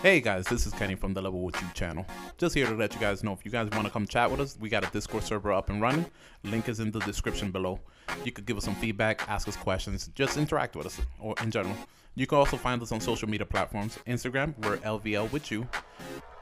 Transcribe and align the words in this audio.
Hey 0.00 0.20
guys, 0.20 0.46
this 0.46 0.64
is 0.64 0.72
Kenny 0.74 0.94
from 0.94 1.12
the 1.12 1.20
Level 1.20 1.42
With 1.42 1.60
You 1.60 1.66
channel. 1.74 2.06
Just 2.36 2.54
here 2.54 2.66
to 2.66 2.74
let 2.76 2.94
you 2.94 3.00
guys 3.00 3.24
know 3.24 3.32
if 3.32 3.44
you 3.44 3.50
guys 3.50 3.68
want 3.72 3.84
to 3.84 3.90
come 3.90 4.06
chat 4.06 4.30
with 4.30 4.38
us, 4.38 4.56
we 4.60 4.68
got 4.68 4.86
a 4.86 4.90
Discord 4.92 5.24
server 5.24 5.52
up 5.52 5.70
and 5.70 5.82
running. 5.82 6.06
Link 6.44 6.68
is 6.68 6.78
in 6.78 6.92
the 6.92 7.00
description 7.00 7.50
below. 7.50 7.80
You 8.24 8.30
could 8.30 8.46
give 8.46 8.56
us 8.56 8.64
some 8.64 8.76
feedback, 8.76 9.28
ask 9.28 9.48
us 9.48 9.56
questions, 9.56 10.08
just 10.14 10.36
interact 10.36 10.76
with 10.76 10.86
us, 10.86 11.00
or 11.18 11.34
in 11.42 11.50
general. 11.50 11.74
You 12.14 12.28
can 12.28 12.38
also 12.38 12.56
find 12.56 12.80
us 12.80 12.92
on 12.92 13.00
social 13.00 13.28
media 13.28 13.44
platforms. 13.44 13.98
Instagram, 14.06 14.56
we're 14.64 14.76
LVL 14.78 15.32
with 15.32 15.50
you. 15.50 15.66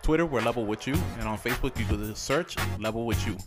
Twitter, 0.03 0.27
we're 0.27 0.43
Level 0.43 0.67
With 0.67 0.87
You. 0.87 0.95
And 1.19 1.27
on 1.27 1.39
Facebook, 1.39 1.79
you 1.79 1.87
could 1.87 2.15
search 2.15 2.57
Level 2.79 3.07
With 3.07 3.27
You. 3.27 3.39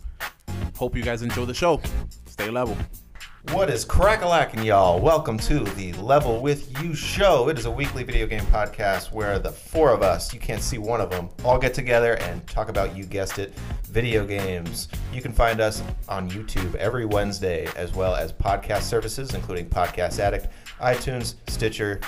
Hope 0.74 0.96
you 0.96 1.04
guys 1.04 1.22
enjoy 1.22 1.44
the 1.44 1.54
show. 1.54 1.80
Stay 2.26 2.50
level. 2.50 2.76
What 3.48 3.70
is 3.70 3.86
crackalacking, 3.86 4.66
y'all? 4.66 5.00
Welcome 5.00 5.38
to 5.38 5.60
the 5.60 5.94
Level 5.94 6.42
With 6.42 6.78
You 6.82 6.94
show. 6.94 7.48
It 7.48 7.58
is 7.58 7.64
a 7.64 7.70
weekly 7.70 8.04
video 8.04 8.26
game 8.26 8.44
podcast 8.44 9.12
where 9.12 9.38
the 9.38 9.50
four 9.50 9.94
of 9.94 10.02
us, 10.02 10.34
you 10.34 10.38
can't 10.38 10.60
see 10.60 10.76
one 10.76 11.00
of 11.00 11.08
them, 11.08 11.30
all 11.42 11.58
get 11.58 11.72
together 11.72 12.18
and 12.18 12.46
talk 12.46 12.68
about, 12.68 12.94
you 12.94 13.04
guessed 13.04 13.38
it, 13.38 13.54
video 13.84 14.26
games. 14.26 14.88
You 15.10 15.22
can 15.22 15.32
find 15.32 15.58
us 15.58 15.82
on 16.06 16.30
YouTube 16.30 16.74
every 16.74 17.06
Wednesday, 17.06 17.66
as 17.76 17.94
well 17.94 18.14
as 18.14 18.30
podcast 18.30 18.82
services, 18.82 19.34
including 19.34 19.70
Podcast 19.70 20.18
Addict, 20.18 20.48
iTunes, 20.78 21.36
Stitcher. 21.48 21.98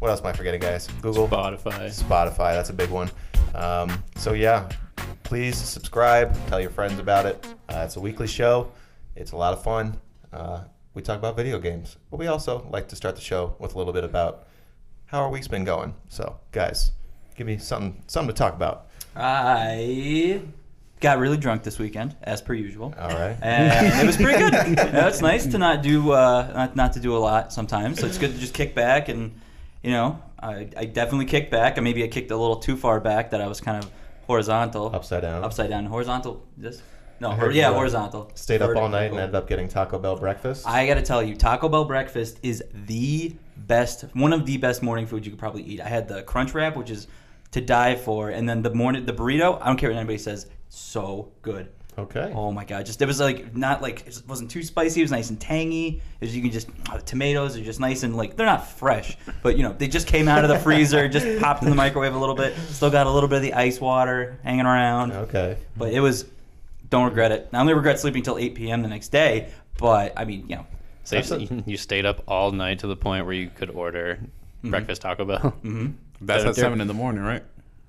What 0.00 0.08
else 0.08 0.20
am 0.20 0.26
I 0.26 0.32
forgetting, 0.32 0.60
guys? 0.60 0.88
Google? 1.00 1.28
Spotify. 1.28 2.02
Spotify, 2.02 2.52
that's 2.52 2.70
a 2.70 2.74
big 2.74 2.90
one. 2.90 3.08
Um, 3.54 4.02
so, 4.16 4.32
yeah, 4.32 4.68
please 5.22 5.56
subscribe, 5.56 6.34
tell 6.48 6.60
your 6.60 6.70
friends 6.70 6.98
about 6.98 7.26
it. 7.26 7.46
Uh, 7.68 7.84
it's 7.86 7.94
a 7.94 8.00
weekly 8.00 8.26
show, 8.26 8.72
it's 9.14 9.30
a 9.30 9.36
lot 9.36 9.52
of 9.52 9.62
fun. 9.62 9.96
Uh, 10.32 10.64
we 10.94 11.02
talk 11.02 11.18
about 11.18 11.36
video 11.36 11.58
games, 11.58 11.96
but 12.10 12.18
we 12.18 12.26
also 12.26 12.66
like 12.70 12.88
to 12.88 12.96
start 12.96 13.14
the 13.16 13.20
show 13.22 13.54
with 13.58 13.74
a 13.74 13.78
little 13.78 13.92
bit 13.92 14.04
about 14.04 14.46
how 15.06 15.20
our 15.22 15.30
week's 15.30 15.48
been 15.48 15.64
going. 15.64 15.94
So, 16.08 16.38
guys, 16.52 16.92
give 17.36 17.46
me 17.46 17.58
something 17.58 18.02
something 18.06 18.34
to 18.34 18.38
talk 18.38 18.54
about. 18.54 18.86
I 19.16 20.42
got 21.00 21.18
really 21.18 21.36
drunk 21.36 21.62
this 21.62 21.78
weekend, 21.78 22.16
as 22.22 22.42
per 22.42 22.54
usual. 22.54 22.94
All 22.98 23.08
right. 23.08 23.36
And 23.42 24.02
it 24.02 24.06
was 24.06 24.16
pretty 24.16 24.38
good. 24.38 24.78
It's 24.78 25.20
nice 25.20 25.46
to 25.46 25.58
not 25.58 25.82
do 25.82 26.12
uh, 26.12 26.50
not, 26.54 26.76
not 26.76 26.92
to 26.94 27.00
do 27.00 27.16
a 27.16 27.18
lot 27.18 27.52
sometimes. 27.52 28.00
So 28.00 28.06
it's 28.06 28.18
good 28.18 28.32
to 28.32 28.38
just 28.38 28.54
kick 28.54 28.74
back 28.74 29.08
and 29.08 29.32
you 29.82 29.90
know 29.92 30.20
I, 30.38 30.68
I 30.76 30.84
definitely 30.86 31.26
kicked 31.26 31.50
back. 31.50 31.76
And 31.76 31.84
maybe 31.84 32.02
I 32.04 32.08
kicked 32.08 32.30
a 32.30 32.36
little 32.36 32.56
too 32.56 32.76
far 32.76 33.00
back 33.00 33.30
that 33.30 33.40
I 33.40 33.46
was 33.46 33.60
kind 33.60 33.82
of 33.82 33.90
horizontal, 34.26 34.94
Upside 34.94 35.22
down. 35.22 35.42
upside 35.44 35.70
down, 35.70 35.86
horizontal. 35.86 36.44
This 36.56 36.82
no, 37.20 37.30
heard 37.32 37.54
yeah, 37.54 37.72
horizontal. 37.72 38.30
Stayed 38.34 38.62
up 38.62 38.74
all 38.76 38.88
night 38.88 39.10
and 39.10 39.20
ended 39.20 39.34
up 39.34 39.46
getting 39.46 39.68
Taco 39.68 39.98
Bell 39.98 40.16
breakfast. 40.16 40.66
I 40.66 40.86
got 40.86 40.94
to 40.94 41.02
tell 41.02 41.22
you, 41.22 41.36
Taco 41.36 41.68
Bell 41.68 41.84
breakfast 41.84 42.38
is 42.42 42.64
the 42.86 43.34
best, 43.56 44.04
one 44.14 44.32
of 44.32 44.46
the 44.46 44.56
best 44.56 44.82
morning 44.82 45.06
foods 45.06 45.26
you 45.26 45.32
could 45.32 45.38
probably 45.38 45.62
eat. 45.62 45.80
I 45.80 45.88
had 45.88 46.08
the 46.08 46.22
crunch 46.22 46.54
wrap, 46.54 46.76
which 46.76 46.90
is 46.90 47.06
to 47.52 47.60
die 47.60 47.94
for, 47.94 48.30
and 48.30 48.48
then 48.48 48.62
the 48.62 48.72
morning 48.74 49.04
the 49.04 49.12
burrito. 49.12 49.60
I 49.60 49.66
don't 49.66 49.76
care 49.76 49.90
what 49.90 49.96
anybody 49.96 50.18
says, 50.18 50.46
so 50.68 51.30
good. 51.42 51.68
okay. 51.98 52.32
Oh 52.34 52.52
my 52.52 52.64
god! 52.64 52.86
Just 52.86 53.02
it 53.02 53.06
was 53.06 53.20
like 53.20 53.54
not 53.54 53.82
like 53.82 54.06
it 54.06 54.22
wasn't 54.26 54.50
too 54.50 54.62
spicy. 54.62 55.00
It 55.00 55.04
was 55.04 55.10
nice 55.10 55.30
and 55.30 55.40
tangy. 55.40 56.00
Was, 56.20 56.34
you 56.34 56.40
can 56.40 56.52
just 56.52 56.68
oh, 56.90 56.96
the 56.96 57.02
tomatoes 57.02 57.56
are 57.56 57.62
just 57.62 57.80
nice 57.80 58.04
and 58.04 58.16
like 58.16 58.36
they're 58.36 58.46
not 58.46 58.66
fresh, 58.68 59.16
but 59.42 59.56
you 59.56 59.62
know 59.64 59.72
they 59.72 59.88
just 59.88 60.06
came 60.06 60.28
out 60.28 60.44
of 60.44 60.48
the 60.48 60.58
freezer, 60.66 61.08
just 61.08 61.42
popped 61.42 61.62
in 61.64 61.70
the 61.70 61.76
microwave 61.76 62.14
a 62.14 62.18
little 62.18 62.36
bit. 62.36 62.56
Still 62.70 62.90
got 62.90 63.06
a 63.06 63.10
little 63.10 63.28
bit 63.28 63.36
of 63.36 63.42
the 63.42 63.54
ice 63.54 63.80
water 63.80 64.38
hanging 64.44 64.64
around. 64.66 65.12
Okay. 65.12 65.58
But 65.76 65.92
it 65.92 66.00
was, 66.00 66.24
don't 66.90 67.04
regret 67.04 67.32
it. 67.32 67.48
I 67.52 67.58
only 67.60 67.74
regret 67.74 67.98
sleeping 67.98 68.22
till 68.22 68.38
8 68.38 68.54
p.m. 68.54 68.82
the 68.82 68.88
next 68.88 69.08
day. 69.08 69.50
But 69.78 70.12
I 70.16 70.24
mean, 70.24 70.46
you 70.48 70.56
know, 70.56 70.66
So 71.04 71.16
That's 71.16 71.30
you, 71.30 71.62
you 71.66 71.76
stayed 71.76 72.04
up 72.04 72.22
all 72.28 72.52
night 72.52 72.80
to 72.80 72.86
the 72.86 72.96
point 72.96 73.24
where 73.24 73.34
you 73.34 73.48
could 73.48 73.70
order 73.70 74.18
breakfast 74.62 75.02
Taco 75.02 75.24
Bell. 75.24 75.50
hmm 75.62 75.88
That's 76.20 76.42
So 76.42 76.48
at 76.50 76.56
7 76.56 76.80
in 76.80 76.86
the 76.86 76.94
morning, 76.94 77.22
right? 77.22 77.42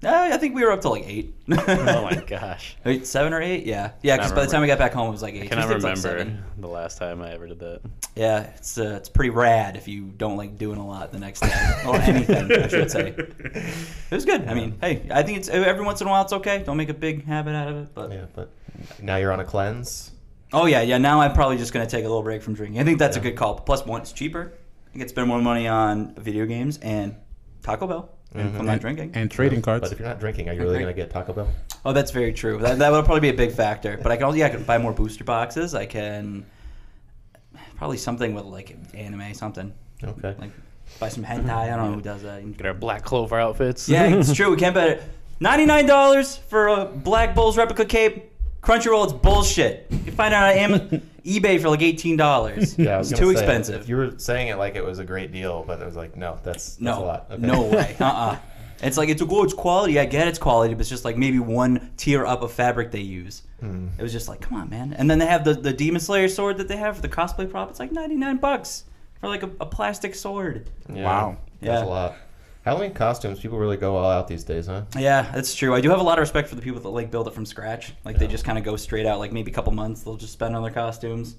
Uh, 0.04 0.30
I 0.34 0.38
think 0.38 0.56
we 0.56 0.64
were 0.64 0.72
up 0.72 0.82
till 0.82 0.92
like 0.92 1.06
eight. 1.06 1.36
oh 1.52 2.02
my 2.02 2.24
gosh. 2.26 2.76
Eight, 2.86 3.06
seven 3.06 3.34
or 3.34 3.42
eight? 3.42 3.68
Yeah, 3.68 3.92
yeah. 4.02 4.18
Because 4.18 4.32
by 4.32 4.46
the 4.46 4.52
time 4.52 4.62
we 4.62 4.68
got 4.68 4.80
back 4.80 4.94
home, 4.94 5.10
it 5.10 5.12
was 5.12 5.22
like 5.22 5.36
eight. 5.36 5.44
I 5.44 5.46
cannot 5.46 5.70
Tuesday 5.70 5.92
was, 5.92 6.04
like, 6.04 6.14
remember 6.16 6.44
the 6.58 6.68
last 6.68 6.98
time 6.98 7.22
I 7.22 7.32
ever 7.32 7.46
did 7.46 7.60
that. 7.60 7.82
Yeah, 8.16 8.50
it's 8.56 8.80
uh, 8.80 8.96
it's 8.98 9.10
pretty 9.10 9.30
rad 9.30 9.76
if 9.76 9.88
you 9.88 10.06
don't 10.18 10.38
like 10.38 10.58
doing 10.58 10.80
a 10.80 10.88
lot 10.88 11.12
the 11.12 11.20
next 11.20 11.42
day 11.42 11.54
or 11.86 11.98
anything. 11.98 12.52
I 12.52 12.68
should 12.68 12.90
say. 12.90 13.14
It 13.16 14.10
was 14.10 14.26
good. 14.26 14.48
I 14.48 14.56
mean, 14.56 14.76
hey, 14.82 15.06
I 15.12 15.22
think 15.22 15.38
it's 15.38 15.50
every 15.50 15.86
once 15.86 16.02
in 16.02 16.08
a 16.08 16.10
while 16.10 16.24
it's 16.24 16.34
okay. 16.34 16.64
Don't 16.66 16.78
make 16.78 16.90
a 16.90 16.96
big 16.96 17.24
habit 17.26 17.54
out 17.54 17.68
of 17.68 17.78
it. 17.78 17.94
But 17.94 18.12
Yeah, 18.12 18.26
but 18.34 18.50
now 19.02 19.18
you're 19.18 19.32
on 19.32 19.40
a 19.40 19.46
cleanse. 19.46 20.12
oh 20.54 20.66
yeah, 20.66 20.82
yeah. 20.82 20.98
Now 20.98 21.22
I'm 21.22 21.34
probably 21.34 21.58
just 21.58 21.74
gonna 21.74 21.88
take 21.88 22.06
a 22.06 22.08
little 22.08 22.24
break 22.24 22.42
from 22.42 22.54
drinking. 22.54 22.80
I 22.80 22.84
think 22.84 23.00
that's 23.00 23.18
Yeah. 23.18 23.22
a 23.22 23.24
good 23.24 23.36
call. 23.36 23.56
Plus, 23.56 23.86
one, 23.86 24.02
it's 24.02 24.12
cheaper. 24.12 24.54
I 24.94 24.98
can 24.98 25.08
spend 25.08 25.28
more 25.28 25.42
money 25.42 25.68
on 25.68 26.14
video 26.16 26.46
games 26.46 26.78
and 26.80 27.16
Taco 27.64 27.88
Bell 27.88 28.10
if 28.34 28.40
I'm 28.40 28.54
mm-hmm. 28.54 28.66
not 28.66 28.80
drinking. 28.82 29.12
And 29.14 29.30
trading 29.30 29.62
cards. 29.62 29.82
But 29.82 29.92
if 29.92 30.00
you're 30.00 30.08
not 30.08 30.20
drinking, 30.20 30.50
are 30.50 30.54
you 30.54 30.62
really 30.62 30.80
going 30.80 30.88
to 30.88 30.94
get 30.94 31.10
Taco 31.10 31.34
Bell? 31.34 31.48
Oh, 31.86 31.94
that's 31.94 32.12
very 32.12 32.34
true. 32.34 32.58
That, 32.60 32.80
that 32.80 32.92
would 32.92 33.06
probably 33.06 33.22
be 33.22 33.30
a 33.30 33.34
big 33.34 33.52
factor. 33.54 33.98
But 34.02 34.12
I 34.12 34.16
can 34.18 34.26
also 34.26 34.38
yeah, 34.38 34.48
I 34.48 34.50
can 34.50 34.64
buy 34.64 34.78
more 34.78 34.94
booster 34.94 35.24
boxes. 35.24 35.76
I 35.76 35.86
can 35.86 36.46
probably 37.76 37.98
something 37.98 38.34
with 38.34 38.46
like 38.46 38.78
anime, 38.94 39.34
something 39.34 39.74
Okay. 40.04 40.36
like 40.40 40.52
buy 41.00 41.10
some 41.10 41.24
hentai. 41.24 41.50
I 41.50 41.68
don't 41.76 41.90
know 41.90 41.96
who 41.96 42.02
does 42.02 42.24
that. 42.24 42.58
Get 42.58 42.66
our 42.66 42.74
Black 42.74 43.04
Clover 43.04 43.40
outfits. 43.40 43.90
Yeah, 43.90 44.06
it's 44.08 44.34
true. 44.36 44.52
We 44.52 44.58
can't 44.58 44.76
bet 44.76 44.90
it. 44.90 45.04
Ninety 45.40 45.66
nine 45.66 45.86
dollars 45.86 46.38
for 46.38 46.68
a 46.68 46.86
Black 46.86 47.34
Bulls 47.34 47.58
replica 47.58 47.86
cape. 47.86 48.31
Crunchyroll, 48.62 49.04
it's 49.06 49.14
bullshit. 49.14 49.88
You 49.90 50.00
can 50.00 50.14
find 50.14 50.34
it 50.34 50.38
on 50.38 50.50
Am- 50.52 51.02
eBay 51.26 51.60
for 51.62 51.70
like 51.70 51.82
eighteen 51.82 52.16
dollars. 52.18 52.78
Yeah, 52.78 52.96
I 52.96 52.98
was 53.00 53.12
it's 53.12 53.20
gonna 53.20 53.32
too 53.32 53.38
say, 53.38 53.44
expensive. 53.44 53.90
You 53.90 53.98
were 53.98 54.14
saying 54.20 54.50
it 54.50 54.58
like 54.58 54.76
it 54.76 54.84
was 54.84 55.00
a 55.00 55.04
great 55.04 55.32
deal, 55.32 55.64
but 55.66 55.82
it 55.82 55.86
was 55.86 55.96
like, 55.96 56.16
no, 56.16 56.40
that's, 56.44 56.76
that's 56.76 56.80
a 56.80 56.84
no, 56.84 57.02
lot. 57.04 57.28
Okay. 57.32 57.42
no 57.42 57.62
way. 57.64 57.96
Uh 58.00 58.06
uh 58.06 58.38
It's 58.84 58.98
like 58.98 59.10
it's 59.10 59.22
oh, 59.22 59.44
it's 59.44 59.54
quality. 59.54 60.00
I 60.00 60.06
get 60.06 60.28
it's 60.28 60.40
quality, 60.40 60.74
but 60.76 60.82
it's 60.82 60.90
just 60.90 61.06
like 61.06 61.18
maybe 61.18 61.40
one 61.40 61.92
tier 61.98 62.26
up 62.26 62.42
of 62.44 62.52
fabric 62.52 62.92
they 62.92 63.02
use. 63.02 63.44
Hmm. 63.60 63.88
It 63.98 64.04
was 64.04 64.12
just 64.12 64.28
like, 64.28 64.42
come 64.42 64.60
on, 64.60 64.70
man. 64.70 64.94
And 64.94 65.10
then 65.10 65.18
they 65.20 65.26
have 65.28 65.44
the 65.44 65.54
the 65.54 65.74
Demon 65.74 66.00
Slayer 66.02 66.28
sword 66.28 66.58
that 66.58 66.68
they 66.68 66.78
have 66.78 66.96
for 66.98 67.02
the 67.02 67.10
cosplay 67.10 67.50
prop. 67.50 67.70
It's 67.72 67.80
like 67.80 67.92
ninety 67.92 68.16
nine 68.16 68.38
bucks 68.38 68.84
for 69.20 69.28
like 69.28 69.44
a, 69.44 69.50
a 69.60 69.66
plastic 69.66 70.14
sword. 70.16 70.70
Yeah, 70.92 71.04
Wow. 71.04 71.38
That's 71.62 71.84
a 71.84 71.86
lot. 71.86 72.16
Halloween 72.64 72.94
costumes, 72.94 73.40
people 73.40 73.58
really 73.58 73.78
go 73.78 73.96
all 73.96 74.10
out 74.10 74.28
these 74.28 74.44
days, 74.44 74.68
huh? 74.68 74.84
Yeah, 74.98 75.32
that's 75.34 75.56
true. 75.56 75.74
I 75.74 75.82
do 75.82 75.90
have 75.90 76.00
a 76.00 76.04
lot 76.04 76.20
of 76.20 76.22
respect 76.22 76.48
for 76.48 76.56
the 76.56 76.62
people 76.62 76.80
that 76.80 76.90
like 76.90 77.10
build 77.10 77.28
it 77.28 77.34
from 77.34 77.46
scratch. 77.46 77.94
Like 78.06 78.20
they 78.20 78.28
just 78.28 78.46
kind 78.46 78.58
of 78.58 78.64
go 78.64 78.76
straight 78.76 79.08
out. 79.08 79.18
Like 79.18 79.32
maybe 79.32 79.50
a 79.50 79.54
couple 79.54 79.74
months, 79.74 80.04
they'll 80.04 80.16
just 80.16 80.34
spend 80.34 80.56
on 80.56 80.62
their 80.62 80.72
costumes. 80.72 81.38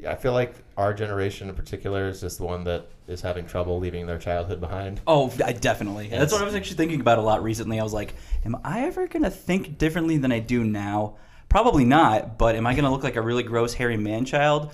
Yeah, 0.00 0.10
I 0.10 0.16
feel 0.16 0.32
like 0.32 0.54
our 0.78 0.94
generation 0.94 1.50
in 1.50 1.54
particular 1.54 2.08
is 2.08 2.22
just 2.22 2.38
the 2.38 2.44
one 2.44 2.64
that 2.64 2.86
is 3.06 3.20
having 3.20 3.46
trouble 3.46 3.78
leaving 3.78 4.06
their 4.06 4.18
childhood 4.18 4.58
behind. 4.58 5.02
Oh, 5.06 5.30
I 5.44 5.52
definitely. 5.52 6.08
That's 6.08 6.32
what 6.32 6.40
I 6.40 6.44
was 6.44 6.54
actually 6.54 6.76
thinking 6.76 7.00
about 7.00 7.18
a 7.18 7.22
lot 7.22 7.42
recently. 7.42 7.78
I 7.78 7.82
was 7.82 7.92
like, 7.92 8.14
am 8.46 8.56
I 8.64 8.86
ever 8.86 9.06
gonna 9.06 9.30
think 9.30 9.76
differently 9.76 10.16
than 10.16 10.32
I 10.32 10.38
do 10.38 10.64
now? 10.64 11.16
Probably 11.50 11.84
not. 11.84 12.38
But 12.38 12.56
am 12.56 12.66
I 12.66 12.74
gonna 12.74 12.90
look 12.90 13.04
like 13.04 13.16
a 13.16 13.22
really 13.22 13.42
gross 13.42 13.74
hairy 13.74 13.98
man 13.98 14.24
child? 14.24 14.72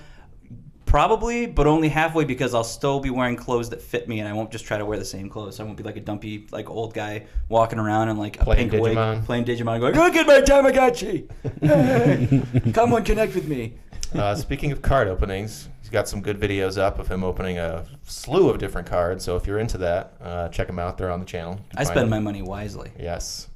Probably, 0.89 1.45
but 1.45 1.67
only 1.67 1.87
halfway 1.87 2.25
because 2.25 2.55
I'll 2.55 2.63
still 2.63 2.99
be 2.99 3.11
wearing 3.11 3.35
clothes 3.35 3.69
that 3.69 3.79
fit 3.79 4.09
me, 4.09 4.21
and 4.21 4.27
I 4.27 4.33
won't 4.33 4.49
just 4.49 4.65
try 4.65 4.79
to 4.79 4.85
wear 4.85 4.97
the 4.97 5.05
same 5.05 5.29
clothes. 5.29 5.59
I 5.59 5.63
won't 5.63 5.77
be 5.77 5.83
like 5.83 5.97
a 5.97 5.99
dumpy, 5.99 6.47
like 6.51 6.67
old 6.67 6.95
guy 6.95 7.27
walking 7.47 7.77
around 7.77 8.09
in 8.09 8.17
like 8.17 8.41
a 8.41 8.43
Playing 8.43 8.71
pink 8.71 8.81
Digimon. 8.83 9.17
wig, 9.17 9.25
playing 9.25 9.45
Digimon, 9.45 9.79
going, 9.79 9.93
"Look 9.93 10.15
at 10.15 10.25
my 10.25 10.41
Tamagotchi! 10.41 11.29
Hey, 11.61 12.71
come 12.71 12.91
on, 12.93 13.03
connect 13.03 13.35
with 13.35 13.47
me." 13.47 13.75
Uh, 14.15 14.33
speaking 14.33 14.71
of 14.71 14.81
card 14.81 15.07
openings, 15.07 15.69
he's 15.81 15.91
got 15.91 16.07
some 16.07 16.21
good 16.21 16.39
videos 16.39 16.79
up 16.79 16.97
of 16.97 17.07
him 17.07 17.23
opening 17.23 17.59
a 17.59 17.85
slew 18.01 18.49
of 18.49 18.57
different 18.57 18.87
cards. 18.87 19.23
So 19.23 19.35
if 19.35 19.45
you're 19.45 19.59
into 19.59 19.77
that, 19.77 20.13
uh, 20.19 20.49
check 20.49 20.65
them 20.65 20.79
out. 20.79 20.97
They're 20.97 21.11
on 21.11 21.19
the 21.19 21.25
channel. 21.27 21.59
I 21.77 21.83
spend 21.83 21.99
them. 21.99 22.09
my 22.09 22.19
money 22.19 22.41
wisely. 22.41 22.91
Yes. 22.99 23.47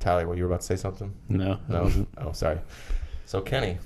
Tyler, 0.00 0.26
what 0.26 0.36
you 0.36 0.42
were 0.42 0.48
about 0.48 0.62
to 0.62 0.66
say 0.66 0.74
something? 0.76 1.14
No. 1.28 1.60
No. 1.68 1.88
oh, 2.18 2.32
sorry. 2.32 2.58
So 3.26 3.40
Kenny, 3.40 3.78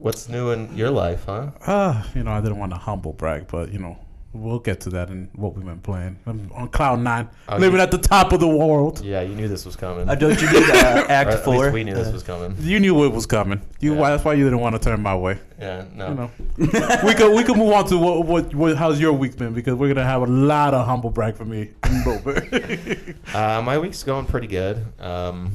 what's 0.00 0.28
new 0.28 0.50
in 0.50 0.74
your 0.76 0.90
life, 0.90 1.24
huh? 1.26 1.50
Uh, 1.66 2.02
you 2.14 2.22
know, 2.24 2.32
I 2.32 2.40
didn't 2.40 2.58
want 2.58 2.72
to 2.72 2.78
humble 2.78 3.12
brag, 3.12 3.46
but 3.48 3.72
you 3.72 3.78
know, 3.78 3.98
we'll 4.32 4.60
get 4.60 4.80
to 4.80 4.90
that 4.90 5.08
and 5.08 5.28
what 5.34 5.54
we've 5.56 5.64
been 5.66 5.80
playing. 5.80 6.16
I'm 6.26 6.50
on 6.54 6.68
cloud 6.68 7.00
nine, 7.00 7.28
Oh, 7.48 7.56
living 7.56 7.76
you- 7.78 7.82
at 7.82 7.90
the 7.90 7.98
top 7.98 8.32
of 8.32 8.40
the 8.40 8.48
world. 8.48 9.00
Yeah, 9.04 9.22
you 9.22 9.34
knew 9.34 9.48
this 9.48 9.64
was 9.66 9.76
coming. 9.76 10.08
Uh, 10.08 10.14
don't 10.14 10.40
you 10.40 10.50
need 10.52 10.70
uh, 10.70 11.04
Act 11.08 11.30
at 11.30 11.44
Four? 11.44 11.56
least 11.64 11.72
we 11.74 11.84
knew 11.84 11.94
this 11.94 12.12
was 12.12 12.22
coming. 12.22 12.54
You 12.60 12.80
knew 12.80 13.04
it 13.04 13.12
was 13.12 13.26
coming. 13.26 13.60
You 13.80 13.94
Yeah. 13.94 14.00
why, 14.00 14.10
that's 14.10 14.24
why 14.24 14.34
you 14.34 14.44
didn't 14.44 14.60
want 14.60 14.74
to 14.76 14.78
turn 14.80 15.02
my 15.02 15.16
way. 15.16 15.38
Yeah, 15.58 15.84
no. 15.94 16.08
You 16.08 16.14
know, 16.14 16.30
we 17.04 17.14
could 17.14 17.34
we 17.36 17.44
could 17.44 17.56
move 17.56 17.72
on 17.72 17.86
to 17.88 17.98
what, 17.98 18.24
what 18.26 18.54
what 18.54 18.76
how's 18.76 19.00
your 19.00 19.12
week 19.12 19.36
been 19.36 19.52
because 19.52 19.74
we're 19.74 19.92
gonna 19.92 20.06
have 20.06 20.22
a 20.22 20.26
lot 20.26 20.74
of 20.74 20.86
humble 20.86 21.10
brag 21.10 21.36
for 21.36 21.44
me 21.44 21.70
in 21.84 21.92
a 21.92 22.08
little 22.08 22.32
bit. 22.32 23.16
Uh, 23.34 23.60
my 23.62 23.76
week's 23.78 24.02
going 24.02 24.24
pretty 24.26 24.46
good. 24.46 24.84
Um, 25.00 25.52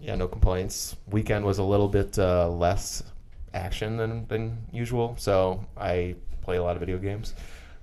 yeah, 0.00 0.14
no 0.14 0.28
complaints. 0.28 0.94
Weekend 1.10 1.44
was 1.44 1.58
a 1.58 1.64
little 1.64 1.88
bit 1.88 2.16
uh, 2.18 2.48
less 2.48 3.02
action 3.54 3.96
than, 3.96 4.26
than 4.28 4.66
usual, 4.72 5.14
so 5.18 5.64
I 5.76 6.16
play 6.42 6.56
a 6.56 6.62
lot 6.62 6.76
of 6.76 6.80
video 6.80 6.98
games. 6.98 7.34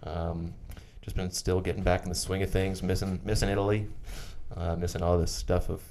Um, 0.04 0.54
just 1.02 1.16
been 1.16 1.32
still 1.32 1.60
getting 1.62 1.84
back 1.84 2.04
in 2.04 2.10
the 2.10 2.16
swing 2.16 2.44
of 2.44 2.50
things. 2.50 2.82
Missing 2.82 3.20
missing 3.26 3.50
Italy, 3.50 3.88
uh, 4.56 4.76
missing 4.76 5.04
all 5.04 5.18
this 5.18 5.32
stuff 5.32 5.70
of 5.70 5.82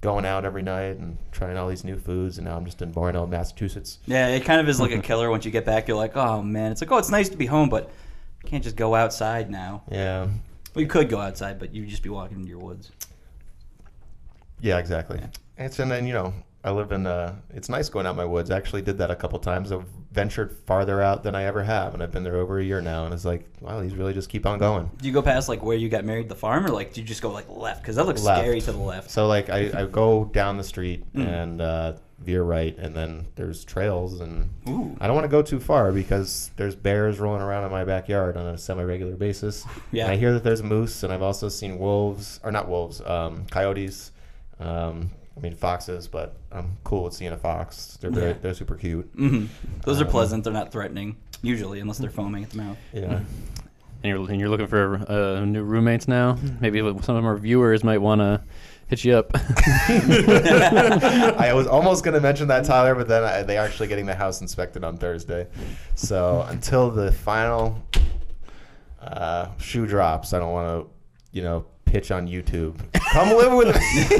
going 0.00 0.24
out 0.24 0.44
every 0.44 0.62
night 0.62 0.96
and 0.96 1.16
trying 1.32 1.56
all 1.56 1.68
these 1.68 1.84
new 1.84 1.98
foods. 1.98 2.38
And 2.38 2.46
now 2.46 2.56
I'm 2.56 2.64
just 2.64 2.80
in 2.82 2.92
Bourne, 2.92 3.14
Massachusetts. 3.28 3.98
Yeah, 4.06 4.28
it 4.28 4.44
kind 4.44 4.60
of 4.60 4.68
is 4.68 4.80
like 4.80 4.92
a 4.92 4.98
killer 5.02 5.30
once 5.30 5.44
you 5.44 5.50
get 5.50 5.64
back. 5.64 5.88
You're 5.88 5.96
like, 5.96 6.16
oh 6.16 6.42
man, 6.42 6.72
it's 6.72 6.80
like, 6.80 6.90
oh, 6.92 6.98
it's 6.98 7.10
nice 7.10 7.28
to 7.30 7.36
be 7.36 7.46
home, 7.46 7.68
but 7.68 7.90
you 8.42 8.48
can't 8.48 8.64
just 8.64 8.76
go 8.76 8.94
outside 8.94 9.50
now. 9.50 9.82
Yeah, 9.90 10.28
Well, 10.74 10.82
you 10.82 10.86
could 10.88 11.08
go 11.08 11.20
outside, 11.20 11.58
but 11.58 11.74
you'd 11.74 11.88
just 11.88 12.02
be 12.02 12.10
walking 12.10 12.38
into 12.38 12.48
your 12.48 12.58
woods. 12.58 12.90
Yeah, 14.60 14.78
exactly. 14.78 15.20
It's 15.58 15.78
and 15.78 15.90
then 15.90 16.06
you 16.06 16.14
know 16.14 16.34
I 16.64 16.70
live 16.70 16.92
in. 16.92 17.06
Uh, 17.06 17.34
it's 17.50 17.68
nice 17.68 17.88
going 17.90 18.06
out 18.06 18.16
my 18.16 18.24
woods. 18.24 18.50
I 18.50 18.56
actually 18.56 18.80
did 18.82 18.96
that 18.98 19.10
a 19.10 19.16
couple 19.16 19.38
times. 19.38 19.70
I've 19.70 19.84
ventured 20.12 20.56
farther 20.66 21.02
out 21.02 21.22
than 21.22 21.34
I 21.34 21.44
ever 21.44 21.62
have, 21.62 21.92
and 21.92 22.02
I've 22.02 22.10
been 22.10 22.24
there 22.24 22.36
over 22.36 22.58
a 22.58 22.64
year 22.64 22.80
now. 22.80 23.04
And 23.04 23.12
it's 23.12 23.24
like, 23.26 23.46
wow, 23.60 23.80
these 23.80 23.94
really 23.94 24.14
just 24.14 24.28
keep 24.30 24.46
on 24.46 24.58
going. 24.58 24.90
Do 24.96 25.06
you 25.06 25.12
go 25.12 25.20
past 25.22 25.48
like 25.48 25.62
where 25.62 25.76
you 25.76 25.88
got 25.90 26.04
married, 26.04 26.28
the 26.30 26.34
farm, 26.34 26.64
or 26.64 26.70
like 26.70 26.94
do 26.94 27.00
you 27.02 27.06
just 27.06 27.20
go 27.20 27.30
like 27.30 27.48
left? 27.50 27.82
Because 27.82 27.96
that 27.96 28.06
looks 28.06 28.22
Left. 28.22 28.40
scary 28.40 28.60
to 28.62 28.72
the 28.72 28.78
left. 28.78 29.10
So 29.10 29.26
like 29.26 29.50
I, 29.50 29.82
I 29.82 29.86
go 29.86 30.24
down 30.24 30.56
the 30.56 30.64
street 30.64 31.04
Mm. 31.14 31.26
and 31.28 31.60
uh, 31.60 31.92
veer 32.20 32.42
right, 32.44 32.74
and 32.78 32.94
then 32.94 33.26
there's 33.34 33.62
trails, 33.64 34.20
and 34.20 34.48
Ooh. 34.66 34.96
I 35.00 35.06
don't 35.06 35.14
want 35.14 35.24
to 35.26 35.28
go 35.30 35.42
too 35.42 35.60
far 35.60 35.92
because 35.92 36.50
there's 36.56 36.74
bears 36.74 37.20
rolling 37.20 37.42
around 37.42 37.64
in 37.64 37.70
my 37.72 37.84
backyard 37.84 38.38
on 38.38 38.46
a 38.46 38.56
semi-regular 38.56 39.16
basis. 39.16 39.66
Yeah. 39.92 40.04
And 40.04 40.12
I 40.12 40.16
hear 40.16 40.32
that 40.32 40.42
there's 40.44 40.62
moose, 40.62 41.02
and 41.02 41.12
I've 41.12 41.20
also 41.22 41.50
seen 41.50 41.78
wolves, 41.78 42.40
or 42.42 42.50
not 42.50 42.68
wolves, 42.68 43.02
um, 43.02 43.44
coyotes. 43.50 44.12
Um, 44.58 45.10
I 45.36 45.40
mean 45.40 45.54
foxes, 45.54 46.06
but 46.08 46.36
I'm 46.52 46.76
cool 46.84 47.04
with 47.04 47.14
seeing 47.14 47.32
a 47.32 47.36
fox. 47.36 47.98
They're 48.00 48.10
very, 48.10 48.28
Yeah. 48.30 48.36
they're 48.40 48.54
super 48.54 48.76
cute. 48.76 49.10
hmm 49.16 49.46
Those 49.84 50.00
are 50.00 50.04
Um, 50.04 50.10
pleasant. 50.10 50.44
They're 50.44 50.52
not 50.52 50.70
threatening 50.72 51.16
usually, 51.42 51.80
unless 51.80 51.98
they're 51.98 52.08
foaming 52.10 52.44
at 52.44 52.50
the 52.50 52.58
mouth. 52.58 52.78
Yeah. 52.92 53.02
And 53.12 53.24
you're, 54.04 54.30
and 54.30 54.38
you're 54.38 54.48
looking 54.50 54.66
for 54.66 54.96
uh, 55.10 55.44
new 55.44 55.62
roommates 55.62 56.06
now. 56.06 56.36
Maybe 56.60 56.78
some 57.02 57.16
of 57.16 57.24
our 57.24 57.36
viewers 57.36 57.82
might 57.82 57.98
want 57.98 58.20
to 58.20 58.42
hit 58.86 59.02
you 59.02 59.16
up. 59.16 59.30
I 59.88 61.52
was 61.54 61.66
almost 61.66 62.04
going 62.04 62.14
to 62.14 62.20
mention 62.20 62.48
that, 62.48 62.64
Tyler, 62.64 62.94
but 62.94 63.08
then 63.08 63.24
I, 63.24 63.42
they 63.42 63.56
are 63.58 63.64
actually 63.64 63.88
getting 63.88 64.06
the 64.06 64.14
house 64.14 64.40
inspected 64.40 64.84
on 64.84 64.96
Thursday. 64.98 65.46
So 65.94 66.44
until 66.48 66.90
the 66.90 67.10
final 67.12 67.82
uh, 69.00 69.48
shoe 69.58 69.86
drops, 69.86 70.32
I 70.32 70.38
don't 70.38 70.52
want 70.52 70.86
to, 70.86 70.90
you 71.32 71.42
know, 71.42 71.64
pitch 71.94 72.10
on 72.10 72.26
YouTube. 72.26 72.74
Come 73.12 73.28
live 73.36 73.52
with 73.52 73.68
me. 73.68 73.72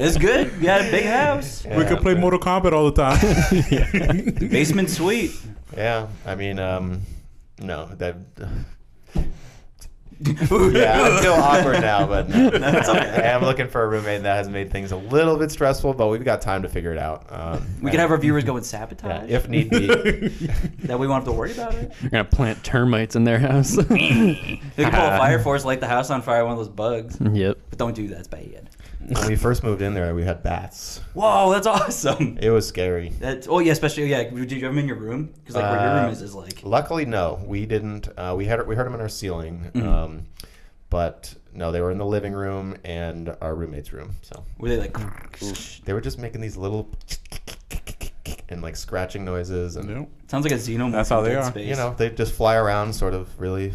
it's 0.00 0.16
good. 0.16 0.50
You 0.56 0.62
got 0.62 0.80
a 0.80 0.90
big 0.90 1.04
house, 1.04 1.62
we 1.66 1.84
could 1.84 1.98
play 2.00 2.14
but- 2.14 2.20
Mortal 2.20 2.40
Kombat 2.40 2.72
all 2.72 2.90
the 2.90 3.02
time. 3.02 4.48
basement 4.48 4.88
suite. 4.88 5.32
Yeah, 5.76 6.08
I 6.24 6.34
mean, 6.34 6.58
um, 6.58 7.02
no, 7.60 7.86
that. 7.96 8.16
Ooh, 10.52 10.70
Yeah, 10.74 11.00
I 11.02 11.22
feel 11.22 11.32
awkward 11.32 11.80
now, 11.80 12.06
but 12.06 12.28
no. 12.28 12.50
That's 12.50 12.88
okay. 12.90 12.98
I 13.00 13.30
am 13.32 13.42
looking 13.42 13.68
for 13.68 13.82
a 13.82 13.88
roommate 13.88 14.22
that 14.22 14.36
has 14.36 14.48
made 14.48 14.70
things 14.70 14.92
a 14.92 14.96
little 14.96 15.36
bit 15.36 15.50
stressful, 15.50 15.94
but 15.94 16.08
we've 16.08 16.24
got 16.24 16.40
time 16.40 16.62
to 16.62 16.68
figure 16.68 16.92
it 16.92 16.98
out. 16.98 17.26
Um, 17.30 17.66
We 17.82 17.90
could 17.90 18.00
have 18.00 18.10
our 18.10 18.18
viewers 18.18 18.44
go 18.44 18.56
and 18.56 18.64
sabotage. 18.64 19.28
yeah, 19.28 19.36
if 19.36 19.48
need 19.48 19.70
be. 19.70 19.86
that 20.84 20.98
we 20.98 21.06
won't 21.06 21.24
have 21.24 21.32
to 21.32 21.38
worry 21.38 21.52
about 21.52 21.74
it. 21.74 21.92
You're 22.00 22.10
gonna 22.10 22.24
plant 22.24 22.62
termites 22.64 23.16
in 23.16 23.24
their 23.24 23.38
house. 23.38 23.72
They 23.76 24.60
could 24.76 24.92
pull 24.92 25.04
a 25.04 25.18
fire 25.18 25.38
force, 25.38 25.64
light 25.64 25.80
the 25.80 25.88
house 25.88 26.10
on 26.10 26.22
fire, 26.22 26.44
one 26.44 26.52
of 26.52 26.58
those 26.58 26.68
bugs. 26.68 27.18
yep. 27.32 27.58
But 27.70 27.78
don't 27.78 27.94
do 27.94 28.08
that. 28.08 28.18
It's 28.18 28.28
bad. 28.28 28.70
When 29.08 29.26
we 29.28 29.36
first 29.36 29.62
moved 29.62 29.82
in 29.82 29.94
there, 29.94 30.14
we 30.14 30.24
had 30.24 30.42
bats. 30.42 31.00
Whoa, 31.14 31.50
that's 31.52 31.66
awesome. 31.66 32.38
It 32.40 32.50
was 32.50 32.66
scary. 32.66 33.10
That's 33.20 33.46
oh 33.48 33.58
yeah, 33.58 33.72
especially 33.72 34.06
yeah. 34.06 34.24
Did 34.24 34.50
you 34.52 34.60
have 34.64 34.70
them 34.74 34.78
in 34.78 34.86
your 34.88 34.96
room? 34.98 35.32
Because 35.40 35.56
like 35.56 35.70
where 35.70 35.86
your 35.94 36.02
room 36.02 36.12
is 36.12 36.22
is 36.22 36.34
like 36.34 36.62
Luckily, 36.62 37.04
no, 37.04 37.42
we 37.46 37.66
didn't. 37.66 38.08
Uh, 38.16 38.34
we 38.36 38.44
had 38.46 38.66
we 38.66 38.74
heard 38.76 38.86
them 38.86 38.94
in 38.94 39.00
our 39.00 39.08
ceiling, 39.08 39.70
Mhm. 39.74 39.86
um, 39.86 40.26
but 40.90 41.34
no, 41.52 41.72
they 41.72 41.80
were 41.80 41.90
in 41.90 41.98
the 41.98 42.06
living 42.06 42.32
room 42.32 42.76
and 42.84 43.34
our 43.40 43.54
roommate's 43.54 43.92
room. 43.92 44.14
So 44.22 44.44
were 44.58 44.68
they 44.68 44.78
like 44.78 44.96
they 45.84 45.92
were 45.92 46.00
just 46.00 46.18
making 46.18 46.40
these 46.40 46.56
little 46.56 46.88
and 48.48 48.62
like 48.62 48.76
scratching 48.76 49.24
noises, 49.24 49.76
and 49.76 49.88
Nope. 49.88 50.08
sounds 50.28 50.44
like 50.44 50.52
a 50.52 50.56
xenomorph. 50.56 50.92
That's 50.92 51.08
how 51.08 51.20
they 51.22 51.34
are. 51.34 51.44
Space. 51.50 51.66
you 51.68 51.76
know 51.76 51.94
they 51.96 52.10
just 52.10 52.32
fly 52.34 52.56
around 52.56 52.92
sort 52.94 53.14
of 53.14 53.28
really 53.40 53.72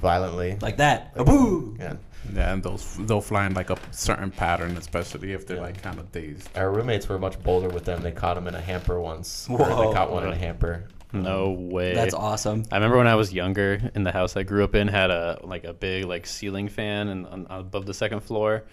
violently. 0.00 0.56
like 0.60 0.78
that. 0.78 1.12
A 1.14 1.24
boo. 1.24 1.76
yeah. 1.78 1.94
Yeah, 2.34 2.52
and 2.52 2.62
those 2.62 2.96
they'll 3.00 3.20
fly 3.20 3.46
in 3.46 3.54
like 3.54 3.70
a 3.70 3.76
certain 3.90 4.30
pattern, 4.30 4.76
especially 4.76 5.32
if 5.32 5.46
they're 5.46 5.58
Yeah. 5.58 5.62
like 5.64 5.82
kind 5.82 5.98
of 5.98 6.10
dazed. 6.12 6.48
Our 6.56 6.70
roommates 6.70 7.08
were 7.08 7.18
much 7.18 7.42
bolder 7.42 7.68
with 7.68 7.84
them. 7.84 8.02
They 8.02 8.12
caught 8.12 8.34
them 8.34 8.48
in 8.48 8.54
a 8.54 8.60
hamper 8.60 9.00
once. 9.00 9.46
Whoa. 9.48 9.58
They 9.58 9.94
caught 9.94 10.10
one 10.10 10.24
in 10.24 10.32
a 10.32 10.36
hamper. 10.36 10.88
No 11.12 11.48
mm-hmm. 11.48 11.70
way. 11.70 11.94
That's 11.94 12.14
awesome. 12.14 12.64
I 12.72 12.76
remember 12.76 12.96
when 12.96 13.06
I 13.06 13.16
was 13.16 13.32
younger, 13.32 13.90
in 13.94 14.02
the 14.02 14.12
house 14.12 14.36
I 14.36 14.44
grew 14.44 14.64
up 14.64 14.74
in, 14.74 14.88
had 14.88 15.10
a 15.10 15.40
like 15.42 15.64
a 15.64 15.74
big 15.74 16.06
like 16.06 16.26
ceiling 16.26 16.68
fan 16.68 17.08
and 17.08 17.26
on, 17.26 17.46
above 17.50 17.86
the 17.86 17.94
second 17.94 18.20
floor, 18.20 18.64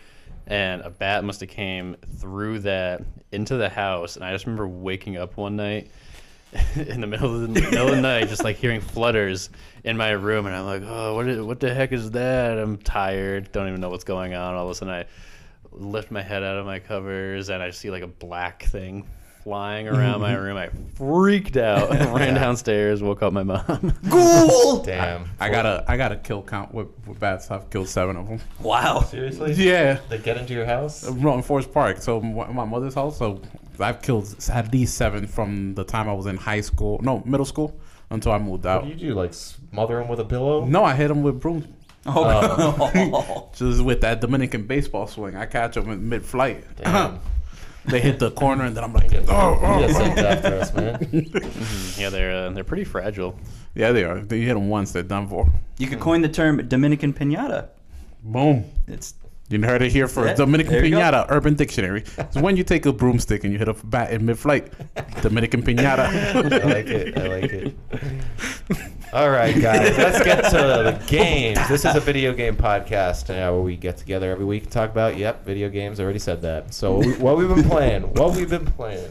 and 0.48 0.82
a 0.82 0.90
bat 0.90 1.24
must 1.24 1.42
have 1.42 1.50
came 1.50 1.98
through 2.18 2.60
that 2.60 3.02
into 3.32 3.58
the 3.58 3.70
house, 3.70 4.16
and 4.16 4.24
I 4.24 4.32
just 4.32 4.46
remember 4.46 4.68
waking 4.68 5.18
up 5.18 5.36
one 5.38 5.56
night 5.56 5.92
in 6.76 7.02
the 7.02 7.08
middle 7.08 7.36
of 7.36 7.42
the 7.42 7.48
middle 7.48 7.90
of 7.90 7.96
the 7.96 8.02
night, 8.02 8.28
just 8.28 8.44
like 8.44 8.58
hearing 8.58 8.82
flutters 8.82 9.50
in 9.84 9.98
my 9.98 10.10
room, 10.12 10.46
and 10.46 10.56
I'm 10.56 10.66
like, 10.66 10.84
oh, 10.86 11.16
what 11.16 11.28
is, 11.28 11.42
what 11.42 11.60
the 11.60 11.74
heck 11.74 11.92
is 11.92 12.12
that? 12.12 12.58
I'm 12.58 12.78
tired, 12.78 13.52
don't 13.52 13.68
even 13.68 13.82
know 13.82 13.90
what's 13.90 14.04
going 14.04 14.34
on. 14.34 14.56
All 14.56 14.66
of 14.66 14.72
a 14.72 14.76
sudden, 14.76 14.94
I 14.94 15.06
lift 15.72 16.10
my 16.10 16.24
head 16.24 16.44
out 16.44 16.58
of 16.58 16.66
my 16.66 16.80
covers, 16.80 17.50
and 17.50 17.62
I 17.62 17.70
see 17.70 17.92
like 17.92 18.04
a 18.04 18.08
black 18.08 18.64
thing 18.64 19.08
flying 19.50 19.88
around 19.88 20.22
my 20.22 20.34
mm-hmm. 20.34 20.44
room. 20.44 20.58
I 20.58 20.70
freaked 20.94 21.58
out, 21.58 21.90
ran 22.16 22.36
downstairs, 22.36 23.02
woke 23.02 23.24
up 23.24 23.34
my 23.34 23.42
mom. 23.42 23.96
Ghoul. 24.10 24.84
Damn. 24.86 25.28
I 25.40 25.50
got 25.50 25.66
a 25.66 25.84
I 25.88 25.98
got 25.98 26.12
a 26.12 26.18
kill 26.18 26.44
count 26.44 26.72
with, 26.72 26.88
with 27.08 27.20
bats. 27.20 27.50
I've 27.50 27.68
killed 27.72 27.90
seven 27.90 28.16
of 28.16 28.28
them. 28.28 28.40
Wow. 28.60 29.02
Seriously? 29.02 29.54
Yeah, 29.54 30.02
They 30.08 30.20
get 30.20 30.38
into 30.38 30.54
your 30.54 30.68
house? 30.68 31.04
Uh, 31.04 31.14
in 31.14 31.42
Forest 31.42 31.74
Park. 31.74 31.98
So 31.98 32.22
my 32.22 32.52
my 32.52 32.66
mother's 32.66 32.94
house. 32.94 33.18
So 33.18 33.42
I've 33.80 34.04
killed 34.04 34.36
at 34.54 34.72
least 34.72 34.96
seven 34.96 35.26
from 35.26 35.74
the 35.74 35.84
time 35.84 36.08
I 36.08 36.14
was 36.14 36.28
in 36.28 36.38
high 36.38 36.62
school, 36.62 37.00
no 37.02 37.24
middle 37.26 37.46
school, 37.46 37.76
until 38.12 38.32
I 38.34 38.38
moved 38.38 38.66
What 38.66 38.72
out. 38.72 38.84
do 38.84 38.90
you 38.90 38.96
do? 38.96 39.14
Like 39.16 39.34
smother 39.34 39.98
them 39.98 40.10
with 40.10 40.20
a 40.20 40.26
pillow? 40.26 40.64
No, 40.66 40.84
I 40.84 40.94
hit 40.94 41.08
them 41.08 41.24
with 41.24 41.40
brooms. 41.40 41.66
Oh. 42.06 43.50
Just 43.56 43.84
with 43.84 44.02
that 44.02 44.22
Dominican 44.22 44.68
baseball 44.68 45.08
swing, 45.08 45.36
I 45.36 45.48
catch 45.48 45.74
them 45.74 45.90
in 45.90 46.08
mid-flight. 46.08 46.64
Damn. 46.78 47.20
They 47.86 48.00
hit 48.02 48.20
the 48.20 48.32
corner, 48.32 48.66
and 48.66 48.76
then 48.76 48.84
I'm 48.84 48.94
like, 48.94 49.12
oh, 49.14 49.60
oh, 49.62 49.80
You 49.80 49.86
oh. 49.86 49.92
sent 49.92 50.18
after 50.20 50.56
us, 50.60 50.74
man. 50.74 51.08
yeah, 51.98 52.10
they're 52.10 52.32
uh, 52.48 52.50
they're 52.52 52.64
pretty 52.64 52.84
fragile. 52.84 53.38
Yeah, 53.76 53.92
they 53.92 54.04
are. 54.04 54.18
You 54.20 54.26
hit 54.48 54.54
them 54.56 54.70
once, 54.70 54.92
they're 54.92 55.04
done 55.04 55.28
for. 55.28 55.48
you 55.78 55.88
could 55.88 56.00
coin 56.00 56.22
the 56.22 56.30
term 56.30 56.68
Dominican 56.68 57.14
pinata. 57.14 57.70
Boom. 58.24 58.66
It's 58.88 59.14
You 59.50 59.62
heard 59.62 59.82
it 59.82 59.92
here 59.92 60.08
Yeah. 60.16 60.34
Dominican 60.36 60.74
there 60.74 60.86
you 60.86 60.92
go. 60.92 61.00
pinata, 61.00 61.26
Urban 61.30 61.56
Dictionary. 61.56 62.04
It's 62.18 62.36
when 62.38 62.58
you 62.58 62.64
take 62.64 62.86
a 62.86 62.92
broomstick 62.94 63.44
and 63.44 63.54
you 63.54 63.58
hit 63.60 63.68
a 63.70 63.74
bat 63.74 64.12
in 64.12 64.26
mid-flight. 64.26 64.72
Dominican 65.22 65.64
pinata. 65.64 66.06
I 66.62 66.74
like 66.76 66.88
it. 66.88 67.18
I 67.18 67.28
like 67.28 67.52
it. 67.52 67.76
All 69.12 69.32
right, 69.32 69.60
guys, 69.60 69.98
let's 69.98 70.24
get 70.24 70.44
to 70.52 70.58
the 70.58 71.04
games. 71.08 71.58
This 71.68 71.84
is 71.84 71.96
a 71.96 72.00
video 72.00 72.32
game 72.32 72.56
podcast 72.56 73.32
uh, 73.32 73.52
where 73.52 73.62
we 73.62 73.76
get 73.76 73.98
together 73.98 74.30
every 74.30 74.46
week 74.46 74.64
and 74.64 74.72
talk 74.72 74.92
about, 74.92 75.18
yep, 75.18 75.44
video 75.44 75.68
games. 75.68 76.00
I 76.00 76.04
already 76.04 76.20
said 76.20 76.44
that. 76.44 76.76
So, 76.76 76.98
what, 76.98 77.06
we, 77.08 77.14
what 77.14 77.38
we've 77.38 77.48
been 77.48 77.64
playing. 77.64 78.04
What 78.14 78.36
we've 78.36 78.50
been 78.50 78.68
playing. 78.68 79.10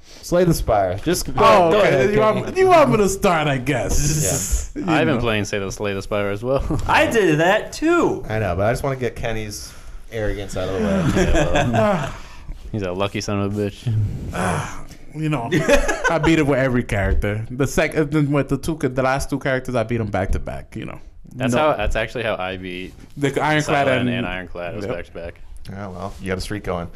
Slay 0.00 0.44
the 0.44 0.54
Spire. 0.54 0.96
Just 0.98 1.26
go, 1.26 1.32
oh, 1.36 1.70
go 1.70 1.80
okay. 1.80 1.88
ahead. 1.88 2.14
you, 2.14 2.20
want, 2.20 2.56
you 2.56 2.66
want 2.68 2.90
me 2.90 2.96
to 2.96 3.10
start, 3.10 3.46
I 3.46 3.58
guess. 3.58 4.72
You 4.74 4.84
I've 4.86 5.06
been 5.06 5.20
playing 5.20 5.44
Say 5.44 5.58
the 5.58 5.70
Slay 5.70 5.92
the 5.92 6.00
Spire 6.00 6.30
as 6.30 6.42
well. 6.42 6.64
I 6.86 7.04
did 7.04 7.38
that 7.40 7.74
too. 7.74 8.24
I 8.30 8.38
know, 8.38 8.56
but 8.56 8.66
I 8.66 8.72
just 8.72 8.82
want 8.82 8.98
to 8.98 9.00
get 9.04 9.16
Kenny's 9.16 9.70
arrogance 10.10 10.56
out 10.56 10.70
of 10.70 10.80
the 10.80 10.86
way. 10.86 12.10
He's 12.72 12.82
a 12.82 12.92
lucky 12.92 13.20
son 13.20 13.40
of 13.40 13.58
a 13.58 13.70
bitch. 13.70 14.82
You 15.20 15.28
know, 15.28 15.48
I 16.10 16.18
beat 16.18 16.38
it 16.38 16.46
with 16.46 16.58
every 16.58 16.82
character. 16.84 17.46
The 17.50 17.66
second, 17.66 18.30
with 18.32 18.48
the 18.48 18.58
two, 18.58 18.76
the 18.76 19.02
last 19.02 19.30
two 19.30 19.38
characters, 19.38 19.74
I 19.74 19.82
beat 19.82 19.98
them 19.98 20.08
back 20.08 20.32
to 20.32 20.38
back. 20.38 20.76
You 20.76 20.86
know, 20.86 21.00
That's 21.34 21.54
No. 21.54 21.70
how. 21.72 21.76
That's 21.76 21.96
actually 21.96 22.24
how 22.24 22.36
I 22.36 22.56
beat 22.56 22.92
the 23.16 23.28
Ironclad 23.40 23.88
and, 23.88 24.08
and, 24.08 24.26
Ironclad. 24.26 24.74
It 24.74 24.76
was 24.76 24.86
Yep. 24.86 24.94
back 24.94 25.04
to 25.06 25.12
back. 25.12 25.34
oh, 25.72 25.90
well, 25.90 26.14
you 26.20 26.28
got 26.28 26.38
a 26.38 26.40
streak 26.40 26.64
going. 26.64 26.88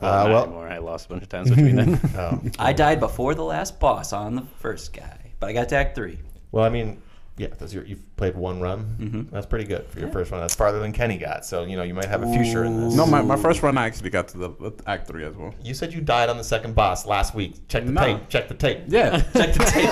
Well, 0.00 0.12
Uh, 0.26 0.28
well, 0.30 0.44
anymore. 0.44 0.68
I 0.68 0.78
lost 0.78 1.06
a 1.06 1.08
bunch 1.10 1.22
of 1.22 1.28
times 1.28 1.50
between 1.50 1.76
them. 1.76 2.00
oh. 2.16 2.40
I 2.58 2.72
died 2.72 3.00
before 3.00 3.34
the 3.34 3.44
last 3.44 3.78
boss 3.80 4.12
on 4.12 4.34
the 4.36 4.42
first 4.58 4.92
guy, 4.92 5.32
but 5.40 5.48
I 5.48 5.52
got 5.52 5.68
to 5.70 5.76
Act 5.76 5.94
Three. 5.94 6.18
Well, 6.52 6.64
I 6.64 6.68
mean, 6.70 7.00
yeah, 7.40 7.48
that's 7.58 7.72
your, 7.72 7.84
you've 7.84 8.16
played 8.16 8.34
one 8.36 8.60
run. 8.60 8.96
Mhm. 9.00 9.30
That's 9.30 9.46
pretty 9.46 9.64
good 9.64 9.86
for 9.88 9.98
your 9.98 10.08
first 10.10 10.30
run. 10.30 10.40
That's 10.42 10.54
farther 10.54 10.78
than 10.78 10.92
Kenny 10.92 11.16
got. 11.16 11.46
So, 11.46 11.64
you 11.64 11.76
know, 11.76 11.82
you 11.82 11.94
might 11.94 12.04
have 12.04 12.22
a 12.22 12.30
future 12.32 12.64
in 12.64 12.80
this. 12.84 12.94
No, 12.94 13.06
my, 13.06 13.22
my 13.22 13.36
first 13.36 13.62
run, 13.62 13.78
I 13.78 13.86
actually 13.86 14.10
got 14.10 14.28
to 14.28 14.38
the 14.38 14.50
uh, 14.50 14.70
Act 14.86 15.08
Three 15.08 15.24
as 15.24 15.34
well. 15.34 15.54
You 15.62 15.72
said 15.72 15.92
you 15.94 16.00
died 16.02 16.28
on 16.28 16.36
the 16.36 16.44
second 16.44 16.74
boss 16.74 17.06
last 17.06 17.34
week. 17.34 17.66
Check 17.68 17.86
the 17.86 17.92
No. 17.92 18.02
tape. 18.02 18.28
Check 18.28 18.48
the 18.48 18.54
tape. 18.54 18.80
Yeah, 18.88 19.20
Check 19.32 19.54
the 19.54 19.64
tape. 19.64 19.84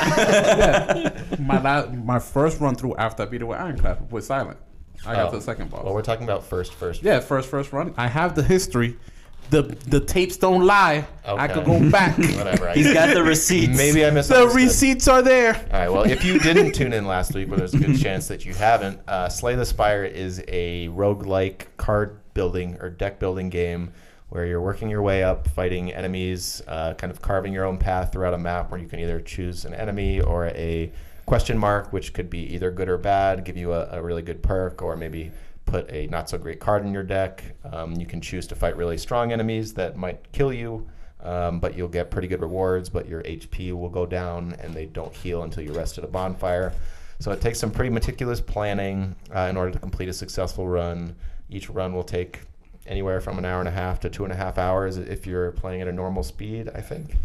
yeah. 0.59 1.25
My 1.39 1.61
la- 1.61 1.91
my 1.91 2.19
first 2.19 2.61
run 2.61 2.75
through 2.75 2.97
after 2.97 3.23
I 3.23 3.27
beat 3.27 3.41
it 3.41 3.45
with 3.47 3.59
Ironclad 3.59 4.13
with 4.13 4.25
Silent, 4.25 4.59
I 5.07 5.15
got 5.15 5.29
Oh. 5.29 5.31
to 5.31 5.37
the 5.39 5.43
second 5.43 5.71
boss. 5.71 5.85
Well, 5.85 5.95
we're 5.95 6.03
talking 6.03 6.25
about 6.25 6.45
first, 6.45 6.75
first. 6.75 7.03
yeah, 7.03 7.21
first 7.21 7.49
first 7.49 7.73
run. 7.73 7.95
I 7.97 8.09
have 8.09 8.35
the 8.35 8.43
history. 8.43 8.97
The 9.51 9.63
the 9.63 10.01
tapes 10.01 10.37
don't 10.37 10.65
lie. 10.65 11.07
I 11.25 11.49
could 11.49 11.65
go 11.65 11.91
back. 11.91 12.17
Whatever. 12.19 12.69
I 12.69 12.75
He's 12.75 12.93
got 12.93 13.15
the 13.15 13.23
receipts. 13.35 13.77
Maybe 13.77 14.05
I 14.05 14.11
missed 14.11 14.31
it. 14.31 14.35
the 14.35 14.49
receipts 14.49 15.09
are 15.09 15.23
there. 15.23 15.55
All 15.73 15.79
right. 15.81 15.89
Well, 15.91 16.05
if 16.05 16.25
you 16.25 16.39
didn't 16.39 16.73
tune 16.73 16.93
in 16.93 17.07
last 17.07 17.35
week, 17.35 17.49
well, 17.49 17.59
there's 17.59 17.75
a 17.75 17.79
good 17.79 17.99
chance 18.01 18.29
that 18.29 18.45
you 18.45 18.55
haven't. 18.55 19.01
Uh, 19.09 19.29
Slay 19.29 19.55
the 19.55 19.65
Spire 19.65 20.05
is 20.05 20.43
a 20.49 20.89
roguelike 20.89 21.67
card 21.77 22.21
building 22.35 22.77
or 22.81 22.91
deck 22.91 23.19
building 23.19 23.49
game 23.49 23.93
where 24.29 24.45
you're 24.45 24.61
working 24.61 24.91
your 24.91 25.01
way 25.01 25.25
up, 25.25 25.49
fighting 25.49 25.91
enemies, 25.93 26.61
uh, 26.69 26.93
kind 26.95 27.11
of 27.11 27.23
carving 27.23 27.53
your 27.53 27.65
own 27.65 27.79
path 27.79 28.13
throughout 28.13 28.35
a 28.35 28.39
map 28.39 28.71
where 28.71 28.79
you 28.79 28.87
can 28.87 29.01
either 29.01 29.21
choose 29.21 29.65
an 29.65 29.73
enemy 29.73 30.21
or 30.21 30.49
a 30.49 30.93
question 31.25 31.57
mark, 31.57 31.93
which 31.93 32.13
could 32.13 32.29
be 32.29 32.41
either 32.55 32.71
good 32.71 32.89
or 32.89 32.99
bad, 32.99 33.45
give 33.45 33.57
you 33.57 33.73
a, 33.73 33.89
a 33.93 34.03
really 34.03 34.21
good 34.23 34.43
perk, 34.43 34.83
or 34.83 34.97
maybe 34.97 35.31
put 35.69 35.91
a 35.91 36.07
not 36.07 36.29
so 36.29 36.39
great 36.39 36.61
card 36.61 36.85
in 36.85 36.93
your 36.93 37.03
deck. 37.03 37.45
Um, 37.73 37.95
you 37.95 38.07
can 38.07 38.21
choose 38.21 38.47
to 38.49 38.55
fight 38.55 38.77
really 38.77 38.99
strong 38.99 39.33
enemies 39.33 39.75
that 39.75 39.97
might 39.97 40.33
kill 40.33 40.53
you, 40.53 40.89
um, 41.23 41.61
but 41.61 41.77
you'll 41.77 41.89
get 41.89 42.11
pretty 42.11 42.27
good 42.27 42.41
rewards. 42.41 42.89
But 42.89 43.07
your 43.07 43.23
HP 43.23 43.73
will 43.73 43.91
go 43.91 44.07
down, 44.07 44.57
and 44.61 44.75
they 44.75 44.87
don't 44.87 45.15
heal 45.15 45.43
until 45.43 45.63
you 45.63 45.73
rest 45.73 45.99
at 45.99 46.05
a 46.05 46.09
bonfire. 46.09 46.73
So 47.21 47.33
it 47.33 47.41
takes 47.41 47.59
some 47.59 47.71
pretty 47.71 47.91
meticulous 47.91 48.41
planning 48.41 49.15
uh, 49.35 49.49
in 49.51 49.57
order 49.57 49.71
to 49.73 49.79
complete 49.79 50.09
a 50.09 50.13
successful 50.13 50.67
run. 50.67 51.15
Each 51.51 51.69
run 51.69 51.93
will 51.93 52.05
take 52.05 52.41
anywhere 52.87 53.21
from 53.21 53.39
an 53.39 53.45
hour 53.45 53.61
and 53.61 53.69
a 53.69 53.73
half 53.73 54.01
to 54.01 54.09
two 54.09 54.25
and 54.25 54.33
a 54.33 54.37
half 54.37 54.57
hours 54.57 54.97
if 54.97 55.27
you're 55.27 55.53
playing 55.53 55.83
at 55.83 55.89
a 55.89 55.93
normal 55.93 56.23
speed, 56.23 56.71
I 56.75 56.81
think. 56.81 57.17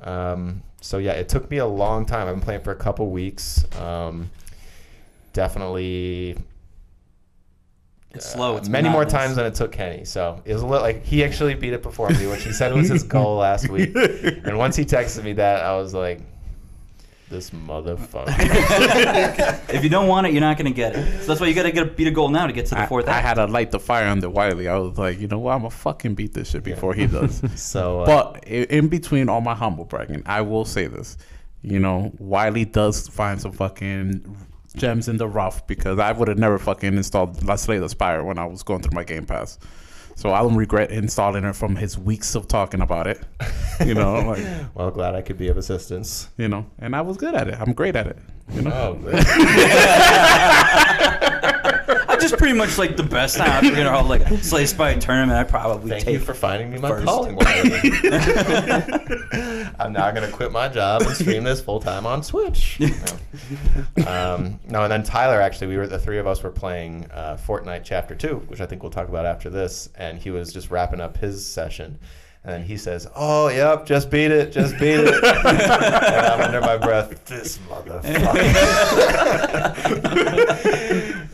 Um, 0.00 0.62
so 0.80 0.98
yeah, 0.98 1.12
it 1.12 1.28
took 1.28 1.50
me 1.50 1.58
a 1.58 1.66
long 1.66 2.04
time. 2.06 2.26
I've 2.26 2.34
been 2.34 2.42
playing 2.42 2.62
for 2.62 2.72
a 2.72 2.76
couple 2.76 3.10
weeks. 3.10 3.64
Um, 3.78 4.30
definitely 5.32 6.36
It's 8.14 8.30
slow. 8.30 8.56
It's 8.56 8.68
many 8.68 8.88
more 8.88 9.04
times 9.04 9.36
than 9.36 9.46
it 9.46 9.54
took 9.54 9.72
Kenny. 9.72 10.04
So 10.04 10.40
it 10.44 10.52
was 10.52 10.62
a 10.62 10.66
little 10.66 10.82
like 10.82 11.04
he 11.04 11.24
actually 11.24 11.54
beat 11.54 11.72
it 11.72 11.82
before 11.82 12.08
me, 12.10 12.26
which 12.26 12.44
he 12.44 12.52
said 12.52 12.72
was 12.72 12.88
his 12.88 13.02
goal 13.02 13.36
last 13.38 13.68
week. 13.68 13.94
And 13.94 14.56
once 14.58 14.76
he 14.76 14.84
texted 14.84 15.24
me 15.24 15.32
that, 15.34 15.64
I 15.64 15.76
was 15.76 15.94
like, 15.94 16.20
"This 17.28 17.50
motherfucker." 17.50 18.26
if 19.74 19.82
you 19.82 19.90
don't 19.90 20.06
want 20.06 20.26
it, 20.26 20.32
you're 20.32 20.40
not 20.40 20.56
going 20.56 20.72
to 20.72 20.76
get 20.76 20.94
it. 20.94 21.20
So 21.22 21.26
that's 21.28 21.40
why 21.40 21.46
you 21.48 21.54
got 21.54 21.64
to 21.64 21.72
get 21.72 21.86
a, 21.86 21.90
beat 21.90 22.06
a 22.06 22.10
goal 22.10 22.28
now 22.28 22.46
to 22.46 22.52
get 22.52 22.66
to 22.66 22.74
the 22.74 22.82
I, 22.82 22.86
fourth 22.86 23.08
I 23.08 23.12
act. 23.12 23.26
had 23.26 23.34
to 23.34 23.46
light 23.46 23.70
the 23.70 23.80
fire 23.80 24.06
under 24.06 24.30
Wiley. 24.30 24.68
I 24.68 24.76
was 24.78 24.96
like, 24.98 25.18
you 25.18 25.26
know 25.26 25.38
what? 25.38 25.52
I'm 25.52 25.60
gonna 25.60 25.70
fucking 25.70 26.14
beat 26.14 26.34
this 26.34 26.50
shit 26.50 26.62
before 26.62 26.94
he 26.94 27.06
does. 27.06 27.42
so, 27.60 28.02
uh, 28.02 28.06
But 28.06 28.44
in 28.44 28.88
between 28.88 29.28
all 29.28 29.40
my 29.40 29.54
humble 29.54 29.84
bragging, 29.84 30.22
I 30.26 30.42
will 30.42 30.64
say 30.64 30.86
this. 30.86 31.16
You 31.62 31.78
know, 31.80 32.12
Wiley 32.18 32.66
does 32.66 33.08
find 33.08 33.40
some 33.40 33.52
fucking 33.52 34.36
gems 34.76 35.08
in 35.08 35.16
the 35.16 35.28
rough 35.28 35.66
because 35.66 35.98
I 35.98 36.12
would 36.12 36.28
have 36.28 36.38
never 36.38 36.58
fucking 36.58 36.96
installed 36.96 37.42
Let's 37.44 37.62
Slay 37.62 37.78
the 37.78 37.88
Spire 37.88 38.24
when 38.24 38.38
I 38.38 38.46
was 38.46 38.62
going 38.62 38.82
through 38.82 38.94
my 38.94 39.04
Game 39.04 39.26
Pass. 39.26 39.58
So 40.16 40.32
I 40.32 40.42
don't 40.42 40.56
regret 40.56 40.92
installing 40.92 41.44
it 41.44 41.56
from 41.56 41.74
his 41.74 41.98
weeks 41.98 42.36
of 42.36 42.46
talking 42.46 42.80
about 42.80 43.08
it. 43.08 43.20
You 43.84 43.94
know, 43.94 44.14
like 44.26 44.44
well, 44.74 44.90
glad 44.90 45.14
I 45.14 45.22
could 45.22 45.38
be 45.38 45.48
of 45.48 45.56
assistance. 45.56 46.28
you 46.36 46.48
know, 46.48 46.66
and 46.78 46.94
I 46.94 47.00
was 47.00 47.16
good 47.16 47.34
at 47.34 47.48
it. 47.48 47.58
I'm 47.60 47.72
great 47.72 47.96
at 47.96 48.06
it. 48.06 48.18
You 48.52 48.62
know. 48.62 48.70
Oh, 48.72 48.94
just 52.28 52.38
pretty 52.38 52.56
much 52.56 52.78
like 52.78 52.96
the 52.96 53.02
best. 53.02 53.36
If 53.38 53.64
you're 53.64 53.74
going 53.74 54.08
like 54.08 54.22
a 54.22 54.42
Slay 54.42 54.66
Spy 54.66 54.94
tournament, 54.94 55.38
I 55.38 55.44
probably 55.44 55.90
Thank 55.90 56.04
take 56.04 56.14
you 56.14 56.18
for 56.20 56.34
finding 56.34 56.70
me 56.70 56.78
my 56.78 56.88
first. 56.88 57.04
calling. 57.06 57.36
I'm 59.78 59.92
now 59.92 60.10
gonna 60.10 60.30
quit 60.30 60.52
my 60.52 60.68
job 60.68 61.02
and 61.02 61.14
stream 61.14 61.44
this 61.44 61.60
full 61.60 61.80
time 61.80 62.06
on 62.06 62.22
Switch. 62.22 62.80
No. 62.80 64.04
Um, 64.06 64.60
no, 64.68 64.82
and 64.82 64.92
then 64.92 65.02
Tyler 65.02 65.40
actually, 65.40 65.66
we 65.68 65.76
were 65.76 65.86
the 65.86 65.98
three 65.98 66.18
of 66.18 66.26
us 66.26 66.42
were 66.42 66.50
playing 66.50 67.06
uh, 67.12 67.36
Fortnite 67.36 67.82
Chapter 67.84 68.14
Two, 68.14 68.36
which 68.48 68.60
I 68.60 68.66
think 68.66 68.82
we'll 68.82 68.92
talk 68.92 69.08
about 69.08 69.26
after 69.26 69.50
this, 69.50 69.88
and 69.96 70.18
he 70.18 70.30
was 70.30 70.52
just 70.52 70.70
wrapping 70.70 71.00
up 71.00 71.16
his 71.16 71.46
session. 71.46 71.98
And 72.46 72.62
he 72.62 72.76
says, 72.76 73.08
"Oh, 73.16 73.48
yep, 73.48 73.86
just 73.86 74.10
beat 74.10 74.30
it, 74.30 74.52
just 74.52 74.78
beat 74.78 75.00
it." 75.00 75.14
and 75.24 76.26
I'm 76.26 76.40
under 76.42 76.60
my 76.60 76.76
breath, 76.76 77.24
"This 77.24 77.56
motherfucker." 77.58 78.04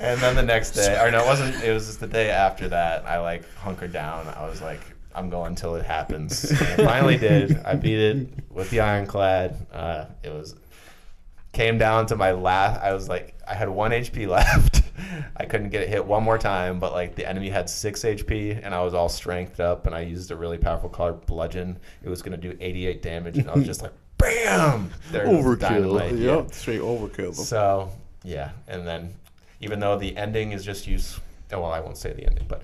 and 0.01 0.21
then 0.21 0.37
the 0.37 0.43
next 0.43 0.71
day, 0.73 0.97
or 1.03 1.11
no, 1.11 1.21
it 1.21 1.27
wasn't. 1.27 1.65
It 1.65 1.73
was 1.73 1.87
just 1.87 1.99
the 1.99 2.07
day 2.07 2.31
after 2.31 2.69
that. 2.69 3.05
I 3.07 3.19
like 3.19 3.53
hunkered 3.57 3.93
down. 3.93 4.29
I 4.29 4.47
was 4.49 4.63
like, 4.63 4.81
"I'm 5.13 5.31
going 5.31 5.57
till 5.57 5.75
it 5.75 5.85
happens." 5.85 6.49
And 6.49 6.61
I 6.61 6.77
finally 6.85 7.19
did. 7.19 7.59
I 7.65 7.75
beat 7.75 7.99
it 7.99 8.29
with 8.49 8.71
the 8.71 8.79
ironclad. 8.79 9.67
Uh, 9.73 10.05
it 10.23 10.33
was 10.33 10.55
came 11.53 11.79
down 11.79 12.07
to 12.07 12.17
my 12.17 12.33
last. 12.33 12.81
I 12.81 12.93
was 12.95 13.09
like, 13.09 13.35
I 13.49 13.55
had 13.55 13.69
one 13.69 13.91
HP 13.91 14.29
left. 14.29 14.80
I 15.37 15.45
couldn't 15.45 15.71
get 15.71 15.83
it 15.83 15.89
hit 15.89 16.05
one 16.05 16.23
more 16.23 16.39
time, 16.39 16.79
but 16.79 16.93
like 16.93 17.15
the 17.15 17.29
enemy 17.29 17.49
had 17.49 17.69
six 17.69 18.03
HP, 18.03 18.61
and 18.63 18.75
I 18.75 18.83
was 18.83 18.95
all 18.95 19.09
strengthed 19.09 19.61
up, 19.61 19.87
and 19.87 19.95
I 19.95 20.01
used 20.01 20.31
a 20.31 20.37
really 20.37 20.59
powerful 20.59 20.89
card, 20.89 21.25
bludgeon. 21.27 21.79
It 22.03 22.09
was 22.09 22.23
gonna 22.23 22.37
do 22.37 22.57
88 22.61 23.03
damage, 23.03 23.39
and 23.39 23.51
I 23.51 23.55
was 23.55 23.67
just 23.67 23.83
like, 23.83 23.93
bam! 24.19 24.91
There 25.11 25.25
goes 25.25 25.59
dynamite, 25.59 26.15
yeah. 26.15 26.37
Yep, 26.37 26.53
straight 26.53 26.81
overkill. 26.81 27.35
So 27.35 27.91
yeah, 28.25 28.51
and 28.69 28.87
then 28.87 29.15
even 29.61 29.81
though 29.81 29.99
the 29.99 30.17
ending 30.17 30.53
is 30.53 30.65
just 30.65 30.87
use, 30.87 31.19
oh, 31.53 31.61
well, 31.61 31.73
I 31.73 31.81
won't 31.81 31.97
say 31.97 32.13
the 32.13 32.27
ending, 32.27 32.47
but 32.49 32.63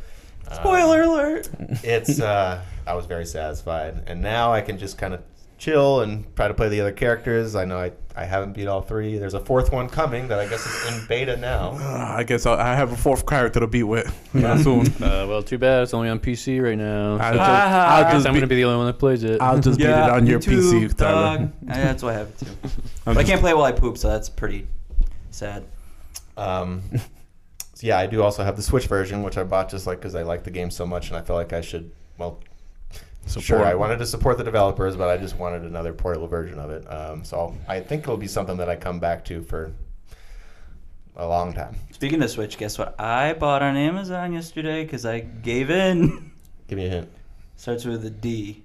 um, 0.48 0.56
Spoiler 0.56 1.02
alert. 1.02 1.48
it's 1.82 2.20
uh, 2.20 2.62
I 2.86 2.94
was 2.94 3.06
very 3.06 3.26
satisfied, 3.26 4.02
and 4.06 4.20
now 4.20 4.52
I 4.52 4.60
can 4.60 4.78
just 4.78 4.98
kind 4.98 5.14
of 5.14 5.22
chill 5.58 6.00
and 6.02 6.24
try 6.36 6.48
to 6.48 6.54
play 6.54 6.68
the 6.68 6.80
other 6.80 6.92
characters. 6.92 7.54
I 7.54 7.64
know 7.64 7.78
I, 7.78 7.92
I 8.14 8.24
haven't 8.24 8.52
beat 8.52 8.66
all 8.66 8.82
three. 8.82 9.18
There's 9.18 9.34
a 9.34 9.40
fourth 9.40 9.72
one 9.72 9.88
coming 9.88 10.28
that 10.28 10.38
I 10.38 10.46
guess 10.48 10.66
is 10.66 10.94
in 11.00 11.06
beta 11.06 11.36
now. 11.36 11.70
Uh, 11.80 12.14
I 12.18 12.24
guess 12.24 12.46
I'll, 12.46 12.58
I 12.58 12.74
have 12.74 12.92
a 12.92 12.96
fourth 12.96 13.26
character 13.26 13.60
to 13.60 13.66
beat 13.66 13.84
with 13.84 14.06
yeah. 14.34 14.56
soon. 14.62 14.86
Uh, 15.02 15.26
well, 15.28 15.42
too 15.42 15.58
bad 15.58 15.82
it's 15.82 15.94
only 15.94 16.08
on 16.08 16.18
PC 16.18 16.62
right 16.62 16.76
now. 16.76 17.12
I'll 17.14 17.18
So 17.18 17.36
just, 17.38 17.40
Ah, 17.40 17.86
I'll 17.96 18.00
I 18.00 18.02
guess 18.04 18.12
just 18.14 18.26
I'm 18.26 18.34
gonna 18.34 18.46
be 18.46 18.56
the 18.56 18.64
only 18.64 18.78
one 18.78 18.86
that 18.86 18.98
plays 18.98 19.22
it. 19.24 19.40
I'll 19.40 19.60
just 19.60 19.78
beat 19.78 19.86
it 19.86 19.92
on 19.92 20.26
your 20.26 20.38
me 20.40 20.44
too, 20.44 20.60
PC, 20.60 20.96
Tyler. 20.96 21.38
dog. 21.38 21.52
Yeah, 21.66 21.74
that's 21.84 22.02
what 22.02 22.14
I 22.14 22.18
have 22.18 22.36
too. 22.38 22.46
But 23.04 23.18
I 23.18 23.24
can't 23.24 23.40
play 23.40 23.50
it 23.52 23.56
while 23.56 23.66
I 23.66 23.72
poop, 23.72 23.96
so 23.98 24.08
that's 24.08 24.28
pretty 24.28 24.66
sad. 25.30 25.64
Um, 26.36 26.82
so 27.74 27.86
yeah, 27.86 27.98
I 27.98 28.06
do 28.06 28.22
also 28.22 28.42
have 28.44 28.56
the 28.56 28.62
Switch 28.62 28.86
version, 28.86 29.22
which 29.22 29.38
I 29.38 29.44
bought 29.44 29.70
just 29.70 29.86
like 29.86 29.98
because 30.00 30.14
I 30.14 30.22
like 30.22 30.42
the 30.44 30.50
game 30.50 30.70
so 30.70 30.84
much, 30.86 31.08
and 31.08 31.16
I 31.16 31.22
feel 31.22 31.36
like 31.36 31.52
I 31.52 31.60
should. 31.60 31.92
Well, 32.18 32.40
Support. 33.26 33.44
sure, 33.44 33.64
I 33.64 33.74
wanted 33.74 33.98
to 33.98 34.06
support 34.06 34.38
the 34.38 34.44
developers, 34.44 34.96
but 34.96 35.08
I 35.08 35.16
just 35.16 35.36
wanted 35.36 35.62
another 35.62 35.92
portable 35.92 36.28
version 36.28 36.58
of 36.58 36.70
it. 36.70 36.90
Um, 36.90 37.24
so 37.24 37.54
I 37.68 37.80
think 37.80 38.02
it'll 38.04 38.16
be 38.16 38.28
something 38.28 38.56
that 38.58 38.68
I 38.68 38.76
come 38.76 39.00
back 39.00 39.24
to 39.26 39.42
for 39.42 39.72
a 41.16 41.26
long 41.26 41.52
time. 41.52 41.76
Speaking 41.92 42.22
of 42.22 42.30
Switch, 42.30 42.56
guess 42.56 42.78
what? 42.78 42.98
I 43.00 43.32
bought 43.34 43.62
on 43.62 43.76
Amazon 43.76 44.32
yesterday 44.32 44.84
because 44.84 45.04
I 45.04 45.20
gave 45.20 45.70
in. 45.70 46.30
Give 46.68 46.78
me 46.78 46.86
a 46.86 46.90
hint. 46.90 47.08
Starts 47.56 47.84
with 47.84 48.04
a 48.04 48.10
D. 48.10 48.62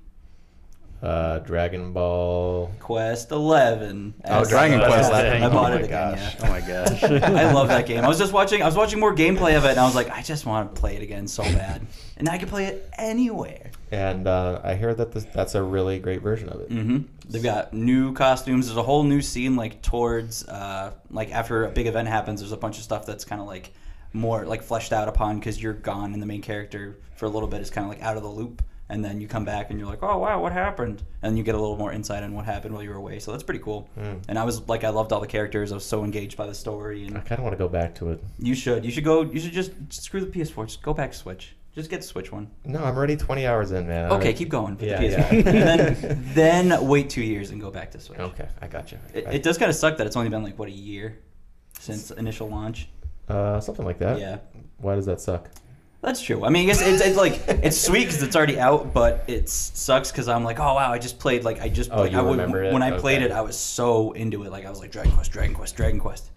Uh, 1.01 1.39
Dragon 1.39 1.93
Ball. 1.93 2.71
Quest 2.79 3.31
11. 3.31 4.13
Oh, 4.25 4.45
Dragon 4.45 4.79
as- 4.81 4.87
Quest 4.87 5.11
I 5.11 5.37
11. 5.37 5.51
bought 5.51 5.71
Oh 5.71 5.75
it 5.75 5.79
my 5.79 5.85
again. 5.87 6.13
gosh. 6.13 6.35
oh 6.43 6.47
my 6.49 6.59
gosh. 6.61 7.03
I 7.23 7.51
love 7.51 7.69
that 7.69 7.87
game. 7.87 8.03
I 8.03 8.07
was 8.07 8.19
just 8.19 8.31
watching. 8.33 8.61
I 8.61 8.65
was 8.67 8.75
watching 8.75 8.99
more 8.99 9.15
gameplay 9.15 9.57
of 9.57 9.65
it, 9.65 9.69
and 9.71 9.79
I 9.79 9.85
was 9.85 9.95
like, 9.95 10.11
I 10.11 10.21
just 10.21 10.45
want 10.45 10.75
to 10.75 10.79
play 10.79 10.97
it 10.97 11.01
again 11.01 11.27
so 11.27 11.41
bad. 11.41 11.87
And 12.17 12.29
I 12.29 12.37
can 12.37 12.47
play 12.49 12.65
it 12.65 12.87
anywhere. 12.99 13.70
And 13.91 14.25
uh, 14.27 14.61
I 14.63 14.75
hear 14.75 14.93
that 14.93 15.11
this, 15.11 15.25
that's 15.25 15.53
a 15.55 15.61
really 15.61 15.99
great 15.99 16.21
version 16.21 16.47
of 16.49 16.61
it. 16.61 16.69
hmm 16.71 16.99
They've 17.27 17.43
got 17.43 17.73
new 17.73 18.13
costumes. 18.13 18.67
There's 18.67 18.77
a 18.77 18.83
whole 18.83 19.03
new 19.03 19.21
scene 19.21 19.55
like 19.55 19.81
towards 19.81 20.47
uh, 20.47 20.93
like 21.09 21.31
after 21.31 21.65
a 21.65 21.69
big 21.69 21.87
event 21.87 22.07
happens. 22.07 22.39
There's 22.41 22.51
a 22.51 22.57
bunch 22.57 22.77
of 22.77 22.83
stuff 22.83 23.05
that's 23.05 23.25
kind 23.25 23.41
of 23.41 23.47
like 23.47 23.73
more 24.13 24.45
like 24.45 24.61
fleshed 24.63 24.91
out 24.93 25.07
upon 25.07 25.39
because 25.39 25.61
you're 25.61 25.73
gone 25.73 26.13
and 26.13 26.21
the 26.21 26.25
main 26.25 26.41
character 26.41 26.97
for 27.15 27.25
a 27.25 27.29
little 27.29 27.47
bit 27.47 27.61
is 27.61 27.69
kind 27.69 27.85
of 27.85 27.89
like 27.93 28.01
out 28.01 28.17
of 28.17 28.23
the 28.23 28.29
loop. 28.29 28.61
And 28.89 29.05
then 29.05 29.21
you 29.21 29.27
come 29.29 29.45
back 29.45 29.69
and 29.69 29.79
you're 29.79 29.87
like, 29.87 30.03
oh 30.03 30.17
wow, 30.17 30.41
what 30.41 30.51
happened? 30.51 31.01
And 31.21 31.37
you 31.37 31.45
get 31.45 31.55
a 31.55 31.57
little 31.57 31.77
more 31.77 31.93
insight 31.93 32.23
on 32.23 32.33
what 32.33 32.43
happened 32.43 32.73
while 32.73 32.83
you 32.83 32.89
were 32.89 32.97
away. 32.97 33.19
So 33.19 33.31
that's 33.31 33.43
pretty 33.43 33.61
cool. 33.61 33.87
Mm. 33.97 34.21
And 34.27 34.37
I 34.37 34.43
was 34.43 34.67
like, 34.67 34.83
I 34.83 34.89
loved 34.89 35.13
all 35.13 35.21
the 35.21 35.27
characters. 35.27 35.71
I 35.71 35.75
was 35.75 35.85
so 35.85 36.03
engaged 36.03 36.35
by 36.35 36.45
the 36.45 36.53
story. 36.53 37.05
And 37.05 37.17
I 37.17 37.21
kind 37.21 37.39
of 37.39 37.43
want 37.43 37.53
to 37.53 37.57
go 37.57 37.69
back 37.69 37.95
to 37.95 38.11
it. 38.11 38.21
you 38.37 38.53
should, 38.53 38.83
you 38.83 38.91
should 38.91 39.05
go. 39.05 39.21
You 39.21 39.39
should 39.39 39.53
just 39.53 39.71
screw 39.93 40.19
the 40.19 40.27
PS4. 40.27 40.65
Just 40.65 40.81
go 40.81 40.93
back 40.93 41.11
to 41.13 41.17
Switch. 41.17 41.55
Just 41.73 41.89
get 41.89 42.01
the 42.01 42.07
Switch 42.07 42.31
one. 42.33 42.51
No, 42.65 42.83
I'm 42.83 42.95
already 42.97 43.15
20 43.15 43.47
hours 43.47 43.71
in, 43.71 43.87
man. 43.87 44.11
Okay, 44.11 44.29
I- 44.29 44.33
keep 44.33 44.49
going. 44.49 44.77
Yeah, 44.81 44.99
the 44.99 45.07
PS4. 45.07 45.31
yeah. 45.33 45.41
then, 46.33 46.69
then 46.69 46.87
wait 46.87 47.09
two 47.09 47.21
years 47.23 47.51
and 47.51 47.61
go 47.61 47.71
back 47.71 47.91
to 47.91 47.99
Switch. 47.99 48.19
Okay, 48.19 48.47
I 48.61 48.67
got 48.67 48.91
you. 48.91 48.97
It, 49.13 49.25
it 49.31 49.43
does 49.43 49.57
kind 49.57 49.69
of 49.69 49.75
suck 49.75 49.97
that 49.97 50.05
it's 50.07 50.15
only 50.17 50.29
been 50.29 50.43
like 50.43 50.59
what 50.59 50.67
a 50.67 50.71
year 50.71 51.19
since 51.79 52.11
initial 52.11 52.49
launch. 52.49 52.89
Uh, 53.29 53.59
something 53.61 53.85
like 53.85 53.99
that. 53.99 54.19
Yeah, 54.19 54.39
Why 54.79 54.95
does 54.95 55.05
that 55.05 55.21
suck? 55.21 55.49
that's 56.01 56.19
true. 56.19 56.43
I 56.43 56.49
mean, 56.49 56.63
I 56.63 56.65
guess 56.65 56.81
it's, 56.81 56.99
it's 57.01 57.15
like 57.15 57.41
it's 57.47 57.77
sweet 57.79 58.05
because 58.05 58.23
it's 58.23 58.35
already 58.35 58.59
out, 58.59 58.91
but 58.91 59.23
it 59.27 59.47
sucks 59.47 60.11
because 60.11 60.27
I'm 60.27 60.43
like, 60.43 60.59
oh 60.59 60.73
wow, 60.73 60.91
I 60.91 60.97
just 60.97 61.19
played 61.19 61.43
like 61.43 61.61
I 61.61 61.69
just 61.69 61.91
Oh, 61.91 61.97
played, 61.97 62.11
you 62.13 62.17
I 62.17 62.21
would- 62.23 62.31
remember 62.31 62.63
it? 62.63 62.73
when 62.73 62.81
I 62.83 62.97
played 62.97 63.21
it, 63.21 63.31
I 63.31 63.41
was 63.41 63.55
so 63.57 64.11
into 64.13 64.43
it. 64.43 64.51
Like 64.51 64.65
I 64.65 64.69
was 64.71 64.79
like 64.79 64.91
Dragon 64.91 65.11
Quest, 65.13 65.31
Dragon 65.31 65.53
Quest, 65.55 65.75
Dragon 65.77 65.99
Quest. 65.99 66.31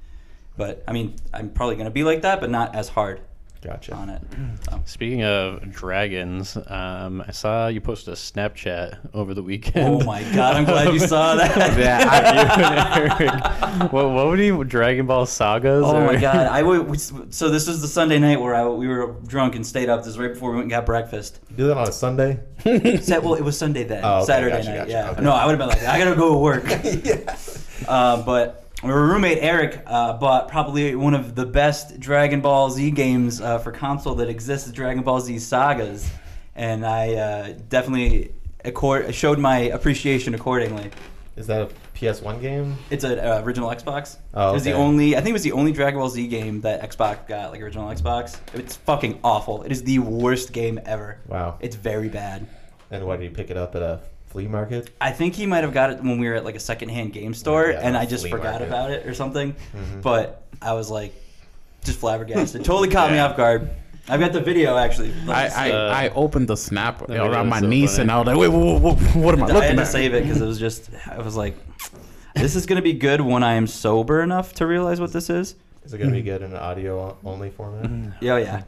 But 0.58 0.84
I 0.86 0.92
mean, 0.92 1.16
I'm 1.32 1.48
probably 1.50 1.76
gonna 1.76 1.90
be 1.90 2.04
like 2.04 2.22
that, 2.22 2.40
but 2.40 2.50
not 2.50 2.74
as 2.76 2.88
hard 2.90 3.22
Gotcha. 3.64 3.94
on 3.94 4.10
it. 4.10 4.22
So. 4.70 4.80
Speaking 4.86 5.24
of 5.24 5.70
dragons, 5.72 6.56
um, 6.68 7.22
I 7.26 7.32
saw 7.32 7.66
you 7.68 7.80
posted 7.80 8.14
a 8.14 8.16
Snapchat 8.16 9.10
over 9.12 9.34
the 9.34 9.42
weekend. 9.42 9.86
Oh 10.02 10.04
my 10.04 10.22
god, 10.34 10.56
I'm 10.56 10.64
glad 10.64 10.92
you 10.94 10.98
saw 11.06 11.34
that. 11.34 11.56
yeah, 11.78 12.96
you 12.96 13.10
Eric. 13.20 13.92
What, 13.92 14.10
what 14.10 14.26
would 14.28 14.38
you 14.38 14.64
Dragon 14.64 15.06
Ball 15.06 15.26
sagas? 15.26 15.84
Oh 15.84 15.96
or- 15.96 16.06
my 16.06 16.16
god! 16.16 16.46
I 16.46 16.62
would, 16.62 16.98
so 17.34 17.50
this 17.50 17.66
was 17.66 17.82
the 17.82 17.88
Sunday 17.88 18.18
night 18.18 18.40
where 18.40 18.54
I, 18.54 18.66
we 18.66 18.86
were 18.88 19.16
drunk 19.26 19.54
and 19.54 19.66
stayed 19.66 19.88
up. 19.90 20.00
This 20.00 20.08
was 20.08 20.18
right 20.18 20.32
before 20.32 20.50
we 20.50 20.56
went 20.56 20.64
and 20.64 20.70
got 20.70 20.86
breakfast. 20.86 21.40
You 21.50 21.56
do 21.56 21.66
that 21.68 21.76
on 21.76 21.88
a 21.88 21.92
Sunday? 21.92 22.40
Sa- 23.02 23.20
well, 23.20 23.34
it 23.34 23.42
was 23.42 23.58
Sunday 23.58 23.84
then. 23.84 24.02
Oh, 24.04 24.18
okay, 24.18 24.26
Saturday 24.26 24.56
gotcha, 24.56 24.68
night. 24.70 24.76
gotcha, 24.78 24.90
yeah. 24.90 25.10
okay. 25.10 25.22
No, 25.22 25.32
I 25.32 25.44
would 25.46 25.58
have 25.58 25.58
been 25.58 25.68
like, 25.68 25.82
I 25.88 25.98
gotta 25.98 26.16
go 26.16 26.32
to 26.32 26.38
work. 26.38 26.64
uh, 27.88 28.22
but 28.22 28.63
our 28.84 29.06
roommate 29.06 29.38
Eric 29.40 29.82
uh, 29.86 30.14
bought 30.14 30.48
probably 30.48 30.94
one 30.94 31.14
of 31.14 31.34
the 31.34 31.46
best 31.46 31.98
Dragon 32.00 32.40
Ball 32.40 32.70
Z 32.70 32.90
games 32.92 33.40
uh, 33.40 33.58
for 33.58 33.72
console 33.72 34.14
that 34.16 34.28
exists, 34.28 34.70
Dragon 34.72 35.02
Ball 35.02 35.20
Z 35.20 35.38
Sagas, 35.38 36.10
and 36.54 36.84
I 36.86 37.14
uh, 37.14 37.54
definitely 37.68 38.32
accord- 38.64 39.14
showed 39.14 39.38
my 39.38 39.58
appreciation 39.58 40.34
accordingly. 40.34 40.90
Is 41.36 41.48
that 41.48 41.62
a 41.62 41.68
PS1 41.98 42.40
game? 42.40 42.76
It's 42.90 43.02
an 43.02 43.18
uh, 43.18 43.42
original 43.44 43.68
Xbox. 43.70 44.18
Oh, 44.34 44.50
It 44.50 44.54
was 44.54 44.64
the 44.64 44.72
only. 44.72 45.16
I 45.16 45.20
think 45.20 45.30
it 45.30 45.32
was 45.34 45.42
the 45.42 45.52
only 45.52 45.72
Dragon 45.72 45.98
Ball 45.98 46.08
Z 46.08 46.26
game 46.28 46.60
that 46.60 46.88
Xbox 46.88 47.26
got, 47.26 47.50
like 47.50 47.60
original 47.60 47.88
Xbox. 47.88 48.38
It's 48.52 48.76
fucking 48.76 49.18
awful. 49.24 49.62
It 49.62 49.72
is 49.72 49.82
the 49.82 49.98
worst 49.98 50.52
game 50.52 50.78
ever. 50.84 51.18
Wow. 51.26 51.58
It's 51.60 51.74
very 51.76 52.08
bad. 52.08 52.46
And 52.90 53.04
why 53.04 53.16
did 53.16 53.24
you 53.24 53.30
pick 53.30 53.50
it 53.50 53.56
up 53.56 53.74
at 53.74 53.82
a 53.82 54.00
flea 54.34 54.48
market? 54.48 54.90
I 55.00 55.12
think 55.12 55.34
he 55.34 55.46
might 55.46 55.62
have 55.62 55.72
got 55.72 55.90
it 55.90 55.98
when 56.02 56.18
we 56.18 56.28
were 56.28 56.34
at 56.34 56.44
like 56.44 56.56
a 56.56 56.60
secondhand 56.60 57.12
game 57.12 57.34
store, 57.34 57.70
Yeah, 57.70 57.78
and 57.82 57.96
I 57.96 58.04
just 58.04 58.28
forgot 58.28 58.54
market. 58.60 58.66
about 58.66 58.90
it 58.90 59.06
or 59.06 59.14
something. 59.14 59.54
Mhm. 59.72 60.02
But 60.02 60.42
I 60.60 60.72
was 60.72 60.90
like, 60.90 61.14
just 61.84 62.00
flabbergasted. 62.00 62.64
totally 62.64 62.88
caught 62.88 63.12
me 63.12 63.18
off 63.18 63.36
guard. 63.36 63.70
I've 64.08 64.18
got 64.18 64.32
the 64.32 64.40
video 64.40 64.76
actually. 64.76 65.14
I, 65.28 65.46
I. 65.48 65.70
Uh, 65.70 65.92
I 65.94 66.08
opened 66.10 66.48
the 66.48 66.56
snap 66.56 66.98
video 67.06 67.30
around 67.30 67.48
my 67.48 67.60
so 67.60 67.66
niece 67.68 67.92
funny. 67.92 68.02
and 68.02 68.10
I 68.10 68.18
was 68.18 68.26
like, 68.26 68.36
wait, 68.36 68.48
wait, 68.48 68.80
wait, 68.82 68.82
wait, 68.82 69.16
what 69.24 69.34
am 69.34 69.42
I 69.44 69.46
looking 69.46 69.50
at? 69.50 69.50
I 69.50 69.52
looking 69.54 69.76
had 69.78 69.84
to 69.84 69.86
save 69.86 70.14
it 70.14 70.24
because 70.24 70.40
it 70.42 70.46
was 70.46 70.58
just. 70.58 70.90
I 71.08 71.18
was 71.18 71.36
like, 71.36 71.54
this 72.34 72.56
is 72.56 72.66
gonna 72.66 72.82
be 72.82 72.92
good 72.94 73.20
when 73.20 73.44
I 73.44 73.52
am 73.54 73.68
sober 73.68 74.20
enough 74.20 74.52
to 74.54 74.66
realize 74.66 75.00
what 75.00 75.12
this 75.12 75.30
is. 75.30 75.54
Is 75.84 75.92
it 75.92 75.98
going 75.98 76.08
to 76.08 76.16
be 76.16 76.22
good 76.22 76.40
in 76.40 76.50
an 76.52 76.56
audio 76.56 77.14
only 77.26 77.50
format? 77.50 77.90
Yeah, 78.22 78.32
oh, 78.32 78.36
yeah. 78.38 78.62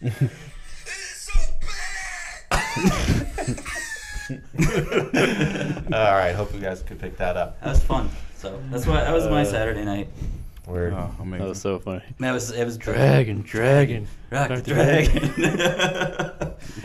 This? 0.00 0.18
This 0.84 1.16
so 1.16 1.32
bad! 2.40 3.58
All 5.92 6.14
right. 6.14 6.32
Hope 6.34 6.52
you 6.54 6.60
guys 6.60 6.82
could 6.82 6.98
pick 7.00 7.16
that 7.16 7.36
up. 7.36 7.60
That 7.60 7.70
was 7.70 7.82
fun. 7.82 8.08
So 8.36 8.60
that's 8.70 8.86
why 8.86 9.00
that 9.02 9.12
was 9.12 9.24
my 9.28 9.42
Uh, 9.42 9.44
Saturday 9.44 9.84
night. 9.84 10.08
Word. 10.66 10.92
Oh, 10.92 11.10
amazing. 11.20 11.38
That 11.44 11.48
was 11.48 11.60
so 11.62 11.78
funny. 11.78 12.02
That 12.20 12.32
was 12.32 12.50
it 12.50 12.62
was 12.64 12.76
Dragon, 12.76 13.40
dragon. 13.40 14.06
Rock 14.30 14.48
the 14.48 14.54
Rock 14.56 14.64
the 14.64 14.74
dragon. 14.74 15.32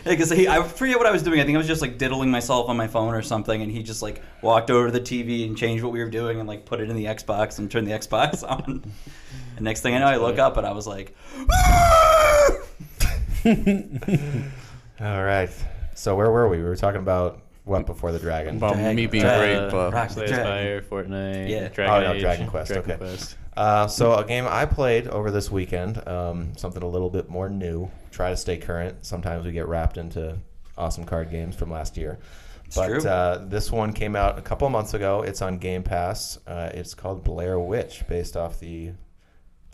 yeah, 0.06 0.10
because 0.12 0.32
I 0.32 0.62
forget 0.62 0.96
what 0.96 1.06
I 1.06 1.10
was 1.10 1.22
doing. 1.22 1.38
I 1.38 1.44
think 1.44 1.56
I 1.56 1.58
was 1.58 1.66
just 1.66 1.82
like 1.82 1.98
diddling 1.98 2.30
myself 2.30 2.70
on 2.70 2.78
my 2.78 2.86
phone 2.86 3.12
or 3.12 3.20
something, 3.20 3.60
and 3.60 3.70
he 3.70 3.82
just 3.82 4.00
like 4.00 4.22
walked 4.40 4.70
over 4.70 4.86
to 4.86 4.92
the 4.92 5.00
TV 5.02 5.46
and 5.46 5.54
changed 5.54 5.84
what 5.84 5.92
we 5.92 5.98
were 6.02 6.08
doing 6.08 6.40
and 6.40 6.48
like 6.48 6.64
put 6.64 6.80
it 6.80 6.88
in 6.88 6.96
the 6.96 7.04
Xbox 7.04 7.58
and 7.58 7.70
turned 7.70 7.86
the 7.86 7.92
Xbox 7.98 8.42
on. 8.42 8.82
and 9.56 9.60
next 9.64 9.82
thing 9.82 9.94
I 9.94 9.98
know, 9.98 10.06
I 10.06 10.16
look 10.16 10.38
up 10.38 10.56
and 10.56 10.66
I 10.66 10.72
was 10.72 10.86
like, 10.86 11.14
All 15.00 15.24
right. 15.24 15.50
So 15.94 16.16
where 16.16 16.30
were 16.30 16.48
we? 16.48 16.58
We 16.58 16.64
were 16.64 16.76
talking 16.76 17.00
about 17.00 17.40
what 17.64 17.86
before 17.86 18.12
the 18.12 18.18
dragon? 18.18 18.56
About 18.56 18.74
Dragon- 18.74 18.96
me 18.96 19.06
being 19.06 19.24
Dragon- 19.24 19.58
great, 19.62 19.70
but 19.70 19.92
Rock 19.92 20.08
the 20.08 20.14
Slay 20.14 20.26
Dragon. 20.26 20.44
Spire, 20.44 20.82
Fortnite, 20.82 21.48
Yeah. 21.48 21.68
Dragon 21.68 21.94
Oh, 21.94 22.00
no, 22.08 22.12
Age, 22.14 22.20
Dragon 22.20 22.46
Quest, 22.46 22.72
okay. 22.72 22.96
Quest. 22.96 23.36
Uh, 23.56 23.86
so 23.86 24.14
a 24.14 24.24
game 24.24 24.46
I 24.48 24.66
played 24.66 25.06
over 25.08 25.30
this 25.30 25.50
weekend, 25.50 26.06
um, 26.08 26.56
something 26.56 26.82
a 26.82 26.88
little 26.88 27.10
bit 27.10 27.28
more 27.28 27.48
new. 27.48 27.90
Try 28.10 28.30
to 28.30 28.36
stay 28.36 28.56
current. 28.56 29.04
Sometimes 29.06 29.44
we 29.46 29.52
get 29.52 29.68
wrapped 29.68 29.96
into 29.96 30.36
awesome 30.76 31.04
card 31.04 31.30
games 31.30 31.54
from 31.54 31.70
last 31.70 31.96
year. 31.96 32.18
but 32.74 32.86
true. 32.88 33.08
Uh, 33.08 33.44
this 33.46 33.70
one 33.70 33.92
came 33.92 34.16
out 34.16 34.38
a 34.38 34.42
couple 34.42 34.68
months 34.70 34.92
ago. 34.94 35.22
It's 35.22 35.40
on 35.40 35.58
Game 35.58 35.82
Pass. 35.84 36.38
Uh, 36.46 36.70
it's 36.74 36.94
called 36.94 37.22
Blair 37.24 37.58
Witch, 37.60 38.02
based 38.08 38.36
off 38.36 38.58
the 38.58 38.90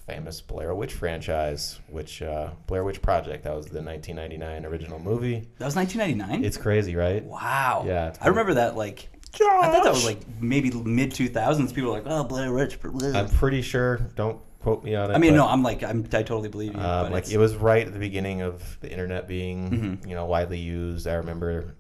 famous 0.07 0.41
Blair 0.41 0.75
Witch 0.75 0.93
franchise, 0.95 1.79
which 1.89 2.23
uh, 2.23 2.51
Blair 2.67 2.85
Witch 2.85 3.01
Project. 3.03 3.45
That 3.45 3.55
was 3.55 3.67
the 3.67 3.83
1999 3.83 4.65
original 4.67 4.99
movie. 4.99 5.49
that 5.59 5.65
was 5.65 5.77
1999. 5.77 6.45
It's 6.45 6.57
crazy, 6.57 6.97
right? 6.97 7.23
wow. 7.25 7.85
Yeah, 7.87 8.15
I 8.21 8.29
remember 8.29 8.55
that 8.55 8.77
like. 8.77 9.09
I 9.33 9.71
thought 9.71 9.85
that 9.85 9.93
was 9.93 10.05
like 10.05 10.19
maybe 10.41 10.71
mid 10.73 11.13
2000s. 11.13 11.73
People 11.73 11.91
were 11.93 11.99
like, 11.99 12.07
"Oh, 12.07 12.25
Blair 12.25 12.53
Witch." 12.53 12.81
blah." 12.83 13.13
I'm 13.17 13.29
pretty 13.29 13.63
sure. 13.63 13.99
Don't 14.17 14.41
quote 14.59 14.83
me 14.83 14.97
on 14.97 15.11
it. 15.11 15.15
I 15.15 15.19
mean, 15.19 15.33
but- 15.33 15.37
no, 15.37 15.47
I'm 15.47 15.63
like, 15.63 15.85
I'm, 15.85 16.01
I 16.13 16.23
totally 16.25 16.49
believe 16.49 16.75
you. 16.75 16.81
Um, 16.81 17.13
like 17.13 17.31
it 17.31 17.39
was 17.39 17.55
right 17.55 17.87
at 17.87 17.93
the 17.93 18.01
beginning 18.01 18.43
of 18.43 18.77
the 18.81 18.91
internet 18.91 19.29
being 19.29 19.71
Mhm. 20.03 20.09
you 20.09 20.17
know 20.17 20.27
widely 20.27 20.59
used. 20.59 21.07
I 21.07 21.15
remember 21.15 21.77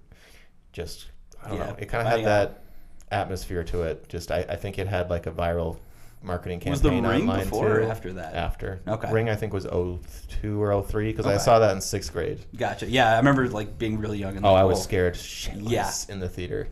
just 0.73 1.07
I 1.43 1.49
don't 1.49 1.59
Yeah, 1.59 1.67
know. 1.67 1.77
It 1.81 1.87
kind 1.89 2.03
of 2.03 2.07
had 2.07 2.11
finding 2.13 2.27
that 2.27 2.63
atmosphere 3.11 3.65
to 3.65 3.83
it. 3.83 4.09
Just 4.09 4.31
I, 4.31 4.47
I 4.49 4.55
think 4.55 4.79
it 4.79 4.87
had 4.87 5.11
like 5.11 5.27
a 5.27 5.33
viral 5.33 5.79
marketing 6.23 6.59
campaign. 6.61 6.71
Was 6.73 6.83
the 6.83 6.91
campaign 6.91 7.11
Ring 7.11 7.21
online 7.23 7.45
before 7.45 7.71
or 7.73 7.81
too. 7.81 7.87
after 7.87 8.13
that? 8.15 8.35
After 8.35 8.81
Okay. 8.87 9.13
Ring 9.13 9.29
I 9.29 9.37
think 9.37 9.53
was 9.53 9.65
02 9.65 10.63
or 10.63 10.83
03 10.83 11.11
because 11.13 11.27
I 11.27 11.37
saw 11.39 11.59
that 11.61 11.73
in 11.73 11.81
sixth 11.81 12.13
grade. 12.13 12.45
Gotcha. 12.57 12.87
Yeah, 12.87 13.15
I 13.15 13.17
remember 13.19 13.49
like 13.49 13.79
being 13.79 13.99
really 13.99 14.19
young. 14.19 14.37
And 14.37 14.45
Oh, 14.45 14.53
like, 14.53 14.61
I 14.61 14.65
was 14.65 14.83
scared 14.83 15.15
shitless 15.15 16.09
in 16.11 16.21
the 16.21 16.29
theater. 16.29 16.69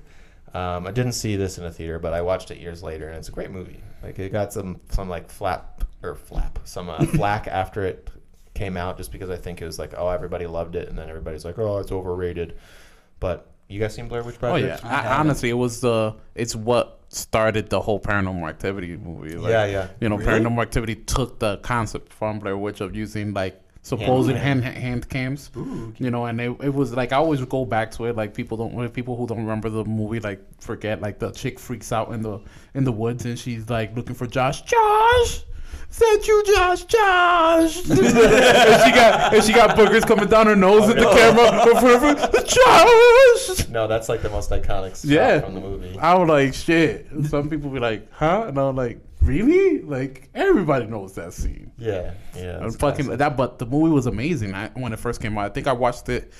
Um, 0.54 0.86
I 0.86 0.92
didn't 0.92 1.12
see 1.12 1.36
this 1.36 1.58
in 1.58 1.64
a 1.64 1.70
theater, 1.70 1.98
but 1.98 2.14
I 2.14 2.22
watched 2.22 2.50
it 2.50 2.58
years 2.58 2.82
later, 2.82 3.08
and 3.08 3.18
it's 3.18 3.28
a 3.28 3.32
great 3.32 3.50
movie. 3.50 3.80
Like 4.02 4.18
it 4.18 4.32
got 4.32 4.52
some 4.52 4.80
some 4.90 5.08
like 5.08 5.30
flap 5.30 5.84
or 6.02 6.14
flap 6.14 6.58
some 6.64 6.88
uh, 6.88 7.04
flack 7.16 7.46
after 7.48 7.84
it 7.84 8.08
came 8.54 8.76
out, 8.76 8.96
just 8.96 9.12
because 9.12 9.28
I 9.30 9.36
think 9.36 9.60
it 9.60 9.66
was 9.66 9.78
like 9.78 9.94
oh 9.96 10.08
everybody 10.08 10.46
loved 10.46 10.74
it, 10.74 10.88
and 10.88 10.96
then 10.98 11.08
everybody's 11.08 11.44
like 11.44 11.58
oh 11.58 11.78
it's 11.78 11.92
overrated. 11.92 12.56
But 13.20 13.50
you 13.68 13.78
guys 13.78 13.94
seen 13.94 14.08
Blair 14.08 14.22
Witch 14.22 14.38
Project? 14.38 14.64
Oh 14.64 14.88
Project? 14.88 15.04
yeah, 15.04 15.10
I 15.12 15.16
I, 15.16 15.18
honestly, 15.20 15.50
it 15.50 15.54
was 15.54 15.80
the 15.80 16.14
it's 16.34 16.56
what 16.56 16.97
started 17.08 17.70
the 17.70 17.80
whole 17.80 18.00
Paranormal 18.00 18.48
Activity 18.48 18.96
movie. 18.96 19.36
Like, 19.36 19.50
Yeah, 19.50 19.64
yeah. 19.66 19.88
You 20.00 20.08
know, 20.08 20.16
Really? 20.16 20.40
Paranormal 20.40 20.62
Activity 20.62 20.94
took 20.94 21.38
the 21.38 21.58
concept 21.58 22.12
from 22.12 22.38
Blair 22.38 22.56
Witch 22.56 22.80
of 22.80 22.94
using 22.94 23.32
like 23.32 23.60
supposed 23.82 24.30
hand 24.30 24.62
hand, 24.64 25.08
cams. 25.08 25.50
You 25.54 26.10
know, 26.10 26.26
and 26.26 26.40
it, 26.40 26.50
it 26.62 26.74
was 26.74 26.92
like 26.92 27.12
I 27.12 27.16
always 27.16 27.42
go 27.44 27.64
back 27.64 27.90
to 27.92 28.04
it. 28.06 28.16
Like 28.16 28.34
people 28.34 28.56
don't 28.56 28.92
people 28.92 29.16
who 29.16 29.26
don't 29.26 29.38
remember 29.38 29.70
the 29.70 29.84
movie 29.84 30.20
like 30.20 30.40
forget. 30.60 31.00
Like 31.00 31.18
the 31.18 31.30
chick 31.30 31.58
freaks 31.58 31.92
out 31.92 32.12
in 32.12 32.22
the 32.22 32.40
in 32.74 32.84
the 32.84 32.92
woods 32.92 33.24
and 33.24 33.38
she's 33.38 33.70
like 33.70 33.96
looking 33.96 34.14
for 34.14 34.26
Josh. 34.26 34.62
Josh. 34.62 35.44
Said 35.90 36.18
you, 36.26 36.44
Josh, 36.46 36.84
Josh. 36.84 37.76
and 37.90 37.96
she 37.98 38.90
got 38.92 39.34
and 39.34 39.44
she 39.44 39.52
got 39.52 39.76
boogers 39.76 40.06
coming 40.06 40.28
down 40.28 40.46
her 40.46 40.54
nose 40.56 40.88
at 40.90 40.96
the 40.96 41.10
camera. 41.10 42.44
Josh. 42.46 43.68
No, 43.68 43.86
that's 43.86 44.08
like 44.08 44.22
the 44.22 44.28
most 44.30 44.50
iconic 44.50 44.94
shot 45.00 45.04
Yeah. 45.04 45.40
from 45.40 45.54
the 45.54 45.60
movie. 45.60 45.98
I 45.98 46.14
was 46.14 46.28
like, 46.28 46.54
shit. 46.54 47.06
Some 47.28 47.48
people 47.48 47.70
be 47.70 47.78
like, 47.80 48.10
huh? 48.12 48.44
And 48.48 48.58
I 48.58 48.64
was 48.64 48.76
like, 48.76 49.00
really? 49.22 49.80
Like 49.82 50.28
everybody 50.34 50.86
knows 50.86 51.14
that 51.14 51.32
scene. 51.32 51.72
Yeah, 51.78 52.12
yeah. 52.36 52.56
And 52.56 52.64
that's 52.66 52.76
fucking 52.76 53.06
classic. 53.06 53.18
that, 53.18 53.36
but 53.36 53.58
the 53.58 53.66
movie 53.66 53.90
was 53.92 54.06
amazing. 54.06 54.54
I, 54.54 54.68
when 54.74 54.92
it 54.92 54.98
first 54.98 55.20
came 55.22 55.36
out, 55.38 55.46
I 55.46 55.48
think 55.54 55.66
I 55.66 55.72
watched 55.72 56.08
it 56.10 56.32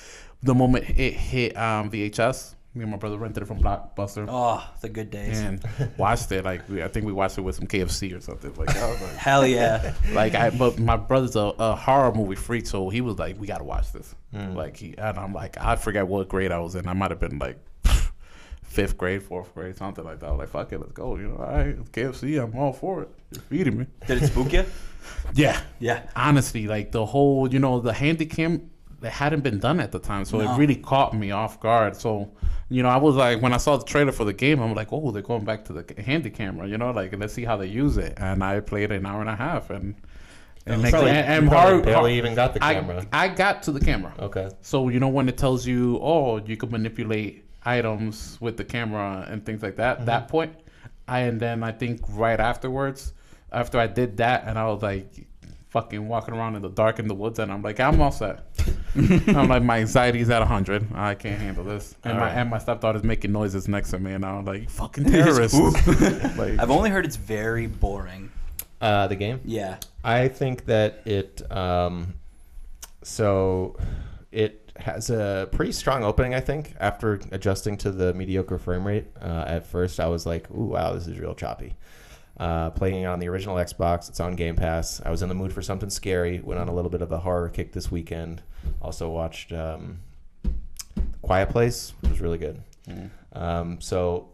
the 0.43 0.53
moment 0.55 0.89
it 0.91 1.13
hit 1.13 1.57
um, 1.57 1.89
VHS. 1.89 2.55
Me 2.79 2.83
and 2.83 2.91
my 2.91 2.97
brother 2.97 3.17
rented 3.17 3.43
it 3.43 3.45
from 3.45 3.59
Blockbuster 3.59 4.25
Oh, 4.29 4.65
the 4.79 4.87
good 4.87 5.11
days. 5.11 5.37
and 5.41 5.61
watched 5.97 6.31
it. 6.31 6.45
Like 6.45 6.67
we, 6.69 6.81
I 6.81 6.87
think 6.87 7.05
we 7.05 7.11
watched 7.11 7.37
it 7.37 7.41
with 7.41 7.55
some 7.55 7.67
KFC 7.67 8.15
or 8.17 8.21
something. 8.21 8.53
Like 8.55 8.73
I 8.73 8.89
was 8.89 9.01
like, 9.01 9.15
Hell 9.17 9.45
yeah. 9.45 9.93
like 10.13 10.33
I, 10.33 10.49
but 10.49 10.79
my 10.79 10.95
brother's 10.95 11.35
a, 11.35 11.51
a 11.59 11.75
horror 11.75 12.13
movie 12.13 12.35
freak, 12.35 12.65
so 12.67 12.87
he 12.87 13.01
was 13.01 13.19
like, 13.19 13.37
"We 13.37 13.47
gotta 13.47 13.65
watch 13.65 13.91
this." 13.91 14.15
Mm. 14.33 14.55
Like 14.55 14.77
he, 14.77 14.97
and 14.97 15.17
I'm 15.17 15.33
like, 15.33 15.57
I 15.59 15.75
forget 15.75 16.07
what 16.07 16.29
grade 16.29 16.53
I 16.53 16.59
was 16.59 16.75
in. 16.75 16.87
I 16.87 16.93
might 16.93 17.11
have 17.11 17.19
been 17.19 17.37
like 17.37 17.57
fifth 18.63 18.97
grade, 18.97 19.23
fourth 19.23 19.53
grade, 19.53 19.75
something 19.75 20.05
like 20.05 20.21
that. 20.21 20.27
I 20.27 20.31
was 20.31 20.39
like, 20.39 20.49
fuck 20.49 20.71
it, 20.71 20.79
let's 20.79 20.93
go. 20.93 21.17
You 21.17 21.27
know, 21.29 21.35
all 21.37 21.51
right, 21.51 21.91
KFC, 21.91 22.41
I'm 22.41 22.57
all 22.57 22.71
for 22.71 23.01
it. 23.03 23.09
You're 23.31 23.41
feeding 23.41 23.77
me. 23.79 23.87
Did 24.07 24.23
it 24.23 24.27
spook 24.27 24.53
you? 24.53 24.63
Yeah, 25.33 25.59
Yeah. 25.79 26.03
honestly, 26.15 26.67
like 26.67 26.91
the 26.93 27.05
whole, 27.05 27.51
you 27.51 27.59
know, 27.59 27.79
the 27.81 27.91
handy 27.93 28.25
cam, 28.25 28.69
it 29.01 29.11
hadn't 29.11 29.41
been 29.41 29.59
done 29.59 29.79
at 29.79 29.91
the 29.91 29.99
time, 29.99 30.25
so 30.25 30.39
No. 30.39 30.51
it 30.53 30.57
really 30.57 30.75
caught 30.75 31.13
me 31.13 31.31
off 31.31 31.59
guard. 31.59 31.95
So, 31.95 32.31
you 32.69 32.83
know, 32.83 32.89
I 32.89 32.97
was 32.97 33.15
like, 33.15 33.41
when 33.41 33.53
I 33.53 33.57
saw 33.57 33.77
the 33.77 33.85
trailer 33.85 34.11
for 34.11 34.25
the 34.25 34.33
game, 34.33 34.59
I'm 34.61 34.73
like, 34.73 34.91
oh, 34.91 35.11
they're 35.11 35.21
going 35.21 35.45
back 35.45 35.65
to 35.65 35.73
the 35.73 36.01
handy 36.01 36.29
camera, 36.29 36.67
you 36.67 36.77
know, 36.77 36.91
like 36.91 37.17
let's 37.17 37.33
see 37.33 37.45
how 37.45 37.57
they 37.57 37.67
use 37.67 37.97
it. 37.97 38.13
And 38.17 38.43
I 38.43 38.59
played 38.59 38.91
an 38.91 39.05
hour 39.05 39.21
and 39.21 39.29
a 39.29 39.35
half, 39.35 39.69
and 39.69 39.95
and, 40.65 40.81
oh, 40.81 40.85
You 40.85 40.91
probably, 40.91 41.09
and, 41.11 41.43
and 41.43 41.49
probably 41.49 41.71
hard- 41.71 41.85
barely 41.85 42.17
even 42.17 42.35
got 42.35 42.53
the 42.53 42.59
camera. 42.59 43.05
I, 43.11 43.25
I 43.25 43.27
got 43.29 43.63
to 43.63 43.71
the 43.71 43.79
camera. 43.79 44.13
okay. 44.19 44.49
So 44.61 44.89
you 44.89 44.99
know 44.99 45.07
when 45.07 45.27
it 45.29 45.37
tells 45.37 45.65
you, 45.65 45.99
oh, 46.01 46.37
you 46.37 46.57
can 46.57 46.69
manipulate 46.69 47.45
items 47.63 48.37
with 48.39 48.57
the 48.57 48.63
camera 48.63 49.27
and 49.29 49.45
things 49.45 49.61
like 49.63 49.75
that. 49.77 50.05
That 50.05 50.23
mm-hmm. 50.23 50.31
point, 50.31 50.53
I 51.07 51.21
and 51.21 51.39
then 51.39 51.63
I 51.63 51.71
think 51.71 52.01
right 52.09 52.39
afterwards, 52.39 53.13
after 53.51 53.79
I 53.79 53.87
did 53.87 54.17
that, 54.17 54.43
and 54.45 54.59
I 54.59 54.67
was 54.67 54.81
like, 54.81 55.27
fucking 55.69 56.07
walking 56.07 56.33
around 56.33 56.55
in 56.55 56.61
the 56.61 56.69
dark 56.69 56.99
in 56.99 57.07
the 57.07 57.15
woods, 57.15 57.39
and 57.39 57.51
I'm 57.51 57.61
like, 57.61 57.79
I'm 57.79 58.01
all 58.01 58.11
set. 58.11 58.45
I'm 59.27 59.47
like, 59.47 59.63
my 59.63 59.79
anxiety's 59.79 60.29
at 60.29 60.41
hundred. 60.43 60.87
I 60.93 61.15
can't 61.15 61.39
handle 61.39 61.63
this. 61.63 61.95
And 62.03 62.15
my 62.15 62.21
Alright. 62.21 62.37
and 62.37 62.49
my 62.49 62.57
stepdaughter's 62.57 63.03
making 63.03 63.31
noises 63.31 63.67
next 63.67 63.91
to 63.91 63.99
me, 63.99 64.13
and 64.13 64.25
I'm 64.25 64.45
like, 64.45 64.69
fucking 64.69 65.03
terrorists. 65.11 65.57
like, 66.37 66.59
I've 66.59 66.71
only 66.71 66.89
heard 66.89 67.05
it's 67.05 67.15
very 67.15 67.67
boring. 67.67 68.31
Uh, 68.81 69.07
the 69.07 69.15
game. 69.15 69.41
Yeah. 69.43 69.77
I 70.03 70.29
think 70.29 70.65
that 70.65 71.01
it 71.05 71.41
um, 71.51 72.13
so 73.03 73.77
it 74.31 74.71
has 74.77 75.09
a 75.09 75.49
pretty 75.51 75.73
strong 75.73 76.03
opening. 76.03 76.33
I 76.33 76.39
think 76.39 76.73
after 76.79 77.19
adjusting 77.31 77.77
to 77.79 77.91
the 77.91 78.13
mediocre 78.13 78.57
frame 78.57 78.87
rate, 78.87 79.07
uh, 79.21 79.43
at 79.47 79.67
first 79.67 79.99
I 79.99 80.07
was 80.07 80.25
like, 80.25 80.49
"Ooh, 80.51 80.67
wow, 80.67 80.93
this 80.93 81.07
is 81.07 81.19
real 81.19 81.35
choppy." 81.35 81.75
Uh, 82.39 82.69
playing 82.69 83.01
it 83.01 83.05
on 83.05 83.19
the 83.19 83.27
original 83.27 83.57
Xbox, 83.57 84.07
it's 84.07 84.21
on 84.21 84.35
Game 84.35 84.55
Pass. 84.55 85.01
I 85.05 85.11
was 85.11 85.21
in 85.21 85.27
the 85.27 85.35
mood 85.35 85.51
for 85.51 85.61
something 85.61 85.89
scary. 85.89 86.39
Went 86.39 86.61
on 86.61 86.69
a 86.69 86.73
little 86.73 86.89
bit 86.89 87.01
of 87.01 87.11
a 87.11 87.19
horror 87.19 87.49
kick 87.49 87.73
this 87.73 87.91
weekend. 87.91 88.41
Also 88.81 89.09
watched 89.09 89.51
um, 89.51 89.99
Quiet 91.21 91.49
Place, 91.49 91.93
which 92.01 92.11
was 92.11 92.21
really 92.21 92.37
good. 92.37 92.61
Um, 93.33 93.79
so 93.79 94.29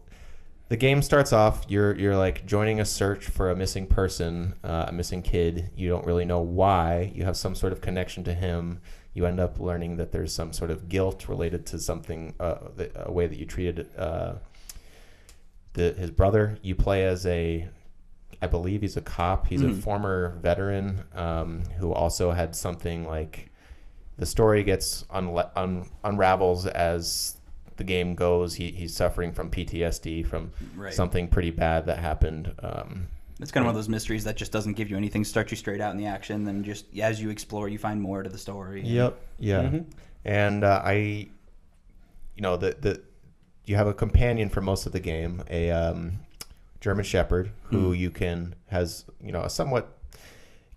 the 0.68 0.76
game 0.76 1.02
starts 1.02 1.32
off 1.32 1.64
you're 1.68 1.94
you're 1.96 2.16
like 2.16 2.46
joining 2.46 2.80
a 2.80 2.84
search 2.84 3.26
for 3.26 3.50
a 3.50 3.56
missing 3.56 3.86
person 3.86 4.54
uh, 4.64 4.86
a 4.88 4.92
missing 4.92 5.22
kid 5.22 5.70
you 5.76 5.88
don't 5.88 6.04
really 6.04 6.24
know 6.24 6.40
why 6.40 7.12
you 7.14 7.22
have 7.22 7.36
some 7.36 7.54
sort 7.54 7.72
of 7.72 7.80
connection 7.80 8.24
to 8.24 8.34
him 8.34 8.80
you 9.16 9.24
end 9.24 9.40
up 9.40 9.58
learning 9.58 9.96
that 9.96 10.12
there's 10.12 10.32
some 10.32 10.52
sort 10.52 10.70
of 10.70 10.90
guilt 10.90 11.26
related 11.26 11.64
to 11.64 11.78
something, 11.78 12.34
uh, 12.38 12.56
the, 12.76 12.90
a 13.06 13.10
way 13.10 13.26
that 13.26 13.38
you 13.38 13.46
treated 13.46 13.88
uh, 13.96 14.34
the, 15.72 15.94
his 15.94 16.10
brother. 16.10 16.58
You 16.60 16.74
play 16.74 17.06
as 17.06 17.24
a, 17.24 17.66
I 18.42 18.46
believe 18.46 18.82
he's 18.82 18.98
a 18.98 19.00
cop. 19.00 19.46
He's 19.46 19.62
a 19.62 19.72
former 19.72 20.38
veteran 20.42 21.02
um, 21.14 21.62
who 21.78 21.94
also 21.94 22.30
had 22.32 22.54
something 22.54 23.06
like 23.06 23.50
the 24.18 24.26
story 24.26 24.62
gets 24.62 25.04
unle- 25.04 25.50
un- 25.56 25.86
unravels 26.04 26.66
as 26.66 27.36
the 27.76 27.84
game 27.84 28.14
goes. 28.14 28.54
He, 28.54 28.70
he's 28.70 28.94
suffering 28.94 29.32
from 29.32 29.50
PTSD 29.50 30.26
from 30.26 30.52
Right. 30.74 30.92
something 30.94 31.28
pretty 31.28 31.50
bad 31.50 31.86
that 31.86 31.98
happened. 31.98 32.52
Um, 32.60 33.08
It's 33.40 33.50
kind 33.50 33.62
of 33.64 33.66
one 33.66 33.74
of 33.74 33.76
those 33.76 33.88
mysteries 33.90 34.24
that 34.24 34.36
just 34.36 34.50
doesn't 34.52 34.74
give 34.74 34.88
you 34.90 34.96
anything, 34.96 35.24
starts 35.24 35.50
you 35.52 35.56
straight 35.58 35.80
out 35.82 35.90
in 35.92 35.98
the 35.98 36.06
action. 36.06 36.44
Then 36.44 36.64
just 36.64 36.86
as 36.98 37.20
you 37.20 37.28
explore, 37.28 37.68
you 37.68 37.78
find 37.78 38.00
more 38.00 38.22
to 38.22 38.30
the 38.30 38.38
story. 38.38 38.82
Yep. 38.82 39.18
Yeah. 39.38 39.80
And 40.24 40.64
uh, 40.64 40.80
I, 40.84 40.94
you 42.34 42.40
know, 42.42 42.56
the 42.56 42.74
the 42.80 43.02
you 43.66 43.76
have 43.76 43.86
a 43.86 43.94
companion 43.94 44.48
for 44.48 44.60
most 44.62 44.86
of 44.86 44.92
the 44.92 45.00
game, 45.00 45.42
a 45.50 45.70
um, 45.70 46.20
German 46.80 47.04
Shepherd 47.04 47.50
who 47.64 47.92
you 47.92 48.10
can 48.10 48.54
has 48.68 49.04
you 49.20 49.32
know 49.32 49.42
a 49.42 49.50
somewhat 49.50 49.92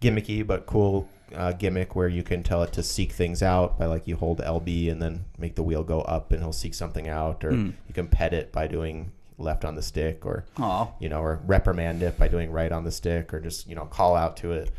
gimmicky 0.02 0.46
but 0.46 0.66
cool 0.66 1.08
uh, 1.36 1.52
gimmick 1.54 1.96
where 1.96 2.08
you 2.08 2.24
can 2.24 2.44
tell 2.44 2.64
it 2.64 2.74
to 2.74 2.84
seek 2.84 3.12
things 3.12 3.42
out 3.44 3.78
by 3.80 3.86
like 3.86 4.08
you 4.08 4.16
hold 4.16 4.40
LB 4.40 4.92
and 4.92 5.02
then 5.02 5.26
make 5.38 5.56
the 5.56 5.64
wheel 5.64 5.84
go 5.84 6.02
up 6.02 6.32
and 6.32 6.42
he'll 6.42 6.52
seek 6.54 6.74
something 6.74 7.08
out, 7.08 7.44
or 7.44 7.52
you 7.52 7.74
can 7.94 8.08
pet 8.08 8.34
it 8.34 8.52
by 8.52 8.68
doing 8.68 9.12
left 9.38 9.64
on 9.64 9.76
the 9.76 9.82
stick, 9.82 10.26
or 10.26 10.46
Aw. 10.58 10.88
you 11.00 11.08
know, 11.10 11.22
or 11.22 11.40
reprimand 11.46 12.02
it 12.04 12.18
by 12.18 12.28
doing 12.28 12.52
right 12.52 12.72
on 12.72 12.84
the 12.84 12.92
stick, 12.92 13.34
or 13.34 13.40
just 13.40 13.68
you 13.68 13.76
know 13.76 13.86
call 13.86 14.16
out 14.16 14.38
to 14.38 14.52
it. 14.54 14.72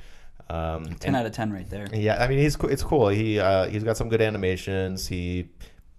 Um, 0.48 0.84
Ten 0.96 1.08
and- 1.14 1.16
out 1.16 1.26
of 1.26 1.32
ten 1.32 1.52
right 1.52 1.68
there. 1.70 1.86
yeah, 1.92 2.22
I 2.22 2.26
mean 2.28 2.38
he's 2.38 2.56
it's 2.64 2.82
cool. 2.82 3.08
He 3.08 3.38
uh, 3.38 3.66
he's 3.68 3.84
got 3.84 3.96
some 3.96 4.08
good 4.08 4.20
animations. 4.20 5.06
He 5.06 5.48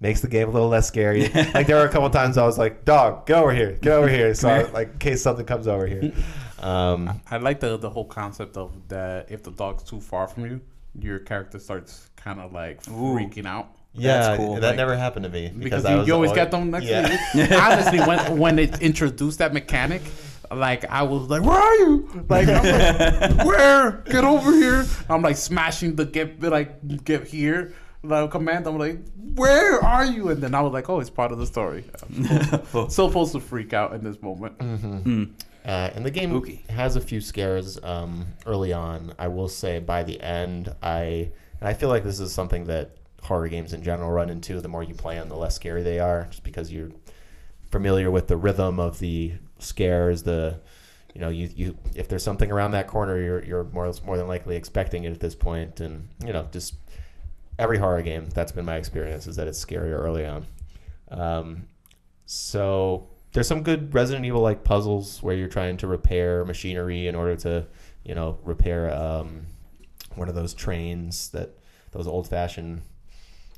makes 0.01 0.19
the 0.21 0.27
game 0.27 0.49
a 0.49 0.51
little 0.51 0.67
less 0.67 0.87
scary. 0.87 1.29
like 1.53 1.67
there 1.67 1.77
were 1.77 1.85
a 1.85 1.89
couple 1.89 2.09
times 2.09 2.37
I 2.37 2.45
was 2.45 2.57
like, 2.57 2.83
"Dog, 2.83 3.25
get 3.27 3.37
over 3.37 3.53
here, 3.53 3.73
get 3.81 3.93
over 3.93 4.09
here," 4.09 4.33
so 4.33 4.49
Come 4.49 4.65
here. 4.65 4.73
like 4.73 4.91
in 4.93 4.97
case 4.99 5.21
something 5.21 5.45
comes 5.45 5.67
over 5.67 5.87
here. 5.87 6.11
Um, 6.61 7.19
I 7.31 7.37
like 7.37 7.59
the 7.59 7.75
the 7.77 7.89
whole 7.89 8.05
concept 8.05 8.55
of 8.55 8.71
that 8.89 9.31
if 9.31 9.41
the 9.41 9.49
dog's 9.49 9.81
too 9.81 9.99
far 9.99 10.27
from 10.27 10.45
you, 10.45 10.61
your 10.99 11.17
character 11.17 11.57
starts 11.57 12.11
kind 12.15 12.39
of 12.39 12.53
like 12.53 12.83
freaking 12.83 13.47
out. 13.47 13.69
yeah, 13.95 14.19
that's 14.19 14.37
cool. 14.37 14.53
that 14.57 14.61
Like- 14.61 14.75
never 14.75 14.95
happened 14.95 15.23
to 15.23 15.29
me 15.31 15.51
Because 15.57 15.85
I 15.85 15.93
you, 15.93 15.97
was 15.97 16.07
you 16.07 16.13
always 16.13 16.29
al- 16.29 16.35
get 16.35 16.51
them 16.51 16.69
next 16.69 16.85
yeah. 16.85 17.07
to 17.07 17.17
you. 17.49 17.55
Honestly, 17.57 17.99
when 18.01 18.37
when 18.37 18.55
they 18.57 18.69
introduced 18.79 19.39
that 19.39 19.53
mechanic, 19.55 20.03
like 20.53 20.85
I 20.85 21.01
was 21.01 21.27
like, 21.31 21.41
"Where 21.41 21.57
are 21.57 21.75
you?" 21.77 22.25
Like, 22.29 22.47
I'm 22.47 23.37
like 23.37 23.43
"Where? 23.47 23.91
Get 24.11 24.23
over 24.23 24.51
here!" 24.51 24.85
I'm 25.09 25.23
like 25.23 25.37
smashing 25.37 25.95
the 25.95 26.05
get 26.05 26.43
like 26.43 27.03
get 27.03 27.25
here 27.25 27.73
like 28.03 28.31
command. 28.31 28.67
I'm 28.67 28.77
like, 28.77 28.99
"Where 29.35 29.83
are 29.83 30.05
you?" 30.05 30.29
And 30.29 30.41
then 30.41 30.55
I 30.55 30.61
was 30.61 30.73
like, 30.73 30.89
"Oh, 30.89 30.99
it's 30.99 31.09
part 31.09 31.31
of 31.31 31.37
the 31.37 31.45
story." 31.45 31.85
I'm 32.03 32.23
supposed, 32.23 32.91
still 32.91 33.07
supposed 33.09 33.31
to 33.33 33.39
freak 33.39 33.73
out 33.73 33.93
in 33.93 34.03
this 34.03 34.21
moment. 34.21 35.35
Uh, 35.63 35.91
and 35.93 36.03
the 36.03 36.09
game 36.09 36.31
Spooky. 36.31 36.63
has 36.69 36.95
a 36.95 37.01
few 37.01 37.21
scares 37.21 37.77
um, 37.83 38.25
early 38.47 38.73
on. 38.73 39.13
I 39.19 39.27
will 39.27 39.47
say 39.47 39.77
by 39.79 40.01
the 40.01 40.19
end, 40.19 40.73
I 40.81 41.31
and 41.59 41.69
I 41.69 41.73
feel 41.73 41.89
like 41.89 42.03
this 42.03 42.19
is 42.19 42.33
something 42.33 42.65
that 42.65 42.97
horror 43.21 43.47
games 43.47 43.73
in 43.73 43.83
general 43.83 44.09
run 44.09 44.29
into. 44.29 44.59
The 44.59 44.67
more 44.67 44.83
you 44.83 44.95
play 44.95 45.15
them, 45.15 45.29
the 45.29 45.35
less 45.35 45.55
scary 45.55 45.83
they 45.83 45.99
are, 45.99 46.25
just 46.31 46.43
because 46.43 46.71
you're 46.71 46.89
familiar 47.69 48.09
with 48.09 48.27
the 48.27 48.37
rhythm 48.37 48.79
of 48.79 48.97
the 48.97 49.33
scares. 49.59 50.23
The 50.23 50.59
you 51.13 51.21
know 51.21 51.29
you, 51.29 51.49
you 51.55 51.77
if 51.93 52.07
there's 52.07 52.23
something 52.23 52.51
around 52.51 52.71
that 52.71 52.87
corner, 52.87 53.21
you're 53.21 53.43
you're 53.43 53.63
more 53.65 53.93
more 54.03 54.17
than 54.17 54.27
likely 54.27 54.55
expecting 54.55 55.03
it 55.03 55.11
at 55.11 55.19
this 55.19 55.35
point, 55.35 55.79
and 55.79 56.09
you 56.25 56.33
know 56.33 56.47
just 56.51 56.73
every 57.62 57.78
horror 57.78 58.02
game 58.02 58.28
that's 58.34 58.52
been 58.52 58.65
my 58.65 58.76
experience 58.76 59.28
is 59.28 59.36
that 59.36 59.47
it's 59.47 59.63
scarier 59.63 60.00
early 60.00 60.26
on. 60.26 60.45
Um, 61.10 61.67
so 62.26 63.08
there's 63.34 63.47
some 63.47 63.62
good 63.62 63.93
Resident 63.93 64.26
Evil 64.26 64.41
like 64.41 64.63
puzzles 64.63 65.21
where 65.21 65.36
you're 65.36 65.47
trying 65.47 65.78
to 65.78 65.88
repair 65.88 66.43
machinery 66.43 67.08
in 67.08 67.15
order 67.15 67.36
to, 67.38 67.67
you 68.04 68.15
know, 68.15 68.39
repair 68.43 68.91
um, 68.91 69.45
one 70.15 70.28
of 70.28 70.34
those 70.36 70.54
trains 70.56 71.30
that 71.30 71.52
those 71.91 72.08
old 72.08 72.28
fashioned 72.28 72.82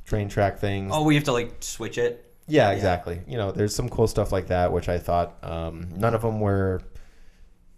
train 0.06 0.28
track 0.28 0.60
things. 0.60 0.92
Oh, 0.94 1.04
we 1.04 1.16
have 1.16 1.24
to 1.24 1.32
like 1.32 1.56
switch 1.62 1.98
it. 1.98 2.34
yeah, 2.48 2.72
exactly. 2.72 3.22
You 3.26 3.38
know, 3.38 3.52
there's 3.54 3.74
some 3.74 3.88
cool 3.88 4.08
stuff 4.08 4.34
like 4.34 4.48
that, 4.48 4.72
which 4.74 4.90
I 4.90 5.00
thought 5.00 5.38
um, 5.44 5.88
none 5.96 6.14
of 6.14 6.24
them 6.24 6.42
were 6.42 6.82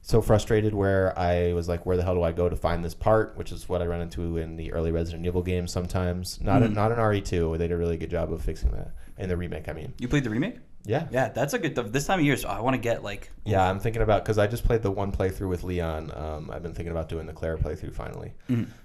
so 0.08 0.22
frustrated 0.22 0.76
where 0.76 1.18
I 1.18 1.54
was 1.54 1.68
like, 1.68 1.84
where 1.88 1.98
the 1.98 2.04
hell 2.04 2.14
do 2.14 2.22
I 2.22 2.32
go 2.32 2.48
to 2.48 2.56
find 2.56 2.86
this 2.86 2.94
part? 2.94 3.36
Which 3.38 3.52
is 3.52 3.68
what 3.68 3.82
I 3.82 3.88
run 3.88 4.02
into 4.02 4.38
in 4.38 4.56
the 4.56 4.72
early 4.72 4.92
Resident 4.92 5.26
Evil 5.26 5.42
games 5.42 5.72
sometimes. 5.72 6.40
Not 6.42 6.62
Mm-hmm. 6.62 6.74
a, 6.74 6.76
not 6.76 6.92
an 6.92 7.00
RE2. 7.00 7.58
They 7.58 7.68
did 7.68 7.72
a 7.74 7.78
really 7.78 7.98
good 7.98 8.12
job 8.12 8.32
of 8.32 8.40
fixing 8.44 8.70
that 8.72 8.92
in 9.18 9.30
the 9.30 9.36
remake. 9.36 9.68
I 9.68 9.74
mean, 9.74 9.96
You 9.98 10.08
played 10.08 10.24
the 10.24 10.30
remake? 10.30 10.58
yeah, 10.84 11.08
Yeah, 11.10 11.30
that's 11.30 11.56
a 11.56 11.58
good. 11.60 11.74
This 11.92 12.06
time 12.06 12.20
of 12.20 12.26
year, 12.26 12.38
so 12.38 12.48
I 12.50 12.60
want 12.62 12.76
to 12.76 12.80
get 12.80 13.04
like. 13.04 13.32
Yeah, 13.46 13.68
I'm 13.68 13.80
thinking 13.80 14.04
about 14.04 14.24
because 14.24 14.38
I 14.38 14.46
just 14.46 14.64
played 14.64 14.84
the 14.84 14.92
one 14.92 15.12
playthrough 15.12 15.50
with 15.50 15.64
Leon. 15.64 16.12
Um, 16.16 16.52
I've 16.52 16.62
been 16.62 16.76
thinking 16.76 16.92
about 16.92 17.10
doing 17.10 17.26
the 17.26 17.34
Claire 17.34 17.58
playthrough 17.58 17.94
finally. 17.96 18.34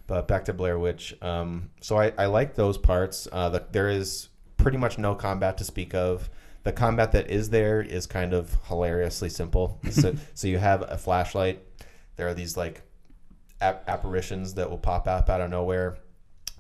But 0.07 0.27
back 0.27 0.47
to 0.47 0.55
Blair 0.55 0.79
Witch. 0.79 1.15
Um, 1.21 1.69
so 1.83 1.99
I, 1.99 2.15
I 2.17 2.27
like 2.27 2.55
those 2.55 2.79
parts. 2.79 3.29
Uh, 3.31 3.51
the, 3.51 3.67
there 3.73 3.91
is 3.91 4.29
pretty 4.57 4.79
much 4.79 4.97
no 4.97 5.15
combat 5.15 5.59
to 5.59 5.65
speak 5.65 5.95
of. 5.95 6.31
The 6.63 6.73
combat 6.73 7.13
that 7.13 7.31
is 7.31 7.51
there 7.51 7.81
is 7.81 8.07
kind 8.07 8.35
of 8.35 8.57
hilariously 8.67 9.31
simple. 9.31 9.81
so, 9.91 10.15
so 10.35 10.47
you 10.47 10.59
have 10.59 10.83
a 10.83 10.99
flashlight. 10.99 11.63
There 12.17 12.29
are 12.29 12.35
these 12.35 12.57
like 12.57 12.83
ap- 13.61 13.89
apparitions 13.89 14.55
that 14.55 14.69
will 14.69 14.79
pop 14.79 15.07
up 15.09 15.31
out 15.31 15.41
of 15.41 15.51
nowhere 15.51 15.99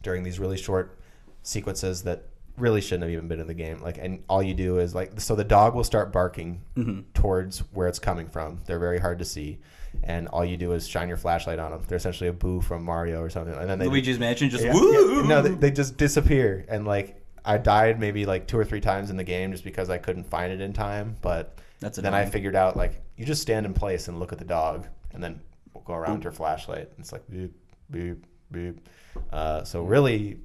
during 0.02 0.22
these 0.22 0.38
really 0.38 0.56
short 0.56 0.98
sequences 1.42 2.02
that 2.04 2.26
really 2.56 2.80
shouldn't 2.80 3.02
have 3.02 3.10
even 3.10 3.28
been 3.28 3.40
in 3.40 3.46
the 3.46 3.54
game. 3.54 3.80
Like, 3.80 3.98
and 3.98 4.22
all 4.28 4.42
you 4.42 4.54
do 4.54 4.78
is 4.78 4.94
like, 4.94 5.20
so 5.20 5.34
the 5.34 5.44
dog 5.44 5.74
will 5.74 5.84
start 5.84 6.12
barking 6.12 6.62
mm-hmm. 6.76 7.00
towards 7.14 7.60
where 7.72 7.88
it's 7.88 7.98
coming 7.98 8.28
from. 8.28 8.60
They're 8.66 8.78
very 8.78 8.98
hard 8.98 9.18
to 9.20 9.24
see, 9.24 9.58
and 10.02 10.28
all 10.28 10.44
you 10.44 10.56
do 10.56 10.72
is 10.72 10.86
shine 10.86 11.08
your 11.08 11.16
flashlight 11.16 11.58
on 11.58 11.72
them. 11.72 11.82
They're 11.86 11.96
essentially 11.96 12.28
a 12.28 12.32
boo 12.32 12.60
from 12.60 12.84
Mario 12.84 13.20
or 13.20 13.30
something, 13.30 13.54
and 13.54 13.68
then 13.68 13.78
they 13.78 13.86
Luigi's 13.86 14.18
Mansion 14.18 14.50
just 14.50 14.64
yeah, 14.64 14.74
woo. 14.74 15.22
yeah. 15.22 15.26
no, 15.26 15.42
they, 15.42 15.50
they 15.50 15.70
just 15.70 15.96
disappear, 15.96 16.64
and 16.68 16.86
like 16.86 17.19
I 17.44 17.58
died 17.58 17.98
maybe 17.98 18.26
like 18.26 18.46
two 18.46 18.58
or 18.58 18.64
three 18.64 18.80
times 18.80 19.10
in 19.10 19.16
the 19.16 19.24
game 19.24 19.52
just 19.52 19.64
because 19.64 19.90
I 19.90 19.98
couldn't 19.98 20.24
find 20.24 20.52
it 20.52 20.60
in 20.60 20.72
time. 20.72 21.16
But 21.22 21.58
That's 21.80 21.98
then 21.98 22.14
I 22.14 22.26
figured 22.26 22.56
out 22.56 22.76
like 22.76 23.02
you 23.16 23.24
just 23.24 23.42
stand 23.42 23.66
in 23.66 23.74
place 23.74 24.08
and 24.08 24.18
look 24.18 24.32
at 24.32 24.38
the 24.38 24.44
dog, 24.44 24.86
and 25.12 25.22
then 25.22 25.40
we'll 25.74 25.84
go 25.84 25.94
around 25.94 26.24
your 26.24 26.32
flashlight. 26.32 26.90
And 26.90 26.98
It's 26.98 27.12
like 27.12 27.28
beep 27.30 27.54
beep 27.90 28.24
beep. 28.50 28.88
Uh, 29.32 29.64
so 29.64 29.82
really 29.82 30.40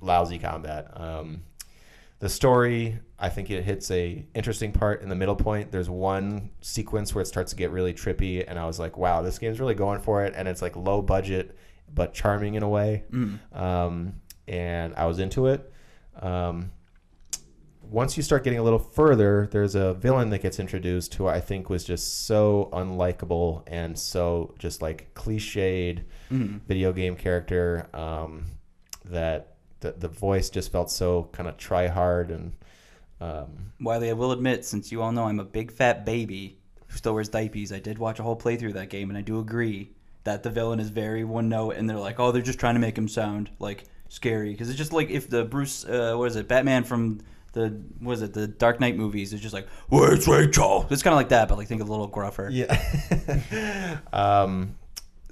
lousy 0.00 0.38
combat. 0.38 0.90
Um, 0.94 1.42
the 2.18 2.28
story, 2.30 2.98
I 3.18 3.28
think 3.28 3.50
it 3.50 3.62
hits 3.62 3.90
a 3.90 4.24
interesting 4.34 4.72
part 4.72 5.02
in 5.02 5.10
the 5.10 5.14
middle 5.14 5.36
point. 5.36 5.70
There's 5.70 5.90
one 5.90 6.50
sequence 6.62 7.14
where 7.14 7.20
it 7.22 7.26
starts 7.26 7.50
to 7.50 7.56
get 7.56 7.70
really 7.70 7.92
trippy, 7.92 8.42
and 8.46 8.58
I 8.58 8.66
was 8.66 8.78
like, 8.78 8.96
"Wow, 8.96 9.20
this 9.22 9.38
game's 9.38 9.60
really 9.60 9.74
going 9.74 10.00
for 10.00 10.24
it." 10.24 10.32
And 10.34 10.48
it's 10.48 10.62
like 10.62 10.76
low 10.76 11.02
budget, 11.02 11.56
but 11.94 12.14
charming 12.14 12.54
in 12.54 12.62
a 12.62 12.68
way. 12.68 13.04
Um, 13.52 14.14
and 14.48 14.94
I 14.94 15.06
was 15.06 15.18
into 15.18 15.46
it. 15.48 15.70
Um, 16.20 16.72
once 17.82 18.16
you 18.16 18.22
start 18.22 18.42
getting 18.42 18.58
a 18.58 18.62
little 18.62 18.78
further, 18.78 19.48
there's 19.50 19.74
a 19.74 19.94
villain 19.94 20.30
that 20.30 20.42
gets 20.42 20.58
introduced 20.58 21.14
who 21.14 21.26
I 21.26 21.40
think 21.40 21.70
was 21.70 21.84
just 21.84 22.26
so 22.26 22.68
unlikable 22.72 23.62
and 23.66 23.96
so 23.96 24.54
just 24.58 24.82
like 24.82 25.14
cliched 25.14 26.02
video 26.66 26.92
game 26.92 27.14
character 27.14 27.88
um, 27.94 28.46
that 29.04 29.54
the, 29.80 29.92
the 29.92 30.08
voice 30.08 30.50
just 30.50 30.72
felt 30.72 30.90
so 30.90 31.28
kind 31.32 31.48
of 31.48 31.56
try 31.56 31.86
hard 31.86 32.30
and 32.30 32.52
um, 33.20 33.72
Wiley, 33.80 34.10
I 34.10 34.12
will 34.12 34.32
admit, 34.32 34.64
since 34.64 34.92
you 34.92 35.02
all 35.02 35.12
know 35.12 35.24
I'm 35.24 35.40
a 35.40 35.44
big 35.44 35.72
fat 35.72 36.04
baby 36.04 36.58
who 36.88 36.96
still 36.96 37.14
wears 37.14 37.28
diapers, 37.28 37.72
I 37.72 37.78
did 37.78 37.98
watch 37.98 38.18
a 38.18 38.22
whole 38.22 38.36
playthrough 38.36 38.68
of 38.68 38.74
that 38.74 38.90
game, 38.90 39.08
and 39.08 39.18
I 39.18 39.22
do 39.22 39.38
agree 39.38 39.92
that 40.24 40.42
the 40.42 40.50
villain 40.50 40.80
is 40.80 40.90
very 40.90 41.24
one 41.24 41.48
note, 41.48 41.76
and 41.76 41.88
they're 41.88 41.96
like, 41.96 42.20
oh, 42.20 42.32
they're 42.32 42.42
just 42.42 42.58
trying 42.58 42.74
to 42.74 42.80
make 42.80 42.98
him 42.98 43.08
sound 43.08 43.50
like 43.58 43.84
scary, 44.08 44.50
because 44.50 44.68
it's 44.68 44.78
just 44.78 44.92
like 44.92 45.10
if 45.10 45.28
the 45.28 45.44
Bruce, 45.44 45.84
uh, 45.84 46.14
what 46.16 46.26
is 46.26 46.36
it, 46.36 46.48
Batman 46.48 46.84
from 46.84 47.20
the 47.52 47.80
was 48.00 48.22
it 48.22 48.32
the 48.34 48.46
Dark 48.46 48.80
Knight 48.80 48.96
movies? 48.96 49.32
It's 49.32 49.42
just 49.42 49.54
like, 49.54 49.66
where's 49.88 50.28
Rachel? 50.28 50.86
It's 50.90 51.02
kind 51.02 51.12
of 51.12 51.18
like 51.18 51.30
that, 51.30 51.48
but 51.48 51.58
like 51.58 51.68
think 51.68 51.80
a 51.80 51.84
little 51.84 52.06
gruffer. 52.06 52.48
Yeah. 52.50 53.98
um, 54.12 54.76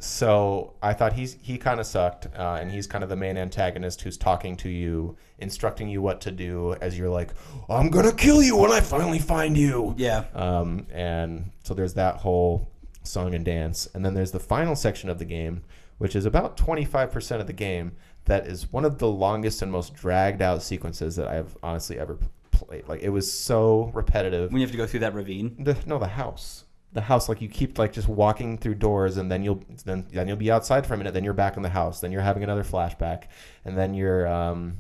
so 0.05 0.75
I 0.83 0.93
thought 0.93 1.15
he's 1.15 1.37
he 1.41 1.57
kind 1.57 1.81
of 1.81 1.87
sucked, 1.87 2.27
uh, 2.37 2.59
and 2.61 2.71
he's 2.71 2.87
kind 2.87 3.03
of 3.03 3.11
the 3.11 3.17
main 3.17 3.39
antagonist 3.39 4.03
who's 4.03 4.19
talking 4.19 4.57
to 4.59 4.69
you, 4.69 5.17
instructing 5.39 5.89
you 5.89 6.03
what 6.03 6.21
to 6.23 6.31
do 6.31 6.75
as 6.75 6.99
you're 6.99 7.09
like, 7.09 7.31
"I'm 7.71 7.89
gonna 7.89 8.13
kill 8.13 8.43
you 8.43 8.57
when 8.57 8.71
I 8.71 8.81
finally 8.81 9.19
find 9.19 9.57
you." 9.57 9.95
Yeah. 9.97 10.25
Um, 10.35 10.87
and 10.93 11.53
so 11.63 11.73
there's 11.73 11.95
that 11.95 12.17
whole 12.17 12.71
song 13.03 13.35
and 13.35 13.45
dance, 13.45 13.89
and 13.95 14.05
then 14.05 14.15
there's 14.15 14.33
the 14.33 14.41
final 14.41 14.77
section 14.77 15.09
of 15.09 15.19
the 15.19 15.25
game, 15.25 15.63
which 15.99 16.15
is 16.15 16.27
about 16.27 16.57
25% 16.57 17.41
of 17.41 17.47
the 17.47 17.53
game. 17.53 17.93
That 18.27 18.47
is 18.47 18.73
one 18.73 18.85
of 18.85 18.99
the 18.99 19.09
longest 19.09 19.61
and 19.63 19.71
most 19.71 19.95
dragged 19.95 20.41
out 20.43 20.63
sequences 20.63 21.17
that 21.17 21.29
I've 21.29 21.57
honestly 21.63 21.99
ever 21.99 22.19
played. 22.51 22.89
Like 22.89 23.03
it 23.03 23.11
was 23.11 23.31
so 23.31 23.91
repetitive. 23.95 24.51
When 24.53 24.61
you 24.61 24.67
have 24.67 24.73
to 24.73 24.79
go 24.79 24.87
through 24.87 25.01
that 25.01 25.15
ravine. 25.15 25.57
The, 25.63 25.77
no, 25.87 25.99
the 25.99 26.07
house. 26.07 26.65
the 26.93 27.01
house 27.03 27.29
like 27.29 27.43
you 27.43 27.49
keep 27.49 27.77
like 27.79 27.93
just 27.93 28.09
walking 28.09 28.57
through 28.57 28.77
doors 28.77 29.17
and 29.19 29.31
then 29.31 29.43
you'll 29.43 29.61
then 29.85 30.07
then 30.13 30.29
you'll 30.29 30.37
be 30.37 30.51
outside 30.51 30.87
for 30.87 30.95
a 30.95 30.97
minute 30.97 31.13
then 31.13 31.25
you're 31.25 31.35
back 31.35 31.57
in 31.57 31.63
the 31.63 31.69
house 31.69 32.01
then 32.01 32.13
you're 32.13 32.23
having 32.23 32.45
another 32.45 32.63
flashback 32.63 33.25
and 33.65 33.77
then 33.77 33.95
you're 33.95 34.27
um 34.29 34.75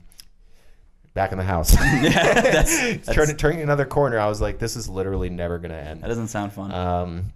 back 1.12 1.32
in 1.32 1.38
the 1.38 1.44
house 1.44 1.74
yeah, 2.02 2.40
that's- 2.40 3.06
turning 3.12 3.36
turning 3.36 3.60
another 3.62 3.84
corner 3.84 4.18
i 4.18 4.28
was 4.28 4.40
like 4.40 4.58
this 4.60 4.76
is 4.76 4.88
literally 4.88 5.28
never 5.28 5.58
gonna 5.58 5.74
end 5.74 6.02
That 6.02 6.08
doesn't 6.08 6.28
sound 6.28 6.52
fun. 6.52 6.72
um 6.72 7.32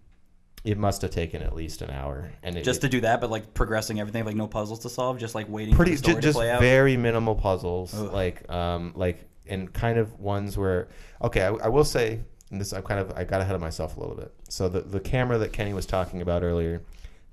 it 0.65 0.77
must 0.77 1.03
have 1.03 1.11
taken 1.11 1.43
at 1.43 1.55
least 1.55 1.83
an 1.83 1.91
hour 1.91 2.31
and 2.43 2.57
it, 2.57 2.65
just 2.65 2.81
to 2.81 2.89
do 2.89 3.01
that, 3.03 3.21
but 3.21 3.31
like 3.31 3.55
progressing 3.55 4.01
everything, 4.01 4.25
like 4.25 4.37
no 4.37 4.47
puzzles 4.47 4.81
to 4.81 4.89
solve, 4.89 5.19
just 5.19 5.35
like 5.35 5.49
waiting 5.49 5.75
pretty 5.75 5.93
for 5.93 6.03
the 6.03 6.03
story 6.03 6.15
ju- 6.17 6.21
just 6.21 6.37
to 6.37 6.39
play 6.41 6.51
out. 6.51 6.61
very 6.61 6.97
minimal 6.97 7.35
puzzles 7.35 7.95
Ugh. 7.95 8.13
like 8.13 8.49
um 8.51 8.93
like 8.97 9.25
and 9.47 9.73
kind 9.73 9.99
of 9.99 10.19
ones 10.21 10.59
where 10.59 10.89
okay 11.23 11.43
I, 11.43 11.49
I 11.55 11.69
will 11.69 11.85
say 11.85 12.21
and 12.51 12.61
this 12.61 12.73
i'm 12.73 12.83
kind 12.83 13.01
of 13.01 13.13
i 13.17 13.25
got 13.25 13.41
ahead 13.41 13.55
of 13.55 13.61
myself 13.61 13.97
a 13.97 14.01
little 14.01 14.15
bit 14.15 14.33
so 14.49 14.69
the, 14.69 14.81
the 14.81 15.01
camera 15.01 15.39
that 15.39 15.53
kenny 15.53 15.73
was 15.73 15.87
talking 15.87 16.21
about 16.23 16.43
earlier 16.43 16.83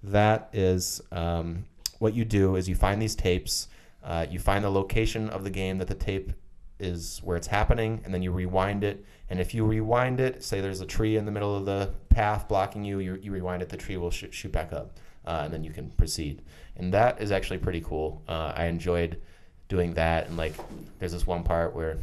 that 0.04 0.50
is 0.54 1.02
um, 1.12 1.66
what 2.00 2.14
you 2.14 2.26
do 2.26 2.56
is 2.56 2.70
you 2.70 2.76
find 2.76 3.02
these 3.02 3.16
tapes 3.16 3.68
uh, 4.04 4.26
you 4.30 4.38
find 4.40 4.64
the 4.64 4.70
location 4.70 5.30
of 5.30 5.44
the 5.44 5.50
game 5.50 5.78
that 5.80 5.88
the 5.88 5.96
tape 5.96 6.32
is 6.80 7.20
where 7.24 7.36
it's 7.38 7.48
happening 7.48 8.02
and 8.06 8.14
then 8.14 8.22
you 8.22 8.32
rewind 8.32 8.84
it 8.84 9.04
and 9.30 9.40
if 9.40 9.54
you 9.54 9.66
rewind 9.66 10.20
it 10.20 10.44
say 10.44 10.62
there's 10.62 10.82
a 10.82 10.86
tree 10.86 11.18
in 11.18 11.26
the 11.26 11.32
middle 11.32 11.56
of 11.56 11.66
the 11.66 11.92
path 12.10 12.48
blocking 12.48 12.84
you 12.84 13.00
you, 13.00 13.20
you 13.22 13.32
rewind 13.32 13.62
it 13.62 13.70
the 13.70 13.78
tree 13.78 13.98
will 13.98 14.12
sh- 14.12 14.26
shoot 14.32 14.52
back 14.52 14.72
up 14.74 14.98
uh, 15.26 15.42
and 15.46 15.54
then 15.54 15.64
you 15.64 15.72
can 15.72 15.90
proceed. 15.92 16.42
And 16.78 16.94
that 16.94 17.22
is 17.22 17.32
actually 17.32 17.58
pretty 17.58 17.82
cool. 17.82 18.22
Uh, 18.28 18.54
i 18.56 18.66
enjoyed 18.66 19.22
doing 19.68 19.94
that. 19.96 20.28
And 20.28 20.38
like 20.38 20.54
there's 21.00 21.12
this 21.12 21.26
one 21.26 21.44
part 21.44 21.76
where 21.76 21.98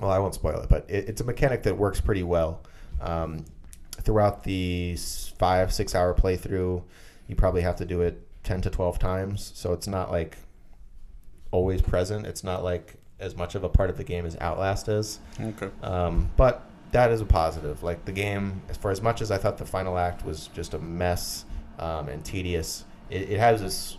well 0.00 0.10
i 0.10 0.18
won't 0.18 0.34
spoil 0.34 0.60
it 0.60 0.68
but 0.68 0.84
it, 0.90 1.08
it's 1.08 1.20
a 1.20 1.24
mechanic 1.24 1.62
that 1.64 1.76
works 1.76 2.00
pretty 2.00 2.22
well. 2.22 2.62
Um, 3.00 3.44
throughout 4.02 4.42
the 4.44 4.96
five 5.38 5.72
six 5.72 5.94
hour 5.94 6.14
playthrough 6.14 6.82
you 7.26 7.36
probably 7.36 7.62
have 7.62 7.76
to 7.76 7.84
do 7.84 8.02
it 8.02 8.20
10 8.42 8.60
to 8.62 8.70
12 8.70 8.98
times. 8.98 9.52
So 9.54 9.72
it's 9.72 9.86
not 9.86 10.10
like 10.10 10.36
always 11.50 11.80
present. 11.80 12.26
It's 12.26 12.44
not 12.44 12.62
like 12.62 12.96
as 13.20 13.36
much 13.36 13.54
of 13.54 13.64
a 13.64 13.68
part 13.68 13.90
of 13.90 13.96
the 13.96 14.04
game 14.04 14.26
as 14.26 14.36
outlast 14.40 14.88
is 14.88 15.20
Okay. 15.40 15.68
um, 15.82 16.30
but 16.36 16.62
that 16.92 17.10
is 17.10 17.20
a 17.20 17.24
positive. 17.24 17.82
Like 17.82 18.04
the 18.04 18.12
game, 18.12 18.62
as 18.68 18.76
for 18.76 18.90
as 18.90 19.02
much 19.02 19.20
as 19.20 19.30
I 19.30 19.36
thought 19.38 19.58
the 19.58 19.66
final 19.66 19.98
act 19.98 20.24
was 20.24 20.48
just 20.54 20.74
a 20.74 20.78
mess 20.78 21.44
um, 21.78 22.08
and 22.08 22.24
tedious, 22.24 22.84
it, 23.10 23.30
it 23.30 23.38
has 23.40 23.60
this. 23.60 23.96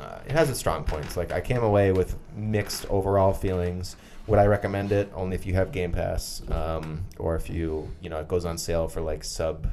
Uh, 0.00 0.20
it 0.26 0.32
has 0.32 0.48
its 0.48 0.60
strong 0.60 0.84
points. 0.84 1.16
Like 1.16 1.32
I 1.32 1.40
came 1.40 1.62
away 1.64 1.90
with 1.90 2.16
mixed 2.36 2.86
overall 2.88 3.32
feelings. 3.32 3.96
Would 4.28 4.38
I 4.38 4.46
recommend 4.46 4.92
it? 4.92 5.10
Only 5.14 5.34
if 5.34 5.46
you 5.46 5.54
have 5.54 5.72
Game 5.72 5.90
Pass, 5.90 6.42
um, 6.52 7.04
or 7.18 7.34
if 7.34 7.50
you, 7.50 7.88
you 8.00 8.08
know, 8.08 8.20
it 8.20 8.28
goes 8.28 8.44
on 8.44 8.56
sale 8.58 8.86
for 8.86 9.00
like 9.00 9.24
sub, 9.24 9.68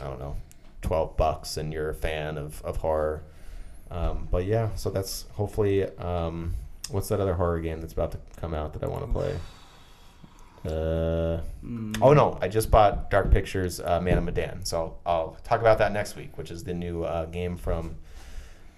I 0.00 0.04
don't 0.04 0.18
know, 0.18 0.36
twelve 0.80 1.16
bucks, 1.18 1.58
and 1.58 1.72
you're 1.74 1.90
a 1.90 1.94
fan 1.94 2.38
of 2.38 2.62
of 2.64 2.78
horror. 2.78 3.22
Um, 3.90 4.28
but 4.30 4.46
yeah, 4.46 4.74
so 4.76 4.88
that's 4.88 5.26
hopefully. 5.32 5.84
Um, 5.98 6.54
what's 6.90 7.08
that 7.08 7.20
other 7.20 7.34
horror 7.34 7.60
game 7.60 7.80
that's 7.80 7.92
about 7.92 8.12
to 8.12 8.18
come 8.40 8.54
out 8.54 8.72
that 8.74 8.82
I 8.82 8.86
want 8.88 9.06
to 9.06 9.12
play? 9.12 9.36
Uh, 10.66 11.40
Mm. 11.64 11.96
oh 12.02 12.12
no, 12.12 12.38
I 12.40 12.48
just 12.48 12.72
bought 12.72 13.08
Dark 13.08 13.30
Pictures 13.30 13.78
uh, 13.78 14.00
Man 14.00 14.18
of 14.18 14.24
Medan, 14.24 14.64
so 14.64 14.96
I'll 15.06 15.36
talk 15.44 15.60
about 15.60 15.78
that 15.78 15.92
next 15.92 16.16
week, 16.16 16.36
which 16.36 16.50
is 16.50 16.64
the 16.64 16.74
new 16.74 17.04
uh, 17.04 17.26
game 17.26 17.56
from 17.56 17.94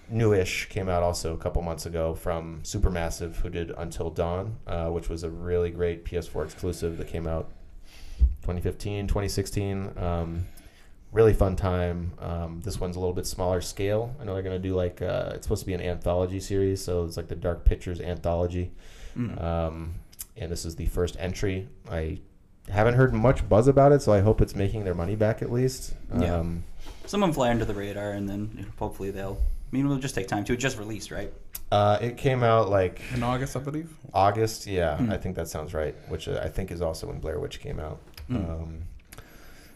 newish 0.07 0.67
came 0.69 0.87
out 0.87 1.01
also 1.01 1.33
a 1.33 1.37
couple 1.37 1.63
months 1.63 1.87
ago 1.87 2.13
from 2.13 2.61
Supermassive, 2.61 3.37
who 3.37 3.49
did 3.49 3.71
Until 3.75 4.11
Dawn, 4.11 4.57
uh, 4.67 4.89
which 4.89 5.09
was 5.09 5.23
a 5.23 5.29
really 5.31 5.71
great 5.71 6.05
PS4 6.05 6.45
exclusive 6.45 6.97
that 6.97 7.07
came 7.07 7.25
out 7.27 7.49
2015, 8.41 9.07
2016. 9.07 9.91
Um, 9.97 10.45
really 11.11 11.33
fun 11.33 11.55
time. 11.55 12.11
Um, 12.19 12.61
this 12.61 12.79
one's 12.79 12.95
a 12.95 12.99
little 12.99 13.13
bit 13.15 13.25
smaller 13.25 13.61
scale. 13.61 14.15
I 14.19 14.23
know 14.25 14.33
they're 14.33 14.43
gonna 14.43 14.59
do 14.59 14.75
like 14.75 15.01
uh, 15.01 15.31
it's 15.35 15.45
supposed 15.45 15.61
to 15.61 15.65
be 15.67 15.73
an 15.73 15.81
anthology 15.81 16.39
series, 16.39 16.83
so 16.83 17.05
it's 17.05 17.17
like 17.17 17.27
the 17.27 17.35
Dark 17.35 17.65
Pictures 17.65 17.99
anthology. 18.01 18.71
Mm. 19.17 19.41
Um, 19.43 19.95
and 20.37 20.51
this 20.51 20.65
is 20.65 20.75
the 20.75 20.85
first 20.85 21.15
entry. 21.19 21.67
I 21.91 22.19
haven't 22.69 22.93
heard 22.93 23.13
much 23.13 23.47
buzz 23.49 23.67
about 23.67 23.91
it, 23.91 24.01
so 24.01 24.13
I 24.13 24.19
hope 24.21 24.41
it's 24.41 24.55
making 24.55 24.83
their 24.83 24.93
money 24.95 25.15
back 25.15 25.41
at 25.41 25.51
least. 25.51 25.93
Yeah. 26.17 26.35
Um, 26.35 26.63
Some 27.07 27.23
of 27.23 27.27
them 27.29 27.33
fly 27.33 27.49
under 27.49 27.65
the 27.65 27.73
radar, 27.73 28.11
and 28.11 28.29
then 28.29 28.71
hopefully 28.77 29.09
they'll. 29.11 29.37
I 29.41 29.75
mean, 29.75 29.85
it'll 29.85 29.97
just 29.97 30.15
take 30.15 30.27
time 30.27 30.43
to. 30.45 30.53
It 30.53 30.57
just 30.57 30.77
released, 30.77 31.11
right? 31.11 31.31
uh, 31.71 31.99
it 32.01 32.17
came 32.17 32.41
out 32.43 32.69
like 32.69 32.99
In 33.13 33.21
August, 33.21 33.55
I 33.55 33.59
believe. 33.59 33.93
August. 34.13 34.65
Yeah, 34.65 34.97
Hmm. 34.97 35.11
I 35.11 35.17
think 35.17 35.35
that 35.35 35.47
sounds 35.47 35.73
right. 35.73 35.95
Which 36.07 36.27
uh, 36.27 36.39
I 36.43 36.49
think 36.49 36.71
is 36.71 36.81
also 36.81 37.07
when 37.07 37.19
Blair 37.19 37.39
Witch 37.39 37.59
came 37.59 37.79
out. 37.79 37.99
Hmm. 38.27 38.35
Um, 38.37 38.81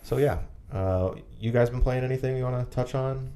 so 0.03 0.17
yeah, 0.17 0.39
uh, 0.73 1.15
you 1.39 1.51
guys 1.51 1.69
been 1.69 1.81
playing 1.81 2.03
anything 2.03 2.35
you 2.35 2.43
want 2.43 2.69
to 2.69 2.75
touch 2.75 2.95
on? 2.95 3.31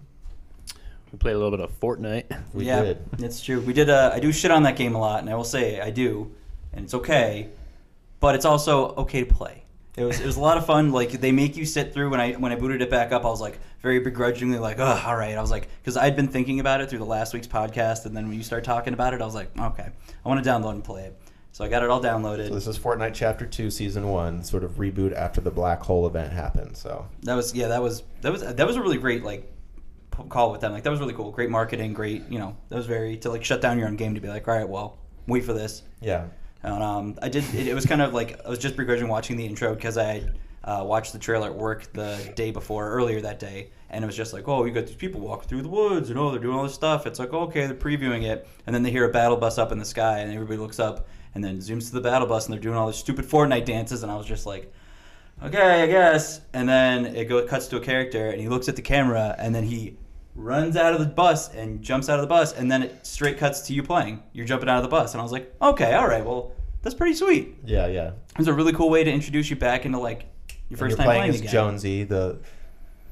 We 1.12 1.18
played 1.20 1.36
a 1.36 1.38
little 1.38 1.52
bit 1.52 1.62
of 1.62 1.80
Fortnite. 1.80 2.26
We 2.54 2.66
yeah, 2.66 2.82
did. 2.82 3.06
it's 3.20 3.42
true. 3.42 3.62
We 3.62 3.74
did. 3.74 3.90
Uh, 3.90 4.12
I 4.14 4.20
do 4.20 4.32
shit 4.32 4.52
on 4.52 4.64
that 4.64 4.76
game 4.76 4.96
a 4.96 5.00
lot, 5.00 5.22
and 5.22 5.30
I 5.30 5.36
will 5.36 5.44
say 5.44 5.80
I 5.80 5.90
do, 5.90 6.32
and 6.74 6.84
it's 6.84 6.94
okay, 6.94 7.50
but 8.20 8.36
it's 8.36 8.46
also 8.46 8.94
okay 8.96 9.24
to 9.24 9.34
play. 9.34 9.64
It 9.96 10.04
was 10.04 10.20
it 10.20 10.26
was 10.26 10.36
a 10.36 10.42
lot 10.42 10.58
of 10.58 10.66
fun. 10.66 10.92
Like 10.92 11.12
they 11.12 11.32
make 11.32 11.58
you 11.58 11.66
sit 11.66 11.94
through. 11.94 12.10
When 12.10 12.20
I 12.20 12.34
when 12.34 12.52
I 12.52 12.56
booted 12.56 12.82
it 12.82 12.90
back 12.90 13.12
up, 13.12 13.26
I 13.26 13.30
was 13.30 13.42
like 13.42 13.60
very 13.82 14.00
begrudgingly 14.00 14.60
like, 14.60 14.80
oh, 14.80 15.04
all 15.06 15.16
right. 15.16 15.36
I 15.36 15.42
was 15.42 15.50
like, 15.50 15.70
because 15.82 15.98
I'd 15.98 16.16
been 16.16 16.28
thinking 16.28 16.60
about 16.60 16.82
it 16.82 16.90
through 16.90 17.00
the 17.00 17.06
last 17.06 17.34
week's 17.34 17.48
podcast, 17.48 18.06
and 18.06 18.16
then 18.16 18.28
when 18.28 18.38
you 18.38 18.44
start 18.44 18.64
talking 18.64 18.94
about 18.94 19.14
it, 19.14 19.22
I 19.22 19.26
was 19.26 19.34
like, 19.34 19.50
okay, 19.58 19.90
I 20.26 20.30
want 20.30 20.44
to 20.44 20.50
download 20.50 20.74
and 20.74 20.84
play 20.84 21.06
it. 21.06 21.20
So 21.58 21.66
I 21.66 21.70
got 21.70 21.82
it 21.82 21.90
all 21.90 22.00
downloaded. 22.00 22.50
So 22.50 22.54
this 22.54 22.68
is 22.68 22.78
Fortnite 22.78 23.16
Chapter 23.16 23.44
Two, 23.44 23.72
Season 23.72 24.08
One, 24.10 24.44
sort 24.44 24.64
of 24.64 24.74
reboot 24.74 25.12
after 25.16 25.42
the 25.42 25.50
Black 25.50 25.82
Hole 25.82 26.06
event 26.06 26.32
happened. 26.32 26.78
So 26.78 27.08
That 27.24 27.34
was 27.34 27.56
yeah. 27.56 27.68
That 27.68 27.82
was 27.82 28.04
that 28.22 28.32
was 28.32 28.42
that 28.44 28.68
was 28.68 28.76
a 28.76 28.82
really 28.82 29.00
great 29.00 29.24
like 29.24 29.52
call 30.30 30.52
with 30.52 30.62
them. 30.62 30.72
Like 30.72 30.84
that 30.84 30.92
was 30.92 31.00
really 31.00 31.16
cool. 31.16 31.32
Great 31.32 31.50
marketing. 31.50 31.94
Great. 31.94 32.30
You 32.30 32.38
know 32.38 32.56
that 32.70 32.76
was 32.76 32.86
very 32.86 33.18
to 33.18 33.32
like 33.32 33.44
shut 33.44 33.60
down 33.60 33.80
your 33.80 33.88
own 33.88 33.96
game 33.96 34.14
to 34.14 34.22
be 34.22 34.28
like, 34.28 34.48
all 34.48 34.56
right, 34.56 34.70
well, 34.70 35.00
wait 35.26 35.46
for 35.46 35.54
this. 35.54 35.82
yeah, 36.00 36.28
And 36.62 36.84
um, 36.84 37.18
I 37.24 37.30
did. 37.30 37.44
It, 37.56 37.70
it 37.70 37.74
was 37.74 37.88
kind 37.88 38.04
of 38.04 38.14
like 38.14 38.40
I 38.46 38.50
was 38.50 38.60
just 38.60 38.78
begrudging 38.78 39.08
watching 39.08 39.36
the 39.36 39.48
intro 39.48 39.74
because 39.74 39.98
I 39.98 40.30
uh, 40.64 40.84
watched 40.86 41.12
the 41.12 41.18
trailer 41.18 41.48
at 41.48 41.56
work 41.56 41.92
the 41.94 42.34
day 42.36 42.52
before, 42.52 42.88
earlier 42.92 43.20
that 43.22 43.40
day, 43.40 43.72
and 43.90 44.04
it 44.04 44.06
was 44.06 44.16
just 44.16 44.32
like, 44.32 44.48
oh, 44.48 44.66
you 44.66 44.72
got 44.72 44.86
these 44.86 44.96
people 44.96 45.22
walking 45.22 45.48
through 45.48 45.64
the 45.64 45.70
woods, 45.70 46.12
and 46.12 46.20
oh, 46.20 46.30
they're 46.30 46.40
doing 46.40 46.56
all 46.56 46.64
this 46.64 46.76
stuff. 46.76 47.08
It's 47.08 47.18
like, 47.18 47.34
okay, 47.34 47.66
they're 47.66 47.74
previewing 47.76 48.26
it, 48.26 48.48
and 48.68 48.76
then 48.76 48.84
they 48.84 48.92
hear 48.92 49.06
a 49.06 49.12
battle 49.12 49.38
bus 49.38 49.58
up 49.58 49.72
in 49.72 49.80
the 49.80 49.86
sky, 49.86 50.20
and 50.20 50.32
everybody 50.32 50.60
looks 50.60 50.78
up, 50.78 51.08
and 51.36 51.44
then 51.44 51.58
zooms 51.58 51.88
to 51.90 51.94
the 51.94 52.02
battle 52.02 52.28
bus, 52.28 52.46
and 52.46 52.54
they're 52.54 52.62
doing 52.62 52.76
all 52.76 52.88
these 52.88 52.96
stupid 52.98 53.26
Fortnite 53.26 53.66
dances, 53.66 54.04
and 54.04 54.12
I 54.12 54.16
was 54.16 54.26
just 54.26 54.46
like. 54.46 54.72
Okay, 55.44 55.84
I 55.84 55.86
guess. 55.86 56.42
And 56.54 56.68
then 56.68 57.06
it 57.16 57.26
go 57.26 57.46
cuts 57.46 57.68
to 57.68 57.78
a 57.78 57.80
character, 57.80 58.30
and 58.32 58.42
he 58.42 58.50
looks 58.50 58.68
at 58.68 58.76
the 58.76 58.82
camera, 58.82 59.36
and 59.38 59.54
then 59.54 59.64
he 59.64 59.96
runs 60.34 60.76
out 60.76 60.94
of 60.94 61.00
the 61.00 61.06
bus 61.06 61.54
and 61.54 61.82
jumps 61.84 62.10
out 62.10 62.16
of 62.16 62.22
the 62.22 62.28
bus, 62.28 62.54
and 62.54 62.72
then 62.72 62.82
it 62.82 63.06
straight 63.06 63.38
cuts 63.38 63.62
to 63.68 63.74
you 63.74 63.84
playing. 63.84 64.24
You're 64.34 64.48
jumping 64.48 64.68
out 64.68 64.78
of 64.78 64.84
the 64.84 64.90
bus, 64.90 65.14
and 65.14 65.22
I 65.22 65.24
was 65.24 65.32
like, 65.32 65.54
okay, 65.62 65.94
all 65.94 66.08
right, 66.08 66.26
well, 66.26 66.54
that's 66.82 66.96
pretty 66.96 67.14
sweet. 67.14 67.56
yeah, 67.64 67.86
yeah. 67.86 68.08
It 68.32 68.38
was 68.40 68.48
a 68.48 68.54
really 68.54 68.74
cool 68.74 68.90
way 68.90 69.04
to 69.04 69.12
introduce 69.12 69.50
you 69.52 69.56
back 69.56 69.86
into 69.86 70.00
like 70.00 70.22
your 70.70 70.70
And 70.70 70.80
first 70.80 70.90
you're 70.92 70.98
time 70.98 71.06
playing 71.06 71.20
playing 71.22 71.34
as 71.36 71.40
again. 71.42 71.52
Jonesy, 71.52 72.04
the 72.04 72.40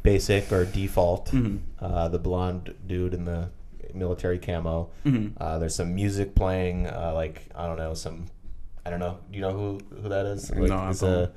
basic 0.01 0.51
or 0.51 0.65
default, 0.65 1.27
Mhm. 1.31 1.59
uh, 1.79 2.07
the 2.07 2.19
blonde 2.19 2.73
dude 2.87 3.13
in 3.13 3.25
the 3.25 3.49
military 3.95 4.37
camo. 4.39 4.89
Mhm. 5.05 5.33
Uh, 5.39 5.57
there's 5.59 5.75
some 5.75 5.95
music 5.95 6.35
playing, 6.35 6.87
uh, 6.87 7.11
like 7.13 7.47
I 7.55 7.65
don't 7.67 7.77
know, 7.77 7.93
some 7.93 8.25
I 8.85 8.89
don't 8.91 8.99
know. 8.99 9.17
Do 9.31 9.35
you 9.37 9.41
know 9.41 9.51
who 9.53 9.79
who 10.01 10.09
that 10.09 10.25
is? 10.25 10.51
Like, 10.51 10.69
No, 10.69 10.77
I 10.77 10.89
it's 10.91 11.01
a 11.03 11.31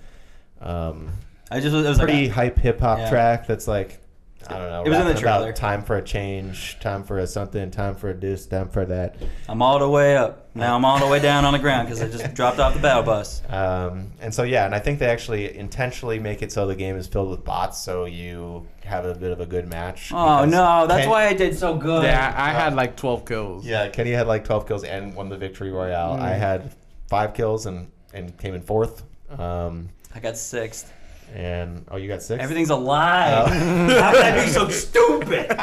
um, 0.60 1.08
I 1.50 1.60
just 1.60 1.74
it 1.74 1.88
was 1.88 1.98
pretty 1.98 2.26
like 2.26 2.32
hype 2.34 2.58
hip 2.58 2.80
hop 2.80 2.98
Yeah. 2.98 3.10
track 3.10 3.46
that's 3.46 3.66
like 3.68 4.00
I 4.46 4.59
don't 4.59 4.70
know. 4.70 4.83
It 4.85 4.88
was 4.88 4.98
in 4.98 5.05
the 5.05 5.11
rapping 5.11 5.22
about 5.24 5.38
trailer. 5.38 5.53
Time 5.53 5.83
for 5.83 5.96
a 5.96 6.03
change, 6.03 6.79
time 6.81 7.03
for 7.03 7.18
a 7.18 7.27
something, 7.27 7.70
time 7.70 7.94
for 7.94 8.11
a 8.11 8.14
this, 8.14 8.46
time 8.46 8.68
for 8.68 8.85
that. 8.87 9.16
I'm 9.48 9.61
all 9.62 9.79
the 9.79 9.88
way 9.88 10.16
up. 10.16 10.46
Now 10.55 10.77
I'm 10.77 10.85
all 10.85 10.98
the 10.98 11.07
way 11.07 11.20
down 11.20 11.44
on 11.44 11.53
the 11.53 11.59
ground 11.59 11.88
because 11.88 12.01
I 12.01 12.09
just 12.09 12.35
dropped 12.35 12.59
off 12.59 12.74
the 12.74 12.81
battle 12.81 13.03
bus. 13.03 13.42
Um, 13.48 14.12
and 14.20 14.33
so 14.33 14.44
yeah, 14.44 14.64
and 14.64 14.74
I 14.74 14.79
think 14.79 14.98
they 14.98 15.07
actually 15.07 15.57
intentionally 15.57 16.18
make 16.18 16.42
it 16.42 16.53
so 16.53 16.66
the 16.66 16.74
game 16.77 16.96
is 16.96 17.07
filled 17.07 17.31
with 17.31 17.44
bots, 17.44 17.79
so 17.83 18.05
you 18.07 18.66
have 18.85 19.05
a 19.05 19.14
bit 19.14 19.33
of 19.33 19.40
a 19.40 19.46
good 19.46 19.68
match. 19.68 20.11
Oh 20.12 20.38
because 20.46 20.51
no, 20.53 20.87
that's 20.87 21.03
Ken- 21.03 21.11
why 21.11 21.27
I 21.27 21.35
did 21.35 21.57
so 21.57 21.77
good. 21.77 22.05
Yeah, 22.05 22.35
I, 22.37 22.51
I 22.51 22.53
had 22.53 22.74
like 22.74 22.96
12 22.96 23.24
kills. 23.24 23.66
Yeah, 23.66 23.88
Kenny 23.88 24.12
had 24.12 24.27
like 24.27 24.44
12 24.44 24.66
kills 24.66 24.85
and 24.85 25.14
won 25.14 25.29
the 25.29 25.37
victory 25.37 25.70
royale. 25.70 26.12
I 26.12 26.31
had 26.31 26.74
five 27.09 27.35
kills 27.35 27.66
and 27.66 27.90
and 28.14 28.37
came 28.38 28.55
in 28.55 28.62
fourth. 28.62 29.03
Um, 29.38 29.90
I 30.14 30.20
got 30.20 30.37
sixth. 30.37 30.92
And 31.34 31.84
oh, 31.90 31.96
you 31.96 32.08
got 32.08 32.22
six. 32.22 32.42
Everything's 32.42 32.70
a 32.70 32.76
lie. 32.76 33.32
Oh. 33.32 33.46
How 34.00 34.12
could 34.12 34.22
I 34.22 34.44
be 34.44 34.50
so 34.50 34.68
stupid? 34.68 35.52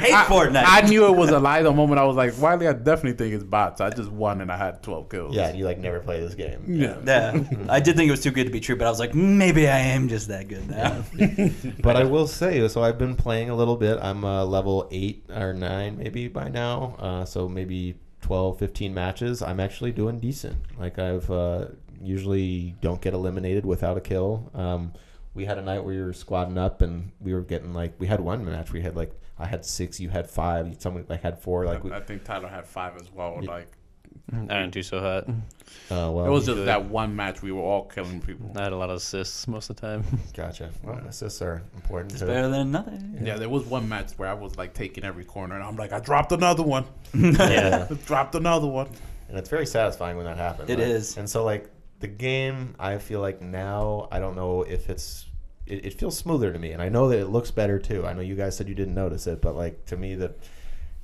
Hate 0.00 0.14
I, 0.14 0.24
Fortnite. 0.24 0.64
I 0.66 0.80
knew 0.82 1.06
it 1.06 1.16
was 1.16 1.30
a 1.30 1.38
lie 1.38 1.62
the 1.62 1.72
moment 1.72 2.00
I 2.00 2.04
was 2.04 2.16
like, 2.16 2.38
Wiley, 2.40 2.66
I 2.66 2.72
definitely 2.72 3.12
think 3.12 3.34
it's 3.34 3.44
bots. 3.44 3.80
I 3.80 3.90
just 3.90 4.10
won 4.10 4.40
and 4.40 4.50
I 4.50 4.56
had 4.56 4.82
12 4.82 5.08
kills. 5.08 5.34
Yeah, 5.34 5.52
you 5.52 5.64
like 5.64 5.78
never 5.78 6.00
play 6.00 6.20
this 6.20 6.34
game. 6.34 6.64
Yeah. 6.66 6.96
yeah, 7.04 7.42
I 7.68 7.80
did 7.80 7.96
think 7.96 8.08
it 8.08 8.10
was 8.10 8.22
too 8.22 8.30
good 8.30 8.44
to 8.44 8.50
be 8.50 8.60
true, 8.60 8.76
but 8.76 8.86
I 8.86 8.90
was 8.90 8.98
like, 8.98 9.14
maybe 9.14 9.68
I 9.68 9.78
am 9.78 10.08
just 10.08 10.28
that 10.28 10.48
good 10.48 10.68
now. 10.68 11.04
But 11.82 11.96
I 11.96 12.04
will 12.04 12.26
say, 12.26 12.66
so 12.68 12.82
I've 12.82 12.98
been 12.98 13.16
playing 13.16 13.50
a 13.50 13.54
little 13.54 13.76
bit. 13.76 13.98
I'm 14.00 14.24
uh, 14.24 14.44
level 14.44 14.88
eight 14.90 15.24
or 15.34 15.52
nine 15.52 15.98
maybe 15.98 16.28
by 16.28 16.48
now. 16.48 16.96
Uh, 16.98 17.24
so 17.24 17.48
maybe 17.48 17.96
12, 18.22 18.58
15 18.58 18.94
matches. 18.94 19.42
I'm 19.42 19.60
actually 19.60 19.92
doing 19.92 20.18
decent. 20.18 20.56
Like 20.78 20.98
I've 20.98 21.30
uh, 21.30 21.66
usually 22.02 22.74
don't 22.80 23.00
get 23.00 23.14
eliminated 23.14 23.64
without 23.66 23.96
a 23.96 24.00
kill. 24.00 24.50
Um, 24.54 24.92
we 25.34 25.44
had 25.44 25.58
a 25.58 25.62
night 25.62 25.84
where 25.84 25.94
we 25.94 26.02
were 26.02 26.12
squatting 26.12 26.58
up 26.58 26.82
and 26.82 27.12
we 27.20 27.32
were 27.34 27.42
getting 27.42 27.72
like 27.72 27.94
we 27.98 28.06
had 28.06 28.20
one 28.20 28.44
match. 28.44 28.72
We 28.72 28.80
had 28.82 28.96
like 28.96 29.12
I 29.38 29.46
had 29.46 29.64
six, 29.64 30.00
you 30.00 30.08
had 30.08 30.28
five, 30.28 30.76
someone 30.80 31.06
like 31.08 31.22
had 31.22 31.38
four. 31.38 31.64
Like 31.64 31.84
we, 31.84 31.92
I, 31.92 31.98
I 31.98 32.00
think 32.00 32.24
Tyler 32.24 32.48
had 32.48 32.66
five 32.66 32.96
as 32.96 33.10
well. 33.12 33.38
Yeah. 33.42 33.50
Like 33.50 33.68
I 34.32 34.60
didn't 34.60 34.70
do 34.72 34.82
so 34.82 35.00
hot. 35.00 35.28
uh, 35.28 36.10
well, 36.10 36.26
it 36.26 36.30
was 36.30 36.46
just 36.46 36.64
that 36.64 36.84
one 36.84 37.14
match 37.14 37.42
we 37.42 37.52
were 37.52 37.62
all 37.62 37.84
killing 37.84 38.20
people. 38.20 38.50
I 38.56 38.62
had 38.64 38.72
a 38.72 38.76
lot 38.76 38.90
of 38.90 38.96
assists 38.96 39.46
most 39.48 39.70
of 39.70 39.76
the 39.76 39.82
time. 39.82 40.04
gotcha. 40.34 40.70
Well, 40.82 40.98
assists 41.08 41.42
are 41.42 41.62
important. 41.74 42.12
It's 42.12 42.20
too. 42.20 42.26
better 42.26 42.48
than 42.48 42.70
nothing. 42.70 43.18
Yeah, 43.22 43.36
there 43.36 43.48
was 43.48 43.64
one 43.66 43.88
match 43.88 44.12
where 44.16 44.28
I 44.28 44.34
was 44.34 44.56
like 44.56 44.74
taking 44.74 45.04
every 45.04 45.24
corner, 45.24 45.54
and 45.54 45.64
I'm 45.64 45.76
like, 45.76 45.92
I 45.92 46.00
dropped 46.00 46.32
another 46.32 46.62
one. 46.62 46.84
yeah. 47.14 47.88
Dropped 48.06 48.34
another 48.34 48.66
one. 48.66 48.88
and 49.28 49.38
it's 49.38 49.48
very 49.48 49.66
satisfying 49.66 50.16
when 50.16 50.26
that 50.26 50.36
happens. 50.36 50.70
It 50.70 50.78
It 50.80 50.88
is, 50.88 51.10
is. 51.10 51.16
And 51.16 51.28
so 51.30 51.44
like 51.44 51.70
the 52.00 52.08
game, 52.08 52.74
I 52.78 52.98
feel 52.98 53.20
like 53.20 53.40
now 53.40 54.08
I 54.10 54.18
don't 54.18 54.34
know 54.36 54.62
if 54.62 54.88
it's 54.90 55.26
it, 55.66 55.84
it 55.86 55.94
feels 55.94 56.16
smoother 56.18 56.52
to 56.52 56.58
me, 56.58 56.72
and 56.72 56.82
I 56.82 56.88
know 56.88 57.08
that 57.08 57.18
it 57.18 57.26
looks 57.26 57.50
better 57.50 57.78
too. 57.78 58.06
I 58.06 58.12
know 58.12 58.20
you 58.22 58.34
guys 58.34 58.56
said 58.56 58.68
you 58.68 58.74
didn't 58.74 58.94
notice 58.94 59.26
it, 59.26 59.40
but 59.40 59.54
like 59.54 59.86
to 59.86 59.96
me 59.96 60.14
that 60.16 60.36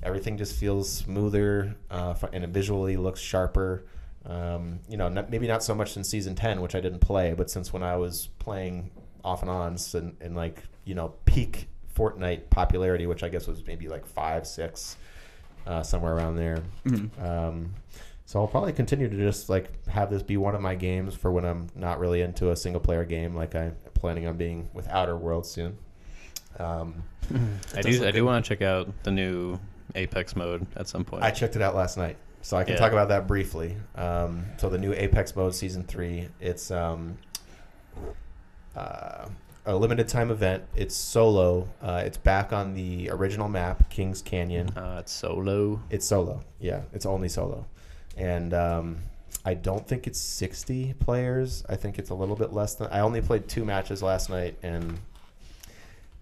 everything 0.03 0.37
just 0.37 0.55
feels 0.55 0.91
smoother 0.91 1.75
uh, 1.89 2.13
and 2.33 2.43
it 2.43 2.49
visually 2.49 2.97
looks 2.97 3.19
sharper. 3.19 3.85
Um, 4.25 4.79
you 4.89 4.97
know, 4.97 5.07
not, 5.07 5.29
maybe 5.29 5.47
not 5.47 5.63
so 5.63 5.73
much 5.73 5.93
since 5.93 6.09
season 6.09 6.35
ten, 6.35 6.61
which 6.61 6.75
I 6.75 6.81
didn't 6.81 6.99
play, 6.99 7.33
but 7.33 7.49
since 7.49 7.71
when 7.71 7.83
I 7.83 7.95
was 7.95 8.27
playing 8.39 8.91
off 9.23 9.41
and 9.41 9.49
on 9.49 9.77
and, 9.93 10.15
and 10.21 10.35
like 10.35 10.63
you 10.85 10.95
know 10.95 11.13
peak 11.25 11.67
Fortnite 11.95 12.49
popularity, 12.49 13.07
which 13.07 13.23
I 13.23 13.29
guess 13.29 13.47
was 13.47 13.65
maybe 13.65 13.87
like 13.87 14.05
five, 14.05 14.45
six, 14.45 14.97
uh, 15.65 15.81
somewhere 15.83 16.15
around 16.15 16.35
there. 16.35 16.61
Mhm. 16.85 17.23
Um, 17.23 17.73
so 18.27 18.41
I'll 18.41 18.47
probably 18.47 18.73
continue 18.73 19.09
to 19.09 19.15
just 19.17 19.49
like 19.49 19.87
have 19.87 20.09
this 20.11 20.21
be 20.21 20.35
one 20.37 20.53
of 20.53 20.61
my 20.61 20.75
games 20.75 21.15
for 21.15 21.31
when 21.31 21.45
I'm 21.45 21.67
not 21.75 21.97
really 21.99 22.21
into 22.21 22.51
a 22.51 22.55
single 22.55 22.81
player 22.81 23.05
game, 23.05 23.33
like 23.33 23.55
I'm 23.55 23.75
planning 23.95 24.27
on 24.27 24.35
being 24.37 24.69
with 24.73 24.87
Outer 24.89 25.15
Worlds 25.17 25.49
soon. 25.49 25.77
Um, 26.59 27.03
I 27.75 27.81
do. 27.81 28.05
I 28.05 28.11
do 28.11 28.25
want 28.25 28.43
to 28.43 28.49
check 28.49 28.61
out 28.61 28.89
the 29.03 29.11
new 29.11 29.57
Apex 29.95 30.35
mode 30.35 30.65
at 30.75 30.87
some 30.87 31.03
point. 31.05 31.23
I 31.23 31.31
checked 31.31 31.55
it 31.55 31.61
out 31.61 31.73
last 31.75 31.97
night, 31.97 32.17
so 32.41 32.57
I 32.57 32.63
can 32.63 32.73
Yeah. 32.73 32.79
talk 32.79 32.91
about 32.91 33.07
that 33.09 33.27
briefly. 33.27 33.77
Um, 33.95 34.45
so 34.57 34.67
the 34.69 34.77
new 34.77 34.93
Apex 34.93 35.35
mode 35.35 35.55
season 35.55 35.83
three, 35.83 36.27
it's 36.41 36.69
um, 36.71 37.17
uh, 38.75 39.27
a 39.65 39.75
limited 39.75 40.07
time 40.07 40.31
event. 40.31 40.63
It's 40.75 40.95
solo. 40.95 41.67
Uh, 41.81 42.03
it's 42.05 42.17
back 42.17 42.53
on 42.53 42.73
the 42.73 43.09
original 43.11 43.47
map, 43.49 43.89
Kings 43.89 44.21
Canyon. 44.21 44.69
uh, 44.77 44.97
it's 44.99 45.11
solo. 45.11 45.81
It's 45.89 46.05
solo. 46.05 46.41
Yeah, 46.59 46.81
it's 46.93 47.05
only 47.05 47.29
solo, 47.29 47.65
and 48.17 48.53
um, 48.53 48.97
I 49.45 49.53
don't 49.53 49.87
think 49.87 50.07
it's 50.07 50.19
sixty 50.19 50.93
players. 50.99 51.63
I 51.69 51.75
think 51.75 51.99
it's 51.99 52.09
a 52.09 52.15
little 52.15 52.35
bit 52.35 52.53
less 52.53 52.75
than. 52.75 52.87
I 52.91 52.99
only 52.99 53.21
played 53.21 53.47
two 53.47 53.63
matches 53.63 54.01
last 54.03 54.29
night 54.29 54.57
and 54.63 54.99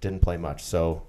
didn't 0.01 0.21
play 0.21 0.37
much. 0.37 0.63
So 0.63 1.03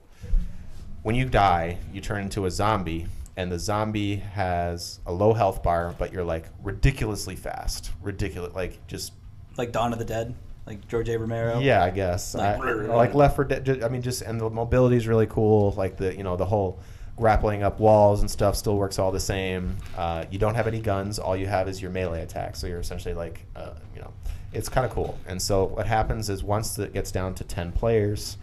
when 1.02 1.14
you 1.14 1.26
die, 1.26 1.78
you 1.92 2.00
turn 2.00 2.22
into 2.22 2.46
a 2.46 2.50
zombie, 2.50 3.06
and 3.36 3.52
the 3.52 3.58
zombie 3.58 4.16
has 4.16 5.00
a 5.06 5.12
low 5.12 5.32
health 5.34 5.62
bar, 5.62 5.94
but 5.98 6.12
you're 6.12 6.24
like 6.24 6.46
ridiculously 6.62 7.36
fast, 7.36 7.90
ridiculous, 8.02 8.54
like 8.54 8.84
just 8.86 9.12
Like 9.56 9.72
Dawn 9.72 9.92
of 9.92 9.98
the 9.98 10.04
Dead, 10.04 10.34
like 10.66 10.88
George 10.88 11.08
A. 11.08 11.18
Romero. 11.18 11.60
yeah, 11.60 11.84
I 11.84 11.90
guess. 11.90 12.34
Like, 12.34 12.58
I, 12.60 12.72
like 12.72 13.14
Left 13.14 13.36
4 13.36 13.44
Dead. 13.44 13.82
I 13.82 13.88
mean, 13.88 14.02
just 14.02 14.22
and 14.22 14.40
the 14.40 14.48
mobility 14.48 14.96
is 14.96 15.06
really 15.06 15.26
cool. 15.26 15.72
Like 15.76 15.96
the 15.96 16.16
you 16.16 16.22
know 16.22 16.36
the 16.36 16.46
whole 16.46 16.80
grappling 17.16 17.62
up 17.62 17.80
walls 17.80 18.20
and 18.20 18.30
stuff 18.30 18.54
still 18.54 18.76
works 18.76 18.98
all 18.98 19.10
the 19.10 19.20
same. 19.20 19.76
Uh, 19.96 20.24
you 20.30 20.38
don't 20.38 20.54
have 20.54 20.66
any 20.66 20.80
guns. 20.80 21.18
All 21.18 21.36
you 21.36 21.46
have 21.46 21.68
is 21.68 21.80
your 21.80 21.90
melee 21.90 22.22
attack. 22.22 22.56
So 22.56 22.66
you're 22.66 22.80
essentially 22.80 23.14
like 23.14 23.44
uh, 23.56 23.72
you 23.94 24.00
know, 24.00 24.12
it's 24.52 24.68
kind 24.68 24.86
of 24.86 24.92
cool. 24.92 25.18
And 25.26 25.40
so 25.40 25.64
what 25.64 25.86
happens 25.86 26.28
is 26.28 26.44
once 26.44 26.78
it 26.78 26.92
gets 26.92 27.10
down 27.10 27.34
to 27.34 27.44
ten 27.44 27.72
players. 27.72 28.36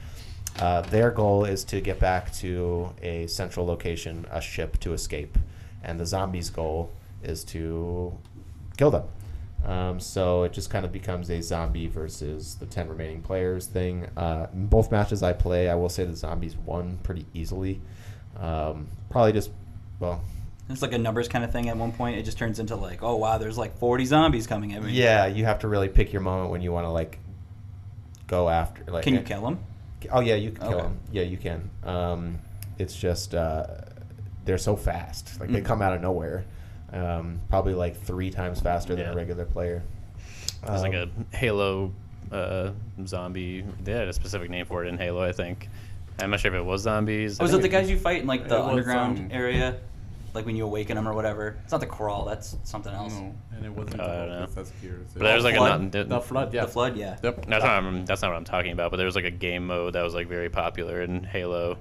Uh, 0.59 0.81
their 0.81 1.09
goal 1.09 1.45
is 1.45 1.63
to 1.63 1.81
get 1.81 1.99
back 1.99 2.31
to 2.31 2.93
a 3.01 3.25
central 3.25 3.65
location, 3.65 4.23
a 4.29 4.39
ship 4.39 4.79
to 4.79 4.93
escape, 4.93 5.36
and 5.83 5.99
the 5.99 6.05
zombies' 6.05 6.51
goal 6.51 6.91
is 7.23 7.43
to 7.43 8.15
kill 8.77 8.91
them. 8.91 9.03
Um, 9.65 9.99
so 9.99 10.43
it 10.43 10.53
just 10.53 10.69
kind 10.69 10.86
of 10.86 10.91
becomes 10.91 11.29
a 11.29 11.41
zombie 11.41 11.88
versus 11.88 12.55
the 12.55 12.65
10 12.65 12.89
remaining 12.89 13.21
players 13.21 13.65
thing. 13.65 14.07
Uh, 14.17 14.47
both 14.53 14.91
matches 14.91 15.23
I 15.23 15.33
play, 15.33 15.69
I 15.69 15.75
will 15.75 15.89
say 15.89 16.03
the 16.03 16.15
zombies 16.15 16.57
won 16.57 16.99
pretty 17.01 17.25
easily. 17.33 17.81
Um, 18.39 18.88
probably 19.10 19.32
just, 19.34 19.52
well, 20.00 20.22
It's 20.69 20.82
like 20.82 20.93
a 20.93 20.98
numbers 20.98 21.28
kind 21.28 21.43
of 21.43 21.52
thing. 21.52 21.69
At 21.69 21.78
one 21.78 21.91
point, 21.91 22.17
it 22.17 22.24
just 22.24 22.38
turns 22.38 22.60
into 22.60 22.76
like, 22.76 23.04
oh 23.04 23.15
wow, 23.15 23.38
there's 23.38 23.58
like 23.58 23.78
40 23.78 24.06
zombies 24.06 24.48
coming 24.48 24.74
at 24.74 24.84
me. 24.84 24.91
yeah, 24.91 25.26
you 25.28 25.46
have 25.46 25.60
to 25.60 25.67
really 25.67 25.89
pick 25.89 26.12
your 26.13 26.22
moment 26.22 26.50
when 26.52 26.62
you 26.62 26.72
want 26.72 26.86
to, 26.86 26.89
like, 26.89 27.19
go 28.28 28.50
after. 28.50 28.84
Like, 28.91 29.04
Can 29.04 29.13
you 29.13 29.22
kill 29.22 29.41
them? 29.43 29.60
Oh, 30.12 30.19
yeah, 30.19 30.36
you 30.36 30.52
can 30.52 30.62
kill 30.62 30.74
Okay. 30.74 30.82
them. 30.84 31.00
Yeah, 31.12 31.22
you 31.24 31.38
can. 31.38 31.69
Um, 31.84 32.39
it's 32.78 32.96
just, 32.96 33.36
uh, 33.36 33.67
they're 34.46 34.58
so 34.58 34.76
fast. 34.76 35.39
Like, 35.39 35.50
they 35.50 35.62
Mm. 35.62 35.65
come 35.65 35.82
out 35.82 35.93
of 35.93 36.02
nowhere. 36.02 36.43
Um, 36.91 37.39
probably 37.50 37.74
like 37.74 37.96
three 38.02 38.30
times 38.30 38.60
faster 38.60 38.96
than 38.96 39.06
Yeah. 39.06 39.12
a 39.13 39.15
regular 39.15 39.46
player. 39.46 39.82
There's 40.65 40.82
like 40.82 40.93
Um, 40.96 41.26
a 41.34 41.36
Halo 41.38 41.91
uh, 42.32 42.72
zombie. 43.06 43.63
They 43.84 43.91
had 43.91 44.08
a 44.08 44.13
specific 44.13 44.50
name 44.50 44.65
for 44.65 44.84
it 44.84 44.88
in 44.88 44.98
Halo, 44.98 45.22
I 45.24 45.32
think. 45.34 45.69
I'm 46.19 46.30
not 46.30 46.39
sure 46.39 46.54
if 46.54 46.60
it 46.60 46.63
was 46.65 46.82
zombies. 46.82 47.39
Oh, 47.39 47.45
is 47.45 47.54
I 47.54 47.58
it 47.58 47.62
the 47.62 47.67
guys 47.69 47.89
you 47.89 47.97
fight 47.97 48.21
in 48.21 48.28
like 48.28 48.47
the 48.47 48.56
It 48.56 48.60
was, 48.60 48.69
underground 48.69 49.17
um, 49.19 49.28
area? 49.32 49.78
Like 50.34 50.45
when 50.47 50.56
you 50.56 50.63
awaken 50.65 50.95
them 50.95 51.08
or 51.08 51.13
whatever? 51.13 51.58
It's 51.63 51.71
not 51.71 51.80
the 51.82 51.86
crawl, 51.88 52.26
that's 52.26 52.56
something 52.63 52.91
else. 52.91 53.13
No, 53.13 53.36
and 53.56 53.65
it 53.65 53.71
wasn't 53.71 54.02
I 54.02 54.08
don't 54.08 54.30
know. 54.30 54.45
That's 54.47 54.71
Gears. 54.82 55.08
But 55.13 55.23
there 55.23 55.36
was 55.36 55.43
like 55.43 55.56
Flood? 55.56 55.80
a 55.80 55.84
not, 55.84 56.10
the 56.10 56.21
flood. 56.21 56.54
Yeah, 56.54 56.62
The 56.65 56.71
Flood, 56.71 56.97
yeah. 56.97 57.17
Yep. 57.21 57.45
That's 57.45 57.63
not, 57.63 57.71
I'm- 57.84 58.06
that's 58.06 58.21
not 58.23 58.32
what 58.32 58.38
I'm 58.38 58.43
talking 58.43 58.71
about. 58.71 58.89
But 58.89 58.97
there 58.97 59.06
was 59.06 59.15
like 59.15 59.26
a 59.26 59.32
game 59.32 59.67
mode 59.67 59.93
that 59.93 60.02
was 60.02 60.15
like 60.15 60.28
very 60.28 60.49
popular 60.49 61.04
in 61.04 61.23
Halo, 61.23 61.78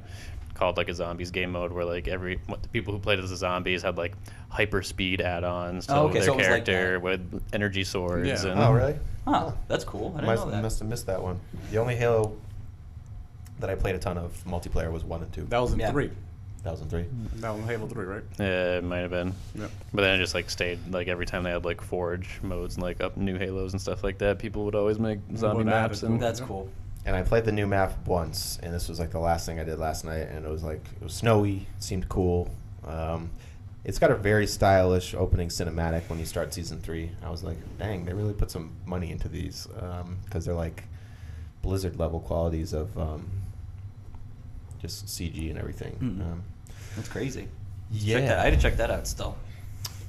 called 0.52 0.76
like 0.76 0.90
a 0.90 0.94
zombies 0.94 1.30
game 1.30 1.52
mode, 1.52 1.72
where 1.72 1.86
like 1.86 2.08
every 2.08 2.40
what, 2.46 2.62
the 2.62 2.68
people 2.68 2.92
who 2.92 2.98
played 3.00 3.18
as 3.20 3.30
the 3.30 3.36
zombies 3.36 3.82
had 3.82 3.96
like 3.96 4.14
hyper 4.50 4.82
speed 4.82 5.22
add-ons 5.22 5.86
to 5.86 5.94
Oh, 5.96 6.04
okay, 6.08 6.14
their 6.18 6.22
so 6.24 6.34
it 6.34 6.36
was 6.36 6.46
like 6.48 6.64
character 6.66 7.00
with 7.00 7.42
energy 7.54 7.84
swords. 7.84 8.28
Yeah. 8.28 8.50
And, 8.50 8.60
Oh, 8.60 8.72
really? 8.72 8.96
Huh, 9.26 9.52
that's 9.66 9.84
cool. 9.84 10.08
I 10.14 10.20
didn't 10.20 10.26
Must, 10.26 10.44
know 10.44 10.50
that. 10.50 10.62
must 10.62 10.78
have 10.80 10.88
missed 10.88 11.06
that 11.06 11.22
one. 11.22 11.40
The 11.70 11.78
only 11.78 11.96
Halo 11.96 12.36
that 13.60 13.70
I 13.70 13.74
played 13.74 13.94
a 13.94 13.98
ton 13.98 14.18
of 14.18 14.32
multiplayer 14.44 14.90
was 14.90 15.04
one 15.04 15.22
and 15.22 15.32
two. 15.32 15.44
That 15.44 15.58
was 15.60 15.72
in 15.72 15.78
Yeah. 15.80 15.90
three. 15.90 16.10
2003. 16.64 17.06
That 17.40 17.50
was 17.56 17.64
Halo 17.64 17.86
three, 17.88 18.04
right? 18.04 18.22
Yeah, 18.38 18.76
it 18.78 18.84
might 18.84 18.98
have 18.98 19.10
been. 19.10 19.34
Yep. 19.56 19.70
But 19.92 20.02
then 20.02 20.14
it 20.14 20.18
just 20.18 20.34
like 20.34 20.48
stayed 20.48 20.78
like 20.92 21.08
every 21.08 21.26
time 21.26 21.42
they 21.42 21.50
had 21.50 21.64
like 21.64 21.80
Forge 21.80 22.38
modes 22.42 22.76
and 22.76 22.84
like 22.84 23.00
up 23.00 23.16
new 23.16 23.36
Halos 23.36 23.72
and 23.72 23.80
stuff 23.80 24.04
like 24.04 24.18
that, 24.18 24.38
people 24.38 24.64
would 24.64 24.76
always 24.76 24.98
make 25.00 25.18
zombie 25.36 25.58
would 25.64 25.66
add 25.68 25.70
maps 25.82 26.02
it 26.02 26.06
and 26.06 26.20
to 26.20 26.24
it. 26.24 26.28
That's 26.28 26.40
cool. 26.40 26.68
And 27.04 27.16
I 27.16 27.22
played 27.22 27.44
the 27.44 27.50
new 27.50 27.66
map 27.66 28.06
once, 28.06 28.60
and 28.62 28.72
this 28.72 28.88
was 28.88 29.00
like 29.00 29.10
the 29.10 29.18
last 29.18 29.44
thing 29.44 29.58
I 29.58 29.64
did 29.64 29.80
last 29.80 30.04
night, 30.04 30.28
and 30.30 30.44
it 30.46 30.48
was 30.48 30.62
like 30.62 30.84
it 31.00 31.02
was 31.02 31.14
snowy, 31.14 31.66
seemed 31.80 32.08
cool. 32.08 32.48
Um, 32.86 33.30
it's 33.84 33.98
got 33.98 34.12
a 34.12 34.14
very 34.16 34.46
stylish 34.46 35.12
opening 35.14 35.48
cinematic 35.48 36.02
when 36.08 36.20
you 36.20 36.26
start 36.26 36.54
season 36.54 36.78
three. 36.80 37.10
I 37.24 37.30
was 37.30 37.42
like, 37.42 37.56
dang, 37.78 38.04
they 38.04 38.12
really 38.12 38.34
put 38.34 38.52
some 38.52 38.70
money 38.86 39.10
into 39.10 39.26
these 39.28 39.66
because 40.24 40.44
they're 40.44 40.54
like 40.54 40.84
Blizzard 41.62 41.98
level 41.98 42.20
qualities 42.20 42.72
of 42.72 42.96
um, 42.98 43.26
just 44.80 45.06
CG 45.06 45.48
and 45.48 45.58
everything. 45.58 45.92
Mm. 46.00 46.20
Um, 46.32 46.42
That's 46.96 47.08
crazy. 47.08 47.48
yeah, 47.90 48.18
Check 48.18 48.28
that. 48.28 48.38
I 48.40 48.44
had 48.44 48.54
to 48.54 48.60
check 48.60 48.76
that 48.76 48.90
out 48.90 49.06
still. 49.06 49.36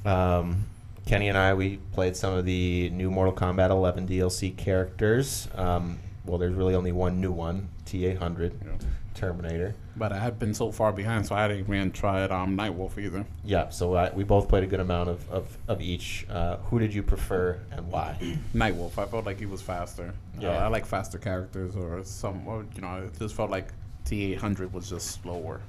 Um, 0.05 0.65
Kenny 1.05 1.27
and 1.29 1.37
I, 1.37 1.53
we 1.53 1.77
played 1.93 2.15
some 2.15 2.33
of 2.33 2.45
the 2.45 2.89
new 2.89 3.11
Mortal 3.11 3.33
Kombat 3.33 3.69
11 3.69 4.07
DLC 4.07 4.55
characters. 4.55 5.47
Um, 5.55 5.99
well, 6.25 6.37
there's 6.37 6.53
really 6.55 6.75
only 6.75 6.91
one 6.91 7.19
new 7.21 7.31
one, 7.31 7.67
T800, 7.85 8.53
Yeah. 8.63 8.71
Terminator. 9.13 9.75
But 9.95 10.11
I 10.11 10.19
had 10.19 10.39
been 10.39 10.53
so 10.53 10.71
far 10.71 10.91
behind, 10.91 11.25
so 11.25 11.35
I 11.35 11.47
didn't 11.47 11.67
even 11.71 11.91
try 11.91 12.23
um, 12.23 12.57
Nightwolf 12.57 12.97
either. 12.97 13.25
Yeah, 13.45 13.69
so 13.69 13.95
I, 13.95 14.11
we 14.13 14.23
both 14.23 14.47
played 14.49 14.63
a 14.63 14.67
good 14.67 14.79
amount 14.79 15.09
of, 15.09 15.29
of, 15.29 15.57
of 15.67 15.81
each. 15.81 16.25
Uh, 16.29 16.57
who 16.57 16.79
did 16.79 16.93
you 16.93 17.03
prefer 17.03 17.59
and 17.71 17.87
why? 17.91 18.17
Nightwolf, 18.55 18.97
I 18.97 19.05
felt 19.05 19.25
like 19.25 19.39
he 19.39 19.45
was 19.45 19.61
faster. 19.61 20.13
Yeah. 20.39 20.49
Uh, 20.49 20.65
I 20.65 20.67
like 20.67 20.85
faster 20.85 21.17
characters, 21.19 21.75
or 21.75 22.03
some, 22.03 22.47
or, 22.47 22.65
you 22.75 22.81
know, 22.81 23.03
it 23.05 23.17
just 23.19 23.35
felt 23.35 23.51
like 23.51 23.71
T800 24.05 24.71
was 24.71 24.89
just 24.89 25.21
slower, 25.21 25.61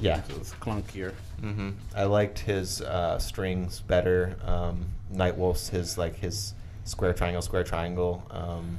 Yeah. 0.00 0.22
It 0.28 0.38
was 0.38 0.52
clunkier. 0.60 1.12
hmm 1.40 1.70
I 1.94 2.04
liked 2.04 2.38
his 2.38 2.80
uh, 2.80 3.18
strings 3.18 3.80
better. 3.80 4.36
Um, 4.44 4.86
Nightwolf's 5.12 5.68
his 5.68 5.98
like 5.98 6.16
his 6.16 6.54
square 6.84 7.12
triangle 7.12 7.40
square 7.42 7.64
triangle 7.64 8.22
um, 8.30 8.78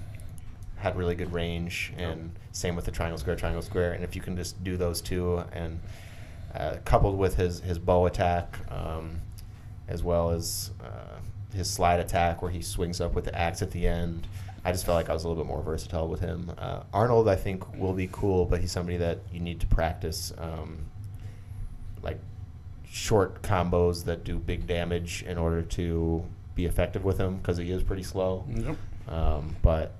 had 0.85 0.95
really 0.95 1.15
good 1.15 1.33
range, 1.33 1.91
and 1.97 2.31
same 2.51 2.75
with 2.75 2.85
the 2.85 2.91
triangle 2.91 3.17
square 3.17 3.35
triangle 3.35 3.63
square. 3.63 3.93
And 3.93 4.03
if 4.03 4.15
you 4.15 4.21
can 4.21 4.37
just 4.37 4.63
do 4.63 4.77
those 4.77 5.01
two, 5.01 5.43
and 5.51 5.79
uh, 6.53 6.75
coupled 6.85 7.17
with 7.17 7.35
his 7.35 7.59
his 7.61 7.79
bow 7.79 8.05
attack, 8.05 8.59
um, 8.69 9.19
as 9.87 10.03
well 10.03 10.29
as 10.29 10.69
uh, 10.83 11.17
his 11.55 11.67
slide 11.67 11.99
attack 11.99 12.43
where 12.43 12.51
he 12.51 12.61
swings 12.61 13.01
up 13.01 13.15
with 13.15 13.25
the 13.25 13.35
axe 13.35 13.63
at 13.63 13.71
the 13.71 13.87
end. 13.87 14.27
I 14.63 14.71
just 14.71 14.85
felt 14.85 14.95
like 14.95 15.09
I 15.09 15.13
was 15.13 15.23
a 15.23 15.27
little 15.27 15.43
bit 15.43 15.47
more 15.47 15.63
versatile 15.63 16.07
with 16.07 16.19
him. 16.19 16.51
Uh, 16.57 16.83
Arnold, 16.93 17.27
I 17.27 17.35
think, 17.35 17.77
will 17.77 17.93
be 17.93 18.09
cool, 18.11 18.45
but 18.45 18.61
he's 18.61 18.71
somebody 18.71 18.97
that 18.97 19.19
you 19.33 19.39
need 19.39 19.59
to 19.61 19.67
practice. 19.67 20.33
Um, 20.37 20.85
like 22.03 22.19
short 22.87 23.41
combos 23.41 24.05
that 24.05 24.23
do 24.23 24.37
big 24.37 24.67
damage 24.67 25.23
in 25.23 25.39
order 25.39 25.63
to 25.63 26.23
be 26.53 26.65
effective 26.65 27.03
with 27.03 27.17
him 27.17 27.37
because 27.37 27.57
he 27.57 27.71
is 27.71 27.81
pretty 27.81 28.03
slow. 28.03 28.45
Yep. 28.49 28.77
Um, 29.07 29.55
but 29.61 29.93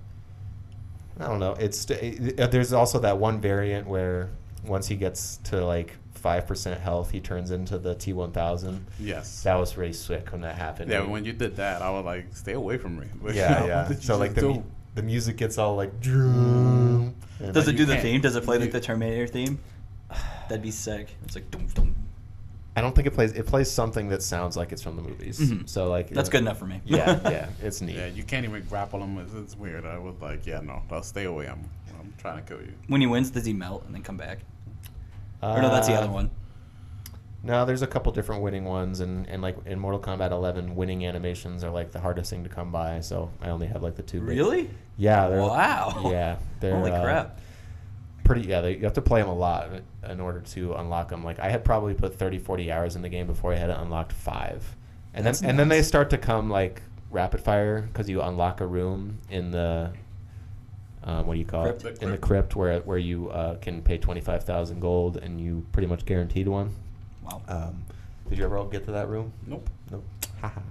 I 1.20 1.28
don't 1.28 1.39
know. 1.39 1.53
It's 1.53 1.89
it, 1.89 2.39
uh, 2.39 2.47
there's 2.47 2.74
also 2.74 2.99
that 2.99 3.18
one 3.18 3.39
variant 3.39 3.88
where 3.88 4.30
once 4.66 4.88
he 4.88 4.95
gets 4.95 5.38
to 5.45 5.63
like 5.66 5.93
five 6.13 6.47
percent 6.47 6.80
health, 6.82 7.11
he 7.11 7.20
turns 7.20 7.51
into 7.51 7.78
the 7.78 7.95
T1000. 7.95 8.80
Yes. 8.99 9.43
That 9.43 9.55
was 9.55 9.78
really 9.78 9.93
sick 9.93 10.32
when 10.32 10.41
that 10.41 10.55
happened. 10.55 10.89
yeah, 10.91 11.01
when 11.05 11.24
you 11.24 11.34
did 11.34 11.55
that, 11.57 11.82
I 11.82 11.89
was 11.91 12.03
like, 12.03 12.36
stay 12.36 12.53
away 12.53 12.78
from 12.78 12.99
me. 12.99 13.05
Like, 13.22 13.36
yeah, 13.36 13.61
what 13.61 13.68
yeah. 13.68 13.99
So 13.99 14.18
like 14.18 14.34
the 14.34 14.49
mu- 14.49 14.63
the 14.95 15.03
music 15.03 15.38
gets 15.38 15.57
all 15.57 15.76
like 15.76 15.91
Does 16.01 17.68
it 17.68 17.78
do 17.78 17.86
the 17.86 17.97
theme? 17.97 18.22
Does 18.22 18.36
it 18.36 18.43
play 18.43 18.57
like 18.57 18.72
the 18.72 18.82
Terminator 18.82 19.28
theme? 19.28 19.59
That'd 20.49 20.61
be 20.63 20.72
sick. 20.72 21.09
It's 21.26 21.36
like 21.36 21.49
dum 21.51 21.68
dum. 21.74 21.84
I 22.76 22.82
don't 22.82 22.93
think 22.93 23.07
it 23.07 23.11
plays. 23.11 23.32
It 23.32 23.45
plays 23.45 23.71
something 23.71 24.09
that 24.09 24.21
sounds 24.21 24.57
like 24.57 24.71
it's 24.73 24.82
from 24.82 24.95
the 24.97 25.01
movies. 25.01 25.39
Mhm. 25.39 25.67
So 25.69 25.89
like 25.89 26.09
That's 26.09 26.28
uh, 26.30 26.32
good 26.34 26.41
enough 26.41 26.57
for 26.59 26.65
me. 26.65 26.82
Yeah, 26.86 27.19
yeah, 27.30 27.47
it's 27.61 27.80
neat. 27.82 27.95
Yeah, 27.95 28.07
you 28.07 28.23
can't 28.23 28.45
even 28.45 28.63
grapple 28.65 29.01
him. 29.01 29.17
It's, 29.19 29.34
it's 29.34 29.55
weird. 29.57 29.86
I 29.86 29.97
was 29.97 30.15
like, 30.21 30.45
yeah, 30.45 30.59
no, 30.59 30.82
no, 30.91 31.01
stay 31.01 31.23
away. 31.26 31.47
I'm, 31.47 31.69
I'm 31.99 32.13
trying 32.17 32.43
to 32.43 32.47
kill 32.47 32.61
you. 32.61 32.73
When 32.88 32.99
he 33.01 33.07
wins, 33.07 33.30
does 33.32 33.45
he 33.45 33.53
melt 33.53 33.84
and 33.86 33.95
then 33.95 34.03
come 34.03 34.17
back? 34.17 34.39
or 35.41 35.61
no, 35.61 35.69
that's 35.69 35.88
the 35.88 35.93
Uh, 35.93 35.99
other 36.01 36.11
one. 36.11 36.30
No, 37.43 37.63
there's 37.63 37.84
a 37.84 37.88
couple 37.88 38.11
different 38.11 38.41
winning 38.41 38.65
ones, 38.65 39.01
and, 39.01 39.30
and 39.30 39.39
like 39.41 39.55
in 39.67 39.78
Mortal 39.80 39.99
Kombat 39.99 40.32
11, 40.32 40.76
winning 40.76 41.05
animations 41.05 41.63
are 41.63 41.69
like 41.69 41.91
the 41.91 41.99
hardest 41.99 42.32
thing 42.32 42.43
to 42.43 42.49
come 42.49 42.71
by. 42.71 42.99
So 43.01 43.30
I 43.39 43.49
only 43.49 43.67
have 43.67 43.84
like 43.84 43.95
the 43.95 44.01
two. 44.01 44.19
big- 44.19 44.30
Really? 44.30 44.69
Yeah. 44.97 45.28
They're, 45.30 45.41
Wow. 45.41 46.09
Yeah. 46.11 46.38
They're, 46.59 46.76
Holy 46.76 46.91
uh, 46.91 47.03
crap. 47.03 47.39
Pretty. 48.26 48.41
Yeah. 48.41 48.59
They, 48.61 48.76
you 48.76 48.84
have 48.84 48.93
to 48.93 49.01
play 49.01 49.21
them 49.21 49.30
a 49.30 49.34
lot 49.36 49.69
in 50.09 50.19
order 50.19 50.41
to 50.41 50.73
unlock 50.73 51.07
them. 51.09 51.23
Like 51.23 51.39
I 51.39 51.47
had 51.49 51.63
probably 51.63 51.93
put 51.93 52.13
30, 52.19 52.39
40 52.39 52.71
hours 52.71 52.95
in 52.97 53.01
the 53.01 53.09
game 53.09 53.28
before 53.28 53.53
I 53.53 53.55
had 53.55 53.69
unlocked 53.69 54.11
five, 54.11 54.76
and 55.13 55.26
That's 55.26 55.39
then 55.39 55.51
and 55.51 55.59
then 55.59 55.69
they 55.69 55.82
start 55.82 56.09
to 56.09 56.17
come 56.17 56.49
like 56.49 56.82
rapid 57.11 57.39
fire 57.39 57.82
because 57.82 58.09
you 58.09 58.21
unlock 58.21 58.59
a 58.61 58.67
room 58.67 59.19
in 59.30 59.51
the. 59.51 59.91
Um, 61.03 61.28
what 61.28 61.36
do 61.36 61.39
you 61.39 61.45
call 61.45 61.63
Crypt? 61.65 61.86
it? 61.86 61.99
The 61.99 62.05
In 62.05 62.11
the 62.11 62.17
crypt. 62.17 62.49
crypt, 62.51 62.55
where 62.55 62.80
where 62.82 62.97
you 62.97 63.30
uh, 63.30 63.55
can 63.57 63.82
pay 63.84 63.97
twenty 63.99 64.21
five 64.21 64.43
thousand 64.43 64.80
gold, 64.82 65.17
and 65.17 65.39
you 65.39 65.63
pretty 65.71 65.88
much 65.88 66.03
guaranteed 66.05 66.47
one. 66.47 66.71
Wow. 67.23 67.41
Um, 67.47 67.84
did 68.28 68.39
you 68.39 68.43
ever 68.45 68.65
get 68.65 68.86
to 68.86 68.91
that 68.93 69.07
room? 69.07 69.32
Nope. 69.45 69.69
Nope. 69.91 70.03
Haha. 70.41 70.61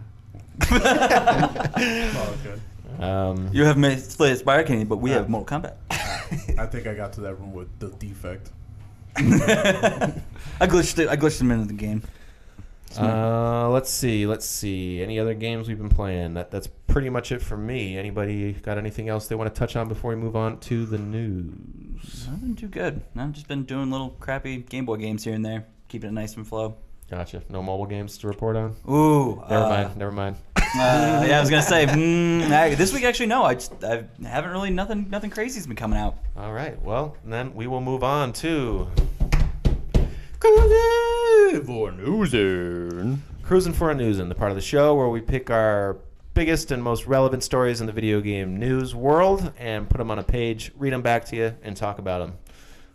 Oh, 1.76 2.36
good. 2.42 3.02
um, 3.02 3.48
You 3.52 3.64
have 3.64 3.76
May- 3.76 3.96
Slay 3.96 4.30
the 4.30 4.36
Spire 4.36 4.62
King, 4.64 4.86
but 4.86 4.96
we 4.96 5.12
Uh, 5.12 5.18
have 5.18 5.28
Mortal 5.28 5.61
Kombat. 5.61 5.74
I 6.58 6.66
think 6.66 6.86
I 6.86 6.94
got 6.94 7.12
to 7.14 7.20
that 7.22 7.34
room 7.34 7.52
with 7.52 7.78
the 7.78 7.88
defect. 7.88 8.50
I 9.16 10.12
glitched 10.60 10.98
it. 10.98 11.08
I 11.08 11.16
glitched 11.16 11.40
him 11.40 11.50
into 11.50 11.66
the 11.66 11.74
game. 11.74 12.02
uh, 12.98 13.68
let's 13.70 13.90
see. 13.90 14.26
Let's 14.26 14.46
see. 14.46 15.02
Any 15.02 15.18
other 15.18 15.34
games 15.34 15.68
we've 15.68 15.78
been 15.78 15.88
playing? 15.88 16.34
That 16.34 16.50
that's 16.50 16.66
pretty 16.66 17.10
much 17.10 17.32
it 17.32 17.42
for 17.42 17.56
me. 17.56 17.96
Anybody 17.98 18.52
got 18.52 18.78
anything 18.78 19.08
else 19.08 19.28
they 19.28 19.34
want 19.34 19.52
to 19.52 19.58
touch 19.58 19.76
on 19.76 19.88
before 19.88 20.10
we 20.10 20.16
move 20.16 20.36
on 20.36 20.58
to 20.60 20.86
the 20.86 20.98
news? 20.98 22.28
I've 22.30 22.40
been 22.40 22.56
too 22.56 22.68
good. 22.68 23.02
I've 23.16 23.32
just 23.32 23.48
been 23.48 23.64
doing 23.64 23.90
little 23.90 24.10
crappy 24.20 24.58
Game 24.58 24.86
Boy 24.86 24.96
games 24.96 25.24
here 25.24 25.34
and 25.34 25.44
there, 25.44 25.66
keeping 25.88 26.10
it 26.10 26.12
nice 26.12 26.36
and 26.36 26.46
flow. 26.46 26.76
Gotcha. 27.10 27.42
No 27.48 27.62
mobile 27.62 27.86
games 27.86 28.18
to 28.18 28.28
report 28.28 28.56
on. 28.56 28.74
Ooh. 28.88 29.42
Never 29.48 29.64
uh, 29.64 29.68
mind. 29.68 29.96
Never 29.96 30.12
mind. 30.12 30.36
Uh, 30.76 31.24
yeah, 31.28 31.38
I 31.38 31.40
was 31.40 31.50
gonna 31.50 31.62
say 31.62 31.86
mm, 31.86 32.50
I- 32.50 32.74
this 32.74 32.92
week. 32.92 33.04
Actually, 33.04 33.26
no. 33.26 33.44
I 33.44 33.54
just 33.54 33.72
I 33.84 34.04
haven't 34.24 34.50
really 34.50 34.70
nothing 34.70 35.08
nothing 35.08 35.30
crazy's 35.30 35.66
been 35.68 35.76
coming 35.76 35.98
out. 35.98 36.16
All 36.36 36.52
right. 36.52 36.80
Well, 36.82 37.16
then 37.24 37.54
we 37.54 37.68
will 37.68 37.80
move 37.80 38.02
on 38.02 38.32
to 38.34 38.88
for 41.64 41.92
newsing. 41.92 43.22
Cruising 43.44 43.72
for 43.72 43.90
a 43.90 43.94
Newsin, 43.94 44.28
the 44.28 44.34
part 44.34 44.50
of 44.50 44.56
the 44.56 44.62
show 44.62 44.94
where 44.94 45.08
we 45.08 45.20
pick 45.20 45.50
our 45.50 45.98
biggest 46.32 46.70
and 46.72 46.82
most 46.82 47.06
relevant 47.06 47.44
stories 47.44 47.80
in 47.80 47.86
the 47.86 47.92
video 47.92 48.20
game 48.20 48.58
news 48.58 48.94
world 48.94 49.52
and 49.58 49.88
put 49.88 49.98
them 49.98 50.10
on 50.10 50.18
a 50.18 50.22
page, 50.24 50.72
read 50.76 50.92
them 50.92 51.02
back 51.02 51.24
to 51.26 51.36
you, 51.36 51.54
and 51.62 51.76
talk 51.76 51.98
about 51.98 52.18
them 52.26 52.36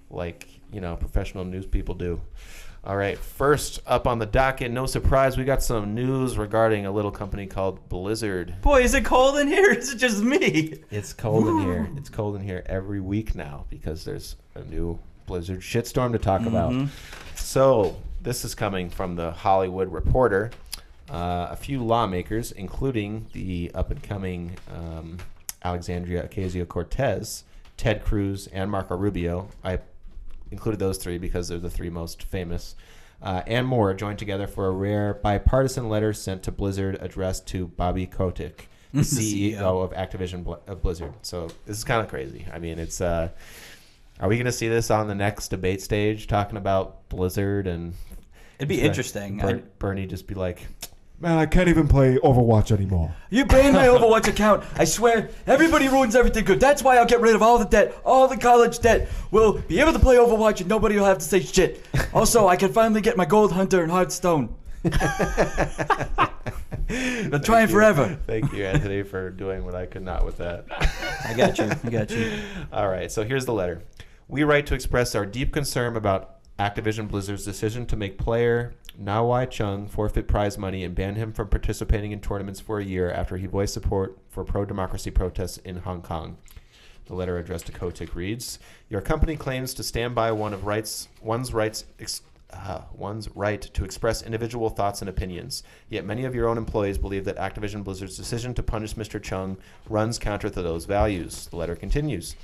like, 0.10 0.48
you 0.74 0.82
know, 0.82 0.96
professional 0.96 1.46
news 1.46 1.66
people 1.66 1.94
do. 1.96 2.20
All 2.84 2.96
right, 2.96 3.18
first 3.18 3.82
up 3.86 4.08
on 4.08 4.20
the 4.20 4.26
docket, 4.26 4.72
no 4.72 4.86
surprise, 4.86 5.38
we 5.38 5.44
got 5.44 5.62
some 5.62 5.94
news 5.94 6.38
regarding 6.38 6.86
a 6.86 6.92
little 6.92 7.12
company 7.12 7.46
called 7.46 7.88
Blizzard. 7.90 8.56
Boy, 8.62 8.84
is 8.84 8.94
it 8.94 9.04
cold 9.04 9.38
in 9.38 9.48
here? 9.48 9.70
Is 9.72 9.92
it 9.94 9.98
just 9.98 10.24
me? 10.24 10.76
It's 10.90 11.12
cold 11.14 11.48
in 11.48 11.60
here. 11.60 11.90
It's 11.98 12.10
cold 12.10 12.36
in 12.38 12.42
here 12.42 12.64
every 12.68 13.02
week 13.02 13.36
now 13.36 13.66
because 13.70 14.06
there's 14.06 14.38
a 14.56 14.64
new 14.64 14.98
Blizzard 15.26 15.60
shitstorm 15.60 16.14
to 16.14 16.18
talk 16.20 16.46
about. 16.46 16.72
Mhm. 16.72 16.88
So, 17.36 17.98
this 18.22 18.46
is 18.46 18.56
coming 18.56 18.90
from 18.90 19.16
the 19.16 19.32
Hollywood 19.32 19.92
Reporter. 19.92 20.50
Uh, 21.12 21.48
a 21.52 21.56
few 21.58 21.84
lawmakers, 21.84 22.52
including 22.54 23.26
the 23.34 23.72
up 23.76 23.92
and 23.92 24.02
coming 24.02 24.52
um, 24.74 25.18
Alexandria 25.64 26.28
Ocasio 26.28 26.66
Cortez, 26.68 27.44
Ted 27.78 28.04
Cruz, 28.06 28.48
and 28.48 28.72
Marco 28.72 28.96
Rubio. 28.96 29.50
I 29.64 29.80
included 30.52 30.80
those 30.80 30.98
three 30.98 31.18
because 31.18 31.48
they're 31.48 31.60
the 31.60 31.70
three 31.70 31.90
most 31.90 32.24
famous. 32.24 32.76
Uh, 33.22 33.42
and 33.48 33.68
more 33.68 33.94
joined 33.94 34.18
together 34.18 34.48
for 34.48 34.68
a 34.68 34.72
rare 34.72 35.14
bipartisan 35.16 35.90
letter 35.90 36.14
sent 36.14 36.42
to 36.44 36.52
Blizzard 36.52 36.98
addressed 37.02 37.46
to 37.48 37.68
Bobby 37.68 38.08
Kotick, 38.08 38.70
the 38.94 39.02
CEO, 39.02 39.84
of 39.84 39.92
Activision 39.92 40.44
Bl- 40.44 40.54
of 40.68 40.82
Blizzard. 40.82 41.14
So 41.22 41.48
this 41.66 41.78
is 41.78 41.84
kind 41.84 42.02
of 42.02 42.08
crazy. 42.08 42.46
I 42.52 42.60
mean, 42.60 42.80
it's. 42.80 43.02
Uh, 43.02 43.30
are 44.22 44.28
we 44.30 44.36
going 44.36 44.46
to 44.46 44.52
see 44.52 44.68
this 44.68 44.90
on 44.92 45.08
the 45.08 45.16
next 45.16 45.50
debate 45.50 45.82
stage, 45.82 46.28
talking 46.28 46.58
about 46.58 47.08
Blizzard 47.10 47.68
and? 47.68 47.94
It'd 48.58 48.68
be 48.70 48.82
interesting. 48.82 49.38
Ber- 49.38 49.48
I- 49.48 49.64
Bernie 49.80 50.06
just 50.06 50.28
be 50.28 50.36
like, 50.36 50.66
Man, 51.22 51.38
I 51.38 51.46
can't 51.48 51.68
even 51.68 51.86
play 51.90 52.16
Overwatch 52.18 52.72
anymore. 52.72 53.14
You 53.30 53.44
banned 53.44 53.76
my 53.76 53.88
Overwatch 53.88 54.28
account. 54.28 54.64
I 54.78 54.86
swear, 54.86 55.30
everybody 55.46 55.90
ruins 55.90 56.16
everything 56.16 56.46
good. 56.46 56.62
That's 56.62 56.82
why 56.82 56.98
I'll 56.98 57.06
get 57.06 57.20
rid 57.20 57.36
of 57.36 57.42
all 57.42 57.58
the 57.60 57.66
debt, 57.66 57.94
all 58.06 58.30
the 58.30 58.38
college 58.38 58.80
debt. 58.80 59.10
We'll 59.30 59.58
be 59.60 59.82
able 59.82 59.92
to 59.92 60.00
play 60.00 60.16
Overwatch 60.16 60.62
and 60.62 60.70
nobody 60.70 60.96
will 60.96 61.04
have 61.06 61.18
to 61.18 61.26
say 61.26 61.42
shit. 61.42 61.86
Also, 62.12 62.48
I 62.48 62.56
can 62.56 62.72
finally 62.74 63.02
get 63.02 63.18
my 63.18 63.26
Gold 63.26 63.52
Hunter 63.52 63.84
and 63.84 63.92
Hearthstone. 63.92 64.56
Been 64.84 64.92
trying 66.88 67.38
Thank 67.38 67.44
you. 67.44 67.68
forever. 67.68 68.18
Thank 68.26 68.52
you, 68.52 68.66
Anthony, 68.66 69.04
for 69.04 69.30
doing 69.30 69.64
what 69.64 69.76
I 69.76 69.86
could 69.86 70.02
not 70.02 70.26
with 70.26 70.38
that. 70.38 70.66
I 71.24 71.34
got 71.36 71.60
you. 71.60 71.70
I 71.84 71.90
got 71.90 72.10
you. 72.10 72.42
All 72.74 72.90
right, 72.90 73.12
so 73.12 73.24
here's 73.24 73.46
the 73.46 73.54
letter. 73.54 73.84
We 74.28 74.44
write 74.44 74.66
to 74.68 74.74
express 74.76 75.14
our 75.14 75.26
deep 75.26 75.54
concern 75.54 75.96
about 75.96 76.39
Activision 76.60 77.08
Blizzard's 77.08 77.46
decision 77.46 77.86
to 77.86 77.96
make 77.96 78.18
player 78.18 78.74
Ng 79.00 79.06
Wai 79.08 79.46
Chung 79.46 79.88
forfeit 79.88 80.28
prize 80.28 80.58
money 80.58 80.84
and 80.84 80.94
ban 80.94 81.16
him 81.16 81.32
from 81.32 81.48
participating 81.48 82.12
in 82.12 82.20
tournaments 82.20 82.60
for 82.60 82.80
a 82.80 82.84
year 82.84 83.10
after 83.10 83.38
he 83.38 83.48
voiced 83.48 83.74
support 83.74 84.18
for 84.28 84.44
pro 84.44 84.66
democracy 84.66 85.10
protests 85.10 85.58
in 85.60 85.78
Hong 85.78 86.02
Kong. 86.02 86.38
The 87.06 87.16
letter 87.16 87.38
addressed 87.38 87.68
to 87.68 87.72
Kotick 87.72 88.14
reads: 88.14 88.60
Your 88.90 89.00
company 89.00 89.38
claims 89.38 89.74
to 89.76 89.84
stand 89.84 90.16
by 90.16 90.34
one 90.34 90.54
of 90.54 90.66
rights, 90.66 91.08
one's 91.22 91.54
rights, 91.54 91.86
ex, 91.98 92.24
uh, 92.52 92.82
one's 92.94 93.30
right 93.38 93.62
to 93.62 93.86
express 93.86 94.22
individual 94.22 94.70
thoughts 94.70 95.02
and 95.02 95.08
opinions. 95.08 95.64
Yet 95.88 96.04
many 96.04 96.26
of 96.26 96.36
your 96.36 96.50
own 96.50 96.58
employees 96.58 96.98
believe 96.98 97.24
that 97.24 97.38
Activision 97.38 97.86
Blizzard's 97.86 98.18
decision 98.18 98.54
to 98.56 98.64
punish 98.64 98.96
Mr. 98.96 99.24
Chung 99.24 99.56
runs 99.88 100.20
counter 100.20 100.50
to 100.50 100.62
those 100.62 100.84
values. 100.84 101.48
The 101.48 101.56
letter 101.56 101.78
continues: 101.78 102.36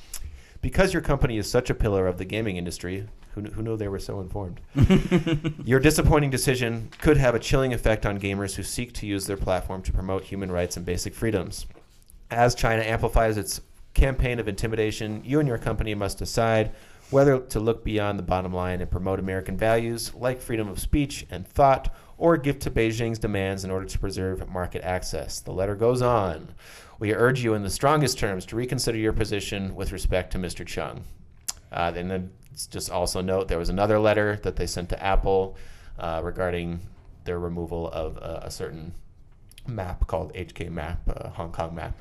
Because 0.66 0.94
your 0.94 1.04
company 1.04 1.38
is 1.38 1.48
such 1.48 1.70
a 1.70 1.76
pillar 1.76 2.08
of 2.08 2.18
the 2.18 2.26
gaming 2.26 2.58
industry, 2.58 3.08
who, 3.36 3.42
who 3.42 3.62
knew 3.62 3.78
they 3.78 3.88
were 3.88 4.00
so 4.00 4.20
informed? 4.20 4.60
Your 5.64 5.80
disappointing 5.80 6.32
decision 6.32 6.90
could 7.00 7.18
have 7.18 7.36
a 7.36 7.40
chilling 7.40 7.72
effect 7.72 8.04
on 8.04 8.20
gamers 8.20 8.56
who 8.56 8.64
seek 8.64 8.92
to 8.94 9.06
use 9.06 9.28
their 9.28 9.38
platform 9.38 9.84
to 9.84 9.94
promote 9.94 10.24
human 10.24 10.52
rights 10.52 10.76
and 10.76 10.84
basic 10.84 11.14
freedoms. 11.14 11.68
As 12.32 12.56
China 12.56 12.82
amplifies 12.82 13.38
its 13.38 13.62
campaign 13.94 14.40
of 14.40 14.48
intimidation, 14.48 15.22
you 15.24 15.40
and 15.40 15.48
your 15.48 15.60
company 15.60 15.94
must 15.94 16.18
decide 16.18 16.72
whether 17.12 17.38
to 17.38 17.60
look 17.60 17.84
beyond 17.84 18.18
the 18.18 18.24
bottom 18.24 18.52
line 18.52 18.82
and 18.82 18.90
promote 18.90 19.20
American 19.20 19.56
values 19.56 20.16
like 20.16 20.42
freedom 20.42 20.68
of 20.68 20.80
speech 20.80 21.28
and 21.30 21.48
thought, 21.48 21.94
or 22.18 22.38
give 22.38 22.58
to 22.58 22.72
Beijing's 22.72 23.20
demands 23.20 23.64
in 23.64 23.70
order 23.70 23.86
to 23.86 24.00
preserve 24.00 24.50
market 24.50 24.82
access. 24.84 25.40
The 25.42 25.54
letter 25.54 25.76
goes 25.76 26.02
on. 26.02 26.56
We 27.00 27.14
urge 27.14 27.44
you 27.44 27.54
in 27.54 27.64
the 27.64 27.70
strongest 27.70 28.18
terms 28.18 28.46
to 28.48 28.56
reconsider 28.56 28.98
your 28.98 29.14
position 29.14 29.76
with 29.76 29.92
respect 29.92 30.32
to 30.34 30.38
Mr. 30.38 30.66
Chung. 30.66 31.04
Uh, 31.72 31.92
and 31.96 32.10
then 32.10 32.32
just 32.70 32.90
also 32.90 33.22
note 33.22 33.48
there 33.48 33.58
was 33.60 33.70
another 33.70 34.00
letter 34.00 34.38
that 34.44 34.56
they 34.56 34.66
sent 34.66 34.90
to 34.90 35.04
Apple 35.04 35.58
uh, 36.00 36.22
regarding 36.24 36.80
their 37.26 37.40
removal 37.40 37.90
of 37.90 38.18
uh, 38.18 38.40
a 38.44 38.52
certain 38.52 38.94
map 39.68 40.08
called 40.08 40.34
HK 40.34 40.70
Map, 40.72 41.00
uh, 41.10 41.30
Hong 41.30 41.52
Kong 41.52 41.76
map. 41.76 41.98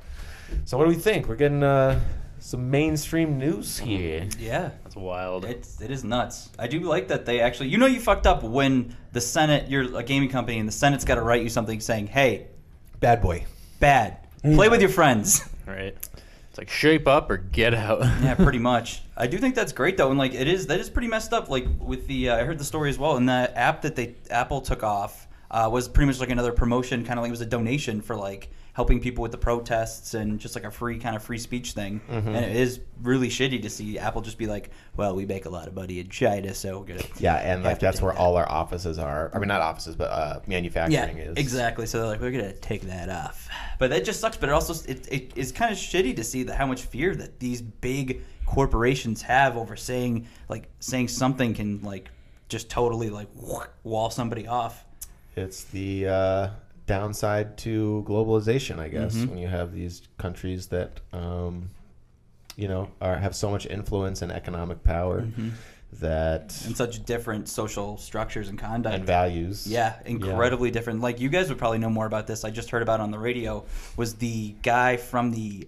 So 0.65 0.77
what 0.77 0.85
do 0.85 0.89
we 0.89 0.95
think? 0.95 1.27
We're 1.27 1.35
getting 1.35 1.63
uh, 1.63 1.99
some 2.39 2.69
mainstream 2.69 3.37
news 3.39 3.79
here. 3.79 4.27
Yeah. 4.39 4.69
That's 4.83 4.95
wild. 4.95 5.43
It's 5.45 5.81
it 5.81 5.89
is 5.91 6.03
nuts. 6.03 6.49
I 6.59 6.67
do 6.67 6.79
like 6.81 7.07
that 7.07 7.25
they 7.25 7.41
actually. 7.41 7.69
You 7.69 7.79
know, 7.79 7.87
you 7.87 7.99
fucked 7.99 8.27
up 8.27 8.43
when 8.43 8.95
the 9.11 9.21
Senate. 9.21 9.69
You're 9.69 9.97
a 9.97 10.03
gaming 10.03 10.29
company, 10.29 10.59
and 10.59 10.67
the 10.67 10.73
Senate's 10.73 11.03
got 11.03 11.15
to 11.15 11.21
write 11.21 11.41
you 11.41 11.49
something 11.49 11.79
saying, 11.79 12.07
"Hey, 12.07 12.47
Bad 12.99 13.21
boy. 13.21 13.45
bad. 13.79 14.19
Play 14.53 14.69
with 14.69 14.81
your 14.81 14.89
friends." 14.89 15.47
right? 15.65 15.95
It's 16.49 16.57
like 16.57 16.69
shape 16.69 17.05
up 17.05 17.29
or 17.29 17.37
get 17.37 17.73
out. 17.73 17.99
yeah, 18.21 18.33
pretty 18.35 18.59
much. 18.73 19.01
I 19.17 19.27
do 19.27 19.37
think 19.37 19.55
that's 19.55 19.73
great 19.73 19.97
though, 19.97 20.09
and 20.09 20.17
like 20.17 20.33
it 20.33 20.47
is 20.47 20.67
that 20.67 20.79
is 20.79 20.89
pretty 20.89 21.07
messed 21.07 21.33
up. 21.33 21.49
Like 21.49 21.67
with 21.79 22.07
the 22.07 22.29
uh, 22.29 22.37
I 22.37 22.43
heard 22.43 22.59
the 22.59 22.63
story 22.63 22.89
as 22.89 22.97
well, 22.97 23.17
and 23.17 23.27
that 23.27 23.53
app 23.55 23.81
that 23.81 23.95
they 23.95 24.15
Apple 24.29 24.61
took 24.61 24.83
off 24.83 25.27
uh, 25.51 25.69
was 25.71 25.87
pretty 25.87 26.07
much 26.07 26.19
like 26.19 26.29
another 26.29 26.51
promotion, 26.51 27.03
kind 27.03 27.19
of 27.19 27.23
like 27.23 27.29
it 27.29 27.31
was 27.31 27.41
a 27.41 27.45
donation 27.45 28.01
for 28.01 28.15
like 28.15 28.49
helping 28.75 28.99
people 28.99 29.21
with 29.21 29.31
the 29.31 29.37
protests 29.37 30.15
and 30.15 30.37
just 30.37 30.53
like 30.53 30.65
a 30.65 30.69
free 30.69 30.99
kind 30.99 31.15
of 31.15 31.23
free 31.23 31.37
speech 31.37 31.71
thing. 31.71 32.01
Mm-hmm. 32.11 32.27
And 32.27 32.45
it 32.45 32.57
is 32.57 32.81
really 33.01 33.29
shitty 33.29 33.61
to 33.61 33.69
see 33.69 33.97
Apple 33.97 34.21
just 34.21 34.37
be 34.37 34.47
like, 34.47 34.69
"Well, 34.97 35.15
we 35.15 35.25
make 35.25 35.45
a 35.45 35.49
lot 35.49 35.69
of 35.69 35.73
money 35.73 36.01
in 36.01 36.09
China, 36.09 36.53
so 36.53 36.79
we're 36.79 36.85
gonna." 36.85 37.03
Yeah, 37.17 37.35
and 37.37 37.63
like 37.63 37.79
that's 37.79 38.01
where 38.01 38.11
that." 38.11 38.19
all 38.19 38.35
our 38.35 38.49
offices 38.51 38.99
are. 38.99 39.31
I 39.33 39.39
mean, 39.39 39.47
not 39.47 39.61
offices, 39.61 39.95
but 39.95 40.11
uh, 40.11 40.39
Yeah, 40.41 40.49
manufacturing 40.49 41.17
is. 41.19 41.37
exactly. 41.37 41.85
So 41.85 41.99
they're 41.99 42.07
like, 42.07 42.19
we're 42.21 42.31
gonna 42.31 42.51
take 42.51 42.81
that 42.81 43.09
off, 43.09 43.47
but 43.79 43.91
that 43.91 44.03
just 44.03 44.19
sucks. 44.19 44.35
But 44.35 44.49
it 44.49 44.51
also 44.51 44.73
it, 44.91 45.07
it 45.09 45.31
is 45.37 45.53
kind 45.53 45.71
of 45.71 45.77
shitty 45.77 46.17
to 46.17 46.23
see 46.25 46.43
that 46.43 46.57
how 46.57 46.65
much 46.65 46.81
fear 46.81 47.15
that 47.15 47.39
these 47.39 47.61
big 47.61 48.21
corporations 48.45 49.21
have 49.21 49.55
over 49.57 49.77
saying 49.77 50.27
like 50.49 50.69
saying 50.79 51.07
something 51.07 51.53
can 51.53 51.81
like 51.81 52.09
just 52.49 52.69
totally 52.69 53.09
like 53.09 53.29
wall 53.83 54.09
somebody 54.09 54.47
off. 54.47 54.83
It's 55.37 55.63
the 55.63 56.07
uh, 56.07 56.49
downside 56.87 57.57
to 57.59 58.05
globalization, 58.07 58.79
I 58.79 58.89
guess, 58.89 59.15
Mm-hmm. 59.15 59.29
when 59.31 59.37
you 59.39 59.47
have 59.47 59.73
these 59.73 60.01
countries 60.17 60.67
that, 60.67 60.99
um, 61.13 61.69
you 62.55 62.67
know, 62.67 62.89
are 63.01 63.15
have 63.17 63.35
so 63.35 63.49
much 63.51 63.65
influence 63.65 64.21
and 64.21 64.31
economic 64.31 64.83
power 64.83 65.21
Mm-hmm. 65.21 65.49
that 66.01 66.55
and 66.65 66.75
such 66.75 67.03
different 67.05 67.47
social 67.49 67.97
structures 67.97 68.49
and 68.49 68.59
conduct. 68.59 68.95
and 68.95 69.05
values. 69.05 69.65
Yeah, 69.67 69.95
incredibly 70.05 70.71
different. 70.71 71.01
Like 71.01 71.19
you 71.19 71.29
guys 71.29 71.49
would 71.49 71.57
probably 71.57 71.77
know 71.79 71.89
more 71.89 72.05
about 72.05 72.27
this. 72.27 72.43
I 72.43 72.49
just 72.51 72.69
heard 72.69 72.81
about 72.81 72.99
it 72.99 73.03
on 73.03 73.11
the 73.11 73.19
radio. 73.19 73.65
Was 73.97 74.15
the 74.15 74.55
guy 74.61 74.97
from 74.97 75.31
the 75.31 75.67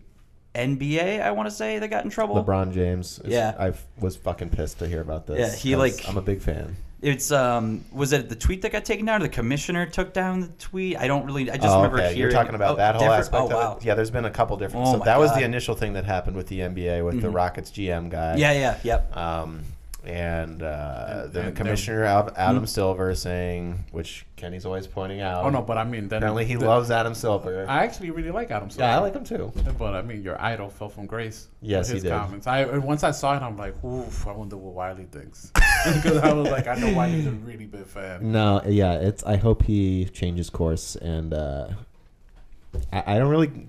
NBA? 0.55 1.21
I 1.21 1.31
want 1.31 1.47
to 1.49 1.55
say 1.55 1.79
that 1.79 1.87
got 1.89 2.03
in 2.03 2.09
trouble. 2.09 2.35
LeBron 2.43 2.73
James. 2.73 3.19
is- 3.19 3.31
Yeah. 3.31 3.55
I 3.59 3.73
was 3.99 4.15
fucking 4.17 4.49
pissed 4.49 4.79
to 4.79 4.87
hear 4.87 5.01
about 5.01 5.27
this. 5.27 5.39
Yeah, 5.39 5.55
he 5.55 5.75
like- 5.75 6.07
I'm 6.07 6.17
a 6.17 6.21
big 6.21 6.41
fan. 6.41 6.75
It's 6.99 7.31
um, 7.31 7.85
was 7.91 8.11
it 8.11 8.27
the 8.27 8.35
tweet 8.35 8.63
that 8.63 8.71
got 8.71 8.83
taken 8.83 9.05
down? 9.05 9.21
Or 9.21 9.23
the 9.23 9.29
commissioner 9.29 9.85
took 9.85 10.13
down 10.13 10.41
the 10.41 10.47
tweet. 10.47 10.97
I 10.97 11.05
don't 11.05 11.25
really. 11.25 11.49
I 11.51 11.57
just 11.57 11.67
oh, 11.67 11.77
remember 11.77 11.97
okay. 11.97 12.15
hearing. 12.15 12.19
You're 12.19 12.31
talking 12.31 12.55
about 12.55 12.73
oh, 12.73 12.77
that 12.77 12.95
whole 12.95 13.03
different- 13.03 13.19
aspect 13.19 13.43
Oh 13.43 13.55
wow. 13.55 13.71
of 13.73 13.77
it. 13.77 13.85
Yeah, 13.85 13.93
there's 13.93 14.09
been 14.09 14.25
a 14.25 14.31
couple 14.31 14.57
different. 14.57 14.87
Oh 14.87 14.93
so 14.93 14.99
that 15.05 15.19
was 15.19 15.33
the 15.33 15.43
initial 15.43 15.75
thing 15.75 15.93
that 15.93 16.05
happened 16.05 16.35
with 16.35 16.47
the 16.47 16.59
NBA 16.59 17.05
with 17.05 17.21
the 17.21 17.29
Rockets 17.29 17.69
GM 17.69 18.09
guy. 18.09 18.37
Yeah, 18.37 18.51
yeah, 18.53 18.79
yep. 18.83 19.15
Um, 19.15 19.63
and 20.07 20.63
uh, 20.63 21.05
And- 21.25 21.33
the 21.33 21.41
and 21.41 21.55
commissioner 21.55 22.05
Ad- 22.05 22.31
Adam 22.37 22.65
Silver 22.65 23.13
saying, 23.13 23.83
which 23.91 24.25
Kenny's 24.37 24.65
always 24.65 24.87
pointing 24.87 25.19
out. 25.21 25.43
Oh 25.43 25.49
no, 25.49 25.61
but 25.61 25.77
I 25.77 25.83
mean, 25.83 26.07
then 26.07 26.17
apparently 26.19 26.45
he 26.45 26.55
the- 26.55 26.65
loves 26.65 26.89
Adam 26.89 27.13
Silver. 27.13 27.65
I 27.67 27.83
actually 27.83 28.11
really 28.11 28.31
like 28.31 28.49
Adam 28.49 28.69
Silver. 28.69 28.85
yeah, 28.89 28.97
I 28.97 29.01
like 29.01 29.13
him 29.13 29.25
too. 29.25 29.51
But 29.77 29.93
I 29.95 30.01
mean, 30.01 30.23
your 30.23 30.41
idol 30.41 30.69
fell 30.69 30.89
from 30.89 31.05
grace. 31.07 31.49
Yes, 31.61 31.81
with 31.81 31.87
he 31.89 31.93
his 31.95 32.03
did. 32.03 32.11
Comments. 32.11 32.47
I 32.47 32.59
and 32.61 32.83
once 32.83 33.03
I 33.03 33.11
saw 33.11 33.35
it, 33.35 33.41
I'm 33.41 33.57
like, 33.57 33.75
oof. 33.83 34.25
I 34.27 34.31
wonder 34.31 34.55
what 34.57 34.73
Wiley 34.73 35.05
thinks. 35.11 35.51
Because 35.93 36.17
I 36.17 36.33
was 36.33 36.49
like, 36.49 36.67
I 36.67 36.75
know 36.75 36.93
Wiley's 36.93 37.27
a 37.27 37.31
really 37.31 37.65
big 37.65 37.85
fan. 37.85 38.31
No, 38.31 38.61
yeah, 38.65 38.93
it's. 38.95 39.23
I 39.23 39.37
hope 39.37 39.63
he 39.63 40.05
changes 40.05 40.49
course, 40.49 40.95
and 40.97 41.33
uh, 41.33 41.67
I, 42.91 43.15
I 43.15 43.17
don't 43.19 43.29
really. 43.29 43.67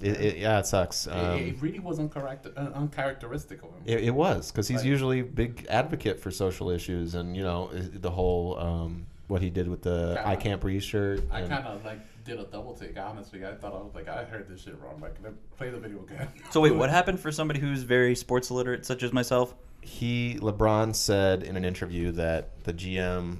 It, 0.00 0.20
it, 0.20 0.36
yeah, 0.38 0.58
it 0.58 0.66
sucks. 0.66 1.06
It- 1.06 1.12
Um, 1.12 1.38
it, 1.38 1.60
really 1.60 1.78
was 1.78 1.98
uncorrect, 1.98 2.46
uh, 2.56 2.70
uncharacteristic 2.74 3.62
of 3.62 3.68
him. 3.70 3.82
It, 3.84 4.04
it 4.04 4.10
was 4.14 4.50
because 4.50 4.68
he's 4.68 4.78
Like- 4.78 4.86
usually 4.86 5.22
big 5.22 5.66
advocate 5.68 6.20
for 6.20 6.30
social 6.30 6.70
issues, 6.70 7.14
and 7.14 7.36
you 7.36 7.42
know 7.42 7.70
the 7.72 8.10
whole 8.10 8.58
um, 8.58 9.06
what 9.28 9.42
he 9.42 9.50
did 9.50 9.68
with 9.68 9.82
the 9.82 10.14
Kinda. 10.16 10.28
"I 10.28 10.36
Can't 10.36 10.60
Breathe" 10.60 10.82
shirt. 10.82 11.20
I 11.30 11.42
kind 11.42 11.66
of 11.66 11.84
like 11.84 12.00
did 12.24 12.38
a 12.40 12.44
double 12.44 12.74
take. 12.74 12.98
Honestly, 12.98 13.44
I 13.44 13.54
thought 13.54 13.72
I 13.72 13.76
was 13.82 13.94
like, 13.94 14.08
I 14.08 14.24
heard 14.24 14.48
this 14.48 14.62
shit 14.62 14.78
wrong. 14.80 15.00
Like, 15.00 15.16
let- 15.22 15.56
play 15.56 15.70
the 15.70 15.78
video 15.78 16.02
again. 16.02 16.28
So 16.50 16.60
wait, 16.60 16.72
what 16.74 16.90
happened 16.98 17.20
for 17.20 17.30
somebody 17.32 17.60
who's 17.60 17.82
very 17.82 18.14
sports 18.14 18.50
illiterate, 18.50 18.84
such 18.86 19.02
as 19.02 19.12
myself? 19.12 19.54
he 19.82 20.34
LeBron 20.42 20.94
said 20.94 21.42
in 21.42 21.56
an 21.56 21.64
interview 21.64 22.12
that 22.12 22.62
the 22.64 22.72
GM, 22.74 23.38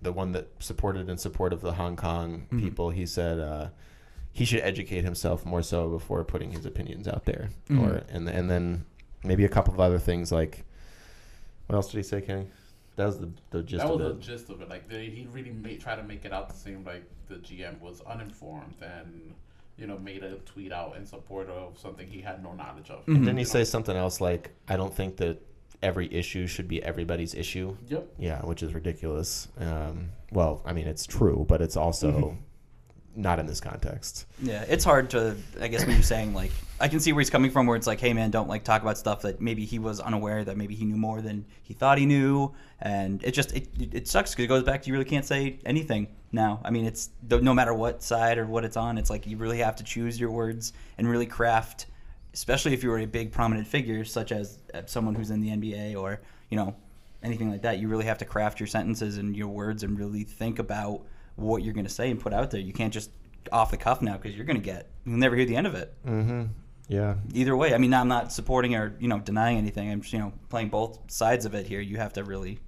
the 0.00 0.10
one 0.12 0.32
that 0.32 0.48
supported 0.60 1.10
in 1.10 1.18
support 1.18 1.52
of 1.52 1.60
the 1.60 1.72
Hong 1.74 1.94
Kong 1.94 2.46
Mm-hmm. 2.50 2.60
people, 2.60 2.88
he 2.88 3.04
said 3.04 3.38
uh, 3.38 3.68
he 4.32 4.44
should 4.44 4.60
educate 4.60 5.02
himself 5.04 5.44
more 5.44 5.62
so 5.62 5.88
before 5.88 6.22
putting 6.24 6.52
his 6.52 6.64
opinions 6.66 7.08
out 7.08 7.24
there, 7.24 7.50
Mm-hmm. 7.68 7.84
or 7.84 8.02
and 8.10 8.28
and 8.28 8.48
then 8.50 8.84
maybe 9.24 9.44
a 9.44 9.48
couple 9.48 9.74
of 9.74 9.80
other 9.80 9.98
things 9.98 10.30
like 10.32 10.64
what 11.66 11.76
else 11.76 11.90
did 11.90 11.98
he 11.98 12.02
say, 12.02 12.20
Kenny? 12.20 12.46
That 12.96 13.06
was 13.06 13.18
the 13.18 13.30
the 13.50 13.62
gist 13.62 13.84
that 13.84 13.92
of 13.92 14.00
was 14.00 14.10
it. 14.10 14.20
the 14.20 14.22
gist 14.24 14.50
of 14.50 14.62
it. 14.62 14.68
Like, 14.68 14.88
they, 14.88 15.06
he 15.06 15.28
really 15.32 15.50
made, 15.52 15.80
tried 15.80 15.96
to 15.96 16.02
make 16.02 16.24
it 16.24 16.32
out 16.32 16.48
to 16.50 16.56
seem 16.56 16.82
like 16.84 17.04
the 17.28 17.36
GM 17.36 17.78
was 17.80 18.00
uninformed 18.02 18.74
and 18.82 19.34
you 19.76 19.86
know 19.86 19.98
made 19.98 20.24
a 20.24 20.36
tweet 20.38 20.72
out 20.72 20.96
in 20.96 21.06
support 21.06 21.48
of 21.48 21.78
something 21.78 22.08
he 22.08 22.20
had 22.20 22.42
no 22.42 22.52
knowledge 22.54 22.90
of. 22.90 23.06
And 23.06 23.26
then 23.26 23.36
he 23.36 23.42
You 23.42 23.46
know? 23.46 23.52
say 23.52 23.64
something 23.64 23.96
else 23.96 24.20
like, 24.20 24.50
"I 24.66 24.76
don't 24.76 24.92
think 24.94 25.16
that 25.18 25.40
every 25.82 26.12
issue 26.12 26.46
should 26.48 26.66
be 26.68 26.82
everybody's 26.82 27.34
issue." 27.34 27.76
Yep. 27.88 28.14
Yeah, 28.18 28.40
which 28.44 28.62
is 28.64 28.74
ridiculous. 28.74 29.46
Um, 29.60 30.08
well, 30.32 30.62
I 30.64 30.72
mean, 30.72 30.86
it's 30.88 31.06
true, 31.06 31.44
but 31.48 31.60
it's 31.62 31.76
also 31.76 32.10
Mm-hmm. 32.12 32.36
Not 33.16 33.38
in 33.38 33.46
this 33.46 33.60
context. 33.60 34.26
Yeah, 34.40 34.64
it's 34.68 34.84
hard 34.84 35.10
to. 35.10 35.36
I 35.60 35.68
guess 35.68 35.84
when 35.84 35.96
you're 35.96 36.02
saying 36.02 36.34
like, 36.34 36.52
I 36.80 36.88
can 36.88 37.00
see 37.00 37.12
where 37.12 37.20
he's 37.20 37.30
coming 37.30 37.50
from, 37.50 37.66
where 37.66 37.76
it's 37.76 37.86
like, 37.86 38.00
hey 38.00 38.12
man, 38.12 38.30
don't 38.30 38.48
like 38.48 38.64
talk 38.64 38.82
about 38.82 38.96
stuff 38.96 39.22
that 39.22 39.40
maybe 39.40 39.64
he 39.64 39.78
was 39.78 40.00
unaware 40.00 40.44
that 40.44 40.56
maybe 40.56 40.74
he 40.74 40.84
knew 40.84 40.96
more 40.96 41.20
than 41.20 41.44
he 41.62 41.74
thought 41.74 41.98
he 41.98 42.06
knew, 42.06 42.54
and 42.80 43.22
it 43.24 43.32
just 43.32 43.52
it, 43.56 43.68
it 43.78 44.08
sucks 44.08 44.32
because 44.32 44.44
it 44.44 44.48
goes 44.48 44.62
back 44.62 44.82
to 44.82 44.88
you 44.88 44.92
really 44.92 45.04
can't 45.04 45.24
say 45.24 45.58
anything 45.66 46.08
now. 46.32 46.60
I 46.64 46.70
mean, 46.70 46.84
it's 46.86 47.10
no 47.28 47.54
matter 47.54 47.74
what 47.74 48.02
side 48.02 48.38
or 48.38 48.46
what 48.46 48.64
it's 48.64 48.76
on, 48.76 48.98
it's 48.98 49.10
like 49.10 49.26
you 49.26 49.36
really 49.36 49.58
have 49.58 49.76
to 49.76 49.84
choose 49.84 50.18
your 50.20 50.30
words 50.30 50.72
and 50.96 51.08
really 51.08 51.26
craft, 51.26 51.86
especially 52.34 52.74
if 52.74 52.82
you're 52.82 52.98
a 52.98 53.06
big 53.06 53.32
prominent 53.32 53.66
figure 53.66 54.04
such 54.04 54.32
as 54.32 54.58
uh, 54.74 54.82
someone 54.86 55.14
who's 55.14 55.30
in 55.30 55.40
the 55.40 55.48
NBA 55.48 55.96
or 55.96 56.20
you 56.50 56.56
know 56.56 56.74
anything 57.22 57.50
like 57.50 57.62
that. 57.62 57.78
You 57.78 57.88
really 57.88 58.04
have 58.04 58.18
to 58.18 58.24
craft 58.24 58.60
your 58.60 58.66
sentences 58.66 59.18
and 59.18 59.36
your 59.36 59.48
words 59.48 59.82
and 59.82 59.98
really 59.98 60.24
think 60.24 60.58
about 60.58 61.02
what 61.38 61.62
you're 61.62 61.74
going 61.74 61.86
to 61.86 61.92
say 61.92 62.10
and 62.10 62.20
put 62.20 62.32
out 62.32 62.50
there. 62.50 62.60
You 62.60 62.72
can't 62.72 62.92
just 62.92 63.10
off 63.52 63.70
the 63.70 63.76
cuff 63.76 64.02
now 64.02 64.16
because 64.16 64.36
you're 64.36 64.44
going 64.44 64.58
to 64.60 64.62
get 64.64 64.90
you'll 65.04 65.16
never 65.18 65.34
hear 65.36 65.44
the 65.46 65.56
end 65.56 65.66
of 65.66 65.74
it. 65.74 65.94
Mm-hmm. 66.06 66.44
Yeah. 66.88 67.14
Either 67.34 67.56
way, 67.56 67.74
I 67.74 67.78
mean, 67.78 67.92
I'm 67.94 68.08
not 68.08 68.32
supporting 68.32 68.74
or 68.74 68.94
you 68.98 69.08
know 69.08 69.18
denying 69.20 69.58
anything. 69.58 69.90
I'm 69.90 70.00
just, 70.00 70.12
you 70.12 70.18
know 70.18 70.32
playing 70.48 70.68
both 70.68 70.98
sides 71.10 71.44
of 71.46 71.54
it 71.54 71.66
here. 71.66 71.80
You 71.80 71.96
have 71.98 72.12
to 72.14 72.24
really 72.24 72.58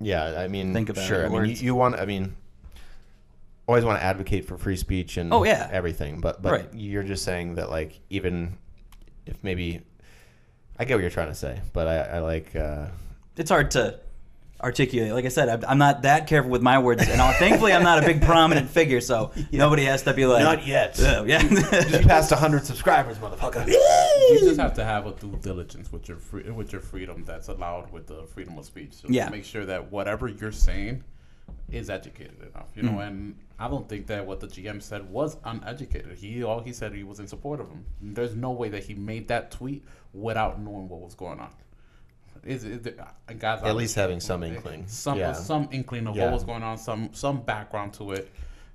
Yeah, 0.00 0.38
I 0.38 0.48
mean, 0.48 0.72
Think 0.74 0.88
about 0.90 1.04
sure. 1.06 1.26
your 1.26 1.26
I 1.36 1.40
mean, 1.46 1.50
you, 1.56 1.56
you 1.66 1.74
want. 1.74 1.96
I 1.96 2.04
mean, 2.06 2.36
always 3.66 3.84
want 3.84 3.98
to 3.98 4.04
advocate 4.04 4.44
for 4.46 4.56
free 4.56 4.76
speech 4.76 5.16
and 5.16 5.32
Oh, 5.32 5.44
yeah. 5.44 5.68
everything, 5.72 6.20
but 6.20 6.40
but 6.42 6.52
Right. 6.52 6.68
you're 6.74 7.02
just 7.02 7.24
saying 7.24 7.56
that 7.56 7.70
like 7.70 7.98
even 8.10 8.58
if 9.26 9.42
maybe 9.42 9.80
I 10.78 10.84
get 10.84 10.94
what 10.94 11.00
you're 11.00 11.10
trying 11.10 11.28
to 11.28 11.34
say, 11.34 11.60
but 11.72 11.88
I, 11.88 11.96
I 11.98 12.18
like. 12.20 12.54
Uh, 12.54 12.86
it's 13.36 13.50
hard 13.50 13.70
to 13.72 13.98
articulate. 14.62 15.12
Like 15.12 15.24
I 15.24 15.28
said, 15.28 15.48
I'm- 15.48 15.64
I'm 15.68 15.78
not 15.78 16.02
that 16.02 16.26
careful 16.26 16.50
with 16.50 16.62
my 16.62 16.78
words, 16.78 17.02
and 17.06 17.20
thankfully, 17.36 17.72
I'm 17.72 17.82
not 17.82 18.02
a 18.02 18.06
big 18.06 18.22
prominent 18.22 18.70
figure, 18.70 19.00
so 19.00 19.30
nobody 19.52 19.84
has 19.84 20.02
to 20.04 20.14
be 20.14 20.24
like, 20.26 20.42
Not 20.42 20.66
yet. 20.66 20.98
Yeah, 20.98 21.22
yeah. 21.24 21.42
just 21.42 22.08
passed 22.08 22.32
hundred 22.32 22.64
subscribers, 22.64 23.18
motherfucker. 23.18 23.66
You 24.30 24.40
just 24.40 24.58
have 24.58 24.74
to 24.74 24.84
have 24.84 25.06
a 25.06 25.12
due 25.12 25.38
diligence 25.40 25.92
with 25.92 26.08
your 26.08 26.16
free, 26.18 26.50
with 26.50 26.72
your 26.72 26.80
freedom 26.80 27.22
that's 27.24 27.48
allowed 27.48 27.92
with 27.92 28.06
the 28.08 28.24
freedom 28.34 28.58
of 28.58 28.64
speech. 28.64 28.92
So 28.94 29.08
Yeah. 29.08 29.28
make 29.28 29.44
sure 29.44 29.64
that 29.66 29.92
whatever 29.92 30.26
you're 30.26 30.50
saying 30.52 31.04
is 31.70 31.90
educated 31.90 32.36
enough. 32.42 32.66
You 32.74 32.82
Mm. 32.82 32.92
know, 32.92 32.98
and 33.00 33.36
I 33.58 33.68
don't 33.68 33.88
think 33.88 34.06
that 34.08 34.26
what 34.26 34.40
the 34.40 34.48
GM 34.48 34.80
said 34.82 35.08
was 35.10 35.36
uneducated. 35.44 36.16
He 36.18 36.42
all 36.42 36.60
he 36.60 36.72
said 36.72 36.92
he 36.92 37.04
was 37.04 37.20
in 37.20 37.26
support 37.28 37.60
of 37.60 37.68
him. 37.68 37.84
There's 38.00 38.34
no 38.34 38.50
way 38.50 38.68
that 38.70 38.84
he 38.84 38.94
made 38.94 39.28
that 39.28 39.50
tweet 39.50 39.84
without 40.12 40.60
knowing 40.60 40.88
what 40.88 41.00
was 41.02 41.14
going 41.14 41.38
on. 41.38 41.50
Is, 42.46 42.64
is 42.64 42.80
there, 42.82 42.94
uh, 43.28 43.32
guys, 43.34 43.62
At 43.62 43.76
least 43.76 43.94
having 43.94 44.20
some 44.20 44.42
inkling. 44.42 44.86
some 44.86 45.18
Yeah. 45.18 45.32
some 45.32 45.68
inkling 45.72 46.06
of 46.06 46.16
Yeah. 46.16 46.24
what 46.26 46.34
was 46.34 46.44
going 46.44 46.62
on, 46.62 46.78
some 46.78 47.10
some 47.12 47.40
background 47.42 47.92
to 47.94 48.12
it. 48.12 48.30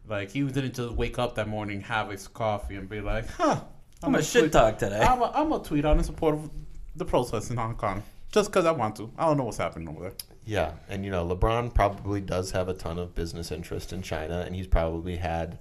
Like 0.07 0.31
he 0.31 0.41
didn't 0.43 0.75
just 0.75 0.93
wake 0.93 1.17
up 1.19 1.35
that 1.35 1.47
morning, 1.47 1.81
have 1.81 2.09
his 2.09 2.27
coffee, 2.27 2.75
and 2.75 2.89
be 2.89 3.01
like, 3.01 3.27
"Huh, 3.29 3.61
I'm 4.03 4.09
a 4.09 4.17
gonna 4.17 4.23
shit 4.23 4.41
tweet- 4.43 4.51
talk 4.51 4.77
today." 4.77 4.99
I'm 4.99 5.21
a, 5.21 5.31
I'm 5.33 5.49
gonna 5.49 5.63
tweet 5.63 5.85
out 5.85 5.97
in 5.97 6.03
support 6.03 6.35
of 6.35 6.49
the 6.95 7.05
protests 7.05 7.49
in 7.49 7.57
Hong 7.57 7.75
Kong, 7.75 8.03
just 8.31 8.49
because 8.49 8.65
I 8.65 8.71
want 8.71 8.95
to. 8.97 9.11
I 9.17 9.25
don't 9.25 9.37
know 9.37 9.45
what's 9.45 9.57
happening 9.57 9.87
over 9.89 10.01
there. 10.01 10.13
Yeah, 10.43 10.71
and 10.89 11.05
you 11.05 11.11
know, 11.11 11.25
LeBron 11.27 11.73
probably 11.73 12.19
does 12.19 12.51
have 12.51 12.67
a 12.67 12.73
ton 12.73 12.97
of 12.99 13.13
business 13.15 13.51
interest 13.51 13.93
in 13.93 14.01
China, 14.01 14.39
and 14.45 14.55
he's 14.55 14.67
probably 14.67 15.15
had, 15.17 15.59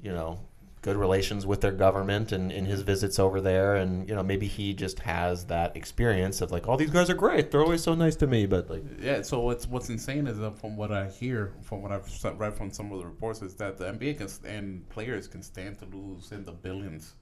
you 0.00 0.12
know, 0.12 0.38
good 0.82 0.96
relations 0.96 1.44
with 1.46 1.60
their 1.60 1.72
government 1.72 2.32
and 2.32 2.50
in 2.50 2.64
his 2.64 2.80
visits 2.80 3.18
over 3.18 3.40
there, 3.40 3.76
and 3.76 4.08
you 4.08 4.14
know, 4.14 4.22
maybe 4.22 4.46
he 4.46 4.72
just 4.72 4.98
has 5.00 5.44
that 5.46 5.76
experience 5.76 6.40
of 6.40 6.50
like, 6.50 6.66
all 6.68 6.76
these 6.78 6.90
guys 6.90 7.10
are 7.10 7.14
great, 7.14 7.50
they're 7.50 7.62
always 7.62 7.82
so 7.82 7.94
nice 7.94 8.16
to 8.16 8.26
me, 8.26 8.46
but 8.46 8.70
like, 8.70 8.82
Yeah. 9.00 9.20
So 9.22 9.40
what's 9.40 9.66
what's 9.66 9.90
insane 9.90 10.26
is 10.26 10.38
that 10.38 10.58
from 10.58 10.76
what 10.76 10.90
I 10.90 11.08
hear, 11.08 11.52
from 11.62 11.82
what 11.82 11.92
I've 11.92 12.08
read 12.38 12.54
from 12.54 12.70
some 12.72 12.90
of 12.92 12.98
the 12.98 13.04
reports, 13.06 13.42
is 13.42 13.54
that 13.56 13.76
the 13.76 13.84
NBA 13.92 14.18
can 14.18 14.28
and 14.50 14.88
players 14.88 15.28
can 15.28 15.42
stand 15.42 15.78
to 15.80 15.84
lose 15.86 16.32
in 16.32 16.44
the 16.44 16.52
billions 16.52 17.14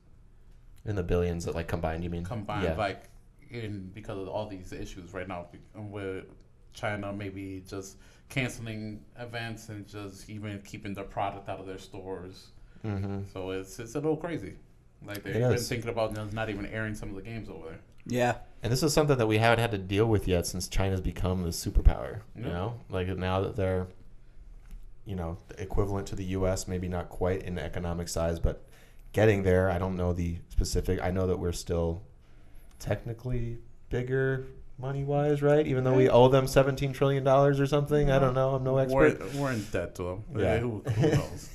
in 0.85 0.95
the 0.97 1.03
billions 1.03 1.45
that 1.45 1.55
like 1.55 1.67
combined, 1.69 2.05
you 2.05 2.11
mean? 2.11 2.25
combined, 2.25 2.63
Yeah. 2.65 2.77
like 2.77 3.05
in 3.51 3.91
because 3.95 4.19
of 4.19 4.29
all 4.29 4.47
these 4.47 4.73
issues 4.73 5.13
right 5.13 5.27
now 5.27 5.47
with 5.75 6.27
China 6.75 7.13
maybe 7.13 7.65
just 7.67 7.97
canceling 8.29 9.01
events 9.19 9.69
and 9.71 9.87
just 9.89 10.29
even 10.31 10.61
keeping 10.63 10.95
their 10.95 11.05
product 11.05 11.49
out 11.49 11.59
of 11.59 11.67
their 11.67 11.79
stores. 11.79 12.53
Mm-hmm. 12.85 13.20
So 13.33 13.51
it's 13.51 13.79
it's 13.79 13.95
a 13.95 13.99
little 14.01 14.16
crazy. 14.16 14.55
Like 15.07 15.22
they've 15.22 15.35
been 15.35 15.57
thinking 15.59 15.91
about 15.91 16.14
just 16.14 16.33
not 16.33 16.51
even 16.51 16.66
airing 16.66 16.95
some 16.95 17.11
of 17.11 17.14
the 17.16 17.22
games 17.22 17.49
over 17.49 17.66
there. 17.68 17.79
yeah, 18.07 18.35
And 18.62 18.72
this 18.72 18.83
is 18.83 18.93
something 18.93 19.16
that 19.18 19.26
we 19.29 19.39
haven't 19.39 19.61
had 19.61 19.70
to 19.70 19.79
deal 19.79 20.07
with 20.07 20.26
yet 20.26 20.47
since 20.47 20.66
China's 20.66 21.01
become 21.01 21.43
the 21.45 21.51
superpower. 21.51 22.20
You 22.35 22.45
Yeah. 22.47 22.53
know, 22.53 22.74
like 22.91 23.07
now 23.09 23.41
that 23.43 23.55
they're 23.57 23.87
you 25.07 25.14
know, 25.16 25.39
equivalent 25.57 26.07
to 26.09 26.14
the 26.16 26.24
U.S. 26.24 26.68
Maybe 26.68 26.87
not 26.87 27.09
quite 27.09 27.43
in 27.43 27.59
economic 27.59 28.09
size, 28.09 28.39
but 28.39 28.62
getting 29.12 29.43
there. 29.43 29.70
I 29.70 29.79
don't 29.79 29.97
know 29.97 30.12
the 30.12 30.37
specific. 30.51 31.01
I 31.03 31.11
know 31.11 31.26
that 31.26 31.39
we're 31.39 31.53
still 31.53 32.03
technically 32.79 33.57
bigger 33.89 34.47
money 34.81 35.03
wise, 35.05 35.43
right? 35.43 35.66
Even 35.66 35.83
though 35.85 35.95
we 35.95 36.09
owe 36.09 36.29
them 36.29 36.47
seventeen 36.47 36.93
trillion 36.93 37.24
dollars 37.24 37.59
or 37.61 37.66
something. 37.66 38.11
I 38.11 38.18
don't 38.18 38.35
know. 38.35 38.55
I'm 38.55 38.62
no 38.64 38.74
We're, 38.74 39.07
expert. 39.09 39.35
we're 39.35 39.53
in 39.53 39.64
debt 39.72 39.95
to 39.97 40.03
them. 40.05 40.24
Yeah. 40.37 40.41
Yeah. 40.43 40.59
Who, 40.61 40.83
who 40.87 41.09
knows? 41.16 41.49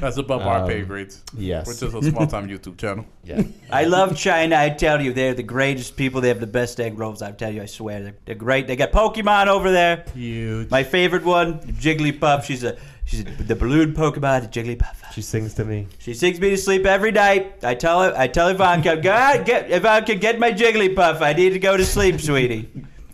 That's 0.00 0.16
above 0.16 0.42
our 0.42 0.66
pay 0.66 0.80
Um, 0.82 0.88
grades. 0.88 1.22
Yes. 1.36 1.66
We're 1.66 1.74
just 1.74 1.94
a 2.06 2.10
small 2.10 2.26
time 2.26 2.48
YouTube 2.52 2.78
channel. 2.78 3.04
yeah. 3.24 3.42
I 3.70 3.84
love 3.84 4.16
China. 4.16 4.56
I 4.56 4.70
tell 4.70 5.00
you, 5.02 5.12
they're 5.12 5.34
the 5.34 5.42
greatest 5.42 5.96
people. 5.96 6.20
They 6.20 6.28
have 6.28 6.40
the 6.40 6.46
best 6.46 6.80
egg 6.80 6.98
rolls. 6.98 7.20
I 7.22 7.32
tell 7.32 7.52
you, 7.52 7.62
I 7.62 7.66
swear, 7.66 8.02
they're, 8.02 8.16
they're 8.24 8.34
great. 8.34 8.66
They 8.66 8.76
got 8.76 8.92
Pokemon 8.92 9.48
over 9.48 9.70
there. 9.70 10.04
Huge. 10.14 10.70
My 10.70 10.84
favorite 10.84 11.24
one, 11.24 11.60
Jigglypuff. 11.60 12.44
She's 12.44 12.64
a 12.64 12.78
she's 13.08 13.20
a, 13.20 13.24
the 13.24 13.56
balloon 13.56 13.94
Pokemon, 13.94 14.52
Jigglypuff. 14.52 15.12
She 15.12 15.22
sings 15.22 15.54
to 15.54 15.64
me. 15.64 15.88
She 15.98 16.14
sings 16.14 16.38
me 16.38 16.50
to 16.50 16.56
sleep 16.56 16.84
every 16.84 17.10
night. 17.10 17.64
I 17.64 17.74
tell 17.74 18.02
her, 18.02 18.14
I 18.16 18.28
tell 18.28 18.48
Ivanka, 18.48 18.98
God, 18.98 19.46
get 19.46 19.70
Ivanka, 19.70 20.14
get 20.14 20.38
my 20.38 20.52
Jigglypuff. 20.52 21.22
I 21.22 21.32
need 21.32 21.50
to 21.50 21.58
go 21.58 21.76
to 21.76 21.84
sleep, 21.84 22.20
sweetie. 22.20 22.70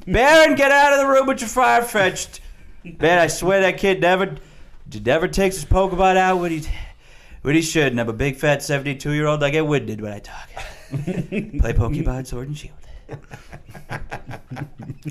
Barron, 0.07 0.57
get 0.57 0.71
out 0.71 0.93
of 0.93 0.99
the 0.99 1.07
room 1.07 1.27
with 1.27 1.41
your 1.41 1.49
fire 1.49 1.83
fetched. 1.83 2.41
Man, 2.83 3.19
I 3.19 3.29
swear 3.29 3.63
that 3.63 3.79
kid 3.79 4.01
never, 4.01 4.37
never 5.05 5.29
takes 5.29 5.57
his 5.57 5.65
Pokemon 5.65 6.17
out 6.17 6.41
when 6.41 6.51
he, 6.51 6.69
when 7.43 7.55
he 7.55 7.63
should. 7.63 7.93
And 7.93 8.01
I'm 8.01 8.09
a 8.09 8.13
big 8.13 8.37
fat 8.37 8.63
72 8.63 9.13
year 9.13 9.27
old. 9.27 9.43
I 9.43 9.51
get 9.51 9.67
winded 9.67 10.01
when 10.01 10.13
I 10.13 10.19
talk. 10.19 10.51
Play 10.91 11.73
Pokemon 11.73 12.27
Sword 12.27 12.49
and 12.49 12.59
Shield. 12.59 12.75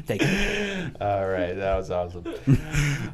Thank 0.06 0.22
you. 0.22 0.92
All 1.00 1.28
right, 1.28 1.54
that 1.54 1.76
was 1.76 1.90
awesome. 1.90 2.26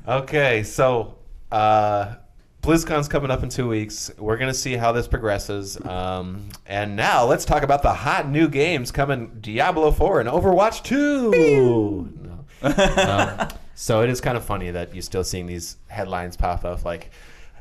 okay, 0.07 0.63
so 0.63 1.18
uh, 1.52 2.16
BlizzCon's 2.62 3.08
coming 3.08 3.32
up 3.32 3.43
in 3.43 3.50
two 3.50 3.68
weeks. 3.68 4.12
We're 4.18 4.38
gonna 4.38 4.54
see 4.54 4.76
how 4.76 4.91
this 4.91 5.08
progresses. 5.08 5.80
Um, 5.86 6.50
and 6.66 6.95
now 6.95 7.26
let's 7.26 7.45
talk 7.45 7.64
about 7.64 7.84
the 7.84 7.93
hot 7.93 8.30
new 8.30 8.47
games 8.50 8.91
coming: 8.91 9.38
Diablo 9.41 9.91
4 9.91 10.22
and 10.22 10.30
Overwatch 10.30 10.84
2. 10.84 12.14
No. 12.22 12.45
Um, 12.62 13.47
so 13.76 14.02
it 14.04 14.10
is 14.10 14.20
kind 14.20 14.36
of 14.36 14.43
funny 14.43 14.72
that 14.72 14.93
you're 14.93 15.02
still 15.02 15.24
seeing 15.24 15.45
these 15.45 15.78
headlines 15.88 16.36
pop 16.36 16.66
up 16.66 16.86
like. 16.86 17.12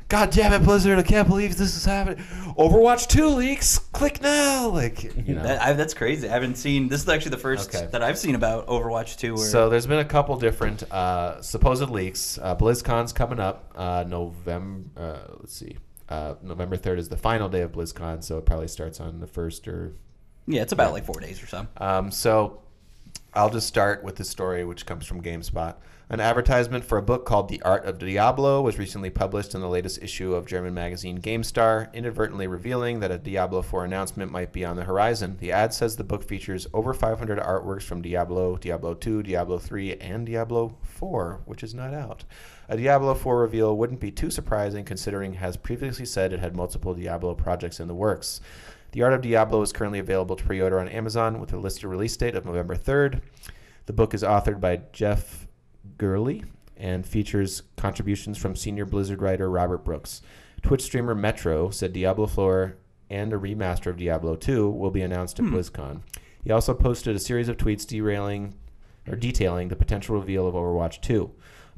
God 0.09 0.31
damn 0.31 0.53
it, 0.53 0.63
Blizzard! 0.65 0.97
I 0.97 1.03
can't 1.03 1.27
believe 1.27 1.55
this 1.55 1.77
is 1.77 1.85
happening. 1.85 2.17
Overwatch 2.57 3.07
2 3.07 3.27
leaks. 3.27 3.77
Click 3.77 4.21
now. 4.21 4.67
Like, 4.69 5.03
you 5.03 5.35
know. 5.35 5.43
That, 5.43 5.61
I, 5.61 5.73
that's 5.73 5.93
crazy. 5.93 6.27
I 6.27 6.31
haven't 6.33 6.55
seen. 6.55 6.87
This 6.87 7.03
is 7.03 7.09
actually 7.09 7.31
the 7.31 7.37
first 7.37 7.73
Okay. 7.73 7.87
that 7.91 8.01
I've 8.01 8.17
seen 8.17 8.33
about 8.33 8.65
Overwatch 8.67 9.17
2. 9.17 9.35
Where, 9.35 9.45
So 9.45 9.69
there's 9.69 9.85
been 9.85 9.99
a 9.99 10.05
couple 10.05 10.35
different 10.37 10.81
uh, 10.91 11.39
supposed 11.43 11.89
leaks. 11.91 12.39
Uh, 12.41 12.55
BlizzCon's 12.55 13.13
coming 13.13 13.39
up 13.39 13.71
uh, 13.75 14.03
November. 14.07 14.89
Uh, 14.99 15.17
let's 15.41 15.53
see, 15.53 15.77
uh, 16.09 16.33
November 16.41 16.75
third 16.75 16.97
is 16.97 17.07
the 17.07 17.17
final 17.17 17.47
day 17.47 17.61
of 17.61 17.71
BlizzCon, 17.71 18.23
so 18.23 18.39
it 18.39 18.45
probably 18.47 18.67
starts 18.67 18.99
on 18.99 19.19
the 19.19 19.27
first 19.27 19.67
or. 19.67 19.93
yeah, 20.47 20.63
it's 20.63 20.73
about 20.73 20.91
like 20.91 21.05
four 21.05 21.19
days 21.19 21.41
or 21.43 21.45
so. 21.45 21.67
Um, 21.77 22.09
so 22.09 22.61
I'll 23.35 23.51
just 23.51 23.67
start 23.67 24.03
with 24.03 24.15
the 24.15 24.23
story, 24.25 24.65
which 24.65 24.87
comes 24.87 25.05
from 25.05 25.21
GameSpot. 25.21 25.75
An 26.11 26.19
advertisement 26.19 26.83
for 26.83 26.97
a 26.97 27.03
book 27.03 27.23
called 27.23 27.49
The 27.49 27.61
Art 27.61 27.85
of 27.85 27.99
Diablo 27.99 28.63
was 28.63 28.79
recently 28.79 29.11
published 29.11 29.53
in 29.53 29.61
the 29.61 29.69
latest 29.69 30.01
issue 30.01 30.33
of 30.33 30.47
German 30.47 30.73
magazine 30.73 31.21
GameStar, 31.21 31.93
inadvertently 31.93 32.47
revealing 32.47 32.99
that 33.01 33.11
a 33.11 33.19
Diablo 33.19 33.61
4 33.61 33.85
announcement 33.85 34.31
might 34.31 34.51
be 34.51 34.65
on 34.65 34.75
the 34.75 34.85
horizon. 34.85 35.37
The 35.39 35.51
ad 35.51 35.71
says 35.71 35.95
the 35.95 36.03
book 36.03 36.23
features 36.23 36.65
over 36.73 36.95
500 36.95 37.37
artworks 37.37 37.83
from 37.83 38.01
Diablo, 38.01 38.57
Diablo 38.57 38.95
2, 38.95 39.21
Diablo 39.21 39.59
3, 39.59 39.97
and 39.97 40.25
Diablo 40.25 40.75
4, 40.81 41.41
which 41.45 41.61
is 41.61 41.75
not 41.75 41.93
out. 41.93 42.23
A 42.69 42.75
Diablo 42.75 43.13
4 43.13 43.39
reveal 43.39 43.77
wouldn't 43.77 43.99
be 43.99 44.09
too 44.09 44.31
surprising 44.31 44.85
considering 44.85 45.33
has 45.33 45.57
previously 45.57 46.07
said 46.07 46.33
it 46.33 46.39
had 46.39 46.55
multiple 46.55 46.95
Diablo 46.95 47.35
projects 47.35 47.79
in 47.79 47.87
the 47.87 47.93
works. 47.93 48.41
The 48.93 49.03
Art 49.03 49.13
of 49.13 49.21
Diablo 49.21 49.61
is 49.61 49.71
currently 49.71 49.99
available 49.99 50.35
to 50.37 50.43
pre 50.43 50.59
order 50.59 50.79
on 50.79 50.87
Amazon 50.87 51.39
with 51.39 51.53
a 51.53 51.57
listed 51.59 51.83
release 51.83 52.17
date 52.17 52.33
of 52.33 52.47
November 52.47 52.75
3rd. 52.75 53.21
The 53.85 53.93
book 53.93 54.15
is 54.15 54.23
authored 54.23 54.59
by 54.59 54.81
Jeff 54.91 55.45
Gerli 55.97 56.45
and 56.77 57.05
features 57.05 57.63
contributions 57.77 58.37
from 58.37 58.55
senior 58.55 58.85
Blizzard 58.85 59.21
writer 59.21 59.49
Robert 59.49 59.83
Brooks. 59.83 60.21
Twitch 60.61 60.83
streamer 60.83 61.15
Metro 61.15 61.69
said 61.69 61.93
Diablo 61.93 62.27
4 62.27 62.75
and 63.09 63.33
a 63.33 63.37
remaster 63.37 63.87
of 63.87 63.97
Diablo 63.97 64.35
2 64.35 64.69
will 64.69 64.91
be 64.91 65.01
announced 65.01 65.39
at 65.39 65.45
hmm. 65.45 65.55
BlizzCon. 65.55 66.01
He 66.43 66.51
also 66.51 66.73
posted 66.73 67.15
a 67.15 67.19
series 67.19 67.49
of 67.49 67.57
tweets 67.57 67.85
derailing 67.85 68.55
or 69.07 69.15
detailing 69.15 69.67
the 69.67 69.75
potential 69.75 70.15
reveal 70.15 70.47
of 70.47 70.55
Overwatch 70.55 71.01
2. 71.01 71.31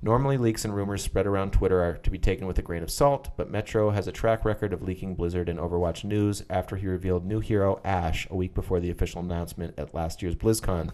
Normally, 0.04 0.38
leaks 0.38 0.66
and 0.66 0.76
rumors 0.76 1.04
spread 1.04 1.28
around 1.28 1.52
Twitter 1.52 1.84
are 1.84 1.98
to 1.98 2.10
be 2.10 2.18
taken 2.18 2.48
with 2.48 2.58
a 2.58 2.64
grain 2.64 2.82
of 2.82 2.90
salt, 2.90 3.30
but 3.38 3.52
Metro 3.52 3.92
has 3.92 4.08
a 4.08 4.12
track 4.12 4.44
record 4.44 4.74
of 4.74 4.82
leaking 4.82 5.14
Blizzard 5.14 5.48
and 5.48 5.60
Overwatch 5.60 6.04
news 6.04 6.44
after 6.50 6.76
he 6.76 6.88
revealed 6.88 7.24
new 7.24 7.40
hero 7.40 7.80
Ash 7.86 8.28
a 8.32 8.36
week 8.36 8.56
before 8.56 8.80
the 8.80 8.90
official 8.90 9.22
announcement 9.22 9.78
at 9.78 9.94
last 9.94 10.24
year's 10.24 10.36
BlizzCon. 10.36 10.90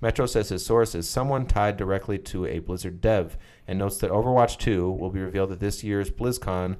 Metro 0.00 0.26
says 0.26 0.48
his 0.48 0.64
source 0.64 0.94
is 0.94 1.08
someone 1.08 1.46
tied 1.46 1.76
directly 1.76 2.18
to 2.18 2.46
a 2.46 2.60
Blizzard 2.60 3.00
dev 3.00 3.36
and 3.66 3.78
notes 3.78 3.96
that 3.98 4.10
Overwatch 4.10 4.58
2 4.58 4.90
will 4.90 5.10
be 5.10 5.20
revealed 5.20 5.50
at 5.50 5.60
this 5.60 5.82
year's 5.82 6.10
BlizzCon 6.10 6.76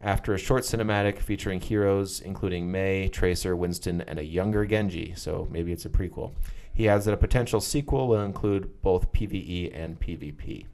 after 0.00 0.34
a 0.34 0.38
short 0.38 0.64
cinematic 0.64 1.18
featuring 1.18 1.60
heroes 1.60 2.20
including 2.20 2.70
Mei, 2.70 3.08
Tracer, 3.08 3.56
Winston, 3.56 4.02
and 4.02 4.18
a 4.18 4.24
younger 4.24 4.66
Genji, 4.66 5.14
so 5.16 5.48
maybe 5.50 5.72
it's 5.72 5.86
a 5.86 5.88
prequel. 5.88 6.32
He 6.74 6.88
adds 6.88 7.06
that 7.06 7.14
a 7.14 7.18
potential 7.18 7.60
sequel 7.60 8.06
will 8.06 8.22
include 8.22 8.82
both 8.82 9.12
PvE 9.12 9.72
and 9.74 9.98
PvP. 9.98 10.66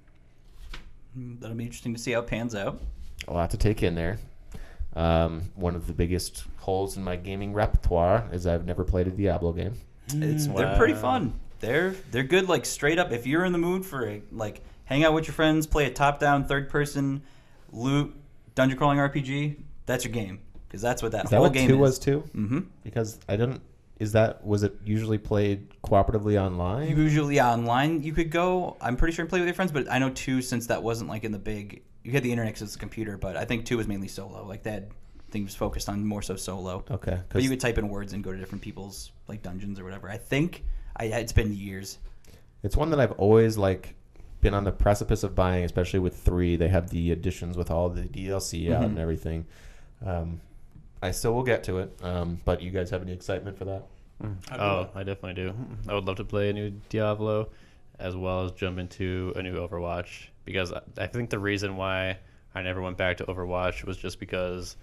That'll 1.17 1.57
be 1.57 1.65
interesting 1.65 1.95
to 1.95 2.01
see 2.01 2.13
how 2.13 2.21
it 2.21 2.27
pans 2.27 2.55
out. 2.55 2.81
A 3.29 3.33
lot 3.33 3.51
to 3.51 3.57
take 3.57 3.83
in 3.83 3.95
there. 3.95 4.19
Um, 4.97 5.43
one 5.55 5.75
of 5.75 5.87
the 5.87 5.93
biggest 5.93 6.45
holes 6.59 6.97
in 6.97 7.05
my 7.05 7.17
gaming 7.17 7.53
repertoire 7.53 8.29
is 8.33 8.47
I've 8.47 8.67
never 8.67 8.85
played 8.85 9.07
a 9.07 9.11
Diablo 9.11 9.53
game. 9.53 9.75
It's 10.13 10.47
they're 10.47 10.77
pretty 10.77 10.95
fun. 10.95 11.33
They're 11.65 11.95
they're 12.11 12.23
good. 12.25 12.49
Like 12.49 12.67
straight 12.67 12.99
up, 12.99 13.13
if 13.13 13.27
you're 13.27 13.45
in 13.45 13.53
the 13.53 13.59
mood 13.59 13.85
for 13.87 14.09
a 14.09 14.23
like 14.33 14.63
hang 14.85 15.05
out 15.05 15.15
with 15.15 15.27
your 15.27 15.35
friends, 15.35 15.67
play 15.67 15.87
a 15.87 15.91
top-down 15.91 16.45
third-person 16.45 17.23
loot 17.73 18.15
dungeon 18.55 18.79
crawling 18.79 18.99
RPG, 18.99 19.57
that's 19.87 20.05
your 20.05 20.13
game 20.13 20.41
because 20.69 20.83
that's 20.83 21.03
what 21.03 21.13
that 21.13 21.25
Is 21.25 21.31
that 21.31 21.37
whole 21.37 21.47
what 21.47 21.53
game 21.53 21.69
two 21.69 21.75
is. 21.75 21.81
was 21.81 21.99
too? 21.99 22.25
Mm-hmm. 22.35 22.61
Because 22.83 23.19
I 23.29 23.37
didn't. 23.37 23.63
Is 24.01 24.13
that 24.13 24.45
was 24.45 24.65
it 24.65 24.75
usually 24.85 25.19
played 25.19 25.69
cooperatively 25.83 26.41
online? 26.41 26.89
Usually 26.97 27.41
online, 27.41 28.03
you 28.03 28.13
could 28.13 28.31
go. 28.31 28.77
I'm 28.81 28.97
pretty 28.97 29.15
sure 29.15 29.23
and 29.23 29.31
play 29.31 29.39
with 29.39 29.47
your 29.47 29.55
friends, 29.55 29.71
but 29.73 29.91
I 29.91 29.99
know 29.99 30.11
two 30.11 30.43
since 30.43 30.67
that 30.67 30.83
wasn't 30.83 31.09
like 31.09 31.25
in 31.25 31.33
the 31.33 31.39
big. 31.39 31.83
You 32.03 32.13
had 32.13 32.23
the 32.23 32.31
internet 32.33 32.53
because 32.53 32.63
it's 32.63 32.77
a 32.77 32.79
computer, 32.79 33.17
but 33.17 33.37
I 33.37 33.45
think 33.45 33.65
two 33.65 33.77
was 33.79 33.87
mainly 33.87 34.09
solo. 34.09 34.45
Like 34.47 34.65
that 34.65 34.89
thing 35.31 35.45
was 35.45 35.55
focused 35.55 35.89
on 35.89 36.05
more 36.05 36.23
so 36.23 36.37
solo. 36.37 36.85
Okay, 36.91 37.19
But 37.29 37.43
you 37.43 37.49
could 37.49 37.61
type 37.61 37.79
in 37.79 37.89
words 37.89 38.13
and 38.13 38.23
go 38.23 38.33
to 38.33 38.39
different 38.39 38.63
people's 38.63 39.13
like 39.29 39.43
dungeons 39.43 39.79
or 39.81 39.85
whatever. 39.85 40.11
I 40.11 40.17
think 40.17 40.65
I 40.97 41.05
it's 41.07 41.33
been 41.33 41.53
years. 41.55 41.99
it's 42.63 42.77
one 42.77 42.91
that 42.91 43.01
I've 43.01 43.13
always 43.13 43.57
like 43.59 43.95
been 44.41 44.55
on 44.55 44.65
the 44.65 44.73
precipice 44.73 45.23
of 45.23 45.35
buying, 45.35 45.65
especially 45.65 45.99
with 46.01 46.17
three. 46.17 46.57
They 46.57 46.69
have 46.69 46.91
the 46.91 47.11
additions 47.13 47.57
with 47.57 47.71
all 47.71 47.89
the 47.89 48.03
DLC 48.03 48.73
out 48.73 48.83
Mhm. 48.83 48.87
and 48.87 48.99
everything. 48.99 49.47
Um, 50.05 50.41
I 51.03 51.11
still 51.11 51.35
will 51.35 51.43
get 51.43 51.65
to 51.65 51.79
it, 51.79 51.99
um, 52.03 52.39
but 52.45 52.61
you 52.63 52.71
guys 52.71 52.91
have 52.91 53.03
any 53.03 53.13
excitement 53.13 53.57
for 53.59 53.65
that? 53.67 53.87
I 54.51 54.57
Oh. 54.59 54.89
I 54.95 55.03
definitely 55.03 55.35
do. 55.43 55.55
I 55.89 55.95
would 55.95 56.05
love 56.05 56.17
to 56.17 56.25
play 56.25 56.49
a 56.51 56.53
new 56.53 56.71
Diablo, 56.89 57.49
as 57.99 58.17
well 58.17 58.45
as 58.45 58.53
jump 58.53 58.79
into 58.79 59.33
a 59.37 59.43
new 59.43 59.55
Overwatch 59.57 60.29
because 60.45 60.73
I- 60.73 60.81
I 60.99 61.07
think 61.07 61.31
the 61.31 61.39
reason 61.39 61.77
why 61.77 62.19
I 62.55 62.63
never 62.63 62.81
went 62.81 62.97
back 62.97 63.17
to 63.19 63.25
Overwatch 63.25 63.85
was 63.85 63.97
just 63.97 64.21
because 64.21 64.77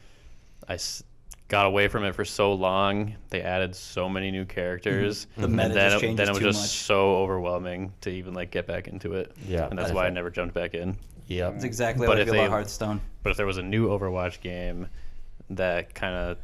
I 0.68 0.74
s- 0.76 1.04
got 1.52 1.66
away 1.66 1.90
from 1.90 2.06
it 2.06 2.16
for 2.16 2.24
so 2.24 2.54
long. 2.54 3.14
They 3.30 3.42
added 3.42 3.76
so 3.76 4.08
many 4.08 4.32
new 4.32 4.46
characters, 4.46 5.28
The 5.36 5.44
and 5.46 5.56
meta 5.56 5.70
then 5.74 5.92
just 5.92 6.04
it, 6.04 6.08
changes 6.08 6.18
then 6.18 6.28
it 6.30 6.32
was 6.32 6.40
too 6.40 6.46
just 6.46 6.62
much. 6.62 6.70
so 6.70 7.16
overwhelming 7.18 7.92
to 8.02 8.10
even 8.10 8.34
like 8.34 8.52
get 8.52 8.66
back 8.66 8.88
into 8.88 9.14
it. 9.16 9.34
Yeah, 9.46 9.68
and 9.70 9.78
that's 9.78 9.92
I 9.92 9.94
why 9.94 10.08
I 10.08 10.10
never 10.12 10.30
jumped 10.30 10.54
back 10.56 10.74
in. 10.74 10.96
Yeah, 11.28 11.50
It's 11.50 11.66
exactly 11.66 12.08
But 12.08 12.16
how 12.18 12.22
I 12.22 12.26
feel 12.26 12.34
they- 12.34 12.40
about 12.40 12.52
Hearthstone. 12.52 13.02
But 13.24 13.32
if 13.32 13.38
there 13.38 13.46
was 13.46 13.58
a 13.58 13.64
new 13.64 13.90
Overwatch 13.90 14.40
game 14.40 14.88
that 15.50 15.94
kind 15.94 16.16
of 16.16 16.38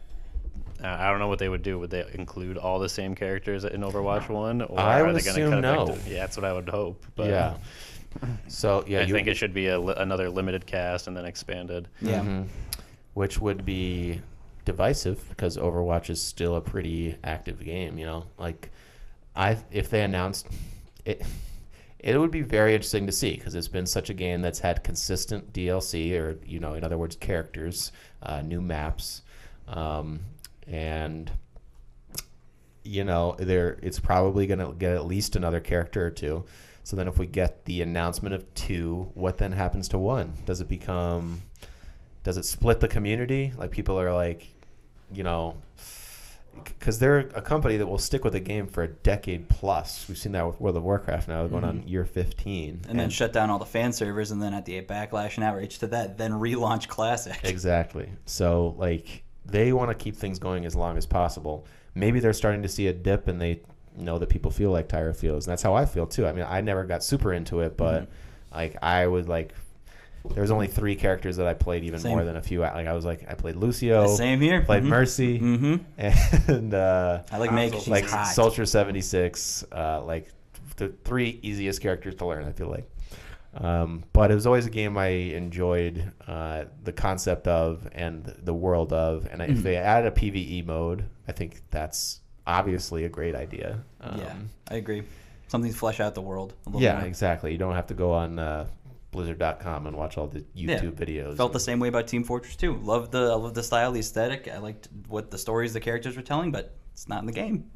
I 0.84 1.10
don't 1.10 1.18
know 1.20 1.28
what 1.30 1.39
they 1.39 1.49
would 1.49 1.64
do. 1.64 1.80
Would 1.80 1.89
they 1.89 2.05
include 2.14 2.58
all 2.58 2.78
the 2.78 2.89
same 2.89 3.16
characters 3.16 3.64
in 3.64 3.82
Overwatch 3.82 4.30
One, 4.30 4.62
or 4.62 4.78
I 4.80 4.99
are 5.01 5.12
they 5.12 5.22
going 5.22 5.24
to 5.24 5.30
assume 5.32 5.49
cut 5.49 5.60
it 5.60 5.62
back 5.64 5.88
no. 5.88 5.95
to? 5.95 5.99
Yeah, 6.10 6.20
that's 6.20 6.38
what 6.38 6.45
I 6.45 6.53
would 6.53 6.70
hope. 6.70 7.03
But 7.16 7.30
yeah. 7.30 7.55
So 8.47 8.84
yeah, 8.88 8.99
I 8.99 9.03
you, 9.03 9.14
think 9.14 9.28
it 9.28 9.36
should 9.38 9.53
be 9.55 9.68
a, 9.70 9.80
li- 9.80 9.95
another 9.97 10.30
limited 10.30 10.66
cast 10.68 11.08
and 11.08 11.16
then 11.18 11.26
expanded. 11.26 11.88
Yeah. 12.01 12.20
Mhm. 12.22 12.47
which 13.16 13.39
would 13.41 13.66
be 13.66 14.22
divisive 14.68 15.28
because 15.30 15.57
Overwatch 15.57 16.09
is 16.11 16.22
still 16.22 16.55
a 16.55 16.61
pretty 16.61 17.15
active 17.24 17.63
game. 17.63 17.97
You 17.97 18.05
know, 18.05 18.26
like 18.38 18.70
I 19.36 19.57
if 19.72 19.89
they 19.89 20.03
announced 20.03 20.47
it. 21.05 21.24
It 21.99 22.15
would 22.15 22.30
be 22.30 22.41
very 22.41 22.76
interesting 22.76 23.07
to 23.07 23.11
see 23.11 23.36
because 23.36 23.55
it's 23.55 23.68
been 23.68 23.88
such 23.88 24.11
a 24.11 24.13
game 24.13 24.41
that's 24.41 24.59
had 24.59 24.84
consistent 24.84 25.51
DLC, 25.51 26.13
or 26.20 26.38
you 26.45 26.59
know, 26.59 26.76
in 26.76 26.84
other 26.84 26.97
words, 26.97 27.15
characters, 27.15 27.91
uh, 28.22 28.41
new 28.41 28.61
maps, 28.61 29.24
um, 29.68 30.20
and 30.68 31.32
you 32.84 33.03
know, 33.03 33.36
there 33.39 33.80
it's 33.82 33.99
probably 33.99 34.45
going 34.45 34.59
to 34.59 34.74
get 34.74 34.93
at 34.93 35.05
least 35.05 35.36
another 35.36 35.59
character 35.59 36.05
or 36.05 36.11
two. 36.11 36.45
So 36.84 36.95
then, 36.95 37.07
if 37.07 37.18
we 37.18 37.26
get 37.26 37.65
the 37.65 37.82
announcement 37.82 38.36
of 38.36 38.53
two, 38.53 39.11
what 39.13 39.39
then 39.39 39.51
happens 39.51 39.89
to 39.89 39.97
one? 39.97 40.34
Does 40.45 40.61
it 40.61 40.70
become? 40.70 41.41
Does 42.24 42.38
it 42.38 42.45
split 42.45 42.80
the 42.80 42.88
community? 42.88 43.53
Like 43.57 43.72
people 43.72 43.99
are 43.99 44.13
like, 44.13 44.47
you 45.14 45.24
know, 45.24 45.55
because 46.64 46.97
they're 46.99 47.20
a 47.20 47.41
company 47.41 47.78
that 47.78 47.86
will 47.86 47.97
stick 47.99 48.24
with 48.24 48.34
a 48.36 48.39
game 48.39 48.66
for 48.68 48.84
a 48.84 48.88
decade 48.88 49.47
plus. 49.47 50.08
We've 50.08 50.18
seen 50.18 50.32
that 50.32 50.45
with 50.47 50.60
World 50.60 50.76
of 50.78 50.84
Warcraft 50.84 51.28
now, 51.28 51.45
going 51.47 51.64
on 51.64 51.88
year 51.88 52.03
fifteen, 52.05 52.82
And 52.89 52.99
then 52.99 53.10
shut 53.10 53.32
down 53.32 53.49
all 53.49 53.60
the 53.60 53.66
fan 53.66 53.93
servers, 53.93 54.32
and 54.32 54.41
then 54.41 54.53
at 54.53 54.66
the 54.66 54.82
backlash 54.82 55.36
and 55.36 55.43
outrage 55.43 55.78
to 55.80 55.88
that, 55.88 56.18
then 56.18 56.32
relaunch 56.32 56.88
Classic. 56.88 57.38
Exactly. 57.43 58.10
So 58.26 58.76
like 58.78 59.24
they 59.45 59.72
want 59.72 59.89
to 59.91 59.95
keep 59.95 60.16
things 60.16 60.39
going 60.39 60.66
as 60.66 60.76
long 60.76 60.97
as 60.97 61.05
possible. 61.05 61.66
Maybe 61.95 62.20
they're 62.20 62.34
starting 62.34 62.62
to 62.64 62.68
see 62.68 62.88
a 62.88 62.93
dip 62.93 63.28
and 63.28 63.39
they 63.39 63.62
know 63.95 64.18
that 64.20 64.30
people 64.30 64.51
feel 64.51 64.72
like 64.72 64.88
Tyra 64.89 65.16
feels. 65.16 65.47
And 65.47 65.51
that's 65.51 65.64
how 65.64 65.74
I 65.74 65.86
feel 65.86 66.05
too. 66.05 66.28
I 66.28 66.32
mean, 66.34 66.45
I 66.47 66.62
never 66.62 66.84
got 66.84 67.03
super 67.03 67.34
into 67.34 67.62
it, 67.62 67.78
but 67.78 68.03
Mm-hmm. 68.03 68.55
like 68.55 68.78
I 68.84 69.05
would 69.08 69.28
like 69.30 69.53
there 70.34 70.41
was 70.41 70.51
only 70.51 70.67
three 70.67 70.95
characters 70.95 71.38
that 71.38 71.47
I 71.47 71.53
played 71.53 71.84
even 71.84 71.99
Same. 71.99 72.11
more 72.13 72.23
than 72.23 72.36
a 72.36 72.41
few. 72.41 72.59
Like 72.61 72.88
I 72.88 72.93
was 72.93 73.05
like 73.05 73.25
I 73.30 73.34
played 73.34 73.55
Lucio, 73.55 74.07
Same 74.15 74.39
here. 74.41 74.61
played 74.61 74.84
Mhm. 74.84 74.88
Mercy, 74.88 75.39
Mhm. 75.39 75.80
and 76.47 76.73
uh 76.73 77.23
I 77.32 77.38
like 77.38 77.51
Meg. 77.53 77.73
She's 77.73 77.88
like 77.88 78.05
hot. 78.09 78.28
Soldier 78.28 78.65
76, 78.65 79.63
uh, 79.71 80.03
like 80.03 80.30
the 80.78 80.89
three 81.03 81.39
easiest 81.41 81.82
characters 81.82 82.15
to 82.15 82.25
learn, 82.25 82.45
I 82.45 82.51
feel 82.51 82.69
like. 82.69 82.89
Um, 83.55 84.03
but 84.13 84.30
it 84.30 84.36
was 84.36 84.45
always 84.45 84.67
a 84.67 84.69
game 84.69 84.97
I 84.99 85.07
enjoyed 85.07 86.11
uh, 86.28 86.65
the 86.84 86.91
concept 86.91 87.47
of 87.47 87.88
and 87.93 88.23
the 88.43 88.53
world 88.53 88.93
of. 88.93 89.25
And 89.32 89.41
Mm-hmm. 89.41 89.51
if 89.53 89.63
they 89.63 89.78
add 89.78 90.05
a 90.05 90.11
PVE 90.11 90.63
mode, 90.65 91.05
I 91.28 91.32
think 91.32 91.61
that's 91.71 92.21
obviously 92.45 93.05
a 93.05 93.09
great 93.09 93.34
idea. 93.36 93.80
Um, 94.01 94.19
yeah, 94.19 94.34
I 94.69 94.75
agree. 94.75 95.01
Something 95.47 95.71
to 95.71 95.78
flesh 95.78 95.99
out 95.99 96.13
the 96.13 96.21
world 96.21 96.53
a 96.65 96.69
little 96.69 96.82
yeah, 96.82 96.97
more. 96.99 97.07
exactly. 97.07 97.51
You 97.51 97.57
don't 97.57 97.73
have 97.73 97.88
to 97.88 97.93
go 97.95 98.11
on 98.11 98.38
uh, 98.38 98.67
Blizzard.com 99.18 99.88
and 99.88 99.97
watch 99.97 100.18
all 100.18 100.28
the 100.28 100.41
YouTube 100.55 100.93
videos. 100.93 101.36
Felt 101.36 101.51
the 101.51 101.59
same 101.59 101.80
way 101.80 101.88
about 101.88 102.07
Team 102.07 102.24
Fortress 102.24 102.55
2. 102.55 102.82
Loved 102.84 103.11
the 103.11 103.32
I 103.32 103.36
loved 103.36 103.55
the 103.55 103.63
style, 103.63 103.91
the 103.91 103.99
aesthetic. 103.99 104.47
I 104.47 104.59
liked 104.59 104.89
what 105.07 105.32
the 105.32 105.39
stories 105.39 105.74
the 105.74 105.80
characters 105.80 106.15
were 106.15 106.22
telling, 106.22 106.51
but 106.51 106.78
it's 106.93 107.09
not 107.09 107.22
in 107.22 107.26
the 107.26 107.32
game. 107.32 107.72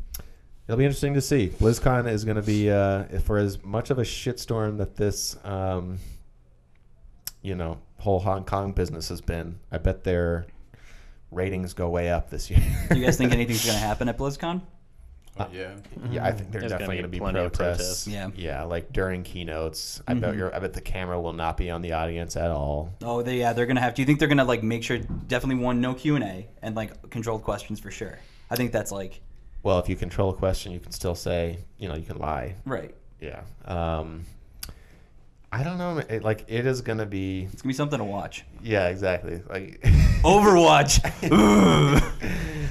It'll 0.68 0.78
be 0.78 0.86
interesting 0.86 1.16
to 1.16 1.22
see. 1.22 1.50
BlizzCon 1.50 2.08
is 2.08 2.24
going 2.24 2.36
to 2.36 2.44
be 2.44 2.70
uh, 2.70 3.06
for 3.22 3.39
as 3.39 3.64
much 3.64 3.89
of 3.89 3.98
a 3.98 4.04
shitstorm 4.04 4.78
that 4.78 4.96
this, 4.96 5.36
um, 5.44 5.98
you 7.42 7.56
know, 7.56 7.80
whole 7.98 8.20
Hong 8.20 8.46
Kong 8.46 8.72
business 8.72 9.10
has 9.10 9.20
been. 9.20 9.60
I 9.72 9.80
bet 9.80 10.04
their 10.04 10.46
ratings 11.32 11.74
go 11.74 11.89
way 11.89 12.12
up 12.12 12.30
this 12.30 12.52
year. 12.52 12.62
Do 12.89 13.00
you 13.00 13.06
guys 13.06 13.18
think 13.18 13.32
anything's 13.34 13.66
going 13.66 13.78
to 13.78 13.84
happen 13.84 14.08
at 14.10 14.18
BlizzCon? 14.18 14.62
Oh, 15.40 15.48
yeah. 15.54 15.72
yeah, 16.12 16.26
I 16.26 16.32
think 16.32 16.52
there's 16.52 16.62
There's 16.64 16.72
definitely 16.74 16.98
gonna 16.98 17.08
be 17.08 17.20
going 17.20 17.34
to 17.36 17.44
be 17.44 17.50
protests. 17.50 18.06
protests. 18.06 18.08
Yeah. 18.08 18.30
yeah, 18.36 18.64
like 18.64 18.92
during 18.92 19.24
keynotes. 19.24 20.02
I 20.08 20.14
bet 20.14 20.34
Mhm. 20.34 20.38
your, 20.38 20.54
I 20.56 20.60
bet 20.60 20.74
the 20.74 20.82
camera 20.82 21.20
will 21.22 21.32
not 21.34 21.56
be 21.58 21.72
on 21.72 21.82
the 21.82 21.94
audience 21.94 22.36
at 22.36 22.52
all. 22.52 22.94
Oh, 23.02 23.22
they 23.22 23.40
yeah, 23.40 23.54
they're 23.54 23.66
going 23.66 23.78
to 23.78 23.82
have. 23.82 23.96
Do 23.96 24.02
you 24.02 24.06
think 24.06 24.20
they're 24.20 24.28
going 24.28 24.38
to 24.40 24.44
like 24.44 24.62
make 24.62 24.84
sure 24.84 24.98
definitely 24.98 25.64
one 25.64 25.80
no 25.80 25.94
Q 25.94 26.16
and 26.16 26.24
A 26.24 26.48
and 26.62 26.76
like 26.76 27.10
controlled 27.10 27.44
questions 27.44 27.80
for 27.80 27.90
sure? 27.92 28.20
I 28.50 28.56
think 28.58 28.72
that's 28.74 28.92
like 28.92 29.22
Well, 29.64 29.80
if 29.80 29.88
you 29.88 29.96
control 29.96 30.32
a 30.32 30.34
question, 30.36 30.74
you 30.74 30.80
can 30.80 30.92
still 30.92 31.16
say, 31.16 31.60
you 31.78 31.88
know, 31.88 31.96
you 31.96 32.04
can 32.06 32.18
lie. 32.18 32.56
right. 32.66 32.94
Yeah. 33.22 33.42
Um, 33.66 34.26
I 35.54 35.64
don't 35.64 35.78
know. 35.78 35.98
It, 36.00 36.24
like 36.24 36.44
it 36.50 36.66
is 36.66 36.82
going 36.82 36.98
to 36.98 37.06
be. 37.06 37.44
It's 37.54 37.62
gonna 37.62 37.70
be 37.72 37.74
something 37.76 38.00
to 38.00 38.06
watch. 38.06 38.44
Yeah, 38.62 38.88
exactly. 38.90 39.42
Like 39.50 39.80
Overwatch. 40.24 41.00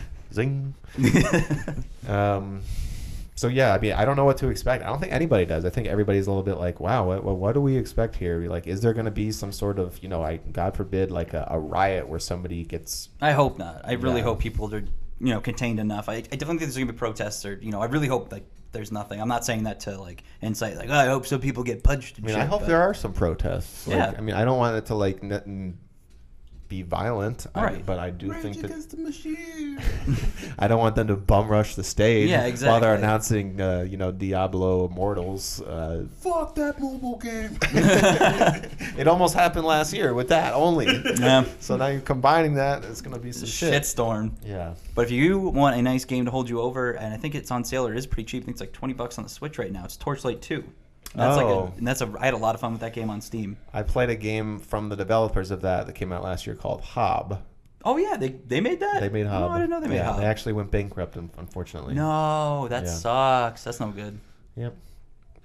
Zing. 0.33 0.74
Um, 2.09 2.62
so 3.37 3.49
yeah, 3.49 3.72
I 3.72 3.78
mean, 3.78 3.93
I 3.93 4.05
don't 4.05 4.16
know 4.16 4.24
what 4.24 4.37
to 4.39 4.49
expect. 4.49 4.83
I 4.85 4.89
don't 4.89 4.99
think 5.01 5.12
anybody 5.12 5.47
does. 5.47 5.64
I 5.64 5.70
think 5.70 5.87
everybody's 5.87 6.26
a 6.26 6.31
little 6.31 6.43
bit 6.43 6.57
like, 6.59 6.81
wow, 6.81 7.07
what, 7.07 7.22
what, 7.24 7.37
what 7.37 7.53
do 7.53 7.61
we 7.61 7.76
expect 7.76 8.16
here? 8.16 8.47
Like, 8.49 8.66
is 8.66 8.81
there 8.81 8.93
going 8.93 9.05
to 9.05 9.11
be 9.11 9.31
some 9.33 9.53
sort 9.53 9.78
of, 9.78 10.03
you 10.03 10.09
know, 10.09 10.22
I 10.22 10.39
God 10.39 10.76
forbid, 10.76 11.11
like 11.11 11.33
a, 11.35 11.47
a 11.51 11.59
riot 11.59 12.09
where 12.09 12.18
somebody 12.18 12.64
gets? 12.64 13.09
I 13.20 13.33
hope 13.33 13.59
not. 13.59 13.83
I 13.85 13.93
really 13.93 14.18
Yeah. 14.18 14.24
hope 14.24 14.41
people 14.41 14.74
are, 14.74 14.81
you 14.81 15.33
know, 15.35 15.41
contained 15.41 15.78
enough. 15.81 16.09
I, 16.09 16.14
I 16.14 16.20
definitely 16.20 16.47
think 16.59 16.61
there's 16.62 16.76
gonna 16.78 16.93
be 16.93 16.99
protests, 16.99 17.45
or 17.47 17.55
you 17.62 17.70
know, 17.70 17.81
I 17.81 17.87
really 17.87 18.09
hope 18.09 18.31
like 18.33 18.45
there's 18.72 18.91
nothing. 18.93 19.20
I'm 19.20 19.28
not 19.28 19.45
saying 19.45 19.62
that 19.64 19.81
to 19.81 19.99
like 20.01 20.22
incite, 20.43 20.76
like 20.76 20.91
oh, 20.91 20.95
I 20.95 21.07
hope 21.07 21.26
some 21.26 21.41
people 21.41 21.62
get 21.62 21.83
punched. 21.85 22.16
I 22.18 22.22
mean, 22.26 22.35
shit, 22.35 22.43
I 22.43 22.47
hope 22.47 22.61
but- 22.62 22.66
there 22.68 22.83
are 22.83 22.93
some 22.95 23.12
protests. 23.12 23.87
Like, 23.87 23.97
Yeah. 23.97 24.14
I 24.18 24.20
mean, 24.20 24.35
I 24.35 24.45
don't 24.45 24.59
want 24.59 24.76
it 24.76 24.87
to 24.87 24.95
like 24.97 25.22
n- 25.22 25.78
be 26.71 26.83
violent, 26.83 27.47
I- 27.55 27.83
but 27.85 27.99
I 27.99 28.09
do 28.11 28.31
Rage 28.31 28.43
think 28.43 28.61
that 28.62 28.91
the 28.91 28.97
machine. 28.97 29.79
I 30.59 30.68
don't 30.68 30.79
want 30.79 30.95
them 30.95 31.09
to 31.09 31.16
bum 31.16 31.49
rush 31.49 31.75
the 31.75 31.83
stage 31.85 32.31
Yeah, 32.31 32.49
while 32.66 32.81
they're 32.81 32.95
announcing, 32.95 33.61
uh, 33.61 33.81
you 33.87 33.97
know, 33.99 34.12
Diablo 34.12 34.87
Immortals. 34.87 35.61
Uh, 35.61 36.07
Fuck 36.21 36.55
that 36.55 36.81
mobile 36.81 37.18
game. 37.18 37.59
it 38.99 39.09
almost 39.09 39.35
happened 39.35 39.66
last 39.66 39.93
year 39.93 40.14
with 40.14 40.29
that 40.29 40.55
only. 40.55 40.87
Yeah. 40.87 41.45
So 41.61 41.77
now 41.77 41.89
you're 41.89 42.01
combining 42.01 42.55
that. 42.55 42.85
It's 42.85 43.01
gonna 43.01 43.18
be 43.18 43.33
some 43.33 43.49
shit. 43.49 43.73
Shitstorm. 43.83 44.33
Yeah. 44.45 44.75
But 44.95 45.03
if 45.07 45.11
you 45.11 45.39
want 45.41 45.77
a 45.77 45.83
nice 45.83 46.05
game 46.05 46.25
to 46.25 46.31
hold 46.31 46.49
you 46.49 46.61
over, 46.61 46.93
and 46.93 47.12
I 47.12 47.16
think 47.16 47.35
it's 47.35 47.51
on 47.51 47.64
sale 47.64 47.87
or 47.87 47.93
it 47.93 47.99
is 47.99 48.07
pretty 48.07 48.25
cheap. 48.27 48.43
I 48.43 48.47
think 48.47 48.55
it's 48.55 48.61
like 48.61 48.73
twenty 48.73 48.95
bucks 48.95 49.18
on 49.18 49.25
the 49.25 49.31
Switch 49.31 49.59
right 49.59 49.73
now. 49.73 49.85
It's 49.85 49.97
Torchlight 49.97 50.41
Two. 50.41 50.64
That's 51.15 51.37
like 51.37 51.47
Oh. 51.47 51.73
a, 51.75 51.79
and 51.79 51.87
that's 51.89 52.01
a. 52.01 52.13
I 52.19 52.25
had 52.27 52.35
a 52.35 52.39
lot 52.39 52.55
of 52.55 52.61
fun 52.61 52.73
with 52.73 52.81
that 52.83 52.93
game 52.93 53.11
on 53.11 53.21
Steam. 53.21 53.57
I 53.75 53.83
played 53.83 54.11
a 54.11 54.15
game 54.17 54.59
from 54.61 54.89
the 54.89 54.97
developers 54.97 55.51
of 55.51 55.63
that 55.63 55.87
that 55.87 55.95
came 55.95 56.13
out 56.13 56.23
last 56.23 56.47
year 56.47 56.55
called 56.55 56.81
Hob. 56.83 57.43
Oh 57.85 57.97
yeah, 57.97 58.17
they 58.17 58.29
they 58.29 58.61
made 58.61 58.81
that. 58.81 59.01
They 59.01 59.09
made 59.09 59.27
Hob. 59.27 59.43
No, 59.43 59.49
I 59.49 59.59
didn't 59.59 59.71
know 59.71 59.81
they 59.81 59.89
made 59.89 59.97
yeah, 59.97 60.05
Hob. 60.13 60.21
They 60.21 60.27
actually 60.27 60.53
went 60.53 60.71
bankrupt, 60.71 61.17
unfortunately. 61.17 61.95
no, 61.95 62.69
that 62.69 62.85
Yeah. 62.85 62.91
sucks. 62.91 63.65
That's 63.65 63.81
no 63.81 63.89
good. 63.91 64.19
Yep. 64.57 64.77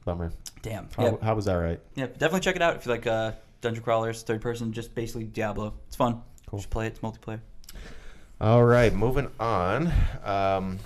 Bummer. 0.03 0.31
Damn. 0.61 0.87
How, 0.95 1.03
Yeah, 1.05 1.11
how 1.23 1.33
was 1.35 1.45
that 1.45 1.55
right? 1.55 1.79
yeah. 1.95 2.05
Definitely 2.07 2.41
check 2.41 2.55
it 2.55 2.61
out 2.61 2.75
if 2.75 2.85
you 2.85 2.91
like 2.91 3.07
uh, 3.07 3.31
dungeon 3.61 3.83
crawlers, 3.83 4.21
third 4.21 4.41
person, 4.41 4.71
just 4.71 4.93
basically 4.93 5.23
Diablo. 5.23 5.73
It's 5.87 5.95
fun. 5.95 6.21
Cool. 6.47 6.59
Just 6.59 6.69
play 6.69 6.85
it. 6.85 6.89
It's 6.89 6.99
multiplayer. 6.99 7.39
All 8.39 8.63
right, 8.63 8.93
moving 8.93 9.29
on. 9.39 9.91
Um, 10.23 10.77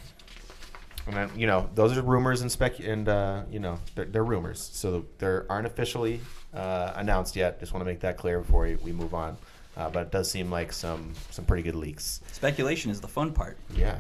and 1.10 1.18
then, 1.18 1.30
you 1.36 1.48
know, 1.48 1.70
those 1.76 1.98
are 1.98 2.02
rumors 2.02 2.42
and 2.42 2.52
spec, 2.52 2.80
and 2.80 3.10
uh, 3.10 3.44
you 3.52 3.60
know, 3.60 3.80
they're, 3.96 4.06
they're 4.06 4.24
rumors, 4.24 4.70
so 4.74 5.06
they 5.18 5.40
aren't 5.50 5.66
officially 5.66 6.22
uh, 6.54 6.94
announced 6.96 7.36
yet. 7.36 7.60
Just 7.60 7.74
want 7.74 7.82
to 7.82 7.86
make 7.86 8.00
that 8.02 8.18
clear 8.18 8.40
before 8.40 8.64
we, 8.64 8.76
we 8.76 8.92
move 8.92 9.14
on. 9.14 9.38
Uh, 9.76 9.90
but 9.90 10.04
it 10.04 10.12
does 10.12 10.30
seem 10.30 10.52
like 10.52 10.74
some 10.74 11.14
some 11.32 11.46
pretty 11.46 11.64
good 11.64 11.76
leaks. 11.76 12.22
Speculation 12.32 12.92
is 12.92 13.00
the 13.02 13.08
fun 13.08 13.32
part. 13.32 13.58
Yeah. 13.74 13.98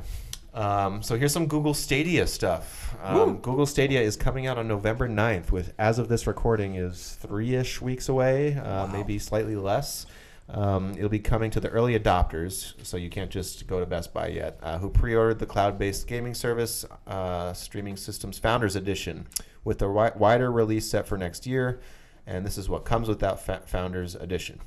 Um, 0.54 1.02
so 1.02 1.16
here's 1.16 1.32
some 1.32 1.48
Google 1.48 1.74
Stadia 1.74 2.26
stuff. 2.28 2.98
Um, 3.04 3.38
Google 3.38 3.66
Stadia 3.66 4.02
is 4.02 4.16
coming 4.16 4.48
out 4.48 4.58
on 4.58 4.68
November 4.68 5.08
9th, 5.08 5.52
with 5.52 5.74
as 5.78 6.00
of 6.00 6.10
this 6.10 6.26
recording 6.26 6.76
is 6.76 7.18
three-ish 7.22 7.82
weeks 7.82 8.10
away, 8.10 8.56
uh, 8.56 8.88
maybe 8.88 9.20
slightly 9.20 9.56
less. 9.56 10.08
Um, 10.52 10.94
it'll 10.98 11.10
be 11.10 11.20
coming 11.20 11.52
to 11.52 11.60
the 11.60 11.70
early 11.70 11.98
adopters, 11.98 12.74
so 12.84 12.98
you 12.98 13.10
can't 13.10 13.30
just 13.30 13.68
go 13.68 13.80
to 13.80 13.86
Best 13.86 14.14
Buy 14.14 14.30
yet. 14.30 14.60
Uh, 14.64 14.80
who 14.80 14.90
pre-ordered 14.90 15.38
the 15.38 15.46
cloud-based 15.46 16.08
gaming 16.08 16.34
service, 16.34 16.86
uh, 17.06 17.54
Streaming 17.54 17.96
Systems 17.96 18.40
Founders 18.40 18.76
Edition, 18.76 19.28
with 19.64 19.78
a 19.82 19.86
wi- 19.86 20.14
wider 20.16 20.52
release 20.52 20.90
set 20.90 21.08
for 21.08 21.18
next 21.18 21.46
year. 21.46 21.80
And 22.26 22.46
this 22.46 22.58
is 22.58 22.68
what 22.68 22.84
comes 22.84 23.08
with 23.08 23.20
that 23.20 23.40
fa- 23.40 23.62
Founders 23.68 24.16
Edition: 24.16 24.60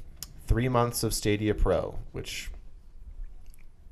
three 0.46 0.68
months 0.68 1.02
of 1.02 1.12
Stadia 1.12 1.54
Pro, 1.54 1.98
which 2.12 2.50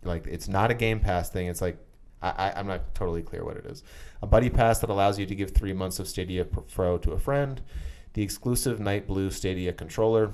like 0.02 0.26
it's 0.26 0.48
not 0.48 0.70
a 0.70 0.74
game 0.74 1.00
pass 1.00 1.28
thing. 1.30 1.46
It's 1.46 1.60
like 1.60 1.78
I, 2.22 2.52
i'm 2.56 2.66
not 2.66 2.94
totally 2.94 3.22
clear 3.22 3.44
what 3.44 3.56
it 3.56 3.66
is. 3.66 3.82
A 4.22 4.26
buddy 4.26 4.50
pass 4.50 4.78
that 4.80 4.90
allows 4.90 5.18
you 5.18 5.26
to 5.26 5.34
give 5.34 5.52
three 5.52 5.72
months 5.72 5.98
of 5.98 6.06
stadia 6.08 6.44
pro 6.44 6.98
to 6.98 7.12
a 7.12 7.18
friend. 7.18 7.62
The 8.12 8.22
exclusive 8.22 8.80
night 8.80 9.06
blue 9.06 9.30
stadia 9.30 9.72
controller 9.72 10.32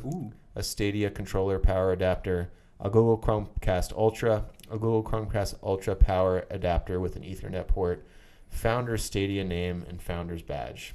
a 0.57 0.63
stadia 0.63 1.09
controller 1.09 1.61
power 1.61 1.93
adapter 1.93 2.51
a 2.81 2.91
google 2.91 3.17
chromecast 3.17 3.93
ultra 3.97 4.45
a 4.71 4.79
google 4.79 5.05
chromecast 5.05 5.55
ultra 5.63 5.95
power 5.95 6.45
adapter 6.51 6.99
with 6.99 7.15
an 7.15 7.23
ethernet 7.23 7.69
port 7.69 8.05
founders 8.49 9.05
stadia 9.05 9.45
name 9.45 9.85
and 9.89 10.03
founders 10.03 10.43
badge 10.43 10.95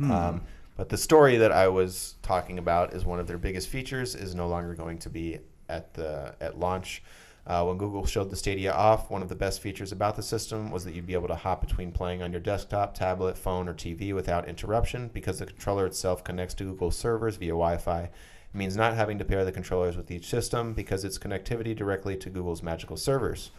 um, 0.00 0.42
but 0.76 0.88
the 0.88 0.96
story 0.96 1.36
that 1.36 1.52
I 1.52 1.68
was 1.68 2.14
talking 2.22 2.58
about 2.58 2.94
is 2.94 3.04
one 3.04 3.20
of 3.20 3.26
their 3.26 3.38
biggest 3.38 3.68
features 3.68 4.14
is 4.14 4.34
no 4.34 4.48
longer 4.48 4.74
going 4.74 4.98
to 4.98 5.10
be 5.10 5.38
at 5.68 5.94
the 5.94 6.34
at 6.40 6.58
launch. 6.58 7.02
Uh, 7.44 7.64
when 7.64 7.76
Google 7.76 8.06
showed 8.06 8.30
the 8.30 8.36
Stadia 8.36 8.72
off, 8.72 9.10
one 9.10 9.20
of 9.20 9.28
the 9.28 9.34
best 9.34 9.60
features 9.60 9.90
about 9.90 10.14
the 10.14 10.22
system 10.22 10.70
was 10.70 10.84
that 10.84 10.94
you'd 10.94 11.06
be 11.06 11.14
able 11.14 11.26
to 11.26 11.34
hop 11.34 11.60
between 11.60 11.90
playing 11.90 12.22
on 12.22 12.30
your 12.30 12.40
desktop, 12.40 12.94
tablet, 12.94 13.36
phone, 13.36 13.68
or 13.68 13.74
TV 13.74 14.14
without 14.14 14.48
interruption 14.48 15.10
because 15.12 15.40
the 15.40 15.46
controller 15.46 15.84
itself 15.84 16.22
connects 16.22 16.54
to 16.54 16.64
Google 16.64 16.92
servers 16.92 17.36
via 17.36 17.48
Wi-Fi. 17.48 18.10
It 18.52 18.58
means 18.58 18.76
not 18.76 18.94
having 18.94 19.18
to 19.18 19.24
pair 19.24 19.44
the 19.44 19.52
controllers 19.52 19.96
with 19.96 20.10
each 20.10 20.26
system 20.26 20.74
because 20.74 21.04
it's 21.04 21.18
connectivity 21.18 21.74
directly 21.74 22.16
to 22.18 22.28
Google's 22.28 22.62
magical 22.62 22.98
servers. 22.98 23.50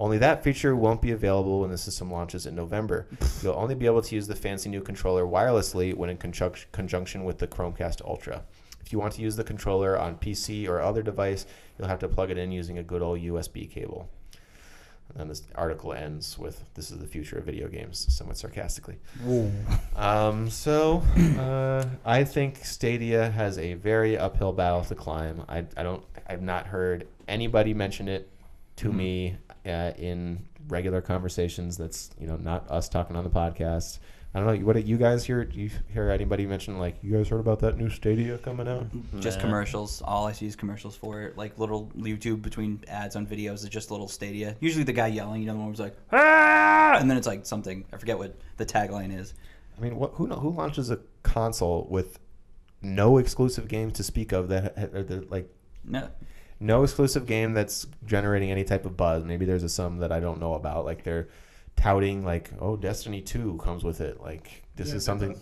Only 0.00 0.18
that 0.18 0.44
feature 0.44 0.76
won't 0.76 1.02
be 1.02 1.10
available 1.10 1.60
when 1.60 1.70
the 1.70 1.78
system 1.78 2.12
launches 2.12 2.46
in 2.46 2.54
November. 2.54 3.08
You'll 3.42 3.54
only 3.54 3.74
be 3.74 3.86
able 3.86 4.02
to 4.02 4.14
use 4.14 4.28
the 4.28 4.36
fancy 4.36 4.68
new 4.68 4.80
controller 4.80 5.24
wirelessly 5.24 5.92
when 5.92 6.08
in 6.08 6.18
conjunc- 6.18 6.66
conjunction 6.70 7.24
with 7.24 7.38
the 7.38 7.48
Chromecast 7.48 8.04
Ultra. 8.04 8.44
If 8.80 8.92
you 8.92 9.00
want 9.00 9.14
to 9.14 9.22
use 9.22 9.34
the 9.34 9.42
controller 9.42 9.98
on 9.98 10.18
PC 10.18 10.68
or 10.68 10.80
other 10.80 11.02
device, 11.02 11.44
you'll 11.76 11.88
have 11.88 11.98
to 11.98 12.08
plug 12.08 12.30
it 12.30 12.38
in 12.38 12.52
using 12.52 12.78
a 12.78 12.82
good 12.84 13.02
old 13.02 13.18
USB 13.18 13.68
cable. 13.68 14.08
And 15.10 15.20
then 15.20 15.28
this 15.28 15.42
article 15.54 15.92
ends 15.92 16.38
with 16.38 16.64
"This 16.74 16.90
is 16.90 16.98
the 16.98 17.06
future 17.06 17.38
of 17.38 17.44
video 17.44 17.68
games," 17.68 18.06
somewhat 18.14 18.36
sarcastically. 18.36 18.96
Um, 19.96 20.50
so 20.50 21.02
uh, 21.38 21.86
I 22.04 22.24
think 22.24 22.64
Stadia 22.64 23.30
has 23.30 23.58
a 23.58 23.74
very 23.74 24.18
uphill 24.18 24.52
battle 24.52 24.84
to 24.84 24.94
climb. 24.94 25.44
I, 25.48 25.64
I 25.76 25.82
don't 25.82 26.04
I've 26.26 26.42
not 26.42 26.66
heard 26.66 27.06
anybody 27.26 27.72
mention 27.74 28.08
it 28.08 28.28
to 28.76 28.92
me 28.92 29.36
uh, 29.66 29.92
in 29.98 30.44
regular 30.68 31.00
conversations. 31.00 31.76
That's 31.76 32.10
you 32.20 32.26
know 32.26 32.36
not 32.36 32.70
us 32.70 32.88
talking 32.88 33.16
on 33.16 33.24
the 33.24 33.30
podcast. 33.30 33.98
I 34.34 34.40
don't 34.40 34.46
know. 34.60 34.66
What 34.66 34.76
did 34.76 34.86
you 34.86 34.98
guys 34.98 35.24
hear? 35.24 35.44
Do 35.44 35.58
you 35.58 35.70
hear 35.92 36.10
anybody 36.10 36.46
mention 36.46 36.78
like 36.78 36.96
you 37.02 37.16
guys 37.16 37.28
heard 37.28 37.40
about 37.40 37.60
that 37.60 37.78
new 37.78 37.88
Stadia 37.88 38.36
coming 38.38 38.68
out? 38.68 38.86
Just 39.20 39.38
Nah. 39.38 39.44
commercials. 39.44 40.02
All 40.02 40.26
I 40.26 40.32
see 40.32 40.46
is 40.46 40.54
commercials 40.54 40.94
for 40.96 41.22
it. 41.22 41.36
Like 41.38 41.58
little 41.58 41.90
YouTube 41.96 42.42
between 42.42 42.84
ads 42.88 43.16
on 43.16 43.26
videos 43.26 43.54
is 43.64 43.70
just 43.70 43.90
little 43.90 44.06
Stadia. 44.06 44.54
Usually 44.60 44.84
the 44.84 44.92
guy 44.92 45.06
yelling, 45.06 45.40
you 45.40 45.46
know, 45.46 45.54
the 45.54 45.58
one 45.60 45.68
who's 45.70 45.80
like, 45.80 45.96
ah! 46.12 46.98
and 47.00 47.10
then 47.10 47.16
it's 47.16 47.26
like 47.26 47.46
something. 47.46 47.84
I 47.92 47.96
forget 47.96 48.18
what 48.18 48.36
the 48.58 48.66
tagline 48.66 49.18
is. 49.18 49.32
I 49.78 49.80
mean, 49.80 49.96
what, 49.96 50.12
who 50.14 50.26
who 50.26 50.50
launches 50.50 50.90
a 50.90 50.98
console 51.22 51.86
with 51.90 52.18
no 52.82 53.16
exclusive 53.18 53.66
games 53.66 53.94
to 53.94 54.02
speak 54.04 54.32
of 54.32 54.48
that, 54.48 54.76
ha- 54.78 54.98
are 54.98 55.02
the, 55.02 55.26
like 55.30 55.48
No, 55.84 56.10
no 56.60 56.82
exclusive 56.82 57.26
game 57.26 57.54
that's 57.54 57.86
generating 58.04 58.50
any 58.50 58.62
type 58.64 58.84
of 58.84 58.96
buzz. 58.96 59.24
Maybe 59.24 59.46
there's 59.46 59.62
a 59.62 59.68
some 59.70 59.98
that 59.98 60.12
I 60.12 60.20
don't 60.20 60.38
know 60.38 60.52
about. 60.54 60.84
Like 60.84 61.02
they're 61.02 61.28
touting 61.78 62.24
like, 62.24 62.50
oh, 62.60 62.76
Destiny 62.76 63.20
Two 63.22 63.58
comes 63.62 63.84
with 63.84 64.00
it. 64.00 64.20
Like 64.20 64.62
this 64.76 64.88
Yeah, 64.90 64.94
is 64.96 65.04
something. 65.04 65.40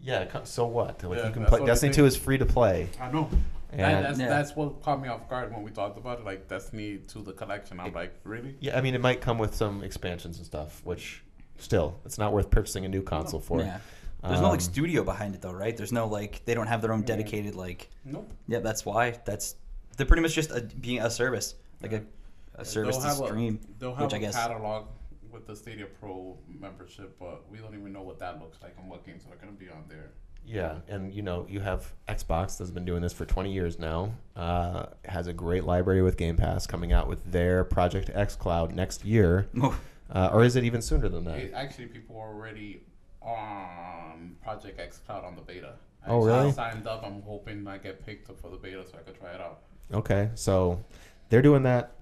Yeah, 0.00 0.24
co- 0.26 0.44
so 0.44 0.66
what? 0.66 1.02
Like 1.02 1.18
Yeah, 1.18 1.26
you 1.28 1.32
can 1.32 1.44
play. 1.46 1.64
Destiny. 1.64 1.92
Two 1.92 2.04
is 2.06 2.16
free 2.16 2.38
to 2.38 2.46
play. 2.46 2.88
I 3.00 3.10
know. 3.10 3.28
And- 3.72 3.80
And 3.82 4.04
that's, 4.04 4.18
Yeah. 4.18 4.28
that's 4.28 4.56
what 4.56 4.80
caught 4.82 5.00
me 5.02 5.08
off 5.08 5.28
guard 5.28 5.52
when 5.52 5.62
we 5.62 5.70
talked 5.70 5.98
about 5.98 6.20
it, 6.20 6.24
like 6.24 6.48
Destiny 6.48 6.98
Two 6.98 7.22
the 7.22 7.32
collection. 7.32 7.80
I'm 7.80 7.92
like, 7.92 8.14
really? 8.24 8.56
Yeah, 8.60 8.78
I 8.78 8.80
mean 8.80 8.94
it 8.94 9.00
might 9.00 9.20
come 9.20 9.38
with 9.38 9.54
some 9.54 9.82
expansions 9.82 10.38
and 10.38 10.46
stuff, 10.46 10.80
which 10.84 11.22
still 11.58 11.98
it's 12.04 12.18
not 12.18 12.32
worth 12.32 12.50
purchasing 12.50 12.84
a 12.84 12.88
new 12.88 13.02
console 13.02 13.40
for. 13.40 13.60
yeah. 13.60 13.78
There's 14.22 14.40
no 14.40 14.48
like 14.48 14.54
Um, 14.58 14.60
studio 14.60 15.04
behind 15.04 15.34
it 15.36 15.42
though, 15.42 15.52
right? 15.52 15.76
There's 15.76 15.92
no 15.92 16.06
like 16.08 16.44
they 16.44 16.54
don't 16.54 16.66
have 16.66 16.82
their 16.82 16.92
own 16.92 17.02
dedicated 17.02 17.54
like. 17.54 17.88
Nope. 18.04 18.28
Yeah, 18.48 18.58
that's 18.60 18.84
why. 18.84 19.14
That's 19.24 19.54
they're 19.96 20.06
pretty 20.06 20.22
much 20.22 20.34
just 20.34 20.50
a, 20.50 20.60
being 20.80 21.00
a 21.00 21.10
service, 21.10 21.54
like 21.82 21.92
a, 21.92 22.02
a 22.54 22.64
service 22.64 22.96
They'll 22.98 23.16
to 23.20 23.26
stream, 23.26 23.60
A, 23.62 23.80
they'll 23.80 23.94
have 23.94 24.04
which 24.06 24.14
I 24.14 24.16
a 24.16 24.20
guess. 24.20 24.34
catalog 24.36 24.86
with 25.32 25.46
the 25.46 25.54
Stadia 25.56 25.86
Pro 25.86 26.36
membership, 26.60 27.16
but 27.18 27.50
we 27.50 27.58
don't 27.58 27.74
even 27.74 27.92
know 27.92 28.02
what 28.02 28.18
that 28.20 28.40
looks 28.40 28.58
like 28.62 28.74
and 28.78 28.88
what 28.90 29.04
games 29.06 29.24
are 29.30 29.36
going 29.36 29.52
to 29.52 29.58
be 29.58 29.70
on 29.70 29.84
there. 29.88 30.10
Yeah, 30.46 30.76
and 30.88 31.12
you 31.12 31.20
know 31.22 31.46
you 31.48 31.60
have 31.60 31.92
Xbox 32.08 32.56
that's 32.56 32.70
been 32.70 32.84
doing 32.86 33.02
this 33.02 33.12
for 33.12 33.26
20 33.26 33.52
years 33.52 33.78
now. 33.78 34.14
Uh, 34.34 34.86
has 35.04 35.26
a 35.26 35.32
great 35.32 35.64
library 35.64 36.00
with 36.00 36.16
Game 36.16 36.36
Pass 36.36 36.66
coming 36.66 36.92
out 36.92 37.06
with 37.08 37.30
their 37.30 37.64
Project 37.64 38.08
xCloud 38.14 38.72
next 38.74 39.04
year, 39.04 39.46
uh, 40.10 40.30
or 40.32 40.42
is 40.44 40.56
it 40.56 40.64
even 40.64 40.80
sooner 40.80 41.08
than 41.08 41.24
that? 41.24 41.38
Hey, 41.38 41.50
actually, 41.52 41.86
people 41.86 42.16
are 42.16 42.28
already 42.28 42.80
on 43.20 44.36
Project 44.42 44.78
xCloud 44.78 45.24
on 45.24 45.36
the 45.36 45.42
beta. 45.42 45.74
I 46.06 46.10
Oh, 46.10 46.18
actually 46.18 46.32
really? 46.40 46.52
signed 46.52 46.86
up. 46.86 47.02
I'm 47.04 47.20
hoping 47.22 47.66
I 47.66 47.76
get 47.78 48.04
picked 48.06 48.30
up 48.30 48.40
for 48.40 48.48
the 48.50 48.56
beta 48.56 48.84
so 48.90 48.96
I 48.98 49.02
could 49.02 49.18
try 49.18 49.32
it 49.32 49.40
out. 49.40 49.60
Okay, 49.92 50.30
so 50.34 50.82
they're 51.28 51.42
doing 51.42 51.64
that. 51.64 51.92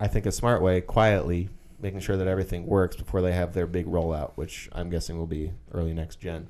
I 0.00 0.06
think 0.08 0.24
a 0.26 0.32
smart 0.32 0.62
way, 0.62 0.80
quietly, 0.80 1.48
making 1.84 2.00
sure 2.00 2.16
that 2.16 2.26
everything 2.26 2.64
works 2.64 2.96
before 2.96 3.20
they 3.20 3.32
have 3.32 3.52
their 3.52 3.66
big 3.66 3.84
rollout, 3.84 4.32
which 4.36 4.70
I'm 4.72 4.88
guessing 4.88 5.18
will 5.18 5.26
be 5.26 5.52
early 5.70 5.92
next 5.92 6.16
gen. 6.16 6.48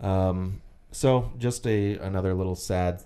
Um, 0.00 0.62
so 0.92 1.32
just 1.36 1.66
a 1.66 1.98
another 1.98 2.32
little 2.32 2.54
sad 2.54 3.02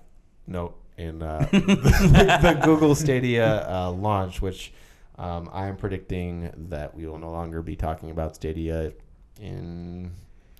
note 0.46 0.78
in 0.98 1.22
uh, 1.22 1.48
the, 1.50 1.58
the 2.42 2.60
Google 2.62 2.94
Stadia 2.94 3.66
uh, 3.66 3.90
launch, 3.90 4.42
which 4.42 4.74
um, 5.18 5.48
I 5.50 5.66
am 5.66 5.78
predicting 5.78 6.52
that 6.68 6.94
we 6.94 7.06
will 7.06 7.18
no 7.18 7.30
longer 7.30 7.62
be 7.62 7.74
talking 7.74 8.10
about 8.10 8.34
Stadia 8.36 8.92
in 9.40 10.12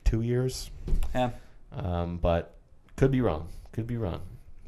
two 0.04 0.22
years, 0.22 0.70
Yeah, 1.14 1.32
um, 1.72 2.16
but 2.16 2.54
could 2.96 3.10
be 3.10 3.20
wrong. 3.20 3.48
Could 3.72 3.86
be 3.86 3.98
wrong. 3.98 4.22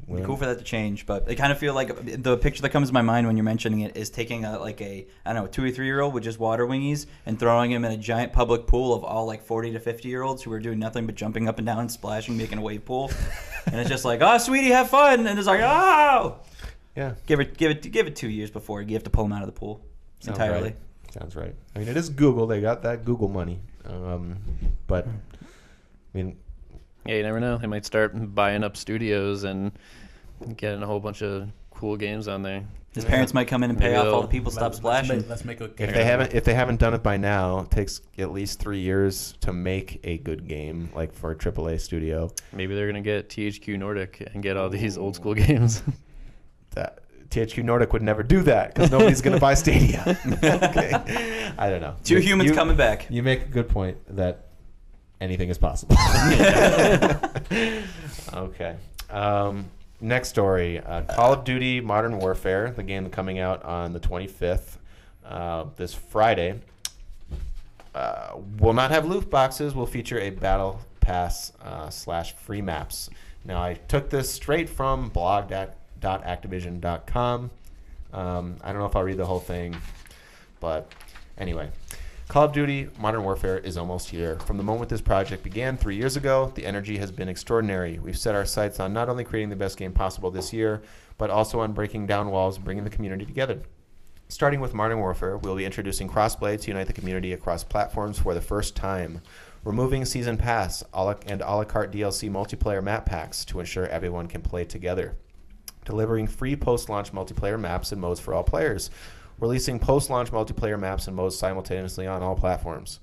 It'd 0.07 0.17
be 0.17 0.23
cool 0.23 0.37
for 0.37 0.45
that 0.45 0.59
to 0.59 0.63
change, 0.63 1.07
but 1.07 1.27
I 1.27 1.33
kind 1.33 1.51
of 1.51 1.57
feel 1.57 1.73
like 1.73 2.21
the 2.21 2.37
picture 2.37 2.61
that 2.61 2.69
comes 2.69 2.89
to 2.89 2.93
my 2.93 3.01
mind 3.01 3.25
when 3.25 3.37
you're 3.37 3.43
mentioning 3.43 3.79
it 3.79 3.97
is 3.97 4.11
taking 4.11 4.45
a 4.45 4.59
like 4.59 4.79
a 4.81 5.07
I 5.25 5.33
don't 5.33 5.41
know 5.41 5.45
a 5.45 5.51
two 5.51 5.63
or 5.63 5.71
three 5.71 5.87
year 5.87 6.01
old 6.01 6.13
with 6.13 6.23
just 6.23 6.37
water 6.37 6.67
wingies 6.67 7.07
and 7.25 7.39
throwing 7.39 7.71
him 7.71 7.83
in 7.83 7.91
a 7.91 7.97
giant 7.97 8.31
public 8.31 8.67
pool 8.67 8.93
of 8.93 9.03
all 9.03 9.25
like 9.25 9.41
40 9.41 9.71
to 9.71 9.79
50 9.79 10.07
year 10.07 10.21
olds 10.21 10.43
who 10.43 10.51
are 10.51 10.59
doing 10.59 10.77
nothing 10.77 11.07
but 11.07 11.15
jumping 11.15 11.47
up 11.47 11.57
and 11.57 11.65
down, 11.65 11.79
and 11.79 11.91
splashing, 11.91 12.37
making 12.37 12.59
a 12.59 12.61
wave 12.61 12.85
pool, 12.85 13.11
and 13.65 13.75
it's 13.75 13.89
just 13.89 14.05
like 14.05 14.21
oh 14.21 14.37
sweetie 14.37 14.69
have 14.69 14.89
fun, 14.89 15.25
and 15.25 15.39
it's 15.39 15.47
like 15.47 15.61
oh 15.61 16.37
yeah. 16.95 17.15
give 17.25 17.39
it 17.39 17.57
give 17.57 17.71
it 17.71 17.91
give 17.91 18.05
it 18.05 18.15
two 18.15 18.29
years 18.29 18.51
before 18.51 18.81
you 18.83 18.93
have 18.93 19.03
to 19.03 19.09
pull 19.09 19.25
him 19.25 19.31
out 19.31 19.41
of 19.41 19.47
the 19.47 19.59
pool 19.59 19.83
Sounds 20.19 20.37
entirely. 20.37 20.69
Right. 20.69 20.77
Sounds 21.13 21.35
right. 21.35 21.55
I 21.75 21.79
mean, 21.79 21.87
it 21.87 21.97
is 21.97 22.09
Google. 22.09 22.45
They 22.47 22.61
got 22.61 22.83
that 22.83 23.05
Google 23.05 23.29
money. 23.29 23.59
Um, 23.85 24.37
but 24.87 25.07
I 25.07 25.11
mean, 26.17 26.37
Yeah, 27.05 27.15
you 27.15 27.23
never 27.23 27.39
know. 27.39 27.57
They 27.57 27.67
might 27.67 27.85
start 27.85 28.13
buying 28.33 28.63
up 28.63 28.75
studios 28.77 29.43
and 29.43 29.71
getting 30.57 30.81
a 30.83 30.85
whole 30.85 30.99
bunch 30.99 31.21
of 31.21 31.49
cool 31.71 31.97
games 31.97 32.27
on 32.27 32.41
there. 32.41 32.63
His 32.93 33.03
parents 33.03 33.33
might 33.33 33.49
come 33.49 33.61
in 33.61 33.69
and 33.69 33.77
pay 33.77 33.87
Maybe 33.89 33.97
off 33.97 34.07
all 34.13 34.21
the 34.21 34.27
people 34.29 34.51
stop 34.51 34.63
Let's- 34.63 34.77
splashing. 34.77 35.17
Let's 35.27 35.43
make, 35.43 35.59
let's 35.59 35.77
make 35.77 35.79
a 35.79 35.83
if 35.83 35.93
they 35.93 36.05
haven't 36.05 36.33
if 36.33 36.45
they 36.45 36.53
haven't 36.53 36.79
done 36.79 36.93
it 36.93 37.03
by 37.03 37.17
now, 37.17 37.59
it 37.59 37.71
takes 37.71 37.99
at 38.17 38.31
least 38.31 38.59
three 38.61 38.79
years 38.79 39.33
to 39.41 39.51
make 39.51 39.99
a 40.05 40.17
good 40.19 40.47
game, 40.47 40.89
like 40.95 41.13
for 41.13 41.31
a 41.31 41.35
AAA 41.35 41.81
studio. 41.81 42.31
Maybe 42.53 42.73
they're 42.73 42.87
gonna 42.87 43.01
get 43.01 43.27
THQ 43.29 43.77
Nordic 43.77 44.25
and 44.33 44.41
get 44.41 44.55
all 44.55 44.69
these 44.69 44.97
old 44.97 45.15
school 45.15 45.33
games. 45.45 45.83
That 46.71 46.99
THQ 47.29 47.63
Nordic 47.65 47.91
would 47.91 48.01
never 48.01 48.23
do 48.23 48.41
that 48.43 48.73
because 48.73 48.91
nobody's 48.91 49.21
going 49.21 49.33
to 49.35 49.41
buy 49.41 49.53
Stadia. 49.55 50.03
okay. 50.43 51.51
I 51.57 51.69
don't 51.69 51.81
know. 51.81 51.95
Two 52.03 52.15
You- 52.15 52.21
humans 52.21 52.49
you- 52.51 52.55
coming 52.55 52.77
back. 52.77 53.07
You 53.09 53.23
make 53.23 53.41
a 53.41 53.47
good 53.49 53.67
point 53.67 53.97
that 54.15 54.44
anything 55.21 55.49
is 55.49 55.57
possible. 55.57 55.95
okay. 58.33 58.75
Um, 59.09 59.65
next 60.01 60.29
story 60.29 60.79
uh, 60.79 61.03
Call 61.03 61.33
of 61.33 61.43
Duty 61.43 61.81
Modern 61.81 62.17
Warfare, 62.17 62.71
the 62.71 62.83
game 62.83 63.09
coming 63.09 63.39
out 63.39 63.63
on 63.63 63.93
the 63.93 63.99
25th, 63.99 64.77
uh, 65.25 65.65
this 65.75 65.93
Friday, 65.93 66.59
uh, 67.93 68.37
will 68.59 68.73
not 68.73 68.91
have 68.91 69.05
loot 69.05 69.29
boxes, 69.29 69.73
will 69.73 69.85
feature 69.85 70.19
a 70.19 70.29
battle 70.29 70.81
pass 70.99 71.53
uh, 71.61 71.89
slash 71.89 72.35
free 72.35 72.61
maps. 72.61 73.09
Now, 73.45 73.61
I 73.61 73.75
took 73.75 74.09
this 74.09 74.29
straight 74.29 74.69
from 74.69 75.09
blog.activision.com. 75.09 77.51
Um, 78.13 78.55
I 78.63 78.71
don't 78.71 78.79
know 78.79 78.85
if 78.85 78.95
I'll 78.95 79.03
read 79.03 79.17
the 79.17 79.25
whole 79.25 79.39
thing, 79.39 79.75
but 80.59 80.91
anyway. 81.37 81.69
Call 82.27 82.45
of 82.45 82.53
Duty 82.53 82.89
Modern 82.97 83.23
Warfare 83.23 83.59
is 83.59 83.77
almost 83.77 84.09
here. 84.09 84.39
From 84.39 84.57
the 84.57 84.63
moment 84.63 84.89
this 84.89 84.99
project 84.99 85.43
began 85.43 85.77
three 85.77 85.95
years 85.95 86.17
ago, 86.17 86.51
the 86.55 86.65
energy 86.65 86.97
has 86.97 87.11
been 87.11 87.29
extraordinary. 87.29 87.99
We've 87.99 88.17
set 88.17 88.33
our 88.33 88.45
sights 88.45 88.79
on 88.79 88.93
not 88.93 89.09
only 89.09 89.23
creating 89.23 89.51
the 89.51 89.55
best 89.55 89.77
game 89.77 89.91
possible 89.91 90.31
this 90.31 90.51
year, 90.51 90.81
but 91.19 91.29
also 91.29 91.59
on 91.59 91.73
breaking 91.73 92.07
down 92.07 92.31
walls 92.31 92.55
and 92.55 92.65
bringing 92.65 92.83
the 92.83 92.89
community 92.89 93.25
together. 93.25 93.61
Starting 94.27 94.59
with 94.59 94.73
Modern 94.73 94.97
Warfare, 94.97 95.37
we'll 95.37 95.55
be 95.55 95.65
introducing 95.65 96.09
crossplay 96.09 96.59
to 96.59 96.71
unite 96.71 96.87
the 96.87 96.93
community 96.93 97.31
across 97.31 97.63
platforms 97.63 98.17
for 98.17 98.33
the 98.33 98.41
first 98.41 98.75
time, 98.75 99.21
removing 99.63 100.03
Season 100.03 100.35
Pass 100.35 100.83
and 100.93 101.41
a 101.41 101.55
la 101.55 101.63
carte 101.63 101.91
DLC 101.91 102.29
multiplayer 102.29 102.83
map 102.83 103.05
packs 103.05 103.45
to 103.45 103.59
ensure 103.59 103.87
everyone 103.87 104.27
can 104.27 104.41
play 104.41 104.65
together, 104.65 105.15
delivering 105.85 106.25
free 106.25 106.55
post 106.55 106.89
launch 106.89 107.13
multiplayer 107.13 107.59
maps 107.59 107.91
and 107.91 108.01
modes 108.01 108.19
for 108.19 108.33
all 108.33 108.43
players, 108.43 108.89
releasing 109.39 109.79
post 109.79 110.09
launch 110.09 110.31
multiplayer 110.31 110.79
maps 110.79 111.07
and 111.07 111.15
modes 111.15 111.37
simultaneously 111.37 112.07
on 112.07 112.21
all 112.23 112.35
platforms. 112.35 112.99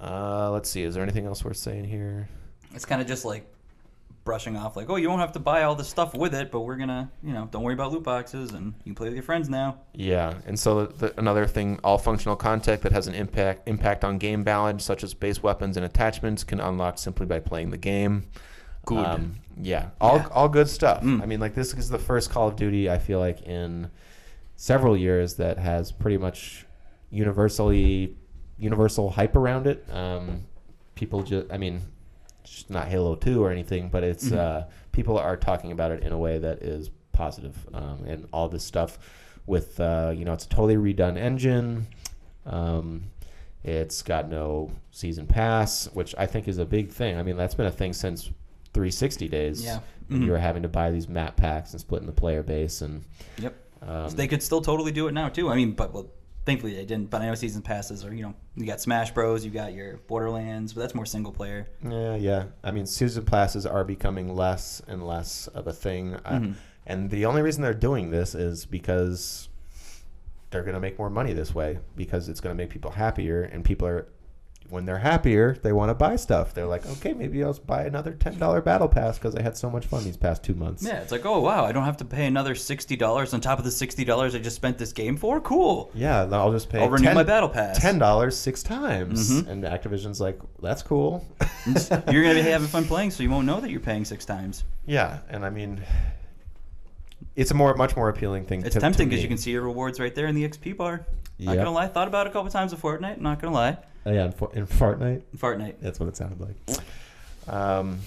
Uh, 0.00 0.50
let's 0.50 0.68
see, 0.70 0.82
is 0.82 0.94
there 0.94 1.02
anything 1.02 1.26
else 1.26 1.44
worth 1.44 1.56
saying 1.56 1.84
here? 1.84 2.28
It's 2.74 2.84
kind 2.84 3.00
of 3.00 3.08
just 3.08 3.24
like 3.24 3.50
brushing 4.24 4.56
off, 4.56 4.76
like, 4.76 4.90
oh, 4.90 4.96
you 4.96 5.08
won't 5.08 5.20
have 5.20 5.32
to 5.32 5.38
buy 5.38 5.62
all 5.62 5.74
this 5.74 5.88
stuff 5.88 6.12
with 6.14 6.34
it, 6.34 6.50
but 6.50 6.60
we're 6.60 6.76
gonna, 6.76 7.10
you 7.22 7.32
know, 7.32 7.48
don't 7.50 7.62
worry 7.62 7.74
about 7.74 7.92
loot 7.92 8.02
boxes, 8.02 8.50
and 8.52 8.74
you 8.78 8.90
can 8.90 8.94
play 8.94 9.06
with 9.06 9.14
your 9.14 9.22
friends 9.22 9.48
now. 9.48 9.78
Yeah, 9.94 10.34
and 10.46 10.58
so 10.58 10.86
the, 10.86 11.18
another 11.18 11.46
thing, 11.46 11.78
all 11.84 11.96
functional 11.96 12.36
content 12.36 12.82
that 12.82 12.92
has 12.92 13.06
an 13.06 13.14
impact 13.14 13.66
impact 13.68 14.04
on 14.04 14.18
game 14.18 14.42
balance, 14.44 14.84
such 14.84 15.02
as 15.04 15.14
base 15.14 15.42
weapons 15.42 15.76
and 15.76 15.86
attachments, 15.86 16.44
can 16.44 16.60
unlock 16.60 16.98
simply 16.98 17.24
by 17.24 17.38
playing 17.40 17.70
the 17.70 17.78
game. 17.78 18.24
Good. 18.84 19.30
yeah, 19.60 19.90
all 20.00 20.18
Yeah. 20.18 20.28
all 20.32 20.48
good 20.48 20.68
stuff. 20.68 21.02
Mm. 21.02 21.22
I 21.22 21.26
mean, 21.26 21.40
like 21.40 21.54
this 21.54 21.72
is 21.74 21.88
the 21.88 21.98
first 21.98 22.30
Call 22.30 22.48
of 22.48 22.56
Duty 22.56 22.90
I 22.90 22.98
feel 22.98 23.18
like 23.18 23.42
in 23.42 23.90
several 24.56 24.96
years 24.96 25.34
that 25.36 25.58
has 25.58 25.92
pretty 25.92 26.18
much 26.18 26.66
universally 27.10 28.16
universal 28.58 29.10
hype 29.10 29.36
around 29.36 29.66
it. 29.66 29.84
Um, 29.92 30.46
people 30.94 31.22
just, 31.22 31.52
I 31.52 31.58
mean, 31.58 31.82
it's 32.42 32.68
not 32.70 32.88
Halo 32.88 33.14
Two 33.16 33.42
or 33.44 33.50
anything, 33.50 33.88
but 33.90 34.02
it's 34.02 34.30
Mhm. 34.30 34.36
uh, 34.38 34.64
people 34.92 35.18
are 35.18 35.36
talking 35.36 35.72
about 35.72 35.90
it 35.90 36.02
in 36.02 36.12
a 36.12 36.18
way 36.18 36.38
that 36.38 36.62
is 36.62 36.90
positive, 37.12 37.56
um, 37.74 38.04
and 38.06 38.26
all 38.32 38.48
this 38.48 38.64
stuff 38.64 38.98
with 39.46 39.78
uh, 39.80 40.12
you 40.16 40.24
know 40.24 40.32
it's 40.32 40.44
a 40.46 40.48
totally 40.48 40.76
redone 40.76 41.16
engine. 41.18 41.86
Um, 42.46 43.04
it's 43.64 44.00
got 44.02 44.28
no 44.28 44.70
season 44.92 45.26
pass, 45.26 45.86
which 45.92 46.14
I 46.16 46.26
think 46.26 46.46
is 46.46 46.58
a 46.58 46.64
big 46.64 46.90
thing. 46.90 47.16
I 47.18 47.22
mean, 47.22 47.36
that's 47.36 47.54
been 47.54 47.66
a 47.66 47.70
thing 47.72 47.92
since 47.92 48.30
360 48.72 49.28
days. 49.28 49.64
Yeah. 49.64 49.80
when 50.08 50.20
Mhm. 50.20 50.26
You 50.26 50.30
were 50.30 50.38
having 50.38 50.62
to 50.62 50.68
buy 50.68 50.92
these 50.92 51.08
map 51.08 51.34
packs 51.36 51.72
and 51.72 51.80
splitting 51.80 52.06
the 52.06 52.12
player 52.12 52.44
base, 52.44 52.80
and 52.80 53.02
Yep. 53.38 53.56
Um, 53.86 54.10
they 54.10 54.26
could 54.28 54.42
still 54.42 54.60
totally 54.60 54.92
do 54.92 55.08
it 55.08 55.12
now 55.12 55.28
too. 55.28 55.48
I 55.48 55.54
mean, 55.56 55.72
but 55.72 55.92
well, 55.92 56.10
Thankfully 56.44 56.74
they 56.74 56.84
didn't, 56.84 57.10
but 57.10 57.22
I 57.22 57.26
know 57.26 57.34
season 57.34 57.60
passes 57.60 58.04
are 58.04 58.14
you 58.14 58.22
know 58.22 58.34
you 58.54 58.66
got 58.66 58.80
Smash 58.80 59.10
Bros, 59.12 59.44
you 59.44 59.50
got 59.50 59.72
your 59.74 59.96
Borderlands, 60.06 60.72
but 60.72 60.80
that's 60.82 60.94
more 60.94 61.04
single 61.06 61.32
player. 61.32 61.66
Yeah, 61.82 62.14
yeah. 62.14 62.44
I 62.62 62.70
mean, 62.70 62.86
season 62.86 63.24
passes 63.24 63.66
are 63.66 63.82
becoming 63.82 64.32
less 64.36 64.80
and 64.86 65.04
less 65.04 65.48
of 65.48 65.66
a 65.66 65.72
thing, 65.72 66.16
I- 66.24 66.34
Mhm. 66.38 66.54
and 66.86 67.10
the 67.10 67.26
only 67.26 67.42
reason 67.42 67.62
they're 67.62 67.74
doing 67.74 68.10
this 68.12 68.36
is 68.36 68.64
because 68.64 69.48
they're 70.50 70.62
going 70.62 70.74
to 70.74 70.80
make 70.80 70.98
more 71.00 71.10
money 71.10 71.32
this 71.32 71.52
way 71.52 71.80
because 71.96 72.28
it's 72.28 72.40
going 72.40 72.56
to 72.56 72.62
make 72.62 72.70
people 72.70 72.92
happier, 72.92 73.42
and 73.42 73.64
people 73.64 73.88
are 73.88 74.06
when 74.70 74.84
they're 74.84 74.98
happier, 74.98 75.56
they 75.62 75.72
want 75.72 75.90
to 75.90 75.94
buy 75.94 76.16
stuff. 76.16 76.52
They're 76.54 76.66
like, 76.66 76.84
okay, 76.86 77.12
maybe 77.12 77.42
I'll 77.44 77.52
buy 77.54 77.84
another 77.84 78.12
ten 78.12 78.38
dollar 78.38 78.60
battle 78.60 78.88
pass 78.88 79.18
because 79.18 79.34
I 79.34 79.42
had 79.42 79.56
so 79.56 79.70
much 79.70 79.86
fun 79.86 80.04
these 80.04 80.16
past 80.16 80.42
two 80.42 80.54
months. 80.54 80.82
Yeah, 80.82 81.00
it's 81.00 81.12
like 81.12 81.24
oh 81.24 81.40
wow, 81.40 81.64
I 81.64 81.72
don't 81.72 81.84
have 81.84 81.96
to 81.98 82.04
pay 82.04 82.26
another 82.26 82.54
sixty 82.54 82.96
dollars 82.96 83.32
on 83.34 83.40
top 83.40 83.58
of 83.58 83.64
the 83.64 83.70
sixty 83.70 84.04
dollars 84.04 84.34
I 84.34 84.38
just 84.38 84.56
spent 84.56 84.78
this 84.78 84.92
game 84.92 85.16
for. 85.16 85.40
Cool. 85.40 85.90
Yeah, 85.94 86.22
I'll 86.32 86.52
just 86.52 86.68
pay. 86.68 86.80
I'll 86.80 86.90
renew 86.90 87.14
my 87.14 87.22
battle 87.22 87.48
pass. 87.48 87.78
Ten 87.80 87.98
dollars 87.98 88.36
six 88.36 88.62
times, 88.62 89.30
Mhm. 89.42 89.48
and 89.48 89.64
Activision's 89.64 90.20
like, 90.20 90.38
that's 90.62 90.82
cool. 90.82 91.24
You're 91.66 91.74
gonna 92.22 92.34
be 92.34 92.40
having 92.42 92.68
fun 92.68 92.84
playing, 92.84 93.10
so 93.10 93.22
you 93.22 93.30
won't 93.30 93.46
know 93.46 93.60
that 93.60 93.70
you're 93.70 93.80
paying 93.80 94.04
six 94.04 94.24
times. 94.24 94.64
yeah, 94.86 95.18
and 95.28 95.44
I 95.44 95.50
mean, 95.50 95.82
it's 97.34 97.50
a 97.50 97.54
more, 97.54 97.74
much 97.74 97.96
more 97.96 98.08
appealing 98.08 98.44
thing. 98.44 98.64
It's 98.64 98.74
to, 98.74 98.80
tempting 98.80 99.08
because 99.08 99.22
you 99.22 99.28
can 99.28 99.38
see 99.38 99.50
your 99.50 99.62
rewards 99.62 100.00
right 100.00 100.14
there 100.14 100.26
in 100.26 100.34
the 100.34 100.46
XP 100.48 100.76
bar. 100.76 101.06
Not 101.38 101.54
Yep. 101.56 101.64
gonna 101.64 101.74
lie, 101.76 101.86
thought 101.86 102.08
about 102.08 102.26
it 102.26 102.30
a 102.30 102.32
couple 102.32 102.50
times 102.50 102.72
with 102.72 102.80
Fortnite. 102.80 103.20
Not 103.20 103.40
gonna 103.40 103.54
lie, 103.54 103.76
Oh, 104.06 104.12
yeah, 104.12 104.26
in, 104.26 104.32
Fo- 104.32 104.52
in 104.54 104.66
Fortnite. 104.66 105.22
Fortnite. 105.36 105.74
That's 105.80 105.98
what 105.98 106.08
it 106.08 106.16
sounded 106.16 106.40
like. 106.40 106.78
Um, 107.48 107.98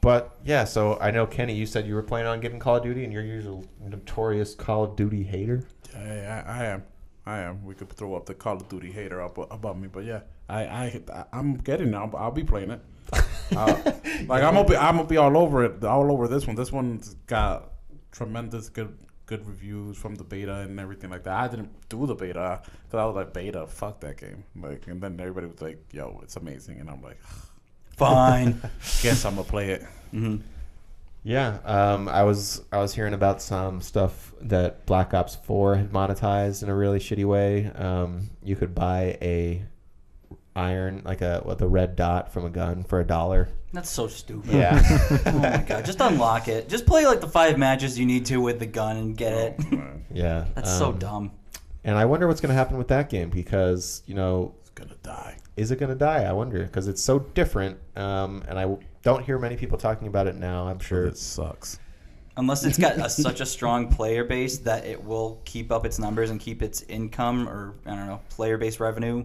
but 0.00 0.36
yeah, 0.44 0.64
so 0.64 0.98
I 1.00 1.12
know 1.12 1.26
Kenny, 1.26 1.54
you 1.54 1.64
said 1.64 1.86
you 1.86 1.94
were 1.94 2.02
planning 2.02 2.26
on 2.26 2.40
getting 2.40 2.58
Call 2.58 2.76
of 2.76 2.82
Duty, 2.82 3.04
and 3.04 3.12
you're 3.12 3.22
usual 3.22 3.64
notorious 3.80 4.54
Call 4.56 4.82
of 4.82 4.96
Duty 4.96 5.22
hater. 5.22 5.64
Yeah, 5.94 6.42
I, 6.46 6.62
I 6.62 6.64
am. 6.64 6.82
I 7.24 7.38
am. 7.38 7.64
We 7.64 7.74
could 7.74 7.88
throw 7.88 8.16
up 8.16 8.26
the 8.26 8.34
Call 8.34 8.56
of 8.56 8.68
Duty 8.68 8.90
hater 8.90 9.22
up 9.22 9.38
above 9.38 9.78
me, 9.78 9.86
but 9.86 10.04
yeah, 10.04 10.22
I, 10.48 10.62
I, 10.64 11.24
I'm 11.32 11.54
getting 11.54 11.92
now. 11.92 12.08
But 12.08 12.18
I'll 12.18 12.32
be 12.32 12.44
playing 12.44 12.70
it. 12.70 12.80
Uh, 13.54 13.66
like 14.28 14.42
I'm 14.42 14.54
gonna 14.54 14.64
be, 14.64 14.74
I'm 14.74 14.96
gonna 14.96 15.06
be 15.06 15.18
all 15.18 15.36
over 15.36 15.62
it, 15.62 15.84
all 15.84 16.10
over 16.10 16.26
this 16.26 16.46
one. 16.46 16.56
This 16.56 16.72
one's 16.72 17.12
got 17.26 17.72
tremendous 18.10 18.70
good, 18.70 18.96
good 19.32 19.46
reviews 19.46 19.96
from 19.96 20.14
the 20.14 20.24
beta 20.24 20.56
and 20.60 20.78
everything 20.78 21.08
like 21.10 21.24
that. 21.24 21.36
I 21.44 21.48
didn't 21.48 21.72
do 21.88 22.06
the 22.06 22.14
beta 22.14 22.60
because 22.64 22.98
I 23.02 23.04
was 23.06 23.16
like, 23.16 23.32
beta, 23.32 23.66
fuck 23.66 24.00
that 24.00 24.18
game. 24.18 24.44
Like, 24.54 24.86
and 24.88 25.00
then 25.00 25.18
everybody 25.18 25.46
was 25.46 25.62
like, 25.62 25.78
yo, 25.90 26.20
it's 26.22 26.36
amazing, 26.36 26.80
and 26.80 26.90
I'm 26.90 27.02
like, 27.02 27.18
Fine. 27.96 28.60
guess 29.02 29.24
I'm 29.24 29.36
gonna 29.36 29.44
play 29.48 29.70
it. 29.70 29.82
hmm 30.10 30.36
Yeah, 31.24 31.58
um, 31.64 32.08
I 32.08 32.24
was 32.24 32.62
I 32.72 32.78
was 32.78 32.94
hearing 32.94 33.14
about 33.14 33.40
some 33.40 33.80
stuff 33.80 34.34
that 34.42 34.84
Black 34.86 35.14
Ops 35.14 35.36
Four 35.36 35.76
had 35.76 35.90
monetized 35.92 36.62
in 36.62 36.68
a 36.68 36.74
really 36.74 36.98
shitty 36.98 37.24
way. 37.24 37.66
Um, 37.74 38.30
you 38.42 38.56
could 38.56 38.74
buy 38.74 39.16
a 39.22 39.64
iron 40.54 41.02
like 41.04 41.22
a 41.22 41.42
with 41.44 41.62
a 41.62 41.68
red 41.68 41.96
dot 41.96 42.32
from 42.32 42.44
a 42.44 42.50
gun 42.50 42.84
for 42.84 43.00
a 43.00 43.04
dollar. 43.04 43.48
That's 43.72 43.90
so 43.90 44.06
stupid. 44.06 44.52
Yeah. 44.52 44.80
oh 45.26 45.38
my 45.38 45.64
god, 45.66 45.84
just 45.84 46.00
unlock 46.00 46.48
it. 46.48 46.68
Just 46.68 46.86
play 46.86 47.06
like 47.06 47.20
the 47.20 47.28
five 47.28 47.58
matches 47.58 47.98
you 47.98 48.04
need 48.06 48.26
to 48.26 48.40
with 48.40 48.58
the 48.58 48.66
gun 48.66 48.96
and 48.96 49.16
get 49.16 49.32
it. 49.32 49.60
Oh, 49.72 49.82
yeah. 50.12 50.46
That's 50.54 50.76
so 50.76 50.90
um, 50.90 50.98
dumb. 50.98 51.30
And 51.84 51.96
I 51.96 52.04
wonder 52.04 52.28
what's 52.28 52.40
going 52.40 52.50
to 52.50 52.54
happen 52.54 52.76
with 52.76 52.88
that 52.88 53.08
game 53.08 53.30
because 53.30 54.02
you 54.06 54.14
know 54.14 54.54
it's 54.60 54.70
gonna 54.70 54.94
die. 55.02 55.36
is 55.56 55.70
it 55.70 55.78
going 55.78 55.90
to 55.90 55.98
die? 55.98 56.24
I 56.24 56.32
wonder 56.32 56.62
because 56.62 56.86
it's 56.86 57.02
so 57.02 57.18
different, 57.18 57.78
um, 57.96 58.44
and 58.46 58.58
I 58.58 58.76
don't 59.02 59.24
hear 59.24 59.38
many 59.38 59.56
people 59.56 59.78
talking 59.78 60.06
about 60.06 60.26
it 60.26 60.36
now. 60.36 60.68
I'm 60.68 60.78
sure. 60.78 61.06
It 61.06 61.16
sucks. 61.16 61.78
Unless 62.36 62.64
it's 62.64 62.78
got 62.78 62.96
a, 62.96 63.10
such 63.10 63.40
a 63.40 63.46
strong 63.46 63.88
player 63.88 64.24
base 64.24 64.58
that 64.58 64.86
it 64.86 65.02
will 65.02 65.40
keep 65.44 65.70
up 65.70 65.84
its 65.84 65.98
numbers 65.98 66.30
and 66.30 66.40
keep 66.40 66.62
its 66.62 66.82
income 66.82 67.48
or 67.48 67.74
I 67.84 67.94
don't 67.94 68.06
know 68.06 68.20
player 68.30 68.56
base 68.56 68.80
revenue 68.80 69.24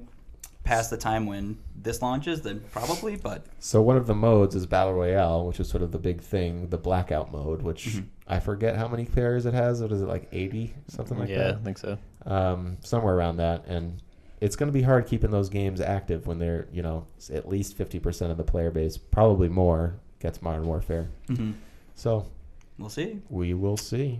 past 0.68 0.89
the 0.89 0.97
time 0.97 1.26
when 1.26 1.57
this 1.82 2.01
launches, 2.01 2.41
then 2.41 2.61
probably. 2.72 3.15
But 3.15 3.45
So 3.59 3.82
one 3.82 3.95
of 3.97 4.05
the 4.05 4.13
modes 4.13 4.53
is 4.55 4.65
battle 4.65 4.93
royale, 4.93 5.45
which 5.47 5.59
is 5.59 5.70
sort 5.70 5.82
of 5.82 5.91
the 5.91 5.97
big 5.97 6.22
thing, 6.22 6.68
the 6.70 6.78
blackout 6.78 7.32
mode, 7.32 7.61
which 7.61 7.88
Mm-hmm. 7.88 8.05
I 8.28 8.39
forget 8.41 8.76
how 8.76 8.89
many 8.89 9.05
players 9.05 9.45
it 9.45 9.53
has. 9.53 9.82
What 9.82 9.91
is 9.93 10.01
it 10.01 10.07
like 10.07 10.28
eighty 10.34 10.74
something 10.89 11.18
like 11.18 11.30
yeah, 11.30 11.51
I 11.57 11.63
think 11.63 11.78
so. 11.78 11.97
Um, 12.26 12.78
somewhere 12.84 13.15
around 13.15 13.38
that, 13.38 13.65
and 13.68 14.01
it's 14.41 14.57
going 14.57 14.68
to 14.68 14.74
be 14.74 14.82
hard 14.82 15.07
keeping 15.07 15.32
those 15.32 15.47
games 15.47 15.80
active 15.80 16.28
when 16.28 16.38
they're 16.38 16.68
you 16.74 16.82
know 16.82 17.07
at 17.34 17.47
least 17.47 17.78
fifty 17.78 17.99
percent 17.99 18.32
of 18.32 18.38
the 18.38 18.43
player 18.43 18.70
base, 18.70 18.97
probably 18.97 19.47
more, 19.47 19.95
gets 20.20 20.41
Modern 20.41 20.65
Warfare. 20.68 21.07
mhm, 21.30 21.53
So 21.95 22.26
we'll 22.78 22.89
see. 22.89 23.22
we 23.30 23.53
will 23.53 23.78
see. 23.78 24.20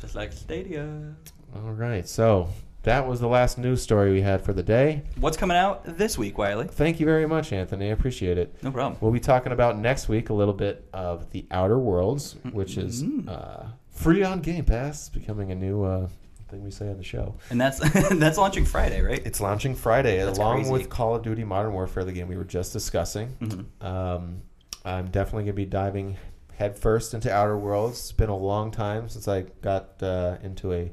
Just 0.00 0.14
like 0.14 0.32
Stadia. 0.32 1.14
All 1.54 1.72
right, 1.72 2.08
so 2.08 2.48
that 2.86 3.06
was 3.06 3.20
the 3.20 3.26
last 3.28 3.58
news 3.58 3.82
story 3.82 4.12
we 4.12 4.22
had 4.22 4.40
for 4.42 4.52
the 4.52 4.62
day. 4.62 5.02
What's 5.18 5.36
coming 5.36 5.56
out 5.56 5.84
this 5.98 6.16
week, 6.16 6.38
Wiley? 6.38 6.66
Thank 6.68 7.00
you 7.00 7.06
very 7.06 7.26
much, 7.26 7.52
Anthony. 7.52 7.88
I 7.88 7.92
appreciate 7.92 8.38
it. 8.38 8.54
No 8.62 8.70
problem. 8.70 8.96
We'll 9.00 9.12
be 9.12 9.20
talking 9.20 9.52
about 9.52 9.76
next 9.78 10.08
week 10.08 10.30
a 10.30 10.32
little 10.34 10.54
bit 10.54 10.88
of 10.92 11.30
the 11.30 11.46
Outer 11.50 11.78
Worlds, 11.78 12.36
which 12.52 12.78
is 12.78 13.02
Mhm. 13.02 13.28
uh, 13.28 13.64
free 13.90 14.22
on 14.22 14.40
Game 14.40 14.64
Pass, 14.64 15.08
becoming 15.08 15.50
a 15.50 15.54
new 15.54 15.82
uh, 15.82 16.08
thing 16.48 16.62
we 16.62 16.70
say 16.70 16.88
on 16.88 16.96
the 16.96 17.02
show. 17.02 17.34
And 17.50 17.60
that's 17.60 17.78
that's 18.18 18.38
launching 18.38 18.64
Friday, 18.64 19.02
right? 19.02 19.20
It's 19.26 19.40
launching 19.40 19.74
Friday, 19.74 20.24
That's 20.24 20.38
along 20.38 20.58
crazy. 20.58 20.72
with 20.72 20.88
Call 20.88 21.16
of 21.16 21.22
Duty 21.22 21.42
Modern 21.44 21.72
Warfare, 21.72 22.04
the 22.04 22.12
game 22.12 22.28
we 22.28 22.36
were 22.36 22.44
just 22.44 22.72
discussing. 22.72 23.36
Mhm. 23.40 23.84
Um, 23.84 24.42
I'm 24.84 25.06
definitely 25.08 25.42
going 25.42 25.56
to 25.56 25.62
be 25.64 25.66
diving 25.66 26.16
headfirst 26.54 27.14
into 27.14 27.32
Outer 27.32 27.58
Worlds. 27.58 27.98
It's 27.98 28.12
been 28.12 28.28
a 28.30 28.36
long 28.36 28.70
time 28.70 29.08
since 29.08 29.26
I 29.26 29.42
got 29.60 30.00
uh, 30.02 30.36
into 30.42 30.72
a 30.72 30.92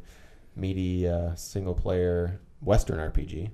meaty 0.55 1.07
uh, 1.07 1.35
single 1.35 1.73
player 1.73 2.39
Western 2.61 2.97
RPG. 2.97 3.51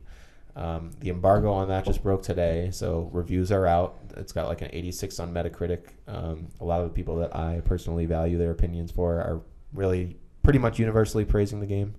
Um, 0.55 0.91
the 0.99 1.09
embargo 1.09 1.51
on 1.51 1.69
that 1.69 1.85
just 1.85 2.03
broke 2.03 2.21
today, 2.23 2.69
so 2.71 3.09
reviews 3.13 3.51
are 3.51 3.65
out. 3.65 3.97
It's 4.17 4.33
got 4.33 4.47
like 4.47 4.61
an 4.61 4.69
86 4.73 5.19
on 5.19 5.33
Metacritic. 5.33 5.83
Um, 6.07 6.47
a 6.59 6.65
lot 6.65 6.81
of 6.81 6.87
the 6.87 6.93
people 6.93 7.15
that 7.17 7.33
I 7.35 7.61
personally 7.63 8.05
value 8.05 8.37
their 8.37 8.51
opinions 8.51 8.91
for 8.91 9.15
are 9.15 9.41
really 9.73 10.17
pretty 10.43 10.59
much 10.59 10.77
universally 10.79 11.23
praising 11.23 11.59
the 11.59 11.65
game. 11.65 11.93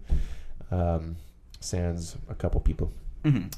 Um, 0.70 1.16
sans 1.60 2.16
a 2.28 2.34
couple 2.34 2.60
people. 2.60 2.92
Mhm. 3.24 3.52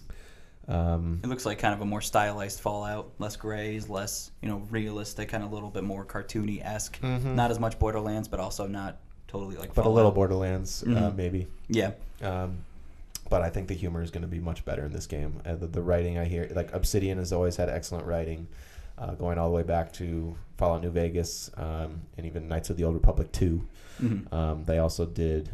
Um, 0.68 1.20
It 1.24 1.26
looks 1.26 1.44
like 1.44 1.58
kind 1.58 1.74
of 1.74 1.80
a 1.80 1.84
more 1.84 2.00
stylized 2.00 2.60
Fallout, 2.60 3.12
less 3.18 3.34
grays, 3.36 3.88
less 3.88 4.30
you 4.40 4.48
know 4.48 4.58
realistic, 4.70 5.28
kind 5.28 5.42
of 5.42 5.50
a 5.50 5.54
little 5.54 5.70
bit 5.70 5.82
more 5.84 6.04
cartoony 6.04 6.64
esque. 6.64 7.00
Mhm. 7.00 7.34
Not 7.34 7.50
as 7.50 7.58
much 7.58 7.78
Borderlands, 7.78 8.28
but 8.28 8.38
also 8.38 8.66
not 8.68 8.98
totally 9.32 9.56
like. 9.56 9.74
but 9.74 9.86
a 9.86 9.88
little 9.88 10.10
Borderlands, 10.12 10.82
uh, 10.84 10.86
Mhm. 10.86 11.16
maybe. 11.16 11.46
Yeah. 11.68 11.92
Um, 12.22 12.58
but 13.30 13.40
I 13.42 13.48
think 13.50 13.66
the 13.68 13.74
humor 13.74 14.02
is 14.02 14.10
going 14.10 14.22
to 14.22 14.28
be 14.28 14.40
much 14.40 14.64
better 14.64 14.84
in 14.84 14.92
this 14.92 15.06
game. 15.06 15.40
Uh, 15.46 15.54
the, 15.56 15.66
the 15.66 15.82
writing 15.82 16.18
I 16.18 16.24
hear, 16.26 16.48
like 16.54 16.72
Obsidian 16.74 17.18
has 17.18 17.32
always 17.32 17.56
had 17.56 17.68
excellent 17.70 18.06
writing, 18.06 18.46
uh, 18.98 19.14
going 19.14 19.38
all 19.38 19.48
the 19.48 19.54
way 19.56 19.62
back 19.62 19.90
to 19.94 20.36
Fallout 20.58 20.82
New 20.82 20.90
Vegas 20.90 21.50
um, 21.56 22.02
and 22.16 22.26
even 22.26 22.46
Knights 22.46 22.68
of 22.70 22.76
the 22.76 22.84
Old 22.84 22.94
Republic 22.94 23.32
2. 23.32 23.66
Mhm. 24.02 24.32
Um, 24.32 24.64
they 24.64 24.78
also 24.78 25.06
did, 25.06 25.48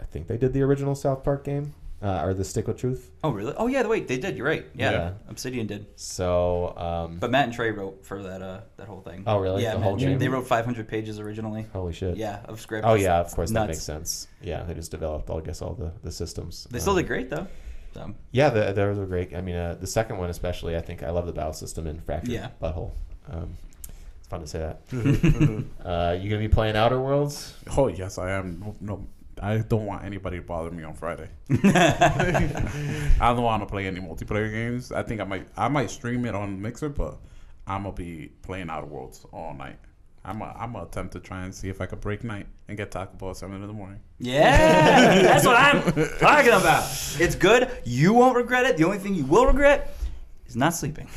I 0.00 0.04
think 0.04 0.26
they 0.26 0.36
did 0.36 0.52
the 0.52 0.62
original 0.62 0.94
South 0.96 1.22
Park 1.22 1.44
game, 1.44 1.74
uh, 2.04 2.22
or 2.24 2.34
the 2.34 2.44
Stick 2.44 2.66
with 2.68 2.76
Truth. 2.78 3.10
Oh 3.24 3.30
really? 3.30 3.54
Oh 3.56 3.66
yeah. 3.66 3.86
Wait, 3.86 4.06
they 4.06 4.18
did. 4.18 4.36
You're 4.36 4.46
right. 4.46 4.66
Yeah. 4.74 4.90
Yeah. 4.90 5.10
Obsidian 5.28 5.66
did. 5.66 5.86
So, 5.96 6.74
um, 6.76 7.18
But 7.18 7.30
Matt 7.30 7.44
and 7.46 7.52
Trey 7.54 7.70
wrote 7.70 8.04
for 8.04 8.22
that 8.22 8.42
uh 8.42 8.60
that 8.76 8.86
whole 8.86 9.00
thing. 9.00 9.24
Oh, 9.26 9.38
really? 9.38 9.62
Yeah. 9.62 9.72
The 9.72 9.78
Matt 9.78 9.82
whole 9.84 9.92
and 9.94 10.00
Trey- 10.02 10.10
game? 10.10 10.18
They 10.18 10.28
wrote 10.28 10.46
500 10.46 10.86
pages 10.86 11.18
originally. 11.18 11.66
holy 11.72 11.92
shit. 11.94 12.16
Yeah, 12.16 12.40
of 12.44 12.60
script. 12.60 12.86
Oh 12.86 12.94
yeah, 12.94 13.18
of 13.20 13.32
course 13.34 13.50
that 13.50 13.54
Nuts. 13.60 13.68
makes 13.68 13.82
sense. 13.82 14.28
Yeah, 14.42 14.62
they 14.64 14.74
just 14.74 14.90
developed, 14.90 15.30
I 15.30 15.40
guess, 15.40 15.62
all 15.62 15.74
the, 15.74 15.92
the 16.02 16.12
systems. 16.12 16.66
They 16.70 16.78
still 16.78 16.92
Um, 16.92 16.98
did 16.98 17.06
great 17.06 17.30
though. 17.30 17.46
So 17.94 18.12
Yeah, 18.32 18.50
the, 18.50 18.72
those 18.72 18.98
were 18.98 19.06
great. 19.06 19.34
I 19.34 19.40
mean, 19.40 19.54
uh, 19.56 19.76
the 19.80 19.86
second 19.86 20.18
one 20.18 20.28
especially. 20.28 20.76
I 20.76 20.80
think 20.80 21.02
I 21.02 21.10
love 21.10 21.26
the 21.26 21.32
battle 21.32 21.52
system 21.52 21.86
in 21.86 22.00
Fractured 22.00 22.30
Yeah. 22.32 22.48
But 22.60 22.72
Whole. 22.72 22.94
Um, 23.30 23.56
it's 24.18 24.28
fun 24.28 24.40
to 24.40 24.46
say 24.46 24.58
that. 24.58 24.80
uh, 25.84 26.16
you 26.20 26.28
gonna 26.28 26.40
be 26.42 26.48
playing 26.48 26.76
Outer 26.76 27.00
Worlds? 27.00 27.54
Oh 27.76 27.86
yes, 27.88 28.18
I 28.18 28.32
am. 28.32 28.60
No, 28.60 28.74
no, 28.80 29.06
I 29.40 29.58
don't 29.58 29.86
want 29.86 30.04
anybody 30.04 30.38
to 30.38 30.42
bother 30.42 30.70
me 30.70 30.82
on 30.84 30.94
Friday. 30.94 31.28
I 31.50 33.32
don't 33.34 33.42
want 33.42 33.62
to 33.62 33.66
play 33.66 33.86
any 33.86 34.00
multiplayer 34.00 34.50
games. 34.50 34.92
I 34.92 35.02
think 35.02 35.20
I 35.20 35.24
might 35.24 35.48
I 35.56 35.68
might 35.68 35.90
stream 35.90 36.24
it 36.24 36.34
on 36.34 36.60
Mixer, 36.60 36.88
but 36.88 37.18
I'm 37.66 37.84
gonna 37.84 37.94
be 37.94 38.32
playing 38.42 38.70
Outer 38.70 38.86
Worlds 38.86 39.24
all 39.32 39.54
night. 39.54 39.78
I'm 40.24 40.40
a, 40.40 40.56
I'm 40.58 40.72
gonna 40.72 40.86
attempt 40.86 41.12
to 41.12 41.20
try 41.20 41.44
and 41.44 41.54
see 41.54 41.68
if 41.68 41.80
I 41.80 41.86
could 41.86 42.00
break 42.00 42.24
night 42.24 42.46
and 42.68 42.76
get 42.76 42.90
Taco 42.90 43.16
Bell 43.16 43.30
at 43.30 43.36
seven 43.36 43.60
in 43.60 43.66
the 43.66 43.74
morning. 43.74 44.00
yeah, 44.18 45.20
that's 45.22 45.44
what 45.44 45.56
I'm 45.56 45.82
talking 46.18 46.52
about. 46.52 46.84
It's 47.18 47.34
good. 47.34 47.70
You 47.84 48.14
won't 48.14 48.36
regret 48.36 48.64
it. 48.64 48.76
The 48.76 48.84
only 48.84 48.98
thing 48.98 49.14
you 49.14 49.24
will 49.24 49.46
regret 49.46 49.96
is 50.46 50.56
not 50.56 50.74
sleeping. 50.74 51.08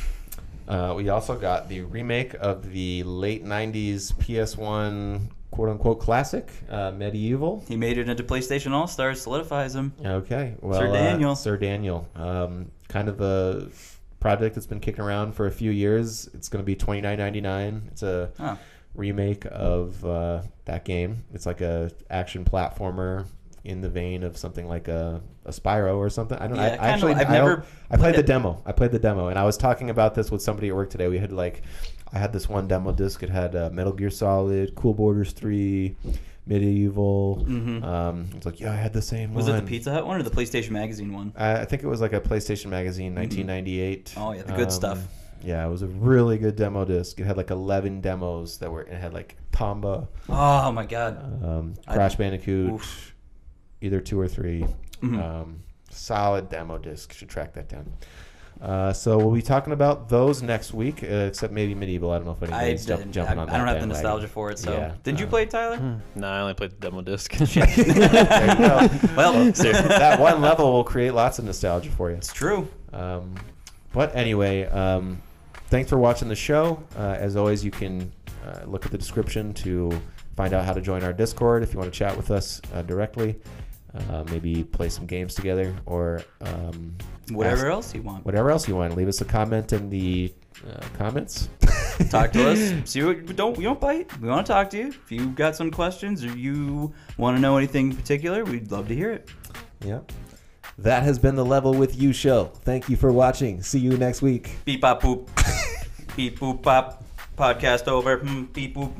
Uh, 0.66 0.92
we 0.94 1.08
also 1.08 1.38
got 1.38 1.70
the 1.70 1.80
remake 1.80 2.34
of 2.34 2.70
the 2.70 3.02
late 3.04 3.44
'90s 3.44 4.12
PS1 4.14 5.30
quote 5.50 5.68
unquote 5.68 6.00
classic, 6.00 6.50
uh, 6.70 6.92
MediEvil. 6.92 7.66
He 7.68 7.76
made 7.76 7.98
it 7.98 8.08
into 8.08 8.22
PlayStation 8.22 8.72
All 8.72 8.86
Stars, 8.86 9.20
solidifies 9.22 9.74
him. 9.74 9.92
Okay, 10.04 10.54
well, 10.60 10.78
Sir 10.78 10.88
uh, 10.88 10.92
Daniel. 10.92 11.36
Sir 11.36 11.56
Daniel, 11.56 12.08
um, 12.14 12.70
kind 12.88 13.08
of 13.08 13.20
a 13.20 13.68
project 14.20 14.54
that's 14.54 14.66
been 14.66 14.80
kicking 14.80 15.00
around 15.02 15.32
for 15.32 15.46
a 15.46 15.50
few 15.50 15.70
years. 15.70 16.28
It's 16.34 16.48
going 16.48 16.62
to 16.62 16.66
be 16.66 16.74
twenty 16.76 17.00
nine 17.00 17.18
ninety 17.18 17.40
nine. 17.40 17.88
It's 17.92 18.02
a 18.02 18.30
Oh. 18.40 18.58
remake 18.94 19.46
of 19.50 20.04
uh, 20.04 20.42
that 20.64 20.84
game. 20.84 21.24
It's 21.32 21.46
like 21.46 21.60
a 21.60 21.90
action 22.10 22.44
platformer 22.44 23.26
in 23.64 23.80
the 23.80 23.88
vein 23.88 24.22
of 24.22 24.36
something 24.38 24.66
like 24.66 24.88
a, 24.88 25.20
a 25.44 25.50
Spyro 25.50 25.96
or 25.96 26.08
something. 26.08 26.38
I 26.38 26.46
don't. 26.46 26.56
Yeah, 26.56 26.76
I, 26.80 26.86
I 26.86 26.88
actually. 26.90 27.14
I've 27.14 27.28
I, 27.28 27.32
never 27.32 27.64
I 27.90 27.96
played 27.96 28.00
played 28.00 28.16
the 28.16 28.22
demo. 28.22 28.62
I 28.64 28.72
played 28.72 28.92
the 28.92 28.98
demo, 28.98 29.28
and 29.28 29.38
I 29.38 29.44
was 29.44 29.56
talking 29.56 29.90
about 29.90 30.14
this 30.14 30.30
with 30.30 30.42
somebody 30.42 30.68
at 30.68 30.74
work 30.74 30.90
today. 30.90 31.08
We 31.08 31.18
had 31.18 31.32
like, 31.32 31.62
I 32.12 32.18
had 32.18 32.32
this 32.32 32.48
one 32.48 32.66
demo 32.68 32.92
disc. 32.92 33.22
It 33.22 33.30
had 33.30 33.54
uh, 33.54 33.70
Metal 33.70 33.92
Gear 33.92 34.10
Solid, 34.10 34.74
Cool 34.74 34.94
Borders 34.94 35.32
Three, 35.32 35.94
MediEvil. 36.48 37.46
Mhm. 37.46 37.84
Um, 37.84 38.26
it's 38.34 38.46
like, 38.46 38.60
yeah, 38.60 38.72
I 38.72 38.76
had 38.76 38.92
the 38.92 39.02
same 39.02 39.30
one. 39.30 39.36
Was 39.36 39.46
one. 39.48 39.56
it 39.56 39.60
the 39.62 39.66
Pizza 39.66 39.92
Hut 39.92 40.06
one 40.06 40.18
or 40.18 40.22
the 40.22 40.30
PlayStation 40.30 40.70
Magazine 40.70 41.12
one? 41.12 41.32
I 41.36 41.60
I 41.60 41.64
think 41.64 41.82
it 41.82 41.86
was 41.86 42.00
like 42.00 42.12
a 42.12 42.20
PlayStation 42.20 42.66
Magazine, 42.66 43.14
1998. 43.14 44.14
Oh, 44.16 44.32
yeah, 44.32 44.42
the 44.42 44.52
good 44.54 44.72
stuff. 44.72 44.98
Yeah, 45.44 45.64
it 45.64 45.70
was 45.70 45.82
a 45.82 45.86
really 45.86 46.36
good 46.38 46.56
demo 46.56 46.84
disc. 46.84 47.20
It 47.20 47.24
had 47.24 47.36
like 47.36 47.50
11 47.50 48.00
demos 48.00 48.58
that 48.58 48.72
were. 48.72 48.82
It 48.82 48.98
had 48.98 49.12
like 49.14 49.36
Tomba, 49.52 50.08
Oh 50.28 50.72
my 50.72 50.84
god. 50.86 51.44
um, 51.44 51.74
I- 51.86 51.94
Crash 51.94 52.16
Bandicoot, 52.16 52.72
Oof. 52.72 53.14
either 53.80 54.00
two 54.00 54.18
or 54.18 54.26
3 54.28 54.64
Mhm. 55.02 55.22
Um, 55.22 55.60
solid 55.90 56.48
demo 56.48 56.76
disc. 56.78 57.12
Should 57.12 57.28
track 57.28 57.52
that 57.54 57.68
down. 57.68 57.92
Uh, 58.60 58.92
so 58.92 59.16
we'll 59.18 59.30
be 59.34 59.40
talking 59.42 59.72
about 59.72 60.08
those 60.08 60.42
next 60.42 60.74
week, 60.74 61.02
uh, 61.04 61.06
except 61.06 61.52
maybe 61.52 61.74
MediEvil. 61.76 62.10
I 62.12 62.16
don't 62.18 62.24
know 62.24 62.32
if 62.32 62.42
I, 62.42 62.46
anybody's 62.46 62.86
jump, 62.86 63.02
didn't- 63.02 63.12
jumping 63.12 63.38
I, 63.38 63.42
on 63.42 63.46
that. 63.46 63.54
I 63.54 63.58
don't 63.58 63.66
have 63.68 63.76
the 63.76 63.80
bandwagon. 63.80 64.02
nostalgia 64.02 64.28
for 64.28 64.50
it. 64.50 64.58
So, 64.58 64.72
Yeah, 64.72 64.94
did 65.04 65.20
you 65.20 65.26
uh, 65.26 65.30
play 65.30 65.42
it, 65.44 65.50
Tyler? 65.50 66.00
No, 66.16 66.26
I 66.26 66.40
only 66.40 66.54
played 66.54 66.70
the 66.72 66.76
demo 66.76 67.02
disc. 67.02 67.32
There 67.36 67.68
you 67.68 67.94
go. 67.94 68.88
well, 69.16 69.32
that 69.52 70.18
one 70.18 70.40
level 70.40 70.72
will 70.72 70.84
create 70.84 71.14
lots 71.14 71.38
of 71.38 71.44
nostalgia 71.44 71.90
for 71.90 72.10
you. 72.10 72.16
it's 72.16 72.32
true. 72.32 72.68
Um, 72.92 73.34
but 73.92 74.14
anyway, 74.16 74.64
um, 74.64 75.20
thanks 75.68 75.88
for 75.88 75.98
watching 75.98 76.28
the 76.28 76.34
show. 76.36 76.82
Uh, 76.96 77.16
as 77.18 77.36
always, 77.36 77.64
you 77.64 77.70
can 77.70 78.10
uh, 78.44 78.60
look 78.66 78.84
at 78.86 78.90
the 78.92 78.98
description 78.98 79.54
to 79.54 79.92
find 80.36 80.52
out 80.52 80.64
how 80.64 80.72
to 80.72 80.80
join 80.80 81.02
our 81.04 81.12
Discord 81.12 81.62
if 81.62 81.72
you 81.72 81.78
want 81.78 81.92
to 81.92 81.96
chat 81.98 82.16
with 82.16 82.30
us 82.30 82.60
uh, 82.74 82.82
directly. 82.82 83.36
Uh, 83.94 84.22
maybe 84.30 84.62
play 84.62 84.88
some 84.88 85.06
games 85.06 85.34
together 85.34 85.74
or 85.86 86.22
um, 86.42 86.94
Whatever 87.32 87.66
ask- 87.68 87.72
else 87.72 87.94
you 87.94 88.02
want. 88.02 88.24
whatever 88.26 88.50
else 88.50 88.68
you 88.68 88.76
want. 88.76 88.94
Leave 88.96 89.08
us 89.08 89.20
a 89.22 89.24
comment 89.24 89.72
in 89.72 89.88
the 89.88 90.32
uh, 90.70 90.80
comments. 90.96 91.48
talk 92.10 92.30
to 92.32 92.50
us. 92.50 92.58
See 92.84 93.02
what 93.02 93.22
we 93.22 93.32
don't 93.34 93.56
we 93.56 93.64
don't 93.64 93.80
bite. 93.80 94.16
We 94.20 94.28
want 94.28 94.46
to 94.46 94.52
talk 94.52 94.68
to 94.70 94.76
you. 94.78 94.88
If 94.88 95.10
you 95.10 95.28
got 95.30 95.56
some 95.56 95.70
questions 95.70 96.22
or 96.24 96.36
you 96.36 96.92
want 97.16 97.36
to 97.36 97.40
know 97.40 97.56
anything 97.56 97.90
in 97.90 97.96
particular, 97.96 98.44
we'd 98.44 98.70
love 98.70 98.88
to 98.88 98.94
hear 98.94 99.10
it. 99.10 99.30
Yeah. 99.84 100.00
That 100.78 101.02
has 101.02 101.18
been 101.18 101.34
the 101.34 101.44
Level 101.44 101.72
with 101.74 102.00
You 102.00 102.12
show. 102.12 102.46
Thank 102.62 102.88
you 102.88 102.96
for 102.96 103.10
watching. 103.10 103.62
See 103.62 103.78
you 103.80 103.96
next 103.96 104.20
week. 104.22 104.50
Beep 104.64 104.82
bop 104.82 105.00
boop. 105.02 105.26
Beep 106.16 106.38
boop 106.38 106.62
bop. 106.62 107.04
Podcast 107.36 107.88
over. 107.88 108.18
Hmm, 108.18 108.44
Beep 108.44 108.76
boop. 108.76 108.92